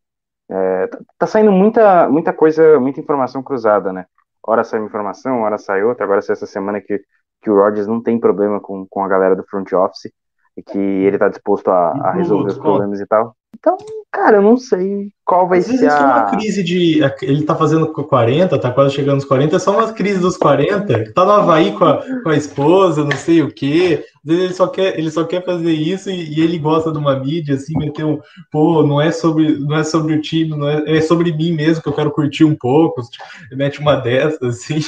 é, 0.49 0.87
tá, 0.87 0.99
tá, 1.19 1.27
saindo 1.27 1.51
muita, 1.51 2.09
muita 2.09 2.33
coisa, 2.33 2.79
muita 2.79 2.99
informação 2.99 3.43
cruzada, 3.43 3.93
né? 3.93 4.05
Hora 4.41 4.63
sai 4.63 4.79
uma 4.79 4.87
informação, 4.87 5.41
hora 5.41 5.59
sai 5.59 5.83
outra. 5.83 6.03
Agora, 6.03 6.19
essa 6.19 6.45
semana 6.47 6.81
que, 6.81 6.99
que 7.41 7.49
o 7.51 7.55
Rodgers 7.55 7.85
não 7.85 8.01
tem 8.01 8.19
problema 8.19 8.59
com, 8.59 8.87
com 8.89 9.03
a 9.03 9.07
galera 9.07 9.35
do 9.35 9.45
front 9.45 9.71
office 9.73 10.11
e 10.57 10.63
que 10.63 10.77
ele 10.77 11.19
tá 11.19 11.29
disposto 11.29 11.69
a, 11.69 11.91
a 11.91 12.11
resolver 12.13 12.47
os 12.47 12.57
problemas 12.57 12.99
e 12.99 13.05
tal. 13.05 13.35
Então, 13.59 13.77
cara, 14.09 14.37
eu 14.37 14.41
não 14.41 14.55
sei 14.55 15.11
qual 15.25 15.45
vai 15.45 15.59
Às 15.59 15.65
ser 15.65 15.71
vezes 15.71 15.87
a... 15.87 15.97
é 15.97 16.01
uma 16.01 16.31
crise 16.31 16.63
de... 16.63 17.01
Ele 17.21 17.43
tá 17.43 17.53
fazendo 17.53 17.91
40, 17.91 18.57
tá 18.57 18.71
quase 18.71 18.95
chegando 18.95 19.15
nos 19.15 19.25
40, 19.25 19.55
é 19.55 19.59
só 19.59 19.77
uma 19.77 19.91
crise 19.91 20.19
dos 20.19 20.37
40, 20.37 21.11
tá 21.13 21.25
no 21.25 21.31
Havaí 21.31 21.73
com 21.73 21.83
a, 21.83 22.01
com 22.23 22.29
a 22.29 22.37
esposa, 22.37 23.03
não 23.03 23.11
sei 23.11 23.41
o 23.41 23.53
quê. 23.53 24.05
Às 24.15 24.23
vezes 24.23 24.43
ele 24.45 24.53
só 24.53 24.67
quer, 24.67 24.97
ele 24.97 25.11
só 25.11 25.25
quer 25.25 25.43
fazer 25.43 25.73
isso 25.73 26.09
e, 26.09 26.37
e 26.37 26.41
ele 26.41 26.57
gosta 26.57 26.89
de 26.89 26.97
uma 26.97 27.19
mídia, 27.19 27.55
assim, 27.55 27.77
meter 27.77 28.05
um... 28.05 28.21
Pô, 28.49 28.81
não 28.81 29.01
é 29.01 29.11
sobre, 29.11 29.59
não 29.59 29.75
é 29.75 29.83
sobre 29.83 30.13
o 30.13 30.21
time, 30.21 30.57
não 30.57 30.69
é, 30.69 30.97
é 30.97 31.01
sobre 31.01 31.33
mim 31.33 31.51
mesmo, 31.51 31.83
que 31.83 31.89
eu 31.89 31.93
quero 31.93 32.11
curtir 32.11 32.45
um 32.45 32.55
pouco. 32.55 33.01
Mete 33.51 33.81
uma 33.81 33.97
dessas, 33.97 34.41
assim. 34.41 34.79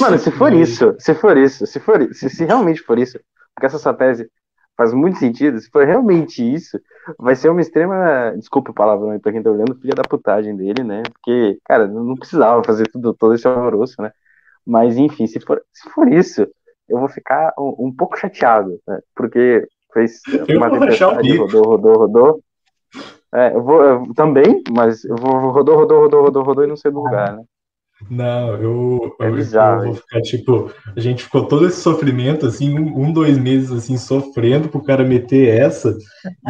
Mano, 0.00 0.16
se 0.18 0.30
for 0.30 0.52
isso, 0.52 0.94
se 0.98 1.14
for 1.14 1.36
isso, 1.36 1.66
se 1.66 1.80
for 1.80 2.14
se, 2.14 2.30
se 2.30 2.44
realmente 2.44 2.80
for 2.82 2.98
isso, 2.98 3.18
porque 3.54 3.66
essa 3.66 3.78
sua 3.78 3.94
tese 3.94 4.30
faz 4.78 4.94
muito 4.94 5.18
sentido. 5.18 5.58
Se 5.58 5.68
for 5.68 5.84
realmente 5.84 6.40
isso, 6.40 6.80
vai 7.18 7.34
ser 7.34 7.50
uma 7.50 7.60
extrema. 7.60 8.32
Desculpa 8.36 8.70
o 8.70 8.74
palavrão 8.74 9.18
pra 9.18 9.32
quem 9.32 9.42
tá 9.42 9.50
olhando, 9.50 9.74
filha 9.74 9.94
da 9.94 10.04
putagem 10.04 10.56
dele, 10.56 10.84
né? 10.84 11.02
Porque, 11.12 11.58
cara, 11.64 11.88
não 11.88 12.14
precisava 12.14 12.62
fazer 12.62 12.86
tudo, 12.86 13.12
todo 13.12 13.34
esse 13.34 13.46
alvoroço, 13.46 14.00
né? 14.00 14.12
Mas, 14.64 14.96
enfim, 14.96 15.26
se 15.26 15.40
for, 15.40 15.60
se 15.72 15.90
for 15.90 16.06
isso, 16.12 16.46
eu 16.88 16.98
vou 16.98 17.08
ficar 17.08 17.52
um, 17.58 17.88
um 17.88 17.94
pouco 17.94 18.16
chateado, 18.16 18.78
né? 18.86 19.00
Porque 19.16 19.66
fez 19.92 20.22
uma 20.56 20.70
tempestade, 20.70 21.36
rodou, 21.36 21.64
rodou, 21.64 21.98
rodou. 21.98 22.40
É, 23.34 23.54
eu 23.54 23.62
vou 23.62 23.82
eu, 23.82 24.14
também, 24.14 24.62
mas 24.70 25.04
eu 25.04 25.16
vou 25.16 25.50
rodou, 25.50 25.76
rodou, 25.76 26.00
rodou, 26.02 26.22
rodou, 26.22 26.42
rodou 26.44 26.64
e 26.64 26.68
não 26.68 26.76
sei 26.76 26.90
do 26.90 27.02
lugar, 27.02 27.36
né? 27.36 27.42
Não, 28.08 28.54
eu, 28.56 29.16
é 29.20 29.30
bizarro, 29.30 29.80
eu 29.80 29.86
vou 29.86 29.94
ficar 29.94 30.20
tipo, 30.22 30.72
a 30.96 31.00
gente 31.00 31.24
ficou 31.24 31.46
todo 31.46 31.66
esse 31.66 31.80
sofrimento, 31.80 32.46
assim, 32.46 32.78
um, 32.78 33.06
um, 33.06 33.12
dois 33.12 33.36
meses 33.36 33.72
assim, 33.72 33.96
sofrendo 33.96 34.68
pro 34.68 34.82
cara 34.82 35.04
meter 35.04 35.48
essa, 35.60 35.96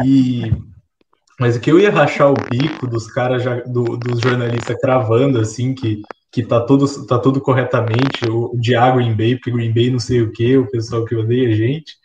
e 0.05 0.51
mas 1.39 1.55
o 1.55 1.59
que 1.59 1.71
eu 1.71 1.79
ia 1.79 1.89
rachar 1.89 2.31
o 2.31 2.35
bico 2.49 2.85
dos 2.85 3.07
caras 3.11 3.43
do, 3.65 3.97
dos 3.97 4.19
jornalistas 4.19 4.77
cravando 4.79 5.39
assim 5.39 5.73
que, 5.73 6.01
que 6.31 6.43
tá 6.43 6.61
tudo 6.61 6.85
tá 7.07 7.17
tudo 7.17 7.41
corretamente, 7.41 8.29
o, 8.29 8.53
o 8.53 8.59
Diago 8.59 8.97
Green 8.97 9.15
Bay, 9.15 9.35
porque 9.35 9.51
Green 9.51 9.73
Bay 9.73 9.89
não 9.89 9.99
sei 9.99 10.21
o 10.21 10.31
que, 10.31 10.55
o 10.55 10.69
pessoal 10.69 11.03
que 11.03 11.15
odeia 11.15 11.49
a 11.49 11.53
gente, 11.53 11.95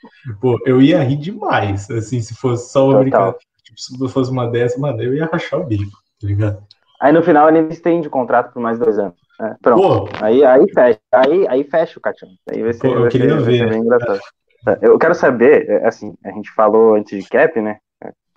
pô, 0.40 0.58
eu 0.64 0.80
ia 0.80 1.02
rir 1.02 1.16
demais, 1.16 1.90
assim, 1.90 2.20
se 2.22 2.34
fosse 2.34 2.72
só 2.72 2.88
uma 2.88 3.00
brincadeira, 3.00 3.36
tipo, 3.62 3.78
se 3.78 4.08
fosse 4.08 4.30
uma 4.30 4.46
dessa, 4.46 4.80
mano, 4.80 5.02
eu 5.02 5.14
ia 5.14 5.26
rachar 5.26 5.60
o 5.60 5.66
bico, 5.66 5.98
tá 6.18 6.26
ligado? 6.26 6.62
Aí 6.98 7.12
no 7.12 7.22
final 7.22 7.50
ele 7.50 7.68
estende 7.68 8.08
o 8.08 8.10
contrato 8.10 8.54
por 8.54 8.62
mais 8.62 8.78
dois 8.78 8.98
anos. 8.98 9.23
É, 9.40 9.54
pronto. 9.60 10.10
Aí, 10.22 10.44
aí 10.44 10.64
fecha. 10.72 11.00
Aí, 11.12 11.48
aí 11.48 11.64
fecha 11.64 11.98
o 11.98 12.02
Catião. 12.02 12.30
Aí 12.50 12.62
vai 12.62 12.72
ser, 12.72 12.88
Pô, 12.88 13.00
vai 13.00 13.10
ser, 13.10 13.40
vai 13.40 13.56
ser 13.56 13.68
bem 13.68 13.80
engraçado. 13.80 14.20
É, 14.66 14.78
eu 14.82 14.98
quero 14.98 15.14
saber, 15.14 15.68
é, 15.68 15.86
assim, 15.86 16.14
a 16.24 16.30
gente 16.30 16.50
falou 16.52 16.94
antes 16.94 17.22
de 17.22 17.28
cap, 17.28 17.60
né? 17.60 17.78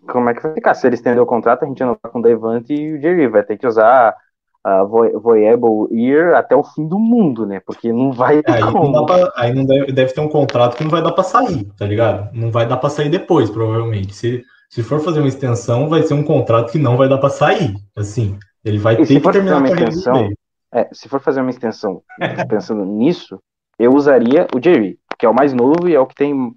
Como 0.08 0.30
é 0.30 0.34
que 0.34 0.42
vai 0.42 0.54
ficar? 0.54 0.74
Se 0.74 0.88
ele 0.88 0.96
estender 0.96 1.22
o 1.22 1.26
contrato, 1.26 1.64
a 1.64 1.68
gente 1.68 1.84
não 1.84 1.98
vai 2.02 2.12
com 2.12 2.20
o 2.20 2.22
Devante 2.22 2.74
e 2.74 2.94
o 2.94 3.02
Jerry. 3.02 3.28
Vai 3.28 3.44
ter 3.44 3.58
que 3.58 3.68
usar 3.68 4.16
a 4.64 4.84
Voyable 4.84 5.88
Year 5.92 6.36
até 6.36 6.56
o 6.56 6.64
fim 6.64 6.88
do 6.88 7.00
mundo, 7.00 7.46
né? 7.46 7.62
Porque 7.66 7.92
não 7.92 8.12
vai 8.12 8.42
ter 8.42 8.54
aí 8.54 8.62
como. 8.62 8.92
Não 8.92 9.06
pra, 9.06 9.32
aí 9.36 9.54
não 9.54 9.66
deve, 9.66 9.92
deve, 9.92 10.14
ter 10.14 10.22
um 10.22 10.30
contrato 10.30 10.78
que 10.78 10.84
não 10.84 10.92
vai 10.92 11.02
dar 11.02 11.12
pra 11.12 11.24
sair, 11.24 11.66
tá 11.78 11.86
ligado? 11.86 12.30
Não 12.34 12.52
vai 12.52 12.68
dar 12.68 12.78
pra 12.78 12.90
sair 12.90 13.10
depois, 13.10 13.50
provavelmente. 13.50 14.14
Se, 14.14 14.44
se 14.70 14.84
for 14.84 15.00
fazer 15.00 15.20
uma 15.20 15.28
extensão, 15.28 15.90
vai 15.90 16.04
ser 16.04 16.14
um 16.14 16.24
contrato 16.24 16.72
que 16.72 16.80
não 16.80 16.98
vai 16.98 17.10
dar 17.10 17.18
pra 17.18 17.30
sair. 17.30 17.76
Assim, 17.96 18.38
ele 18.64 18.78
vai 18.78 18.96
e 18.96 19.06
ter 19.06 19.22
que 19.22 19.32
terminar 19.32 19.64
a 19.64 19.68
extensão, 19.68 20.30
é, 20.74 20.90
se 20.94 21.08
for 21.08 21.20
fazer 21.20 21.42
uma 21.42 21.50
extensão 21.50 22.04
pensando 22.50 22.86
nisso, 22.86 23.42
eu 23.80 23.94
usaria 23.94 24.48
o 24.56 24.62
Jerry, 24.62 25.00
que 25.18 25.26
é 25.26 25.30
o 25.30 25.34
mais 25.34 25.54
novo 25.54 25.88
e 25.88 25.96
é 25.96 26.00
o 26.00 26.08
que 26.08 26.16
tem 26.16 26.54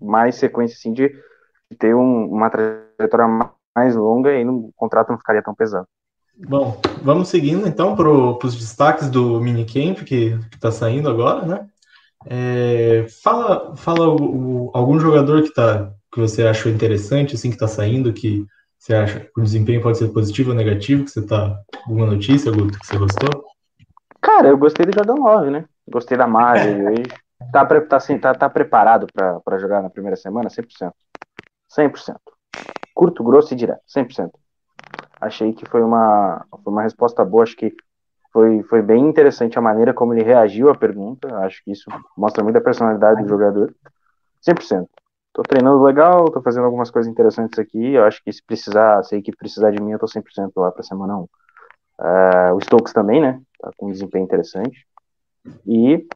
mais 0.00 0.36
sequência 0.36 0.76
assim, 0.76 0.92
de, 0.92 1.12
ter 1.78 1.94
um, 1.94 2.26
uma 2.26 2.50
trajetória 2.50 3.26
mais 3.76 3.94
longa 3.94 4.32
e 4.32 4.44
o 4.44 4.70
contrato 4.74 5.10
não 5.10 5.18
ficaria 5.18 5.42
tão 5.42 5.54
pesado. 5.54 5.86
Bom, 6.48 6.80
vamos 7.02 7.28
seguindo 7.28 7.68
então 7.68 7.94
para 7.94 8.08
os 8.08 8.56
destaques 8.56 9.10
do 9.10 9.40
minicamp 9.40 10.04
que 10.04 10.38
está 10.52 10.72
saindo 10.72 11.08
agora, 11.08 11.46
né? 11.46 11.66
É, 12.26 13.06
fala 13.22 13.74
fala 13.76 14.08
o, 14.08 14.66
o, 14.66 14.70
algum 14.74 14.98
jogador 14.98 15.42
que, 15.42 15.52
tá, 15.52 15.90
que 16.12 16.20
você 16.20 16.46
achou 16.46 16.70
interessante, 16.70 17.34
assim, 17.34 17.48
que 17.48 17.56
está 17.56 17.68
saindo, 17.68 18.12
que 18.12 18.44
você 18.80 18.94
acha 18.94 19.20
que 19.20 19.30
o 19.38 19.42
desempenho 19.42 19.82
pode 19.82 19.98
ser 19.98 20.08
positivo 20.08 20.50
ou 20.50 20.56
negativo? 20.56 21.04
Que 21.04 21.10
você 21.10 21.26
tá. 21.26 21.60
Alguma 21.86 22.06
notícia, 22.06 22.50
Guto, 22.50 22.78
que 22.78 22.86
você 22.86 22.96
gostou? 22.96 23.44
Cara, 24.22 24.48
eu 24.48 24.56
gostei 24.56 24.86
do 24.86 24.92
Jordan 24.92 25.16
9, 25.16 25.50
né? 25.50 25.64
Gostei 25.86 26.16
da 26.16 26.26
Marvel 26.26 26.88
hoje. 26.88 27.02
Tá, 27.52 27.66
tá, 27.66 27.96
assim, 27.96 28.18
tá, 28.18 28.34
tá 28.34 28.48
preparado 28.48 29.06
para 29.12 29.58
jogar 29.58 29.82
na 29.82 29.90
primeira 29.90 30.16
semana? 30.16 30.48
100%. 30.48 30.92
100%. 31.78 32.16
Curto, 32.94 33.22
grosso 33.22 33.52
e 33.52 33.56
direto. 33.56 33.82
100%. 33.86 34.30
Achei 35.20 35.52
que 35.52 35.68
foi 35.68 35.82
uma, 35.82 36.46
foi 36.64 36.72
uma 36.72 36.82
resposta 36.82 37.22
boa. 37.22 37.42
Acho 37.42 37.56
que 37.56 37.74
foi, 38.32 38.62
foi 38.62 38.80
bem 38.80 39.06
interessante 39.06 39.58
a 39.58 39.62
maneira 39.62 39.92
como 39.92 40.14
ele 40.14 40.22
reagiu 40.22 40.70
à 40.70 40.74
pergunta. 40.74 41.28
Acho 41.40 41.62
que 41.62 41.72
isso 41.72 41.90
mostra 42.16 42.42
muito 42.42 42.56
a 42.56 42.62
personalidade 42.62 43.22
do 43.22 43.28
jogador. 43.28 43.74
100% 44.42 44.88
tô 45.40 45.44
treinando 45.44 45.82
legal, 45.82 46.26
tô 46.26 46.42
fazendo 46.42 46.64
algumas 46.66 46.90
coisas 46.90 47.10
interessantes 47.10 47.58
aqui. 47.58 47.94
Eu 47.94 48.04
acho 48.04 48.22
que 48.22 48.30
se 48.30 48.42
precisar, 48.44 49.02
se 49.02 49.14
a 49.14 49.18
equipe 49.18 49.38
precisar 49.38 49.70
de 49.70 49.82
mim, 49.82 49.92
eu 49.92 49.98
tô 49.98 50.06
100% 50.06 50.52
lá 50.56 50.70
pra 50.70 50.82
semana 50.82 51.16
1. 51.16 51.22
Uh, 51.22 51.28
é, 52.02 52.52
o 52.52 52.60
Stokes 52.60 52.92
também, 52.92 53.22
né? 53.22 53.40
Tá 53.58 53.70
com 53.76 53.86
um 53.86 53.90
desempenho 53.90 54.24
interessante. 54.24 54.86
E 55.66 56.06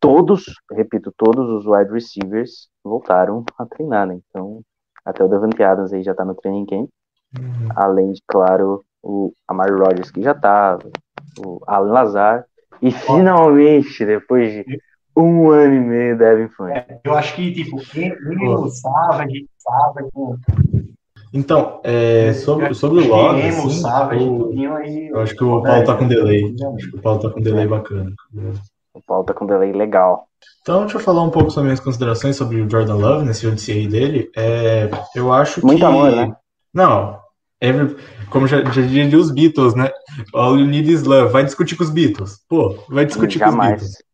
todos, 0.00 0.46
repito, 0.72 1.12
todos 1.14 1.46
os 1.50 1.66
wide 1.66 1.92
receivers 1.92 2.68
voltaram 2.82 3.44
a 3.58 3.66
treinar, 3.66 4.06
né? 4.06 4.18
Então, 4.30 4.62
até 5.04 5.22
o 5.22 5.28
Devante 5.28 5.62
Adams 5.62 5.92
aí 5.92 6.02
já 6.02 6.14
tá 6.14 6.24
no 6.24 6.34
training 6.34 6.64
camp. 6.64 6.88
Uhum. 7.38 7.68
Além 7.76 8.12
de, 8.12 8.22
claro, 8.26 8.82
o 9.02 9.34
Amari 9.46 9.72
Rodgers 9.72 10.10
que 10.10 10.22
já 10.22 10.34
tava, 10.34 10.90
o 11.38 11.60
Alan 11.66 11.92
Lazar. 11.92 12.46
E 12.80 12.90
finalmente, 12.92 14.06
depois 14.06 14.52
de 14.52 14.80
um 15.16 15.50
ano 15.50 15.74
e 15.74 15.80
meio 15.80 16.18
Devin 16.18 16.48
Funk. 16.48 16.72
É, 16.72 17.00
eu 17.04 17.14
acho 17.14 17.34
que, 17.34 17.52
tipo, 17.52 17.76
quem, 17.90 18.14
quem 18.14 18.70
Savage, 18.70 19.46
Savage, 19.58 20.08
então, 21.32 21.80
é, 21.84 22.32
sobre, 22.32 22.72
sobre 22.74 23.02
o 23.02 23.08
log, 23.08 23.40
assim, 23.42 23.82
eu, 24.62 24.76
aí, 24.76 25.08
eu 25.08 25.20
acho 25.20 25.34
que 25.34 25.44
o 25.44 25.62
Paulo 25.62 25.84
tá 25.84 25.94
com 25.94 26.08
delay. 26.08 26.54
Acho 26.76 26.90
que 26.90 26.96
o 26.96 27.02
Paulo 27.02 27.20
tá 27.20 27.30
com 27.30 27.40
delay 27.40 27.66
bacana. 27.66 28.12
O 28.94 29.02
Paulo 29.06 29.24
tá 29.24 29.34
com 29.34 29.46
delay 29.46 29.72
legal. 29.72 30.26
Então, 30.62 30.82
deixa 30.82 30.96
eu 30.96 31.00
falar 31.00 31.22
um 31.22 31.30
pouco 31.30 31.50
sobre 31.50 31.66
minhas 31.66 31.80
considerações 31.80 32.36
sobre 32.36 32.60
o 32.60 32.70
Jordan 32.70 32.94
Love, 32.94 33.26
nesse 33.26 33.46
ODCA 33.46 33.88
dele. 33.88 34.30
É, 34.36 34.90
eu 35.14 35.32
acho 35.32 35.64
Muito 35.64 35.78
que... 35.78 35.84
amor, 35.84 36.12
né? 36.12 36.34
Não, 36.72 37.18
every... 37.60 37.96
como 38.30 38.46
já, 38.46 38.64
já 38.64 38.82
diria 38.82 39.18
os 39.18 39.30
Beatles, 39.30 39.74
né? 39.74 39.90
All 40.34 40.58
you 40.58 40.66
need 40.66 40.90
is 40.90 41.04
love. 41.04 41.32
Vai 41.32 41.44
discutir 41.44 41.76
com 41.76 41.84
os 41.84 41.90
Beatles. 41.90 42.38
Pô, 42.48 42.78
vai 42.88 43.04
discutir 43.04 43.38
Jamais. 43.38 43.70
com 43.70 43.76
os 43.76 43.82
Beatles. 43.82 44.07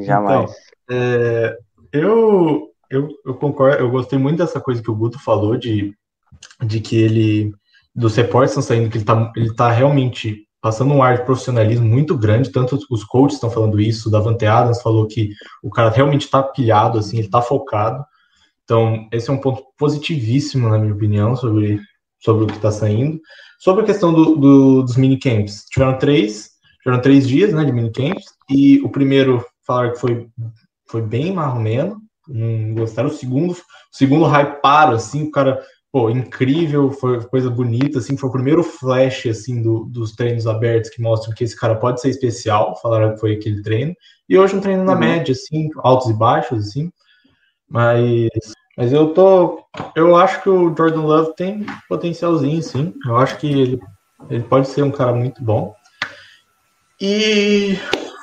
Jamais. 0.00 0.50
Então, 0.50 0.54
é, 0.90 1.58
eu, 1.92 2.70
eu, 2.90 3.08
eu 3.24 3.34
concordo, 3.34 3.78
eu 3.78 3.90
gostei 3.90 4.18
muito 4.18 4.38
dessa 4.38 4.60
coisa 4.60 4.82
que 4.82 4.90
o 4.90 4.94
Guto 4.94 5.18
falou 5.18 5.56
de, 5.56 5.94
de 6.64 6.80
que 6.80 6.96
ele, 6.96 7.52
dos 7.94 8.14
reportes 8.16 8.50
estão 8.50 8.62
saindo, 8.62 8.90
que 8.90 8.98
ele 8.98 9.04
tá, 9.04 9.32
ele 9.36 9.54
tá 9.54 9.70
realmente 9.70 10.46
passando 10.60 10.92
um 10.92 11.02
ar 11.02 11.18
de 11.18 11.24
profissionalismo 11.24 11.86
muito 11.86 12.16
grande, 12.16 12.50
tanto 12.50 12.78
os 12.90 13.04
coaches 13.04 13.34
estão 13.34 13.50
falando 13.50 13.80
isso, 13.80 14.08
o 14.08 14.12
Davante 14.12 14.44
Adams 14.44 14.82
falou 14.82 15.06
que 15.06 15.30
o 15.62 15.70
cara 15.70 15.90
realmente 15.90 16.22
está 16.22 16.42
pilhado, 16.42 16.98
assim, 16.98 17.18
ele 17.18 17.26
está 17.26 17.40
focado. 17.40 18.04
Então, 18.64 19.08
esse 19.12 19.30
é 19.30 19.32
um 19.32 19.40
ponto 19.40 19.62
positivíssimo, 19.78 20.68
na 20.68 20.78
minha 20.78 20.92
opinião, 20.92 21.34
sobre, 21.36 21.80
sobre 22.18 22.44
o 22.44 22.46
que 22.46 22.56
está 22.56 22.70
saindo. 22.70 23.20
Sobre 23.58 23.82
a 23.82 23.86
questão 23.86 24.12
do, 24.12 24.36
do, 24.36 24.82
dos 24.82 24.96
minicamps, 24.96 25.64
tiveram 25.70 25.96
três, 25.96 26.50
tiveram 26.82 27.00
três 27.00 27.26
dias 27.26 27.52
né, 27.52 27.64
de 27.64 27.72
minicamps, 27.72 28.24
e 28.50 28.80
o 28.82 28.88
primeiro 28.88 29.44
falaram 29.68 29.92
que 29.92 30.00
foi, 30.00 30.28
foi 30.88 31.02
bem 31.02 31.34
marromeno, 31.34 32.00
não 32.26 32.74
gostaram. 32.74 33.10
O 33.10 33.12
segundo, 33.12 33.52
o 33.52 33.56
segundo 33.92 34.24
hyparam, 34.24 34.94
assim, 34.94 35.24
o 35.24 35.30
cara, 35.30 35.62
pô, 35.92 36.08
incrível, 36.08 36.90
foi 36.90 37.22
coisa 37.26 37.50
bonita, 37.50 37.98
assim, 37.98 38.16
foi 38.16 38.30
o 38.30 38.32
primeiro 38.32 38.64
flash, 38.64 39.26
assim, 39.26 39.62
do, 39.62 39.84
dos 39.84 40.12
treinos 40.12 40.46
abertos 40.46 40.90
que 40.90 41.02
mostram 41.02 41.34
que 41.34 41.44
esse 41.44 41.54
cara 41.54 41.76
pode 41.76 42.00
ser 42.00 42.08
especial, 42.08 42.80
falaram 42.80 43.12
que 43.12 43.20
foi 43.20 43.34
aquele 43.34 43.62
treino, 43.62 43.94
e 44.26 44.38
hoje 44.38 44.56
um 44.56 44.60
treino 44.60 44.84
na 44.84 44.94
uhum. 44.94 44.98
média, 44.98 45.32
assim, 45.32 45.68
altos 45.78 46.08
e 46.08 46.14
baixos, 46.14 46.68
assim, 46.68 46.90
mas, 47.68 48.30
mas 48.76 48.92
eu 48.92 49.12
tô, 49.12 49.62
eu 49.94 50.16
acho 50.16 50.42
que 50.42 50.48
o 50.48 50.74
Jordan 50.74 51.02
Love 51.02 51.36
tem 51.36 51.66
potencialzinho, 51.88 52.62
sim, 52.62 52.94
eu 53.06 53.16
acho 53.18 53.36
que 53.36 53.46
ele, 53.46 53.80
ele 54.30 54.44
pode 54.44 54.68
ser 54.68 54.82
um 54.82 54.90
cara 54.90 55.12
muito 55.12 55.42
bom, 55.44 55.74
e 57.00 57.78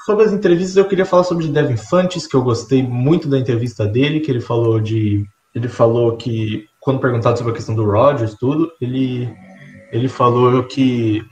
sobre 0.06 0.24
as 0.24 0.32
entrevistas, 0.32 0.78
eu 0.78 0.88
queria 0.88 1.06
falar 1.06 1.24
sobre 1.24 1.48
Devin 1.48 1.78
Fantes, 1.78 2.28
que 2.28 2.36
eu 2.36 2.44
gostei 2.44 2.84
muito 2.84 3.28
da 3.28 3.40
entrevista 3.40 3.88
dele, 3.88 4.20
que 4.20 4.30
ele 4.30 4.40
falou 4.40 4.80
de, 4.80 5.26
ele 5.54 5.68
falou 5.68 6.16
que 6.16 6.68
quando 6.80 7.00
perguntado 7.00 7.38
sobre 7.40 7.52
a 7.52 7.56
questão 7.56 7.74
do 7.74 7.84
Rodgers, 7.84 8.36
tudo, 8.36 8.72
ele, 8.80 9.28
ele 9.92 10.08
falou 10.08 10.64
que, 10.66 11.26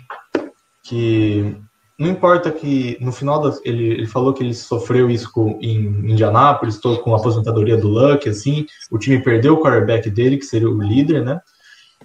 que 0.82 1.56
não 2.00 2.10
importa 2.10 2.50
que 2.50 2.98
no 3.00 3.12
final 3.12 3.40
das, 3.40 3.62
ele, 3.64 3.92
ele 3.92 4.08
falou 4.08 4.34
que 4.34 4.44
ele 4.44 4.56
sofreu 4.56 5.08
isso 5.08 5.32
com, 5.32 5.60
em 5.62 6.12
Indianápolis, 6.12 6.80
todo 6.80 7.00
com 7.02 7.14
a 7.14 7.18
aposentadoria 7.20 7.78
do 7.78 7.88
Luck, 7.88 8.28
assim, 8.28 8.66
o 8.90 8.98
time 8.98 9.22
perdeu 9.22 9.54
o 9.54 9.62
quarterback 9.62 10.10
dele, 10.10 10.38
que 10.38 10.46
seria 10.46 10.70
o 10.70 10.82
líder, 10.82 11.24
né? 11.24 11.40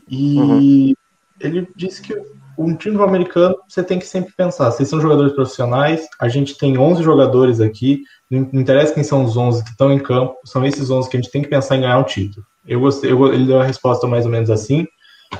E 0.06 0.38
uhum. 0.38 0.94
ele 1.40 1.68
disse 1.74 2.02
que 2.02 2.14
um 2.58 2.74
time 2.74 3.00
americano 3.00 3.56
você 3.68 3.82
tem 3.84 4.00
que 4.00 4.06
sempre 4.06 4.32
pensar, 4.36 4.70
vocês 4.70 4.88
são 4.88 5.00
jogadores 5.00 5.32
profissionais, 5.32 6.06
a 6.20 6.28
gente 6.28 6.58
tem 6.58 6.76
11 6.76 7.02
jogadores 7.04 7.60
aqui, 7.60 8.02
não 8.28 8.40
interessa 8.52 8.92
quem 8.92 9.04
são 9.04 9.24
os 9.24 9.36
11 9.36 9.62
que 9.62 9.70
estão 9.70 9.92
em 9.92 9.98
campo, 10.00 10.34
são 10.44 10.66
esses 10.66 10.90
11 10.90 11.08
que 11.08 11.16
a 11.16 11.20
gente 11.20 11.30
tem 11.30 11.42
que 11.42 11.48
pensar 11.48 11.76
em 11.76 11.82
ganhar 11.82 11.98
um 11.98 12.04
título. 12.04 12.44
Eu 12.66 12.80
gostei, 12.80 13.12
eu, 13.12 13.32
ele 13.32 13.46
deu 13.46 13.60
a 13.60 13.64
resposta 13.64 14.06
mais 14.08 14.26
ou 14.26 14.32
menos 14.32 14.50
assim, 14.50 14.86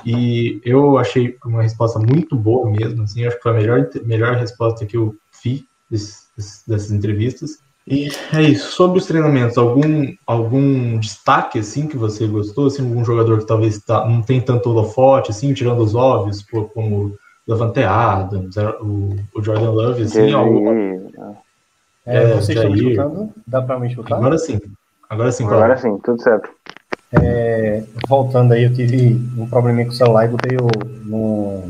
e 0.06 0.60
eu 0.64 0.96
achei 0.96 1.36
uma 1.44 1.62
resposta 1.62 1.98
muito 1.98 2.36
boa 2.36 2.70
mesmo, 2.70 3.02
assim, 3.02 3.26
acho 3.26 3.36
que 3.36 3.42
foi 3.42 3.52
a 3.52 3.54
melhor, 3.54 3.88
melhor 4.04 4.36
resposta 4.36 4.86
que 4.86 4.96
eu 4.96 5.14
vi 5.42 5.64
dessas 5.90 6.92
entrevistas. 6.92 7.58
E 7.90 8.10
é 8.34 8.42
isso. 8.42 8.72
Sobre 8.72 8.98
os 8.98 9.06
treinamentos, 9.06 9.56
algum, 9.56 10.12
algum 10.26 10.98
destaque 10.98 11.58
assim 11.58 11.86
que 11.86 11.96
você 11.96 12.26
gostou? 12.26 12.66
Assim, 12.66 12.82
algum 12.82 13.02
jogador 13.02 13.38
que 13.38 13.46
talvez 13.46 13.78
tá, 13.80 14.06
não 14.06 14.20
tem 14.20 14.40
tanto 14.40 14.68
holofote, 14.68 15.30
assim, 15.30 15.54
tirando 15.54 15.80
os 15.80 15.94
óbvios, 15.94 16.44
como 16.74 17.16
Levante 17.46 17.82
Adams, 17.82 18.56
o, 18.80 19.16
o 19.34 19.42
Jordan 19.42 19.70
Love, 19.70 20.02
assim, 20.02 20.32
alguma... 20.32 20.72
É, 22.04 22.16
é, 22.16 22.34
vocês 22.34 22.58
estão 22.58 22.70
me 22.70 22.78
escutando? 22.78 23.30
Dá 23.46 23.62
para 23.62 23.80
me 23.80 23.88
escutar? 23.88 24.16
Agora 24.16 24.38
sim. 24.38 24.60
Agora 25.08 25.32
sim, 25.32 25.44
Agora 25.46 25.76
sim, 25.78 25.98
tudo 25.98 26.22
certo. 26.22 26.50
É, 27.10 27.84
voltando 28.06 28.52
aí, 28.52 28.64
eu 28.64 28.74
tive 28.74 29.14
um 29.38 29.48
probleminha 29.48 29.86
com 29.86 29.92
o 29.92 29.94
celular 29.94 30.26
e 30.26 30.28
botei 30.28 30.56
o, 30.58 30.68
no, 31.06 31.62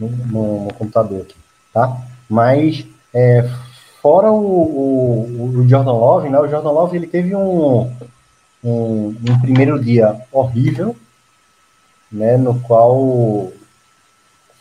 no, 0.00 0.08
no, 0.08 0.64
no 0.64 0.74
computador 0.74 1.20
aqui, 1.22 1.36
tá? 1.72 1.98
Mas, 2.28 2.86
é, 3.12 3.46
fora 4.00 4.30
o, 4.30 4.36
o, 4.36 5.60
o, 5.60 5.68
Jordan 5.68 5.92
Love, 5.92 6.28
né? 6.28 6.38
O 6.38 6.48
Jordan 6.48 6.70
Love, 6.70 6.96
ele 6.96 7.06
teve 7.06 7.34
um, 7.34 7.90
um, 8.62 9.16
um 9.28 9.40
primeiro 9.40 9.82
dia 9.82 10.20
horrível, 10.32 10.96
né? 12.10 12.36
No 12.36 12.58
qual 12.60 13.50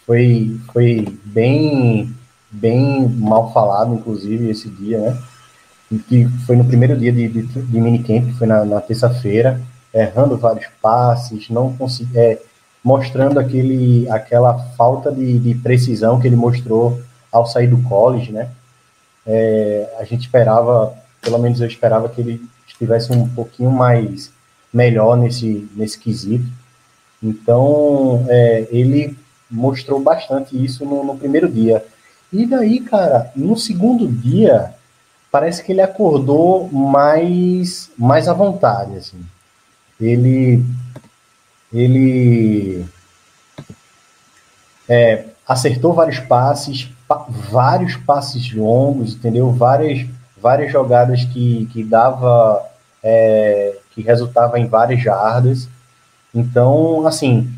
foi, 0.05 0.57
foi 0.71 1.17
bem, 1.25 2.15
bem 2.49 3.07
mal 3.09 3.51
falado, 3.53 3.93
inclusive, 3.93 4.49
esse 4.49 4.69
dia, 4.69 4.99
né? 4.99 5.17
que 6.07 6.27
foi 6.45 6.55
no 6.55 6.65
primeiro 6.65 6.97
dia 6.97 7.11
de, 7.11 7.27
de, 7.27 7.41
de 7.43 7.81
minicamp, 7.81 8.25
que 8.25 8.37
foi 8.37 8.47
na, 8.47 8.65
na 8.65 8.81
terça-feira, 8.81 9.61
errando 9.93 10.37
vários 10.37 10.67
passes, 10.81 11.49
não 11.49 11.73
consegui, 11.73 12.17
é, 12.17 12.39
mostrando 12.83 13.39
aquele, 13.39 14.09
aquela 14.09 14.57
falta 14.77 15.11
de, 15.11 15.39
de, 15.39 15.55
precisão 15.55 16.19
que 16.19 16.27
ele 16.27 16.35
mostrou 16.35 17.01
ao 17.31 17.45
sair 17.45 17.67
do 17.67 17.81
college, 17.83 18.31
né? 18.31 18.49
É, 19.27 19.95
a 19.99 20.03
gente 20.05 20.21
esperava, 20.21 20.97
pelo 21.21 21.37
menos 21.37 21.59
eu 21.59 21.67
esperava 21.67 22.09
que 22.09 22.21
ele 22.21 22.41
estivesse 22.67 23.11
um 23.11 23.27
pouquinho 23.27 23.69
mais 23.69 24.31
melhor 24.73 25.17
nesse, 25.17 25.67
nesse 25.75 25.99
quesito. 25.99 26.47
Então, 27.21 28.25
é, 28.29 28.67
ele 28.71 29.17
mostrou 29.51 29.99
bastante 29.99 30.63
isso 30.63 30.85
no, 30.85 31.03
no 31.03 31.17
primeiro 31.17 31.49
dia. 31.49 31.85
E 32.31 32.45
daí, 32.45 32.79
cara, 32.79 33.31
no 33.35 33.57
segundo 33.57 34.07
dia, 34.07 34.73
parece 35.31 35.63
que 35.63 35.71
ele 35.71 35.81
acordou 35.81 36.69
mais 36.69 37.89
mais 37.97 38.27
à 38.27 38.33
vontade 38.33 38.95
assim 38.97 39.19
ele 39.99 40.63
ele 41.73 42.85
é, 44.87 45.25
acertou 45.47 45.93
vários 45.93 46.19
passes 46.19 46.89
pa, 47.07 47.25
vários 47.49 47.95
passes 47.95 48.53
longos 48.53 49.13
entendeu 49.13 49.51
várias 49.51 50.05
várias 50.41 50.71
jogadas 50.71 51.23
que 51.25 51.67
que 51.71 51.83
dava 51.83 52.61
é, 53.03 53.77
que 53.91 54.01
resultava 54.01 54.59
em 54.59 54.67
várias 54.67 55.01
jardas 55.01 55.67
então 56.33 57.07
assim 57.07 57.49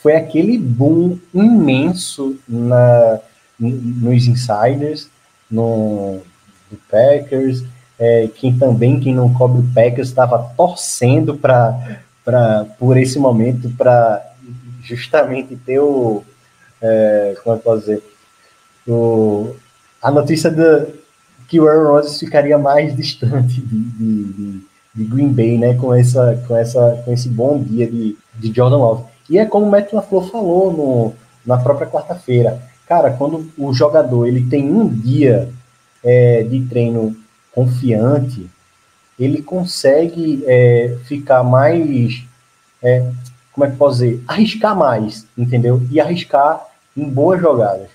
foi 0.00 0.14
aquele 0.14 0.58
boom 0.58 1.18
imenso 1.34 2.36
na 2.48 3.20
nos 3.58 4.28
insiders 4.28 5.10
no 5.50 6.22
Packers, 6.90 7.64
é, 7.98 8.28
quem 8.34 8.56
também, 8.56 9.00
quem 9.00 9.14
não 9.14 9.32
cobre 9.32 9.60
o 9.60 9.74
Packers, 9.74 10.08
estava 10.08 10.38
torcendo 10.56 11.36
para 11.36 12.66
por 12.78 12.96
esse 12.98 13.18
momento 13.18 13.70
para 13.70 14.24
justamente 14.82 15.56
ter 15.56 15.80
o. 15.80 16.22
É, 16.80 17.36
como 17.42 17.56
é 17.56 17.58
que 17.58 17.66
eu 17.66 17.72
posso 17.72 17.80
dizer? 17.80 18.02
O, 18.86 19.54
a 20.02 20.10
notícia 20.10 20.50
de, 20.50 20.86
que 21.48 21.60
o 21.60 21.68
Aaron 21.68 21.92
Rodgers 21.92 22.18
ficaria 22.18 22.58
mais 22.58 22.94
distante 22.94 23.60
de, 23.60 23.80
de, 23.80 24.24
de, 24.24 24.60
de, 24.94 25.04
Green 25.04 25.32
Bay, 25.32 25.58
né? 25.58 25.74
Com, 25.74 25.94
essa, 25.94 26.42
com, 26.46 26.56
essa, 26.56 27.02
com 27.04 27.12
esse 27.12 27.28
bom 27.28 27.62
dia 27.62 27.86
de, 27.90 28.16
de 28.38 28.54
Jordan 28.54 28.76
Love. 28.76 29.04
E 29.28 29.38
é 29.38 29.44
como 29.44 29.66
o 29.66 29.70
Matt 29.70 29.92
LaFleur 29.92 30.30
falou 30.30 30.72
no, 30.72 31.14
na 31.44 31.58
própria 31.58 31.86
quarta-feira. 31.86 32.62
Cara, 32.86 33.10
quando 33.10 33.50
o 33.58 33.72
jogador 33.74 34.26
ele 34.26 34.48
tem 34.48 34.70
um 34.70 34.88
dia 34.88 35.50
é, 36.02 36.42
de 36.42 36.60
treino 36.62 37.14
confiante, 37.52 38.48
ele 39.18 39.42
consegue 39.42 40.44
é, 40.46 40.96
ficar 41.04 41.42
mais, 41.42 42.22
é, 42.82 43.10
como 43.58 43.64
é 43.64 43.70
que 43.72 43.76
posso 43.76 43.98
dizer, 43.98 44.22
arriscar 44.28 44.76
mais, 44.76 45.26
entendeu? 45.36 45.82
E 45.90 46.00
arriscar 46.00 46.64
em 46.96 47.10
boas 47.10 47.40
jogadas. 47.40 47.88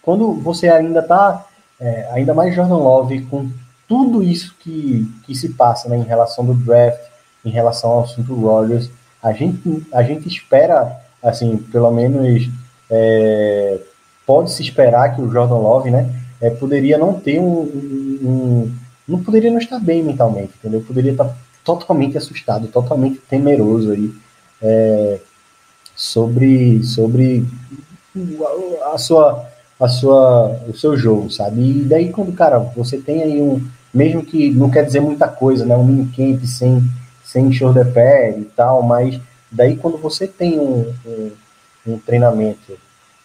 Quando 0.00 0.32
você 0.34 0.68
ainda 0.68 1.00
está, 1.00 1.44
é, 1.80 2.08
ainda 2.12 2.32
mais 2.32 2.54
Jordan 2.54 2.76
Love, 2.76 3.22
com 3.22 3.50
tudo 3.88 4.22
isso 4.22 4.54
que, 4.60 5.12
que 5.26 5.34
se 5.34 5.48
passa 5.48 5.88
né, 5.88 5.96
em 5.96 6.04
relação 6.04 6.46
do 6.46 6.54
draft, 6.54 7.00
em 7.44 7.50
relação 7.50 7.90
ao 7.90 8.04
assunto 8.04 8.32
Rodgers, 8.32 8.88
a 9.20 9.32
gente, 9.32 9.84
a 9.92 10.04
gente 10.04 10.28
espera, 10.28 10.96
assim, 11.20 11.56
pelo 11.56 11.90
menos 11.90 12.48
é, 12.88 13.80
pode 14.24 14.52
se 14.52 14.62
esperar 14.62 15.16
que 15.16 15.20
o 15.20 15.28
Jordan 15.28 15.56
Love, 15.56 15.90
né, 15.90 16.14
é, 16.40 16.48
poderia 16.48 16.96
não 16.96 17.14
ter 17.14 17.40
um, 17.40 17.62
um, 18.22 18.72
Não 19.08 19.20
poderia 19.20 19.50
não 19.50 19.58
estar 19.58 19.80
bem 19.80 20.00
mentalmente, 20.00 20.52
entendeu? 20.60 20.80
Poderia 20.80 21.10
estar 21.10 21.36
totalmente 21.64 22.16
assustado, 22.16 22.68
totalmente 22.68 23.18
temeroso 23.28 23.90
aí 23.90 24.12
é, 24.62 25.20
sobre, 25.94 26.82
sobre 26.84 27.44
a 28.92 28.98
sua, 28.98 29.46
a 29.80 29.88
sua, 29.88 30.60
o 30.68 30.76
seu 30.76 30.96
jogo, 30.96 31.30
sabe? 31.30 31.60
E 31.60 31.84
daí 31.84 32.10
quando, 32.10 32.32
cara, 32.32 32.58
você 32.58 32.98
tem 32.98 33.22
aí 33.22 33.40
um. 33.40 33.64
Mesmo 33.92 34.24
que 34.24 34.50
não 34.50 34.70
quer 34.70 34.84
dizer 34.84 35.00
muita 35.00 35.26
coisa, 35.26 35.64
né? 35.64 35.74
Um 35.76 35.84
minicamp 35.84 36.46
sem, 36.46 36.82
sem 37.24 37.50
shoulder 37.50 37.92
pad 37.92 38.38
e 38.38 38.44
tal, 38.44 38.82
mas 38.82 39.18
daí 39.50 39.76
quando 39.76 39.96
você 39.96 40.26
tem 40.26 40.58
um, 40.58 40.92
um, 41.06 41.30
um 41.86 41.98
treinamento 41.98 42.78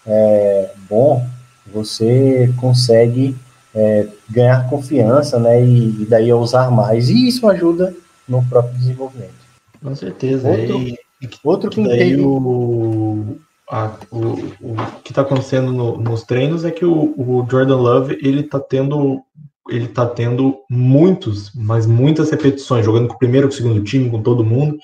é, 0.06 0.72
bom, 0.90 1.28
você 1.72 2.52
consegue 2.58 3.36
é, 3.76 4.08
ganhar 4.30 4.70
confiança, 4.70 5.40
né? 5.40 5.64
E, 5.64 6.02
e, 6.02 6.06
daí 6.06 6.32
usar 6.34 6.72
mais. 6.72 7.10
E 7.10 7.28
isso 7.28 7.48
ajuda 7.48 7.94
no 8.28 8.44
próprio 8.46 8.78
desenvolvimento. 8.78 9.34
Com 9.82 9.96
certeza. 9.96 10.48
Outro, 10.50 10.82
e, 10.82 10.98
outro 11.44 11.70
que 11.70 11.84
daí 11.84 12.12
teve... 12.12 12.22
o, 12.22 13.38
a, 13.70 13.92
o, 14.12 14.18
o 14.62 15.02
que 15.04 15.12
está 15.12 15.22
acontecendo 15.22 15.72
no, 15.72 15.98
nos 15.98 16.24
treinos 16.24 16.66
é 16.66 16.72
que 16.72 16.86
o, 16.86 17.14
o 17.18 17.46
Jordan 17.50 17.78
Love 17.78 18.18
ele 18.22 18.42
está 18.42 18.60
tendo 18.60 19.22
ele 19.70 19.88
tá 19.88 20.06
tendo 20.06 20.58
muitos, 20.70 21.52
mas 21.56 21.86
muitas 21.86 22.30
repetições, 22.30 22.84
jogando 22.84 23.08
com 23.08 23.16
o 23.16 23.18
primeiro, 23.18 23.48
com 23.48 23.54
o 23.54 23.56
segundo 23.56 23.82
time, 23.82 24.10
com 24.10 24.22
todo 24.22 24.44
mundo, 24.44 24.78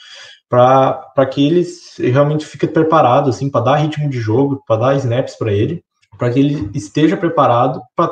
para 0.47 1.25
que 1.29 1.45
ele 1.45 1.67
realmente 1.97 2.45
fique 2.45 2.65
preparado, 2.65 3.29
assim, 3.29 3.49
para 3.49 3.65
dar 3.65 3.75
ritmo 3.75 4.09
de 4.09 4.21
jogo, 4.21 4.63
para 4.65 4.77
dar 4.77 4.95
snaps 4.95 5.35
para 5.35 5.51
ele 5.51 5.83
para 6.19 6.31
que 6.33 6.39
ele 6.39 6.69
esteja 6.73 7.15
preparado 7.15 7.81
para 7.95 8.11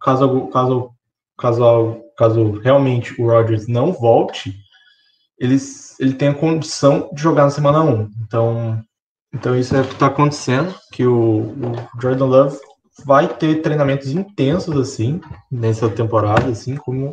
caso 0.00 0.48
caso 0.48 0.90
caso 1.36 2.00
caso 2.16 2.52
realmente 2.60 3.20
o 3.20 3.26
Rodgers 3.26 3.68
não 3.68 3.92
volte, 3.92 4.56
eles, 5.38 5.83
ele 5.98 6.14
tem 6.14 6.28
a 6.28 6.34
condição 6.34 7.10
de 7.12 7.22
jogar 7.22 7.44
na 7.44 7.50
semana 7.50 7.82
1. 7.82 8.10
Então, 8.26 8.82
então 9.34 9.56
isso 9.56 9.74
é 9.76 9.80
o 9.80 9.84
que 9.84 9.94
está 9.94 10.06
acontecendo, 10.06 10.74
que 10.92 11.06
o, 11.06 11.40
o, 11.40 12.00
Jordan 12.00 12.26
Love 12.26 12.58
vai 13.04 13.26
ter 13.26 13.62
treinamentos 13.62 14.08
intensos 14.12 14.76
assim 14.76 15.20
nessa 15.50 15.88
temporada, 15.88 16.50
assim 16.50 16.76
como 16.76 17.12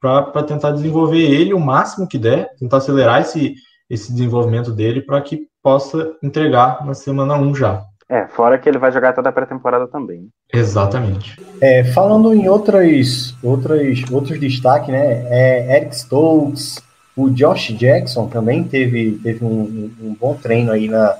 para 0.00 0.42
tentar 0.42 0.72
desenvolver 0.72 1.22
ele 1.22 1.54
o 1.54 1.58
máximo 1.58 2.06
que 2.06 2.18
der, 2.18 2.54
tentar 2.58 2.76
acelerar 2.76 3.22
esse, 3.22 3.54
esse 3.88 4.12
desenvolvimento 4.12 4.70
dele 4.70 5.00
para 5.00 5.20
que 5.22 5.46
possa 5.62 6.14
entregar 6.22 6.84
na 6.84 6.92
semana 6.92 7.36
1 7.36 7.54
já. 7.54 7.82
É, 8.08 8.26
fora 8.28 8.58
que 8.58 8.68
ele 8.68 8.78
vai 8.78 8.92
jogar 8.92 9.14
toda 9.14 9.30
a 9.30 9.32
pré-temporada 9.32 9.88
também. 9.88 10.28
Exatamente. 10.52 11.40
É, 11.60 11.82
falando 11.84 12.34
em 12.34 12.48
outras, 12.48 13.34
outras, 13.42 14.04
outros 14.12 14.38
destaques, 14.38 14.90
né? 14.90 15.24
É, 15.30 15.76
Eric 15.78 15.96
Stokes, 15.96 16.82
o 17.16 17.30
Josh 17.30 17.72
Jackson 17.72 18.26
também 18.26 18.64
teve, 18.64 19.18
teve 19.22 19.44
um, 19.44 19.90
um 20.00 20.16
bom 20.18 20.34
treino 20.34 20.72
aí 20.72 20.88
na, 20.88 21.16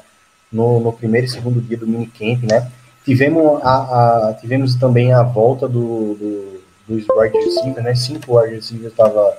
no, 0.51 0.81
no, 0.81 0.93
primeiro 0.93 1.27
e 1.27 1.31
segundo 1.31 1.61
dia 1.61 1.77
do 1.77 1.87
minicamp, 1.87 2.47
né? 2.47 2.71
Tivemos, 3.05 3.61
a, 3.63 4.29
a, 4.31 4.35
tivemos 4.35 4.75
também 4.77 5.13
a 5.13 5.23
volta 5.23 5.69
do, 5.69 6.15
do, 6.15 6.63
dos 6.89 7.07
wide 7.17 7.39
receivers, 7.39 7.85
né? 7.85 7.95
Cinco 7.95 8.39
wide 8.39 8.57
receivers 8.57 8.95
tava, 8.95 9.37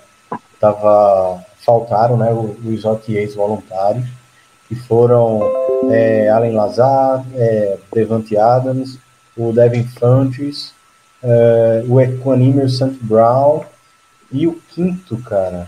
tava, 0.60 1.44
faltaram, 1.58 2.16
né? 2.16 2.30
Os 2.32 2.86
OTAs 2.86 3.36
voluntários 3.36 4.08
que 4.68 4.76
foram 4.76 5.42
é, 5.92 6.30
Allen 6.30 6.54
Lazar, 6.54 7.24
é, 7.36 7.78
Devante 7.94 8.38
Adams, 8.38 8.98
o 9.38 9.52
Devin 9.52 9.84
Fantes, 9.84 10.74
é, 11.24 11.84
o 11.88 12.00
Equanimir 12.00 12.70
St. 12.70 12.98
Brown 13.02 13.64
e 14.32 14.48
o 14.48 14.60
quinto, 14.70 15.18
cara, 15.18 15.68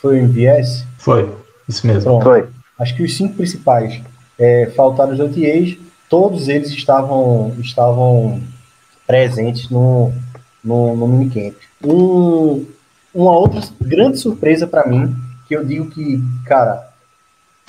foi 0.00 0.20
o 0.20 0.24
MVS? 0.24 0.84
Foi, 0.98 1.30
isso 1.68 1.86
mesmo. 1.86 2.02
Pronto. 2.02 2.24
Foi. 2.24 2.48
Acho 2.78 2.94
que 2.94 3.02
os 3.02 3.16
cinco 3.16 3.34
principais 3.34 4.00
é, 4.38 4.72
faltaram 4.76 5.12
os 5.12 5.20
OTAs, 5.20 5.76
todos 6.08 6.48
eles 6.48 6.70
estavam, 6.70 7.54
estavam 7.60 8.40
presentes 9.06 9.68
no, 9.68 10.12
no, 10.62 10.96
no 10.96 11.08
minicamp. 11.08 11.56
Um, 11.84 12.66
uma 13.12 13.32
outra 13.32 13.60
grande 13.80 14.18
surpresa 14.18 14.66
para 14.66 14.86
mim, 14.86 15.14
que 15.46 15.56
eu 15.56 15.64
digo 15.64 15.90
que, 15.90 16.22
cara, 16.46 16.88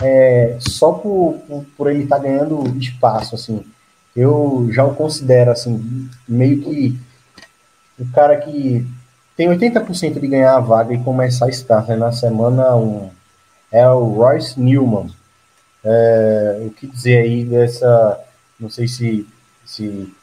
é, 0.02 0.58
só 0.60 0.92
por, 0.92 1.40
por, 1.48 1.66
por 1.78 1.90
ele 1.90 2.04
estar 2.04 2.18
tá 2.18 2.24
ganhando 2.24 2.78
espaço, 2.78 3.36
assim, 3.36 3.64
eu 4.16 4.68
já 4.72 4.84
o 4.86 4.96
considero, 4.96 5.52
assim, 5.52 6.10
meio 6.28 6.62
que 6.62 7.00
o 7.98 8.06
cara 8.12 8.38
que 8.38 8.86
tem 9.40 9.48
80% 9.48 10.20
de 10.20 10.28
ganhar 10.28 10.58
a 10.58 10.60
vaga 10.60 10.94
e 10.94 11.02
começar 11.02 11.46
a 11.46 11.50
estar 11.50 11.88
né, 11.88 11.96
na 11.96 12.12
semana 12.12 12.76
1 12.76 13.10
é 13.72 13.90
o 13.90 14.04
Royce 14.16 14.60
Newman. 14.60 15.10
É, 15.82 16.64
o 16.66 16.70
que 16.72 16.86
dizer 16.86 17.20
aí 17.20 17.46
dessa, 17.46 18.20
não 18.60 18.70
sei 18.70 18.86
se, 18.90 19.26
se 19.66 20.14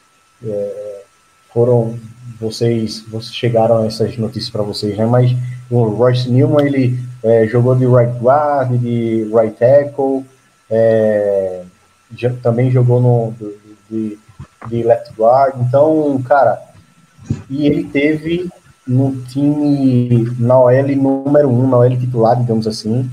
é, 0.45 1.03
foram 1.51 1.99
vocês, 2.39 3.07
vocês 3.09 3.35
chegaram 3.35 3.87
essas 3.87 4.19
notícias 4.19 4.51
para 4.51 4.63
vocês, 4.63 4.99
né? 4.99 5.07
Mas 5.07 5.35
o 5.71 5.85
Royce 5.85 6.29
Newman 6.29 6.67
ele 6.67 6.99
é, 7.23 7.47
jogou 7.47 7.75
de 7.75 7.87
right 7.87 8.19
guard, 8.19 8.79
de 8.79 9.25
right 9.35 9.57
tackle, 9.57 10.27
é, 10.71 11.63
já, 12.15 12.31
também 12.43 12.71
jogou 12.71 13.01
no, 13.01 13.35
de, 13.89 14.19
de 14.69 14.83
left 14.83 15.11
guard. 15.17 15.55
Então, 15.59 16.23
cara, 16.23 16.61
e 17.49 17.67
ele 17.67 17.85
teve 17.85 18.51
no 18.87 19.17
time 19.29 20.31
na 20.39 20.59
OL 20.59 20.97
número 20.97 21.49
um, 21.49 21.69
na 21.69 21.79
OL 21.79 21.97
titular, 21.97 22.39
digamos 22.39 22.67
assim, 22.67 23.11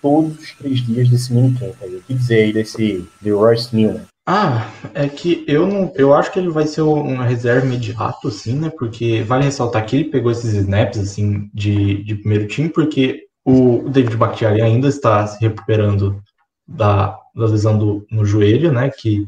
todos 0.00 0.38
os 0.38 0.52
três 0.52 0.80
dias 0.80 1.08
desse 1.08 1.32
minicamp 1.32 1.74
aí. 1.82 1.96
O 1.96 2.02
que 2.02 2.14
dizer 2.14 2.44
aí 2.44 2.52
desse 2.52 3.06
de 3.20 3.30
Royce 3.30 3.74
Newman? 3.74 4.02
Ah, 4.26 4.70
é 4.94 5.08
que 5.08 5.44
eu 5.48 5.66
não. 5.66 5.92
Eu 5.96 6.14
acho 6.14 6.32
que 6.32 6.38
ele 6.38 6.48
vai 6.48 6.66
ser 6.66 6.82
uma 6.82 7.24
reserva 7.24 7.66
imediato, 7.66 8.28
assim, 8.28 8.54
né? 8.54 8.70
Porque 8.78 9.22
vale 9.22 9.44
ressaltar 9.44 9.84
que 9.84 9.96
ele 9.96 10.10
pegou 10.10 10.30
esses 10.30 10.54
snaps, 10.54 10.98
assim, 10.98 11.50
de, 11.52 12.04
de 12.04 12.14
primeiro 12.14 12.46
time, 12.46 12.68
porque 12.68 13.24
o 13.44 13.88
David 13.88 14.16
Bakhtiari 14.16 14.62
ainda 14.62 14.86
está 14.86 15.26
se 15.26 15.40
recuperando 15.40 16.22
da, 16.66 17.18
da 17.34 17.46
lesão 17.46 17.76
do, 17.76 18.06
no 18.10 18.24
joelho, 18.24 18.70
né? 18.70 18.90
Que, 18.90 19.24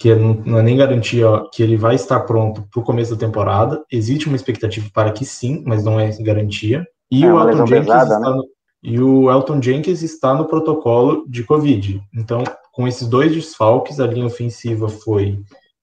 que 0.00 0.14
não, 0.14 0.32
não 0.46 0.58
é 0.58 0.62
nem 0.62 0.78
garantia 0.78 1.26
que 1.52 1.62
ele 1.62 1.76
vai 1.76 1.94
estar 1.94 2.20
pronto 2.20 2.66
para 2.72 2.80
o 2.80 2.82
começo 2.82 3.14
da 3.14 3.26
temporada. 3.26 3.84
Existe 3.92 4.28
uma 4.28 4.36
expectativa 4.36 4.88
para 4.94 5.12
que 5.12 5.26
sim, 5.26 5.62
mas 5.66 5.84
não 5.84 6.00
é 6.00 6.10
garantia. 6.22 6.86
E, 7.10 7.22
é 7.22 7.30
o, 7.30 7.38
Elton 7.38 7.66
Jenkins 7.66 7.86
pesada, 7.86 8.14
está 8.14 8.18
né? 8.18 8.36
no, 8.36 8.44
e 8.82 8.98
o 8.98 9.30
Elton 9.30 9.60
Jenkins 9.60 10.02
está 10.02 10.32
no 10.32 10.46
protocolo 10.46 11.26
de 11.28 11.44
Covid. 11.44 12.02
Então, 12.14 12.42
com 12.72 12.88
esses 12.88 13.06
dois 13.06 13.30
desfalques, 13.30 14.00
a 14.00 14.06
linha 14.06 14.24
ofensiva 14.24 14.88
foi, 14.88 15.38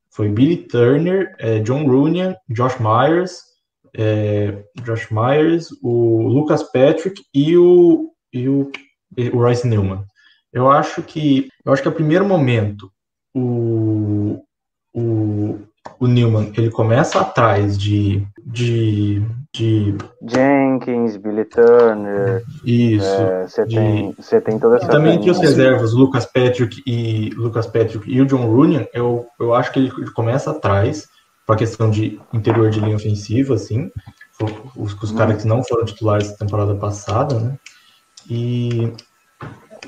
foi 0.10 0.30
Billy 0.30 0.58
Turner, 0.58 1.36
é, 1.38 1.60
John 1.60 1.86
Runyan, 1.86 2.36
Josh 2.50 2.78
Myers, 2.80 3.44
é, 3.96 4.64
Josh 4.84 5.10
Myers, 5.12 5.68
o 5.84 6.24
Lucas 6.24 6.64
Patrick 6.64 7.22
e 7.32 7.56
o, 7.56 8.10
e 8.34 8.50
o, 8.50 8.72
e 9.16 9.30
o 9.30 9.38
Royce 9.38 9.68
Newman. 9.68 10.04
Eu 10.52 10.72
acho 10.72 11.04
que 11.04 11.50
eu 11.64 11.72
acho 11.72 11.84
que 11.84 11.88
a 11.88 11.92
primeiro 11.92 12.26
momento 12.26 12.92
o, 13.38 13.97
o, 14.98 15.60
o 16.00 16.08
Newman 16.08 16.52
ele 16.58 16.72
começa 16.72 17.22
atrás 17.22 17.78
de, 17.78 18.26
de, 18.44 19.22
de 19.54 19.96
Jenkins, 20.24 21.18
Billy 21.18 21.46
Turner. 21.46 22.44
Isso. 22.66 23.06
Você 23.48 23.62
é, 23.62 23.66
tem, 23.66 24.16
tem 24.44 24.60
toda 24.60 24.78
essa. 24.78 24.88
Também 24.88 25.16
entre 25.16 25.30
os 25.30 25.40
reservas, 25.40 25.94
Lucas 25.94 26.26
Patrick 26.26 26.82
e 26.88 27.30
Lucas 27.36 27.68
Patrick 27.68 28.12
e 28.12 28.20
o 28.20 28.26
John 28.26 28.48
Runyan, 28.48 28.88
eu, 28.92 29.28
eu 29.40 29.54
acho 29.54 29.72
que 29.72 29.80
ele 29.80 29.92
começa 30.16 30.50
atrás 30.50 31.08
para 31.46 31.56
a 31.56 31.60
questão 31.60 31.92
de 31.92 32.20
interior 32.34 32.72
de 32.72 32.80
linha 32.80 32.96
ofensiva, 32.96 33.54
assim, 33.54 33.90
os, 34.76 34.94
os 35.02 35.12
caras 35.12 35.42
que 35.42 35.48
não 35.48 35.64
foram 35.64 35.86
titulares 35.86 36.32
da 36.32 36.38
temporada 36.38 36.76
passada, 36.76 37.40
né? 37.40 37.58
E 38.30 38.92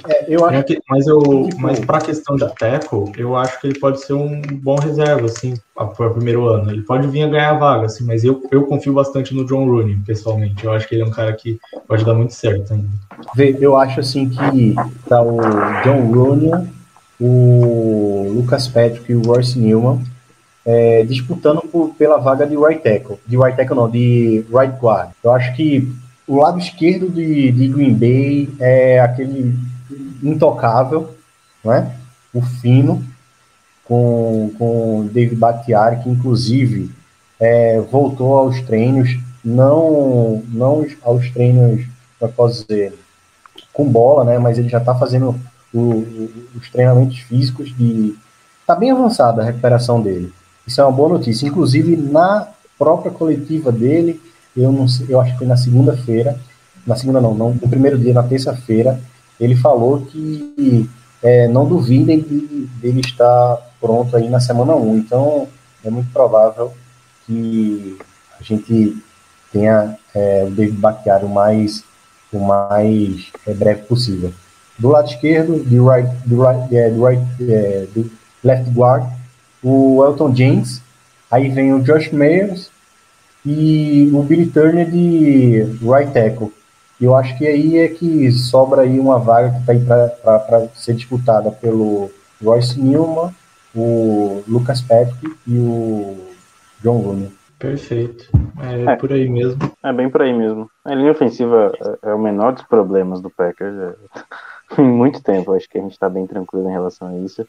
é, 0.08 0.26
eu 0.28 0.46
acho 0.46 0.64
que, 0.64 0.82
mas 0.90 1.08
eu, 1.08 1.20
tipo, 1.20 1.62
mas 1.62 1.80
para 1.80 1.98
a 1.98 2.02
questão 2.02 2.36
de 2.36 2.48
tackle, 2.56 3.12
eu 3.18 3.36
acho 3.36 3.60
que 3.60 3.68
ele 3.68 3.80
pode 3.80 4.02
ser 4.02 4.14
um 4.14 4.42
bom 4.42 4.76
reserva, 4.76 5.26
assim, 5.26 5.56
para 5.76 6.08
o 6.08 6.14
primeiro 6.14 6.48
ano. 6.48 6.72
Ele 6.72 6.82
pode 6.82 7.08
vir 7.08 7.24
a 7.24 7.28
ganhar 7.28 7.52
a 7.52 7.58
vaga, 7.58 7.86
assim, 7.86 8.06
mas 8.06 8.24
eu, 8.24 8.42
eu 8.52 8.66
confio 8.66 8.94
bastante 8.94 9.34
no 9.34 9.46
John 9.46 9.66
Rooney, 9.66 9.98
pessoalmente. 10.06 10.64
Eu 10.64 10.72
acho 10.72 10.88
que 10.88 10.96
ele 10.96 11.04
é 11.04 11.06
um 11.06 11.12
cara 11.12 11.34
que 11.34 11.60
pode 11.88 12.06
dar 12.06 12.14
muito 12.14 12.34
certo 12.34 12.74
ainda. 12.74 12.88
Eu 13.60 13.76
acho 13.76 14.00
assim 14.00 14.30
que 14.30 14.76
tá 15.08 15.22
o 15.22 15.38
John 15.84 16.12
Rooney, 16.12 16.68
o 17.20 18.32
Lucas 18.34 18.68
Patrick 18.68 19.12
e 19.12 19.16
o 19.16 19.22
Royce 19.22 19.60
Newman 19.60 20.02
é, 20.66 21.04
disputando 21.04 21.62
por, 21.62 21.96
pela 21.96 22.18
vaga 22.18 22.46
de 22.46 22.56
right 22.56 22.82
tackle. 22.82 23.18
De 23.26 23.38
right 23.38 23.56
tackle 23.56 23.76
não, 23.76 23.90
de 23.90 24.46
right 24.50 24.74
guard. 24.80 25.10
Eu 25.24 25.32
acho 25.32 25.56
que 25.56 25.92
o 26.28 26.38
lado 26.38 26.60
esquerdo 26.60 27.10
de, 27.10 27.52
de 27.52 27.68
Green 27.68 27.94
Bay 27.94 28.50
é 28.60 29.00
aquele 29.00 29.56
intocável, 30.24 31.16
não 31.64 31.74
é? 31.74 31.92
O 32.34 32.42
fino, 32.42 33.04
com, 33.84 34.52
com 34.58 35.10
David 35.12 35.36
Batiari, 35.36 36.04
que 36.04 36.10
inclusive 36.10 36.92
é, 37.40 37.82
voltou 37.82 38.38
aos 38.38 38.62
treinos, 38.62 39.18
não, 39.44 40.44
não 40.50 40.86
aos 41.02 41.30
treinos, 41.32 41.86
como 42.20 42.32
é 42.32 42.34
posso 42.34 42.66
dizer, 42.68 42.94
com 43.74 43.90
bola, 43.90 44.24
né? 44.24 44.38
Mas 44.38 44.58
ele 44.58 44.70
já 44.70 44.78
está 44.78 44.94
fazendo 44.94 45.36
o, 45.74 45.80
o, 45.80 46.32
os 46.56 46.70
treinamentos 46.70 47.20
físicos 47.20 47.76
de. 47.76 48.16
Está 48.62 48.76
bem 48.76 48.92
avançada 48.92 49.42
a 49.42 49.46
recuperação 49.46 50.02
dele. 50.02 50.32
Isso 50.68 50.80
é 50.80 50.84
uma 50.84 50.92
boa 50.92 51.10
notícia. 51.10 51.48
Inclusive, 51.48 51.96
na 51.98 52.48
própria 52.78 53.12
coletiva 53.12 53.72
dele, 53.72 54.22
eu 54.56 54.72
não 54.72 54.88
sei, 54.88 55.08
eu 55.10 55.20
acho 55.20 55.32
que 55.32 55.40
foi 55.40 55.48
na 55.48 55.58
segunda-feira, 55.58 56.40
na 56.86 56.96
segunda 56.96 57.20
não, 57.20 57.34
não, 57.34 57.52
no 57.52 57.68
primeiro 57.68 57.98
dia, 57.98 58.14
na 58.14 58.24
terça-feira, 58.24 59.00
ele 59.40 59.56
falou 59.56 60.02
que 60.02 60.90
é, 61.22 61.48
não 61.48 61.68
duvidem 61.68 62.20
de, 62.20 62.68
dele 62.82 63.02
estar 63.02 63.58
pronto 63.80 64.16
aí 64.16 64.30
na 64.30 64.40
semana 64.40 64.76
1. 64.76 64.98
Então, 64.98 65.48
é 65.84 65.90
muito 65.90 66.12
provável 66.12 66.74
que 67.26 67.98
a 68.40 68.44
gente 68.44 68.98
tenha 69.52 69.98
é, 70.14 70.44
o 70.46 70.52
David 70.52 70.78
Bakhtiari 70.78 71.26
o 71.26 71.30
mais, 71.30 71.84
o 72.32 72.40
mais 72.40 73.28
é, 73.46 73.54
breve 73.54 73.84
possível. 73.84 74.34
Do 74.78 74.90
lado 74.90 75.10
esquerdo, 75.10 75.54
right, 75.90 76.10
do 76.26 76.42
right, 76.42 76.76
é, 76.76 76.90
do 76.90 77.06
right, 77.06 77.24
é, 77.42 77.88
do 77.94 78.12
left 78.44 78.70
guard, 78.72 79.06
o 79.62 80.04
Elton 80.06 80.34
James, 80.34 80.82
aí 81.30 81.50
vem 81.50 81.74
o 81.74 81.84
Josh 81.84 82.12
Myers 82.12 82.72
e 83.46 84.10
o 84.14 84.24
Billy 84.24 84.48
Turner 84.48 84.90
de 84.90 85.64
right 85.82 86.14
tackle. 86.14 86.52
Eu 87.02 87.16
acho 87.16 87.38
que 87.38 87.48
aí 87.48 87.78
é 87.78 87.88
que 87.88 88.30
sobra 88.32 88.82
aí 88.82 89.00
uma 89.00 89.18
vaga 89.18 89.52
que 89.52 89.60
está 89.60 89.72
aí 89.72 90.10
para 90.22 90.68
ser 90.76 90.96
disputada 90.96 91.50
pelo 91.50 92.12
Royce 92.44 92.80
Newman, 92.80 93.34
o 93.74 94.44
Lucas 94.48 94.82
Patrick 94.82 95.34
e 95.48 95.58
o 95.58 96.18
John 96.82 96.98
Rooney. 96.98 97.32
Perfeito. 97.58 98.30
É, 98.62 98.94
é, 98.94 98.96
por 98.96 99.12
aí 99.12 99.30
mesmo. 99.30 99.60
É 99.84 99.94
bem 99.94 100.10
por 100.10 100.22
aí 100.22 100.34
mesmo. 100.34 100.70
A 100.84 100.94
linha 100.94 101.12
ofensiva 101.12 101.72
é, 102.04 102.10
é 102.10 102.14
o 102.14 102.20
menor 102.20 102.54
dos 102.54 102.64
problemas 102.64 103.22
do 103.22 103.30
Packers. 103.30 103.76
É, 103.76 103.96
em 104.82 104.86
muito 104.86 105.22
tempo, 105.22 105.54
acho 105.54 105.70
que 105.70 105.78
a 105.78 105.82
gente 105.82 105.92
está 105.92 106.10
bem 106.10 106.26
tranquilo 106.26 106.70
em 106.70 106.74
relação 106.74 107.10
a 107.10 107.18
isso. 107.18 107.48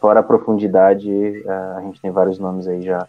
Fora 0.00 0.20
a 0.20 0.22
profundidade, 0.22 1.10
é, 1.10 1.52
a 1.76 1.80
gente 1.82 2.00
tem 2.00 2.10
vários 2.10 2.38
nomes 2.38 2.68
aí 2.68 2.82
já 2.82 3.06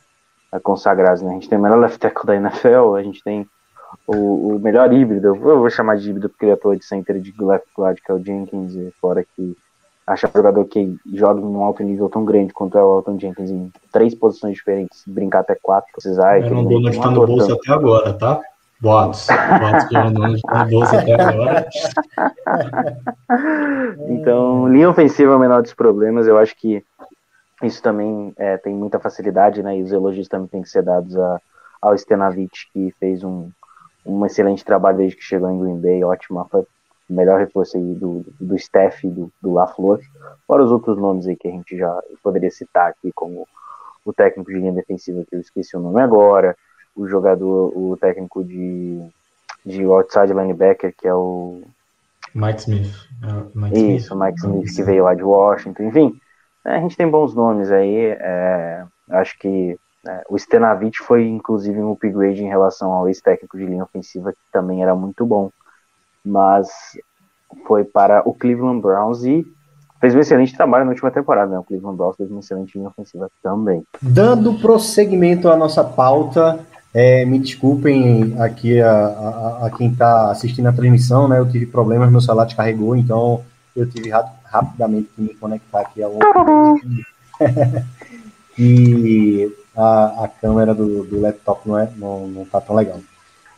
consagrados. 0.64 1.22
Né? 1.22 1.30
A 1.30 1.34
gente 1.34 1.48
tem 1.48 1.57
o 1.57 1.61
melhor 1.61 1.80
left 1.80 1.99
tackle 1.99 2.26
da 2.26 2.36
NFL, 2.36 2.95
a 2.95 3.03
gente 3.03 3.24
tem 3.24 3.48
o, 4.07 4.56
o 4.56 4.60
melhor 4.60 4.91
híbrido, 4.91 5.28
eu 5.28 5.36
vou 5.36 5.70
chamar 5.70 5.98
de 5.98 6.10
híbrido 6.10 6.30
porque 6.30 6.45
ele 6.45 6.53
atua 6.53 6.78
de 6.78 6.86
center 6.86 7.20
de 7.20 7.34
left 7.40 7.68
guard, 7.78 7.98
que 8.03 8.11
é 8.11 8.16
o 8.16 8.24
Jenkins, 8.24 8.74
e 8.74 8.91
fora 8.99 9.24
que 9.24 9.56
achar 10.06 10.32
jogador 10.34 10.66
que 10.66 10.98
joga 11.14 11.40
num 11.40 11.64
alto 11.64 11.84
nível 11.84 12.10
tão 12.10 12.26
grande 12.26 12.52
quanto 12.52 12.78
é 12.78 12.84
o 12.84 12.94
Alton 12.94 13.20
Jenkins 13.20 13.52
em 13.52 13.72
três 13.91 14.16
posições 14.16 14.56
diferentes, 14.56 15.03
brincar 15.06 15.41
até 15.41 15.56
quatro, 15.61 15.91
precisar. 15.91 16.41
Eu 16.41 16.49
não 16.49 16.66
dou 16.66 16.80
onde 16.80 16.90
está 16.90 17.11
no 17.11 17.28
bolso 17.28 17.53
até 17.53 17.72
agora, 17.72 18.14
tá? 18.14 18.41
Boatos. 18.82 19.28
Boatos 19.28 19.88
que 19.88 19.95
eu 19.95 20.10
não 20.10 20.34
está 20.34 20.64
no 20.64 20.70
bolso 20.72 20.95
até 20.95 21.14
agora. 21.22 21.70
então, 24.10 24.68
linha 24.68 24.90
ofensiva 24.90 25.34
é 25.34 25.36
o 25.36 25.40
menor 25.40 25.61
dos 25.61 25.74
problemas. 25.74 26.26
Eu 26.26 26.38
acho 26.40 26.56
que 26.56 26.84
isso 27.61 27.84
também 27.84 28.34
é, 28.38 28.57
tem 28.57 28.74
muita 28.74 28.99
facilidade, 28.99 29.61
né? 29.61 29.78
E 29.78 29.84
os 29.84 29.91
elogios 29.91 30.28
também 30.28 30.48
têm 30.48 30.61
que 30.61 30.70
ser 30.70 30.82
dados 30.82 31.16
a, 31.18 31.40
ao 31.82 31.95
Stenavich, 31.95 32.70
que 32.74 32.94
fez 32.99 33.24
um, 33.24 33.49
um 34.10 34.26
excelente 34.26 34.65
trabalho 34.65 34.98
desde 34.98 35.18
que 35.18 35.23
chegou 35.23 35.49
em 35.49 35.60
Green 35.60 35.80
Bay, 35.80 36.03
ótima, 36.03 36.45
foi 36.45 36.61
o 36.61 37.14
melhor 37.14 37.40
reforço 37.40 37.77
aí 37.77 37.94
do, 37.95 38.26
do 38.40 38.56
staff 38.56 39.07
do, 39.07 39.31
do 39.41 39.53
LaFleur, 39.53 39.99
fora 40.48 40.64
os 40.64 40.72
outros 40.72 40.98
nomes 40.98 41.27
aí 41.27 41.36
que 41.36 41.48
a 41.48 41.52
gente 41.52 41.77
já 41.77 42.02
poderia 42.23 42.52
citar 42.52 42.90
aqui, 42.90 43.11
como 43.14 43.48
o 44.06 44.14
técnico 44.14 44.52
de 44.52 44.57
linha 44.57 44.73
defensiva, 44.73 45.23
que 45.27 45.36
eu 45.36 45.40
esqueci 45.40 45.76
o 45.76 45.80
nome 45.80 46.02
agora, 46.02 46.56
o 46.95 47.07
jogador, 47.07 47.72
o 47.76 47.98
técnico 47.98 48.44
de, 48.44 49.02
de 49.65 49.84
outside 49.86 50.34
linebacker, 50.34 50.94
que 50.95 51.07
é 51.07 51.14
o... 51.14 51.61
Mike 52.34 52.60
Smith. 52.60 52.94
É, 53.23 53.57
Mike 53.57 53.95
Isso, 53.95 54.14
Smith. 54.14 54.26
Mike 54.26 54.40
Smith, 54.40 54.76
que 54.76 54.84
veio 54.84 55.03
lá 55.03 55.14
de 55.14 55.23
Washington, 55.23 55.84
enfim, 55.84 56.19
é, 56.65 56.76
a 56.76 56.80
gente 56.80 56.98
tem 56.98 57.10
bons 57.10 57.34
nomes 57.34 57.72
aí, 57.72 58.15
é, 58.19 58.84
acho 59.10 59.38
que 59.40 59.77
é, 60.07 60.23
o 60.30 60.38
Stenavich 60.38 60.99
foi 60.99 61.27
inclusive 61.27 61.80
um 61.80 61.91
upgrade 61.91 62.43
em 62.43 62.47
relação 62.47 62.91
ao 62.91 63.07
ex-técnico 63.07 63.57
de 63.57 63.65
linha 63.65 63.84
ofensiva, 63.84 64.31
que 64.31 64.39
também 64.51 64.81
era 64.81 64.95
muito 64.95 65.26
bom, 65.26 65.51
mas 66.23 66.67
foi 67.67 67.84
para 67.84 68.21
o 68.27 68.34
Cleveland 68.34 68.81
Browns 68.81 69.23
e 69.23 69.45
fez 69.99 70.15
um 70.15 70.19
excelente 70.19 70.55
trabalho 70.55 70.85
na 70.85 70.91
última 70.91 71.11
temporada, 71.11 71.51
né? 71.51 71.59
O 71.59 71.63
Cleveland 71.63 71.97
Browns 71.97 72.15
fez 72.15 72.31
uma 72.31 72.39
excelente 72.39 72.77
linha 72.77 72.89
ofensiva 72.89 73.30
também. 73.43 73.84
Dando 74.01 74.53
prosseguimento 74.59 75.49
à 75.49 75.57
nossa 75.57 75.84
pauta, 75.84 76.59
é, 76.93 77.26
me 77.26 77.38
desculpem 77.38 78.35
aqui 78.39 78.81
a, 78.81 78.91
a, 78.91 79.67
a 79.67 79.71
quem 79.71 79.91
está 79.91 80.31
assistindo 80.31 80.67
a 80.67 80.73
transmissão, 80.73 81.27
né? 81.27 81.39
Eu 81.39 81.49
tive 81.49 81.65
problemas, 81.65 82.09
meu 82.09 82.21
celular 82.21 82.45
descarregou, 82.45 82.95
então 82.95 83.43
eu 83.76 83.89
tive 83.89 84.09
ra 84.09 84.26
rapidamente 84.45 85.09
que 85.15 85.21
me 85.21 85.35
conectar 85.35 85.81
aqui 85.81 86.01
ao 86.01 86.13
e 88.57 89.51
a, 89.80 90.26
a 90.26 90.27
câmera 90.27 90.76
do, 90.76 91.06
do 91.06 91.22
laptop 91.22 91.68
não, 91.68 91.80
é, 91.80 91.89
não, 91.95 92.27
não 92.27 92.45
tá 92.45 92.60
tão 92.60 92.76
legal. 92.76 92.99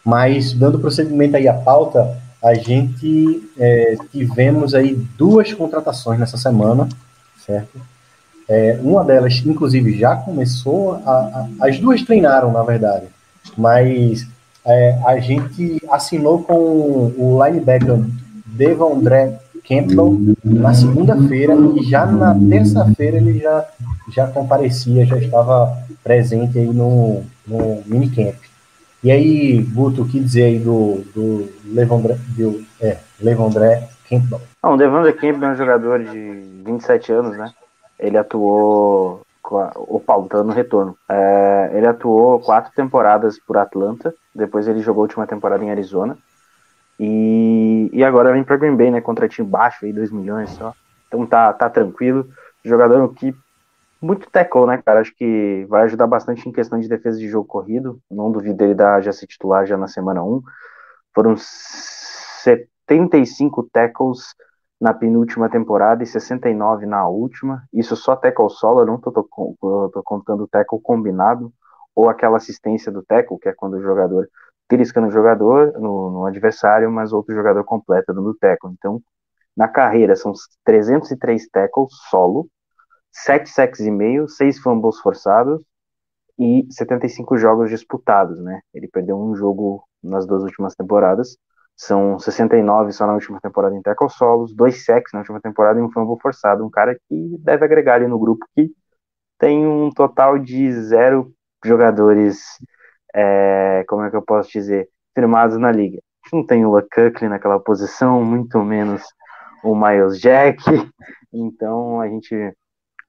Mas, 0.05 0.53
dando 0.53 0.79
prosseguimento 0.79 1.35
aí 1.35 1.47
à 1.47 1.53
pauta, 1.53 2.17
a 2.43 2.53
gente 2.53 3.49
é, 3.57 3.95
tivemos 4.11 4.73
aí 4.73 4.95
duas 5.17 5.51
contratações 5.53 6.19
nessa 6.19 6.37
semana, 6.37 6.87
certo? 7.45 7.79
É, 8.47 8.79
uma 8.81 9.03
delas, 9.03 9.41
inclusive, 9.45 9.97
já 9.97 10.15
começou, 10.15 11.01
a, 11.05 11.11
a, 11.11 11.67
as 11.67 11.79
duas 11.79 12.01
treinaram, 12.03 12.51
na 12.51 12.63
verdade, 12.63 13.05
mas 13.57 14.27
é, 14.65 14.99
a 15.05 15.19
gente 15.19 15.81
assinou 15.89 16.43
com 16.43 16.53
o 16.53 17.39
linebacker 17.43 17.97
Devondre 18.45 19.37
Campbell 19.71 20.17
na 20.43 20.73
segunda-feira 20.73 21.55
e 21.77 21.83
já 21.83 22.05
na 22.05 22.35
terça-feira 22.37 23.15
ele 23.15 23.39
já, 23.39 23.65
já 24.09 24.27
comparecia, 24.27 25.05
já 25.05 25.17
estava 25.17 25.77
presente 26.03 26.59
aí 26.59 26.67
no, 26.67 27.23
no 27.47 27.81
minicamp. 27.85 28.37
E 29.01 29.09
aí, 29.09 29.63
Guto, 29.63 30.01
o 30.01 30.07
que 30.07 30.19
dizer 30.19 30.43
aí 30.43 30.59
do, 30.59 31.01
do 31.15 31.49
Levandré, 31.65 32.17
do, 32.37 32.61
é, 32.81 32.97
Levandré 33.19 33.87
Campbell? 34.09 34.41
Não, 34.61 34.73
o 34.73 34.77
Devandre 34.77 35.13
Campbell 35.13 35.49
é 35.49 35.53
um 35.53 35.57
jogador 35.57 36.03
de 36.03 36.43
27 36.65 37.11
anos, 37.13 37.37
né? 37.37 37.51
Ele 37.97 38.17
atuou 38.17 39.21
o 39.75 39.99
Paulo 39.99 40.29
no 40.43 40.51
retorno. 40.51 40.95
É, 41.09 41.71
ele 41.73 41.87
atuou 41.87 42.39
quatro 42.39 42.71
temporadas 42.75 43.39
por 43.39 43.57
Atlanta, 43.57 44.13
depois 44.35 44.67
ele 44.67 44.81
jogou 44.81 45.01
a 45.01 45.05
última 45.05 45.25
temporada 45.25 45.63
em 45.63 45.71
Arizona. 45.71 46.17
E, 47.03 47.89
e 47.91 48.03
agora 48.03 48.31
vem 48.31 48.43
para 48.43 48.57
Green 48.57 48.77
Bay, 48.77 48.91
né? 48.91 49.01
Contratinho 49.01 49.47
baixo 49.47 49.83
aí, 49.83 49.91
2 49.91 50.11
milhões 50.11 50.51
só. 50.51 50.71
Então 51.07 51.25
tá, 51.25 51.51
tá 51.51 51.67
tranquilo. 51.67 52.29
Jogador 52.63 53.11
que 53.15 53.35
muito 53.99 54.29
tackle, 54.29 54.67
né, 54.67 54.79
cara? 54.85 54.99
Acho 54.99 55.15
que 55.15 55.65
vai 55.67 55.81
ajudar 55.83 56.05
bastante 56.05 56.47
em 56.47 56.51
questão 56.51 56.79
de 56.79 56.87
defesa 56.87 57.17
de 57.17 57.27
jogo 57.27 57.47
corrido. 57.47 57.99
Não 58.09 58.31
duvido 58.31 58.63
ele 58.63 58.75
dar 58.75 59.01
já 59.01 59.11
se 59.11 59.25
titular 59.25 59.65
já 59.65 59.75
na 59.75 59.87
semana 59.87 60.23
1. 60.23 60.43
Foram 61.15 61.35
75 61.35 63.67
tackles 63.73 64.35
na 64.79 64.93
penúltima 64.93 65.49
temporada 65.49 66.03
e 66.03 66.05
69 66.05 66.85
na 66.85 67.07
última. 67.07 67.63
Isso 67.73 67.95
só 67.95 68.15
tackle 68.15 68.51
solo, 68.51 68.81
eu 68.81 68.85
não 68.85 68.99
tô, 68.99 69.11
tô, 69.11 69.89
tô 69.91 70.03
contando 70.03 70.43
o 70.43 70.47
tackle 70.47 70.79
combinado 70.79 71.51
ou 71.95 72.09
aquela 72.09 72.37
assistência 72.37 72.91
do 72.91 73.01
tackle, 73.01 73.39
que 73.39 73.49
é 73.49 73.53
quando 73.53 73.73
o 73.73 73.81
jogador 73.81 74.29
trisca 74.71 75.01
no 75.01 75.11
jogador, 75.11 75.73
no, 75.73 76.09
no 76.11 76.25
adversário, 76.25 76.89
mas 76.89 77.11
outro 77.11 77.35
jogador 77.35 77.61
completa 77.65 78.13
no 78.13 78.33
tackle. 78.33 78.71
Então, 78.71 79.01
na 79.55 79.67
carreira 79.67 80.15
são 80.15 80.31
303 80.63 81.49
tackles 81.49 81.89
solo, 82.09 82.47
7 83.11 83.49
sacks 83.49 83.81
e 83.81 83.91
meio, 83.91 84.29
6 84.29 84.59
fumbles 84.59 84.97
forçados 84.99 85.61
e 86.39 86.65
75 86.69 87.37
jogos 87.37 87.69
disputados, 87.69 88.41
né? 88.41 88.61
Ele 88.73 88.87
perdeu 88.87 89.17
um 89.19 89.35
jogo 89.35 89.83
nas 90.01 90.25
duas 90.25 90.41
últimas 90.43 90.73
temporadas. 90.73 91.37
São 91.75 92.17
69 92.17 92.93
só 92.93 93.05
na 93.05 93.13
última 93.13 93.41
temporada 93.41 93.75
em 93.75 93.81
tackle 93.81 94.09
solos, 94.09 94.55
dois 94.55 94.85
sacks 94.85 95.11
na 95.11 95.19
última 95.19 95.41
temporada 95.41 95.79
e 95.79 95.83
um 95.83 95.91
fumble 95.91 96.17
forçado. 96.21 96.65
Um 96.65 96.69
cara 96.69 96.95
que 97.09 97.37
deve 97.39 97.65
agregar 97.65 97.95
ali 97.95 98.07
no 98.07 98.17
grupo 98.17 98.45
que 98.55 98.71
tem 99.37 99.67
um 99.67 99.89
total 99.89 100.39
de 100.39 100.71
zero 100.71 101.33
jogadores 101.65 102.39
é, 103.15 103.83
como 103.87 104.03
é 104.03 104.09
que 104.09 104.15
eu 104.15 104.21
posso 104.21 104.49
dizer, 104.51 104.89
firmados 105.13 105.57
na 105.57 105.71
liga. 105.71 105.97
A 105.97 106.27
gente 106.27 106.33
não 106.33 106.45
tem 106.45 106.65
o 106.65 106.71
Luckclay 106.71 107.29
naquela 107.29 107.59
posição, 107.59 108.23
muito 108.23 108.59
menos 108.63 109.03
o 109.63 109.75
Miles 109.75 110.19
Jack, 110.19 110.63
então 111.33 111.99
a 111.99 112.07
gente 112.07 112.35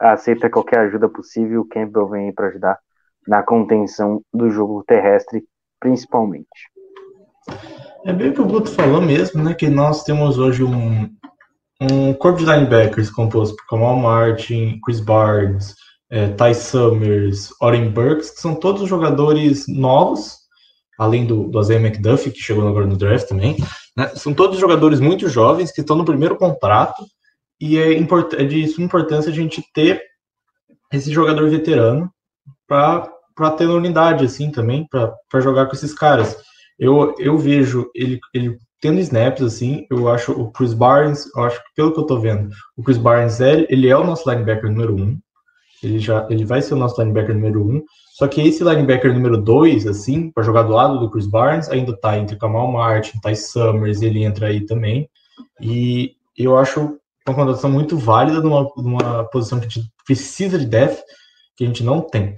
aceita 0.00 0.50
qualquer 0.50 0.80
ajuda 0.80 1.08
possível. 1.08 1.62
O 1.62 1.68
Campbell 1.68 2.08
vem 2.08 2.26
aí 2.26 2.32
para 2.32 2.48
ajudar 2.48 2.78
na 3.26 3.42
contenção 3.42 4.20
do 4.32 4.50
jogo 4.50 4.84
terrestre, 4.86 5.44
principalmente. 5.78 6.48
É 8.04 8.12
bem 8.12 8.30
o 8.30 8.34
que 8.34 8.40
o 8.40 8.46
Guto 8.46 8.70
falou 8.70 9.00
mesmo, 9.00 9.42
né? 9.42 9.54
Que 9.54 9.68
nós 9.68 10.04
temos 10.04 10.38
hoje 10.38 10.64
um, 10.64 11.08
um 11.80 12.14
corpo 12.14 12.38
de 12.38 12.44
linebackers 12.44 13.10
composto 13.10 13.56
por 13.56 13.66
Kamal 13.66 13.96
Martin, 13.96 14.80
Chris 14.84 15.00
Barnes, 15.00 15.74
é, 16.12 16.28
Ty 16.28 16.54
Summers, 16.54 17.48
Oren 17.58 17.88
Burks, 17.88 18.30
que 18.30 18.40
são 18.40 18.54
todos 18.54 18.86
jogadores 18.86 19.66
novos, 19.66 20.36
além 20.98 21.26
do, 21.26 21.48
do 21.48 21.58
Isaiah 21.58 21.80
McDuffie, 21.80 22.30
que 22.30 22.38
chegou 22.38 22.68
agora 22.68 22.86
no 22.86 22.98
draft 22.98 23.26
também. 23.26 23.56
Né? 23.96 24.08
São 24.14 24.34
todos 24.34 24.60
jogadores 24.60 25.00
muito 25.00 25.26
jovens 25.30 25.72
que 25.72 25.80
estão 25.80 25.96
no 25.96 26.04
primeiro 26.04 26.36
contrato, 26.36 27.02
e 27.58 27.78
é, 27.78 27.96
import 27.96 28.34
é 28.34 28.44
de 28.44 28.68
suma 28.68 28.84
importância 28.84 29.32
a 29.32 29.34
gente 29.34 29.64
ter 29.72 30.02
esse 30.92 31.10
jogador 31.10 31.48
veterano 31.48 32.12
para 32.68 33.50
ter 33.56 33.66
unidade 33.66 34.26
assim 34.26 34.50
também, 34.50 34.86
para 34.90 35.40
jogar 35.40 35.64
com 35.64 35.72
esses 35.72 35.94
caras. 35.94 36.36
Eu, 36.78 37.14
eu 37.18 37.38
vejo 37.38 37.90
ele, 37.94 38.20
ele 38.34 38.58
tendo 38.82 39.00
snaps, 39.00 39.42
assim, 39.42 39.86
eu 39.90 40.10
acho 40.10 40.32
o 40.32 40.50
Chris 40.52 40.74
Barnes, 40.74 41.24
eu 41.34 41.44
acho 41.44 41.56
que 41.56 41.70
pelo 41.74 41.92
que 41.94 42.00
eu 42.00 42.06
tô 42.06 42.18
vendo, 42.18 42.50
o 42.76 42.82
Chris 42.82 42.98
Barnes, 42.98 43.40
ele, 43.40 43.66
ele 43.70 43.88
é 43.88 43.96
o 43.96 44.04
nosso 44.04 44.28
linebacker 44.28 44.70
número 44.70 44.94
um, 44.94 45.18
ele 45.82 45.98
já 45.98 46.26
ele 46.30 46.44
vai 46.44 46.62
ser 46.62 46.74
o 46.74 46.76
nosso 46.76 47.00
linebacker 47.00 47.34
número 47.34 47.66
um. 47.66 47.82
Só 48.14 48.28
que 48.28 48.40
esse 48.40 48.62
linebacker 48.62 49.12
número 49.12 49.36
dois, 49.36 49.86
assim, 49.86 50.30
para 50.30 50.42
jogar 50.42 50.62
do 50.62 50.72
lado 50.72 50.98
do 50.98 51.10
Chris 51.10 51.26
Barnes, 51.26 51.68
ainda 51.68 51.96
tá 51.96 52.18
entre 52.18 52.36
Kamal 52.36 52.70
Martin, 52.70 53.18
Ty 53.20 53.34
Summers, 53.34 54.02
ele 54.02 54.22
entra 54.22 54.48
aí 54.48 54.64
também. 54.64 55.08
E 55.60 56.14
eu 56.36 56.56
acho 56.56 56.98
uma 57.26 57.34
contratação 57.34 57.70
muito 57.70 57.96
válida 57.96 58.40
numa, 58.40 58.68
numa 58.76 59.24
posição 59.24 59.58
que 59.58 59.66
a 59.66 59.68
gente 59.68 59.90
precisa 60.06 60.58
de 60.58 60.66
depth, 60.66 61.02
que 61.56 61.64
a 61.64 61.66
gente 61.66 61.82
não 61.82 62.00
tem. 62.00 62.34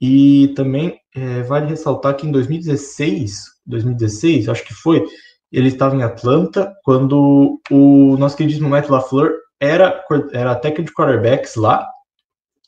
E 0.00 0.48
também 0.54 0.98
é, 1.14 1.42
vale 1.42 1.66
ressaltar 1.66 2.14
que 2.14 2.26
em 2.26 2.30
2016, 2.30 3.44
2016, 3.66 4.48
acho 4.48 4.64
que 4.64 4.74
foi, 4.74 5.04
ele 5.50 5.68
estava 5.68 5.96
em 5.96 6.02
Atlanta, 6.02 6.72
quando 6.84 7.60
o 7.70 8.16
nosso 8.16 8.36
queridíssimo 8.36 8.68
Matt 8.68 8.88
LaFleur 8.88 9.32
era, 9.60 10.04
era 10.32 10.54
técnico 10.54 10.90
de 10.90 10.94
quarterbacks 10.94 11.56
lá, 11.56 11.86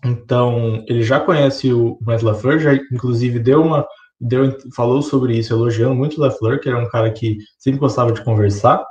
então, 0.05 0.83
ele 0.89 1.03
já 1.03 1.21
conhece 1.21 1.73
o 1.73 1.99
Matt 2.01 2.23
LaFleur, 2.23 2.59
já 2.59 2.75
inclusive 2.75 3.39
deu 3.39 3.63
uma 3.63 3.87
deu, 4.21 4.57
falou 4.75 5.01
sobre 5.01 5.39
isso, 5.39 5.53
elogiando 5.55 5.95
muito 5.95 6.21
o 6.21 6.23
LeFleur, 6.23 6.61
que 6.61 6.69
era 6.69 6.79
um 6.79 6.89
cara 6.89 7.11
que 7.11 7.39
sempre 7.59 7.81
gostava 7.81 8.13
de 8.13 8.23
conversar. 8.23 8.85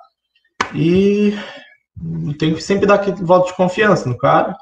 E 0.74 1.34
tem 2.38 2.54
que 2.54 2.64
sempre 2.64 2.86
dar 2.86 2.96
aquele 2.96 3.18
voto 3.18 3.48
de 3.48 3.56
confiança 3.56 4.10
no 4.10 4.18
cara. 4.18 4.56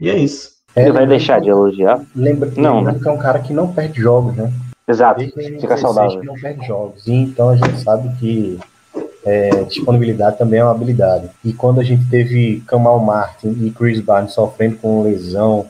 E 0.00 0.08
é 0.08 0.16
isso. 0.16 0.56
Ele 0.74 0.92
vai 0.92 1.06
deixar 1.06 1.40
de 1.40 1.48
elogiar? 1.48 2.00
Lembra, 2.14 2.52
Não, 2.56 2.76
lembra 2.78 2.92
né? 2.92 2.98
que 3.00 3.08
é 3.08 3.10
um 3.10 3.18
cara 3.18 3.40
que 3.40 3.52
não 3.52 3.72
perde 3.72 4.00
jogos, 4.00 4.36
né? 4.36 4.52
Exato, 4.86 5.20
fica 5.20 5.34
2016 5.34 5.80
saudável. 5.80 6.24
não 6.24 6.34
perde 6.34 6.66
jogos. 6.66 7.06
E 7.06 7.12
então 7.12 7.50
a 7.50 7.56
gente 7.56 7.80
sabe 7.80 8.08
que 8.18 8.58
é, 9.24 9.64
disponibilidade 9.64 10.38
também 10.38 10.60
é 10.60 10.64
uma 10.64 10.70
habilidade. 10.70 11.28
E 11.44 11.52
quando 11.52 11.80
a 11.80 11.84
gente 11.84 12.08
teve 12.08 12.62
Kamal 12.66 13.00
Martin 13.00 13.48
e 13.60 13.70
Chris 13.70 14.00
Barnes 14.00 14.32
sofrendo 14.32 14.76
com 14.76 15.02
lesão 15.02 15.68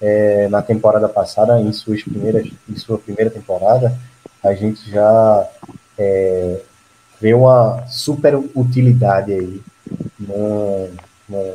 é, 0.00 0.48
na 0.48 0.62
temporada 0.62 1.08
passada, 1.08 1.60
em, 1.60 1.72
suas 1.72 2.02
primeiras, 2.02 2.48
em 2.68 2.76
sua 2.76 2.98
primeira 2.98 3.30
temporada, 3.30 3.96
a 4.42 4.54
gente 4.54 4.90
já 4.90 5.48
é, 5.98 6.60
vê 7.20 7.34
uma 7.34 7.84
super 7.88 8.36
utilidade 8.54 9.32
aí 9.32 9.60
no, 10.18 10.88
no, 11.28 11.54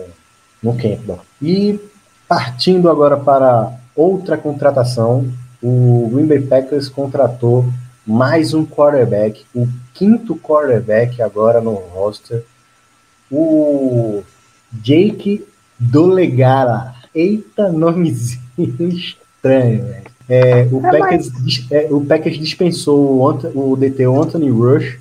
no 0.63 0.73
Campbell. 0.73 1.19
E 1.41 1.80
partindo 2.27 2.89
agora 2.89 3.18
para 3.18 3.73
outra 3.95 4.38
contratação, 4.38 5.31
o 5.61 6.09
Green 6.11 6.26
Bay 6.26 6.41
Packers 6.41 6.89
contratou 6.89 7.65
mais 8.05 8.53
um 8.53 8.65
quarterback, 8.65 9.45
o 9.53 9.68
quinto 9.93 10.35
quarterback 10.35 11.22
agora 11.22 11.61
no 11.61 11.73
roster, 11.73 12.43
o 13.30 14.23
Jake 14.72 15.45
Dolegala. 15.77 16.95
Eita, 17.14 17.72
nomezinho 17.72 18.42
estranho, 18.80 19.84
velho. 19.86 20.12
É, 20.30 20.64
o, 20.72 20.80
Packers, 20.82 21.32
dis- 21.44 21.68
é, 21.72 21.88
o 21.92 22.06
Packers 22.06 22.38
dispensou 22.38 23.18
o, 23.18 23.28
Ant- 23.28 23.52
o 23.54 23.76
DT 23.76 24.06
Anthony 24.06 24.50
Rush 24.50 24.98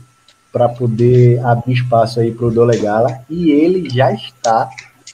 para 0.52 0.68
poder 0.68 1.38
abrir 1.46 1.74
espaço 1.74 2.18
aí 2.18 2.32
para 2.32 2.46
o 2.46 2.50
Dolegala 2.50 3.20
e 3.30 3.50
ele 3.52 3.88
já 3.88 4.12
está 4.12 4.68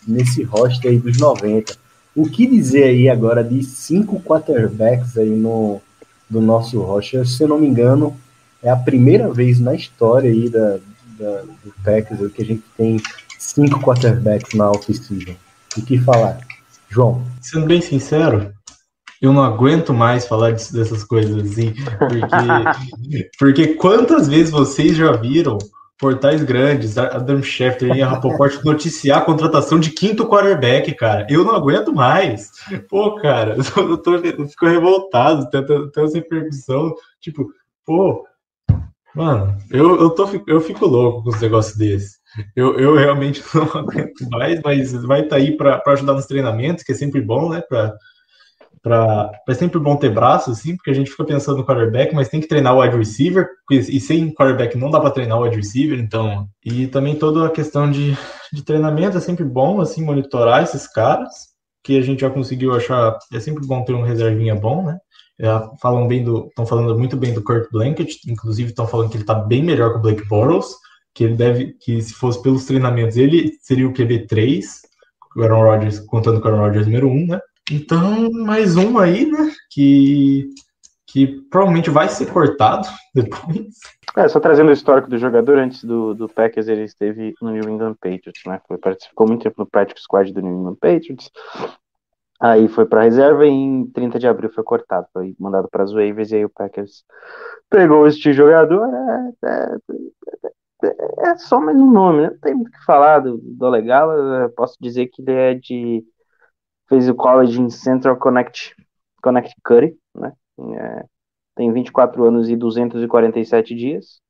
nesse 0.08 0.42
roster 0.42 0.90
aí 0.90 0.98
dos 0.98 1.18
90. 1.18 1.76
O 2.14 2.26
que 2.30 2.46
dizer 2.46 2.84
aí 2.84 3.10
agora 3.10 3.44
de 3.44 3.62
cinco 3.62 4.18
quarterbacks 4.22 5.18
aí 5.18 5.28
no 5.28 5.82
do 6.30 6.40
nosso 6.40 6.80
roster? 6.80 7.26
Se 7.28 7.42
eu 7.42 7.48
não 7.48 7.58
me 7.60 7.66
engano, 7.66 8.16
é 8.62 8.70
a 8.70 8.76
primeira 8.76 9.30
vez 9.30 9.60
na 9.60 9.74
história 9.74 10.30
aí 10.30 10.48
da, 10.48 10.78
da- 11.18 11.42
do 11.42 11.74
Packers 11.84 12.32
que 12.32 12.40
a 12.42 12.46
gente 12.46 12.62
tem 12.74 12.96
cinco 13.38 13.80
quarterbacks 13.80 14.54
na 14.54 14.70
off-season. 14.70 15.34
O 15.76 15.82
que 15.82 15.98
falar? 15.98 16.38
João, 16.96 17.22
Sendo 17.42 17.66
bem 17.66 17.82
sincero, 17.82 18.50
eu 19.20 19.30
não 19.30 19.44
aguento 19.44 19.92
mais 19.92 20.26
falar 20.26 20.52
disso- 20.52 20.72
dessas 20.72 21.04
coisas 21.04 21.36
assim, 21.36 21.74
porque, 21.98 22.16
porque 23.38 23.66
quantas 23.74 24.26
vezes 24.28 24.50
vocês 24.50 24.96
já 24.96 25.12
viram 25.12 25.58
portais 25.98 26.42
grandes, 26.42 26.96
Adam 26.96 27.42
Schefter 27.42 27.94
e 27.94 28.00
a 28.00 28.08
Rapoport 28.08 28.64
noticiar 28.64 29.18
a 29.18 29.24
contratação 29.26 29.78
de 29.78 29.90
quinto 29.90 30.26
quarterback, 30.26 30.94
cara? 30.94 31.26
Eu 31.28 31.44
não 31.44 31.54
aguento 31.54 31.92
mais. 31.92 32.50
Pô, 32.88 33.16
cara, 33.16 33.56
eu, 33.76 33.98
tô, 33.98 34.14
eu 34.14 34.48
fico 34.48 34.64
revoltado, 34.66 35.50
tenho 35.50 35.90
essa 36.06 36.16
repercussão, 36.16 36.94
tipo, 37.20 37.46
pô, 37.84 38.24
mano, 39.14 39.54
eu, 39.70 40.00
eu, 40.00 40.10
tô, 40.10 40.26
eu 40.46 40.62
fico 40.62 40.86
louco 40.86 41.24
com 41.24 41.28
os 41.28 41.40
negócios 41.42 41.76
desses. 41.76 42.16
Eu, 42.54 42.78
eu 42.78 42.94
realmente 42.94 43.42
não 43.54 43.64
aguento 43.64 44.28
mais, 44.30 44.60
mas 44.62 44.92
vai 45.04 45.22
estar 45.22 45.36
aí 45.36 45.56
para 45.56 45.82
ajudar 45.86 46.14
nos 46.14 46.26
treinamentos, 46.26 46.84
que 46.84 46.92
é 46.92 46.94
sempre 46.94 47.20
bom, 47.20 47.50
né? 47.50 47.62
Pra, 47.68 47.94
pra, 48.82 49.32
é 49.48 49.54
sempre 49.54 49.78
bom 49.78 49.96
ter 49.96 50.12
braço, 50.12 50.50
assim, 50.50 50.76
porque 50.76 50.90
a 50.90 50.94
gente 50.94 51.10
fica 51.10 51.24
pensando 51.24 51.58
no 51.58 51.66
quarterback, 51.66 52.14
mas 52.14 52.28
tem 52.28 52.40
que 52.40 52.48
treinar 52.48 52.74
o 52.74 52.80
wide 52.80 52.96
receiver, 52.96 53.48
e 53.70 54.00
sem 54.00 54.32
quarterback 54.32 54.76
não 54.76 54.90
dá 54.90 55.00
para 55.00 55.10
treinar 55.10 55.38
o 55.38 55.42
wide 55.42 55.56
receiver, 55.56 55.98
então. 55.98 56.48
E 56.64 56.86
também 56.86 57.16
toda 57.16 57.46
a 57.46 57.50
questão 57.50 57.90
de, 57.90 58.16
de 58.52 58.62
treinamento 58.62 59.16
é 59.16 59.20
sempre 59.20 59.44
bom, 59.44 59.80
assim, 59.80 60.04
monitorar 60.04 60.62
esses 60.62 60.86
caras, 60.86 61.56
que 61.82 61.96
a 61.96 62.02
gente 62.02 62.20
já 62.20 62.30
conseguiu 62.30 62.74
achar. 62.74 63.16
É 63.32 63.38
sempre 63.38 63.64
bom 63.64 63.84
ter 63.84 63.94
um 63.94 64.02
reservinha 64.02 64.56
bom, 64.56 64.84
né? 64.84 64.98
Falam 65.80 66.08
bem 66.08 66.24
do. 66.24 66.46
Estão 66.46 66.66
falando 66.66 66.98
muito 66.98 67.16
bem 67.16 67.32
do 67.32 67.42
Kurt 67.42 67.70
Blanket, 67.70 68.24
inclusive 68.26 68.70
estão 68.70 68.86
falando 68.86 69.10
que 69.10 69.16
ele 69.16 69.24
tá 69.24 69.34
bem 69.34 69.62
melhor 69.62 69.92
que 69.92 69.98
o 69.98 70.02
Blake 70.02 70.26
Bortles, 70.26 70.74
que 71.16 71.24
ele 71.24 71.34
deve. 71.34 71.72
que 71.72 72.00
se 72.02 72.12
fosse 72.12 72.40
pelos 72.42 72.66
treinamentos, 72.66 73.16
ele 73.16 73.56
seria 73.62 73.88
o 73.88 73.92
QB3, 73.92 74.62
o 75.34 75.42
Aaron 75.42 75.62
Rodgers, 75.62 75.98
contando 76.00 76.42
com 76.42 76.48
o 76.48 76.50
Aaron 76.52 76.66
Rodgers 76.66 76.86
número 76.86 77.08
1, 77.08 77.26
né? 77.28 77.40
Então, 77.72 78.30
mais 78.30 78.76
um 78.76 78.98
aí, 78.98 79.24
né? 79.24 79.50
Que, 79.70 80.46
que 81.06 81.26
provavelmente 81.50 81.88
vai 81.88 82.10
ser 82.10 82.26
cortado 82.26 82.86
depois. 83.14 83.66
É, 84.14 84.28
só 84.28 84.38
trazendo 84.38 84.68
o 84.68 84.74
histórico 84.74 85.08
do 85.08 85.16
jogador, 85.16 85.58
antes 85.58 85.82
do, 85.84 86.14
do 86.14 86.28
Packers, 86.28 86.68
ele 86.68 86.84
esteve 86.84 87.34
no 87.40 87.50
New 87.50 87.66
England 87.68 87.94
Patriots, 87.94 88.42
né? 88.46 88.60
Foi, 88.68 88.76
participou 88.76 89.26
muito 89.26 89.42
tempo 89.42 89.56
no 89.58 89.66
Practice 89.66 90.02
Squad 90.02 90.30
do 90.34 90.42
New 90.42 90.52
England 90.52 90.76
Patriots. 90.76 91.30
Aí 92.38 92.68
foi 92.68 92.84
para 92.84 93.04
reserva 93.04 93.46
e 93.46 93.48
em 93.48 93.86
30 93.86 94.18
de 94.18 94.28
abril 94.28 94.50
foi 94.50 94.62
cortado, 94.62 95.06
foi 95.10 95.34
mandado 95.40 95.68
para 95.70 95.82
as 95.82 95.92
waivers 95.92 96.30
e 96.32 96.36
aí 96.36 96.44
o 96.44 96.50
Packers 96.50 97.02
pegou 97.70 98.06
este 98.06 98.34
jogador. 98.34 98.86
É, 98.92 99.48
é, 99.48 99.76
é- 100.84 101.36
só 101.38 101.60
mais 101.60 101.76
um 101.78 101.90
nome, 101.90 102.22
né? 102.22 102.30
Não 102.30 102.38
tem 102.38 102.54
muito 102.54 102.68
o 102.68 102.72
que 102.72 102.84
falar 102.84 103.20
do, 103.20 103.38
do 103.38 103.68
Legala. 103.68 104.14
Eu 104.44 104.50
Posso 104.52 104.76
dizer 104.80 105.06
que 105.08 105.22
ele 105.22 105.32
é 105.32 105.54
de. 105.54 106.04
fez 106.88 107.08
o 107.08 107.14
college 107.14 107.60
em 107.60 107.70
Central 107.70 108.18
Connect, 108.18 108.74
Connecticut, 109.22 109.96
né? 110.14 110.32
É, 110.78 111.04
tem 111.56 111.72
24 111.72 112.24
anos 112.26 112.50
e 112.50 112.56
247 112.56 113.74
dias. 113.74 114.20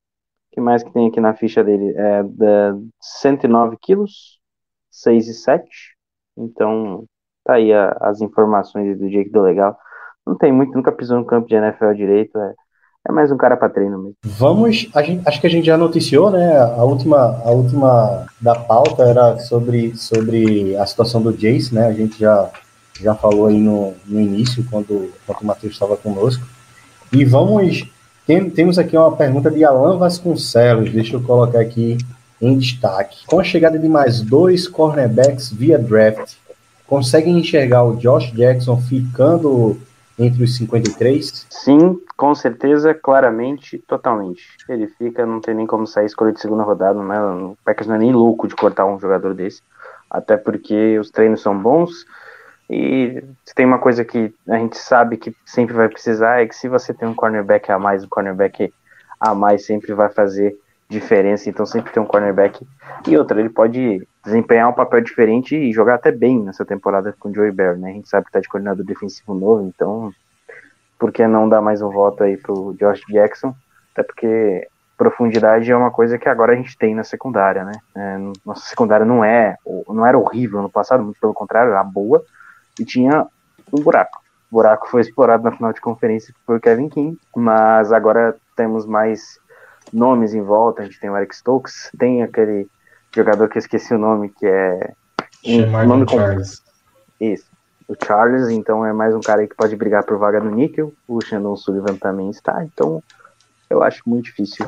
O 0.52 0.56
que 0.56 0.60
mais 0.60 0.82
que 0.84 0.92
tem 0.92 1.08
aqui 1.08 1.20
na 1.20 1.34
ficha 1.34 1.64
dele? 1.64 1.94
É 1.96 2.22
da 2.24 2.74
109 3.00 3.76
quilos, 3.82 4.40
6 4.90 5.28
e 5.28 5.34
7. 5.34 5.96
Então, 6.36 7.06
tá 7.44 7.54
aí 7.54 7.72
a- 7.72 7.96
as 8.02 8.20
informações 8.22 8.98
do 8.98 9.08
Jake 9.10 9.30
do 9.30 9.42
Legal. 9.42 9.78
Não 10.26 10.36
tem 10.38 10.52
muito, 10.52 10.74
nunca 10.76 10.92
pisou 10.92 11.18
no 11.18 11.26
campo 11.26 11.48
de 11.48 11.54
NFL 11.56 11.94
direito. 11.94 12.38
É, 12.38 12.54
é 13.08 13.12
mais 13.12 13.30
um 13.30 13.36
cara 13.36 13.56
pra 13.56 13.68
treino 13.68 13.98
mesmo. 13.98 14.14
vamos. 14.24 14.76
gente- 14.76 15.22
acho 15.24 15.40
que 15.40 15.46
a 15.46 15.50
gente 15.50 15.66
já 15.66 15.76
noticiou, 15.76 16.30
né? 16.30 16.56
A 16.58 16.84
última, 16.84 17.40
a 17.44 17.50
última 17.50 18.26
da 18.40 18.54
pauta 18.54 19.04
era 19.04 19.38
sobre, 19.38 19.96
sobre 19.96 20.76
a 20.76 20.84
situação 20.86 21.20
do 21.22 21.32
Jace, 21.32 21.74
né? 21.74 21.86
A 21.86 21.92
gente 21.92 22.18
já, 22.18 22.50
já 23.00 23.14
falou 23.14 23.46
aí 23.46 23.58
no, 23.58 23.94
no 24.06 24.20
início, 24.20 24.64
quando, 24.70 25.10
quando 25.26 25.40
o 25.42 25.46
Matheus 25.46 25.72
estava 25.74 25.96
conosco. 25.96 26.44
E 27.12 27.24
vamos. 27.24 27.84
Tem, 28.26 28.50
temos 28.50 28.76
aqui 28.76 28.96
uma 28.96 29.12
pergunta 29.12 29.50
de 29.50 29.64
Alan 29.64 29.98
Vasconcelos, 29.98 30.90
deixa 30.90 31.14
eu 31.14 31.22
colocar 31.22 31.60
aqui 31.60 31.96
em 32.42 32.58
destaque. 32.58 33.24
Com 33.26 33.38
a 33.38 33.44
chegada 33.44 33.78
de 33.78 33.88
mais 33.88 34.20
dois 34.20 34.66
cornerbacks 34.66 35.52
via 35.52 35.78
draft, 35.78 36.34
conseguem 36.88 37.38
enxergar 37.38 37.84
o 37.84 37.96
Josh 37.96 38.32
Jackson 38.32 38.80
ficando 38.80 39.78
entre 40.18 40.42
os 40.42 40.56
53? 40.56 41.46
Sim, 41.50 42.00
com 42.16 42.34
certeza, 42.34 42.94
claramente, 42.94 43.78
totalmente. 43.86 44.56
Ele 44.68 44.86
fica, 44.86 45.26
não 45.26 45.40
tem 45.40 45.54
nem 45.54 45.66
como 45.66 45.86
sair 45.86 46.06
escolha 46.06 46.32
de 46.32 46.40
segunda 46.40 46.62
rodada, 46.62 47.02
né? 47.02 47.20
O 47.20 47.56
Packers 47.64 47.86
não 47.86 47.96
é 47.96 47.98
nem 47.98 48.12
louco 48.12 48.48
de 48.48 48.56
cortar 48.56 48.86
um 48.86 48.98
jogador 48.98 49.34
desse. 49.34 49.62
Até 50.10 50.36
porque 50.36 50.98
os 50.98 51.10
treinos 51.10 51.42
são 51.42 51.56
bons. 51.58 52.06
E 52.68 53.22
tem 53.54 53.66
uma 53.66 53.78
coisa 53.78 54.04
que 54.04 54.34
a 54.48 54.56
gente 54.56 54.76
sabe 54.78 55.16
que 55.16 55.34
sempre 55.44 55.74
vai 55.74 55.88
precisar 55.88 56.42
é 56.42 56.46
que 56.46 56.56
se 56.56 56.68
você 56.68 56.92
tem 56.92 57.06
um 57.06 57.14
cornerback 57.14 57.70
a 57.70 57.78
mais, 57.78 58.02
um 58.02 58.08
cornerback 58.08 58.72
a 59.20 59.34
mais 59.34 59.64
sempre 59.64 59.92
vai 59.92 60.08
fazer 60.08 60.58
diferença. 60.88 61.48
Então 61.48 61.66
sempre 61.66 61.92
tem 61.92 62.02
um 62.02 62.06
cornerback. 62.06 62.66
E 63.06 63.16
outra, 63.16 63.38
ele 63.38 63.50
pode 63.50 64.06
desempenhar 64.26 64.68
um 64.68 64.72
papel 64.72 65.00
diferente 65.00 65.56
e 65.56 65.72
jogar 65.72 65.94
até 65.94 66.10
bem 66.10 66.42
nessa 66.42 66.64
temporada 66.64 67.14
com 67.18 67.30
o 67.30 67.34
Joey 67.34 67.52
Barry, 67.52 67.78
né? 67.78 67.90
A 67.90 67.92
gente 67.92 68.08
sabe 68.08 68.26
que 68.26 68.32
tá 68.32 68.40
de 68.40 68.48
coordenador 68.48 68.84
defensivo 68.84 69.34
novo, 69.34 69.62
então 69.62 70.12
por 70.98 71.12
que 71.12 71.26
não 71.26 71.48
dar 71.48 71.62
mais 71.62 71.80
um 71.80 71.90
voto 71.90 72.24
aí 72.24 72.36
pro 72.36 72.74
Josh 72.78 73.02
Jackson? 73.08 73.54
Até 73.92 74.02
porque 74.02 74.68
profundidade 74.98 75.70
é 75.70 75.76
uma 75.76 75.92
coisa 75.92 76.18
que 76.18 76.28
agora 76.28 76.54
a 76.54 76.56
gente 76.56 76.76
tem 76.76 76.94
na 76.94 77.04
secundária, 77.04 77.64
né? 77.64 77.72
É, 77.94 78.18
nossa 78.44 78.66
secundária 78.66 79.06
não 79.06 79.24
é, 79.24 79.56
não 79.88 80.04
era 80.04 80.18
horrível 80.18 80.60
no 80.60 80.70
passado, 80.70 81.04
muito 81.04 81.20
pelo 81.20 81.34
contrário, 81.34 81.70
era 81.70 81.84
boa 81.84 82.24
e 82.80 82.84
tinha 82.84 83.26
um 83.72 83.80
buraco. 83.80 84.18
O 84.50 84.56
buraco 84.56 84.88
foi 84.88 85.02
explorado 85.02 85.44
na 85.44 85.52
final 85.52 85.72
de 85.72 85.80
conferência 85.80 86.34
por 86.44 86.60
Kevin 86.60 86.88
King, 86.88 87.18
mas 87.34 87.92
agora 87.92 88.36
temos 88.56 88.86
mais 88.86 89.38
nomes 89.92 90.34
em 90.34 90.42
volta. 90.42 90.82
A 90.82 90.84
gente 90.84 90.98
tem 90.98 91.10
o 91.10 91.16
Eric 91.16 91.36
Stokes, 91.36 91.90
tem 91.96 92.22
aquele 92.24 92.68
jogador 93.16 93.48
que 93.48 93.56
eu 93.56 93.60
esqueci 93.60 93.94
o 93.94 93.98
nome, 93.98 94.28
que 94.28 94.46
é. 94.46 94.92
Chamar 95.44 95.86
nome 95.86 96.06
Charles. 96.08 96.62
Isso. 97.20 97.46
O 97.88 97.94
Charles, 98.04 98.48
então, 98.50 98.84
é 98.84 98.92
mais 98.92 99.14
um 99.14 99.20
cara 99.20 99.40
aí 99.40 99.48
que 99.48 99.54
pode 99.54 99.76
brigar 99.76 100.04
por 100.04 100.18
vaga 100.18 100.40
no 100.40 100.50
níquel. 100.50 100.92
O 101.08 101.20
Shandon 101.20 101.56
Sullivan 101.56 101.96
também 101.96 102.30
está. 102.30 102.64
Então, 102.64 103.02
eu 103.70 103.82
acho 103.82 104.02
muito 104.06 104.26
difícil 104.26 104.66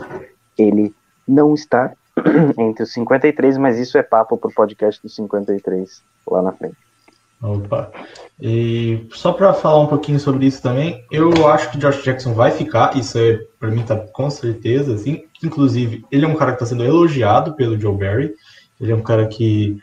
ele 0.56 0.94
não 1.26 1.54
estar 1.54 1.94
entre 2.56 2.84
os 2.84 2.92
53, 2.92 3.58
mas 3.58 3.78
isso 3.78 3.98
é 3.98 4.02
papo 4.02 4.36
pro 4.36 4.52
podcast 4.52 5.02
dos 5.02 5.14
53 5.14 6.02
lá 6.28 6.42
na 6.42 6.52
frente. 6.52 6.76
Opa. 7.40 7.90
E 8.40 9.06
só 9.12 9.32
para 9.32 9.54
falar 9.54 9.80
um 9.80 9.86
pouquinho 9.86 10.18
sobre 10.18 10.46
isso 10.46 10.60
também, 10.60 11.04
eu 11.10 11.46
acho 11.48 11.70
que 11.70 11.78
Josh 11.78 12.02
Jackson 12.02 12.34
vai 12.34 12.50
ficar, 12.50 12.96
isso 12.96 13.18
é 13.18 13.40
para 13.58 13.70
mim 13.70 13.82
tá 13.82 13.96
com 13.96 14.28
certeza, 14.30 14.94
assim. 14.94 15.24
Inclusive, 15.42 16.04
ele 16.10 16.24
é 16.24 16.28
um 16.28 16.34
cara 16.34 16.52
que 16.52 16.56
está 16.62 16.66
sendo 16.66 16.84
elogiado 16.84 17.54
pelo 17.54 17.78
Joe 17.78 17.96
Barry. 17.96 18.34
Ele 18.80 18.92
é 18.92 18.94
um 18.94 19.02
cara 19.02 19.26
que 19.26 19.78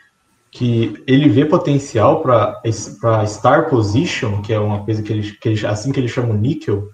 que 0.50 1.02
ele 1.06 1.28
vê 1.28 1.44
potencial 1.44 2.22
para 2.22 2.60
para 3.00 3.26
star 3.26 3.68
position, 3.68 4.40
que 4.40 4.54
é 4.54 4.58
uma 4.58 4.84
coisa 4.84 5.02
que 5.02 5.12
ele, 5.12 5.32
que 5.32 5.48
ele 5.48 5.66
assim 5.66 5.92
que 5.92 6.00
ele 6.00 6.08
chama 6.08 6.32
o 6.32 6.36
níquel. 6.36 6.88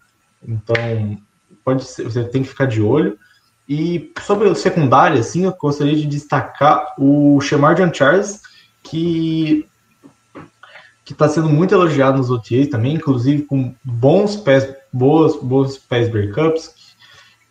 Então, 0.47 0.74
pode 1.64 1.84
ser, 1.84 2.05
você 2.05 2.24
tem 2.24 2.43
que 2.43 2.48
ficar 2.48 2.66
de 2.66 2.82
olho. 2.82 3.16
E 3.68 4.12
sobre 4.20 4.48
o 4.48 4.55
secundário, 4.55 5.18
assim, 5.18 5.44
eu 5.44 5.55
gostaria 5.59 5.94
de 5.94 6.06
destacar 6.06 6.94
o 6.98 7.40
Shemar 7.40 7.76
John 7.76 7.94
Charles, 7.94 8.40
que 8.82 9.66
que 11.12 11.14
está 11.14 11.28
sendo 11.28 11.48
muito 11.48 11.74
elogiado 11.74 12.18
nos 12.18 12.30
OTAs 12.30 12.68
também, 12.68 12.94
inclusive 12.94 13.43
com 13.43 13.74
bons 13.84 14.36
pés, 14.36 14.74
boas, 14.93 15.36
bons 15.36 15.76
pés 15.76 16.09
breakups, 16.09 16.74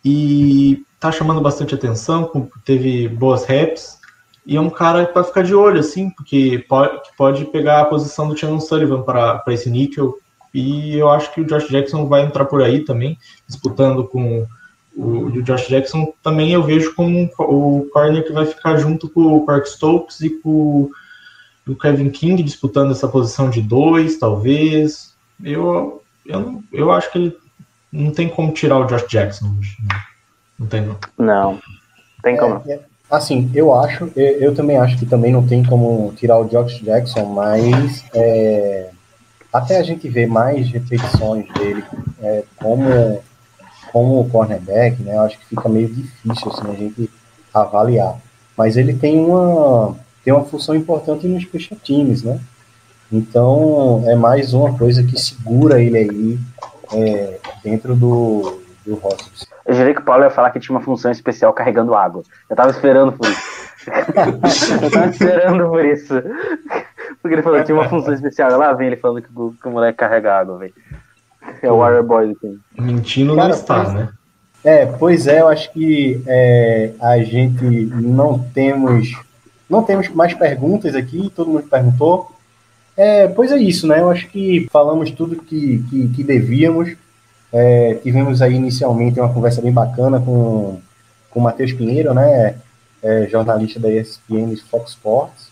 e 0.04 0.84
está 0.94 1.12
chamando 1.12 1.40
bastante 1.40 1.74
atenção, 1.74 2.50
teve 2.64 3.08
boas 3.08 3.44
reps, 3.44 4.00
e 4.44 4.56
é 4.56 4.60
um 4.60 4.70
cara 4.70 5.06
para 5.06 5.22
ficar 5.22 5.42
de 5.42 5.54
olho, 5.54 5.78
assim, 5.78 6.10
porque 6.10 6.64
pode, 6.68 7.00
pode 7.16 7.44
pegar 7.46 7.80
a 7.80 7.84
posição 7.84 8.28
do 8.28 8.36
Shannon 8.36 8.60
Sullivan 8.60 9.02
para 9.02 9.42
esse 9.48 9.70
níquel, 9.70 10.18
e 10.52 10.98
eu 10.98 11.08
acho 11.08 11.32
que 11.32 11.40
o 11.40 11.46
Josh 11.46 11.68
Jackson 11.68 12.06
vai 12.06 12.22
entrar 12.22 12.44
por 12.46 12.62
aí 12.62 12.84
também, 12.84 13.16
disputando 13.46 14.04
com 14.04 14.46
o, 14.96 15.26
o 15.26 15.42
Josh 15.42 15.68
Jackson, 15.68 16.12
também 16.22 16.52
eu 16.52 16.62
vejo 16.62 16.94
como 16.94 17.30
o 17.38 17.88
corner 17.92 18.26
que 18.26 18.32
vai 18.32 18.44
ficar 18.44 18.76
junto 18.76 19.08
com 19.08 19.36
o 19.36 19.46
Park 19.46 19.66
Stokes 19.66 20.20
e 20.20 20.30
com 20.30 20.90
o 21.66 21.76
Kevin 21.76 22.10
King 22.10 22.42
disputando 22.42 22.90
essa 22.90 23.08
posição 23.08 23.48
de 23.48 23.62
dois, 23.62 24.18
talvez. 24.18 25.14
Eu, 25.42 26.02
eu, 26.26 26.62
eu 26.72 26.92
acho 26.92 27.10
que 27.10 27.18
ele 27.18 27.36
não 27.92 28.10
tem 28.10 28.28
como 28.28 28.52
tirar 28.52 28.78
o 28.78 28.86
Josh 28.86 29.06
Jackson 29.06 29.54
hoje. 29.58 29.76
Não 30.58 30.66
tem, 30.66 30.82
não. 30.82 30.96
Não, 31.18 31.58
tem 32.22 32.36
como. 32.36 32.62
É, 32.66 32.74
é, 32.74 32.80
assim, 33.10 33.50
eu 33.54 33.74
acho, 33.74 34.10
eu, 34.16 34.26
eu, 34.40 34.54
também 34.54 34.76
acho 34.76 34.98
que 34.98 35.06
também 35.06 35.32
não 35.32 35.46
tem 35.46 35.62
como 35.64 36.12
tirar 36.16 36.38
o 36.38 36.48
Josh 36.48 36.80
Jackson, 36.80 37.26
mas 37.26 38.04
é, 38.14 38.90
até 39.52 39.78
a 39.78 39.82
gente 39.82 40.08
ver 40.08 40.26
mais 40.26 40.68
repetições 40.70 41.46
dele 41.54 41.84
é, 42.20 42.44
como, 42.56 43.22
como 43.92 44.28
cornerback, 44.30 45.02
né? 45.02 45.16
Eu 45.16 45.22
acho 45.22 45.38
que 45.38 45.46
fica 45.46 45.68
meio 45.68 45.88
difícil 45.88 46.50
assim, 46.50 46.70
a 46.70 46.74
gente 46.74 47.10
avaliar. 47.52 48.16
Mas 48.56 48.76
ele 48.76 48.94
tem 48.94 49.18
uma 49.18 49.96
tem 50.24 50.32
uma 50.32 50.44
função 50.44 50.74
importante 50.74 51.26
nos 51.26 51.42
special 51.42 51.78
teams, 51.84 52.22
né? 52.22 52.40
Então, 53.10 54.02
é 54.06 54.14
mais 54.14 54.54
uma 54.54 54.76
coisa 54.76 55.02
que 55.02 55.20
segura 55.20 55.82
ele 55.82 55.98
aí 55.98 56.38
é, 56.94 57.38
dentro 57.62 57.94
do, 57.94 58.62
do 58.86 58.94
roster. 58.94 59.48
Eu 59.66 59.74
jurei 59.74 59.94
que 59.94 60.00
o 60.00 60.04
Paulo 60.04 60.24
ia 60.24 60.30
falar 60.30 60.50
que 60.50 60.58
tinha 60.58 60.74
uma 60.74 60.84
função 60.84 61.10
especial 61.10 61.52
carregando 61.52 61.94
água. 61.94 62.22
Eu 62.48 62.56
tava 62.56 62.70
esperando 62.70 63.12
por 63.12 63.28
isso. 63.28 63.42
eu 64.82 64.90
tava 64.90 65.10
esperando 65.10 65.68
por 65.68 65.84
isso. 65.84 66.14
Porque 67.20 67.34
ele 67.34 67.42
falou 67.42 67.58
que 67.58 67.66
tinha 67.66 67.76
uma 67.76 67.88
função 67.88 68.14
especial. 68.14 68.56
Lá 68.58 68.72
vem 68.72 68.88
ele 68.88 68.96
falando 68.96 69.22
que 69.22 69.28
o, 69.34 69.52
que 69.52 69.68
o 69.68 69.70
moleque 69.70 69.98
carrega 69.98 70.38
água, 70.38 70.58
velho. 70.58 70.74
É 71.60 71.70
o 71.70 71.78
Warrior 71.78 72.04
Boy 72.04 72.28
do 72.28 72.34
time. 72.34 72.58
Mentindo 72.78 73.36
Cara, 73.36 73.48
não 73.48 73.54
está, 73.54 73.92
né? 73.92 74.08
É, 74.64 74.86
pois 74.86 75.26
é, 75.26 75.40
eu 75.40 75.48
acho 75.48 75.72
que 75.72 76.22
é, 76.26 76.92
a 77.00 77.18
gente 77.18 77.64
não 77.64 78.38
temos 78.38 79.12
não 79.72 79.82
temos 79.82 80.06
mais 80.10 80.34
perguntas 80.34 80.94
aqui, 80.94 81.32
todo 81.34 81.50
mundo 81.50 81.62
perguntou. 81.62 82.30
É, 82.94 83.26
pois 83.26 83.50
é 83.50 83.56
isso, 83.56 83.86
né? 83.86 84.00
Eu 84.00 84.10
acho 84.10 84.28
que 84.28 84.68
falamos 84.70 85.10
tudo 85.10 85.36
que, 85.36 85.82
que, 85.88 86.08
que 86.08 86.22
devíamos. 86.22 86.94
É, 87.50 87.94
tivemos 88.02 88.42
aí 88.42 88.54
inicialmente 88.54 89.18
uma 89.18 89.32
conversa 89.32 89.62
bem 89.62 89.72
bacana 89.72 90.20
com, 90.20 90.78
com 91.30 91.40
o 91.40 91.42
Matheus 91.42 91.72
Pinheiro, 91.72 92.12
né? 92.12 92.56
É, 93.02 93.26
jornalista 93.28 93.80
da 93.80 93.90
ESPN 93.90 94.54
Fox 94.70 94.90
Sports. 94.90 95.48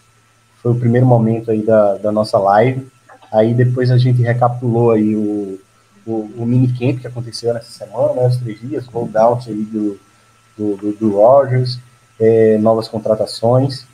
Foi 0.63 0.73
o 0.73 0.79
primeiro 0.79 1.07
momento 1.07 1.51
aí 1.51 1.63
da, 1.63 1.97
da 1.97 2.13
nossa 2.13 2.39
live. 2.39 2.87
Aí 3.33 3.55
depois 3.55 3.91
a 3.91 3.97
gente 3.97 4.21
recapitulou 4.21 4.91
aí 4.91 5.17
o, 5.17 5.59
o, 6.07 6.31
o 6.37 6.45
minicamp 6.45 7.01
que 7.01 7.07
aconteceu 7.07 7.55
nessa 7.55 7.71
semana, 7.71 8.13
né? 8.13 8.27
Os 8.27 8.37
três 8.37 8.61
dias, 8.61 8.85
holdout 8.87 9.49
aí 9.49 9.63
do, 9.65 9.99
do, 10.59 10.77
do, 10.77 10.93
do 10.93 11.17
Rogers, 11.17 11.79
é, 12.21 12.59
novas 12.59 12.87
contratações. 12.87 13.89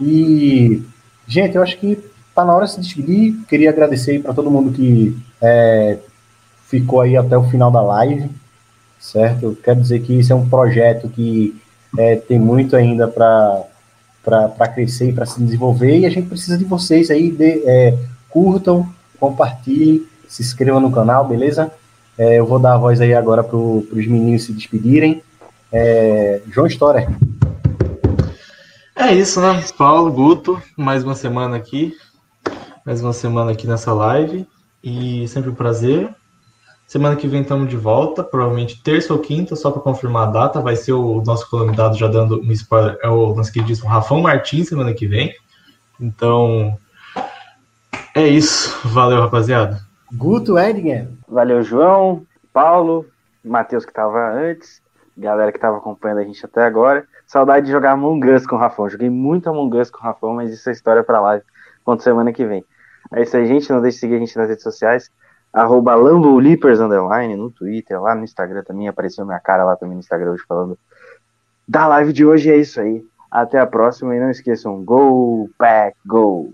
E, 0.00 0.82
gente, 1.26 1.56
eu 1.56 1.62
acho 1.62 1.78
que 1.78 1.98
tá 2.34 2.44
na 2.44 2.54
hora 2.54 2.66
de 2.66 2.72
se 2.72 2.80
despedir. 2.80 3.36
Queria 3.48 3.70
agradecer 3.70 4.20
para 4.20 4.34
todo 4.34 4.50
mundo 4.50 4.72
que 4.72 5.16
é, 5.40 5.98
ficou 6.68 7.00
aí 7.00 7.16
até 7.16 7.36
o 7.36 7.48
final 7.48 7.70
da 7.70 7.82
live, 7.82 8.30
certo? 8.98 9.44
Eu 9.44 9.56
quero 9.56 9.80
dizer 9.80 10.00
que 10.00 10.14
isso 10.14 10.32
é 10.32 10.36
um 10.36 10.48
projeto 10.48 11.08
que 11.08 11.60
é, 11.98 12.16
tem 12.16 12.38
muito 12.38 12.74
ainda 12.74 13.06
para 13.06 14.68
crescer 14.74 15.10
e 15.10 15.12
para 15.12 15.26
se 15.26 15.42
desenvolver 15.42 15.98
e 15.98 16.06
a 16.06 16.10
gente 16.10 16.28
precisa 16.28 16.56
de 16.56 16.64
vocês 16.64 17.10
aí 17.10 17.30
de, 17.30 17.62
é, 17.66 17.98
curtam, 18.30 18.88
compartilhem, 19.20 20.06
se 20.26 20.42
inscrevam 20.42 20.80
no 20.80 20.90
canal, 20.90 21.28
beleza? 21.28 21.70
É, 22.16 22.38
eu 22.38 22.46
vou 22.46 22.58
dar 22.58 22.74
a 22.74 22.78
voz 22.78 23.00
aí 23.00 23.12
agora 23.14 23.44
para 23.44 23.56
os 23.56 24.06
meninos 24.06 24.44
se 24.44 24.52
despedirem. 24.52 25.22
É, 25.70 26.40
João 26.50 26.66
Storer. 26.66 27.08
É 28.94 29.12
isso, 29.14 29.40
né? 29.40 29.64
Paulo, 29.76 30.12
Guto, 30.12 30.62
mais 30.76 31.02
uma 31.02 31.14
semana 31.14 31.56
aqui. 31.56 31.96
Mais 32.84 33.02
uma 33.02 33.12
semana 33.12 33.52
aqui 33.52 33.66
nessa 33.66 33.92
live. 33.92 34.46
E 34.82 35.26
sempre 35.28 35.50
um 35.50 35.54
prazer. 35.54 36.14
Semana 36.86 37.16
que 37.16 37.26
vem 37.26 37.40
estamos 37.40 37.70
de 37.70 37.76
volta, 37.76 38.22
provavelmente 38.22 38.82
terça 38.82 39.14
ou 39.14 39.18
quinta, 39.18 39.56
só 39.56 39.70
para 39.70 39.80
confirmar 39.80 40.28
a 40.28 40.30
data. 40.30 40.60
Vai 40.60 40.76
ser 40.76 40.92
o 40.92 41.22
nosso 41.22 41.48
convidado, 41.48 41.96
já 41.96 42.06
dando 42.06 42.38
um 42.38 42.52
spoiler, 42.52 42.98
é 43.02 43.08
o 43.08 43.34
nosso 43.34 43.50
queridíssimo 43.50 43.88
Rafão 43.88 44.20
Martins, 44.20 44.68
semana 44.68 44.92
que 44.92 45.06
vem. 45.06 45.34
Então, 45.98 46.76
é 48.14 48.26
isso. 48.26 48.78
Valeu, 48.88 49.22
rapaziada. 49.22 49.80
Guto 50.12 50.58
Edinger. 50.58 51.08
Valeu, 51.26 51.62
João, 51.62 52.26
Paulo, 52.52 53.06
Matheus 53.42 53.86
que 53.86 53.90
estava 53.90 54.30
antes, 54.30 54.82
galera 55.16 55.50
que 55.50 55.56
estava 55.56 55.78
acompanhando 55.78 56.18
a 56.18 56.24
gente 56.24 56.44
até 56.44 56.62
agora. 56.62 57.06
Saudade 57.32 57.64
de 57.64 57.72
jogar 57.72 57.92
Among 57.92 58.30
Us 58.30 58.46
com 58.46 58.56
o 58.56 58.58
Rafão. 58.58 58.90
Joguei 58.90 59.08
muito 59.08 59.48
Among 59.48 59.74
Us 59.78 59.90
com 59.90 59.96
o 59.96 60.02
Rafão, 60.02 60.34
mas 60.34 60.52
isso 60.52 60.68
é 60.68 60.72
história 60.72 61.02
para 61.02 61.18
live. 61.18 61.42
Conto 61.82 62.02
semana 62.02 62.30
que 62.30 62.44
vem. 62.44 62.62
É 63.10 63.22
isso 63.22 63.34
aí, 63.34 63.46
gente. 63.46 63.72
Não 63.72 63.80
deixe 63.80 63.94
de 63.94 64.00
seguir 64.00 64.16
a 64.16 64.18
gente 64.18 64.36
nas 64.36 64.50
redes 64.50 64.62
sociais. 64.62 65.10
Arroba 65.50 65.96
Underline 65.96 67.34
no 67.34 67.50
Twitter, 67.50 67.98
lá 68.02 68.14
no 68.14 68.22
Instagram 68.22 68.62
também. 68.64 68.86
Apareceu 68.86 69.24
minha 69.24 69.40
cara 69.40 69.64
lá 69.64 69.76
também 69.76 69.94
no 69.94 70.00
Instagram 70.00 70.32
hoje 70.32 70.44
falando 70.46 70.78
da 71.66 71.86
live 71.86 72.12
de 72.12 72.26
hoje. 72.26 72.50
É 72.50 72.56
isso 72.58 72.78
aí. 72.78 73.02
Até 73.30 73.58
a 73.58 73.66
próxima 73.66 74.14
e 74.14 74.20
não 74.20 74.30
esqueçam, 74.30 74.84
Go 74.84 75.48
Pack 75.56 75.96
Go! 76.04 76.52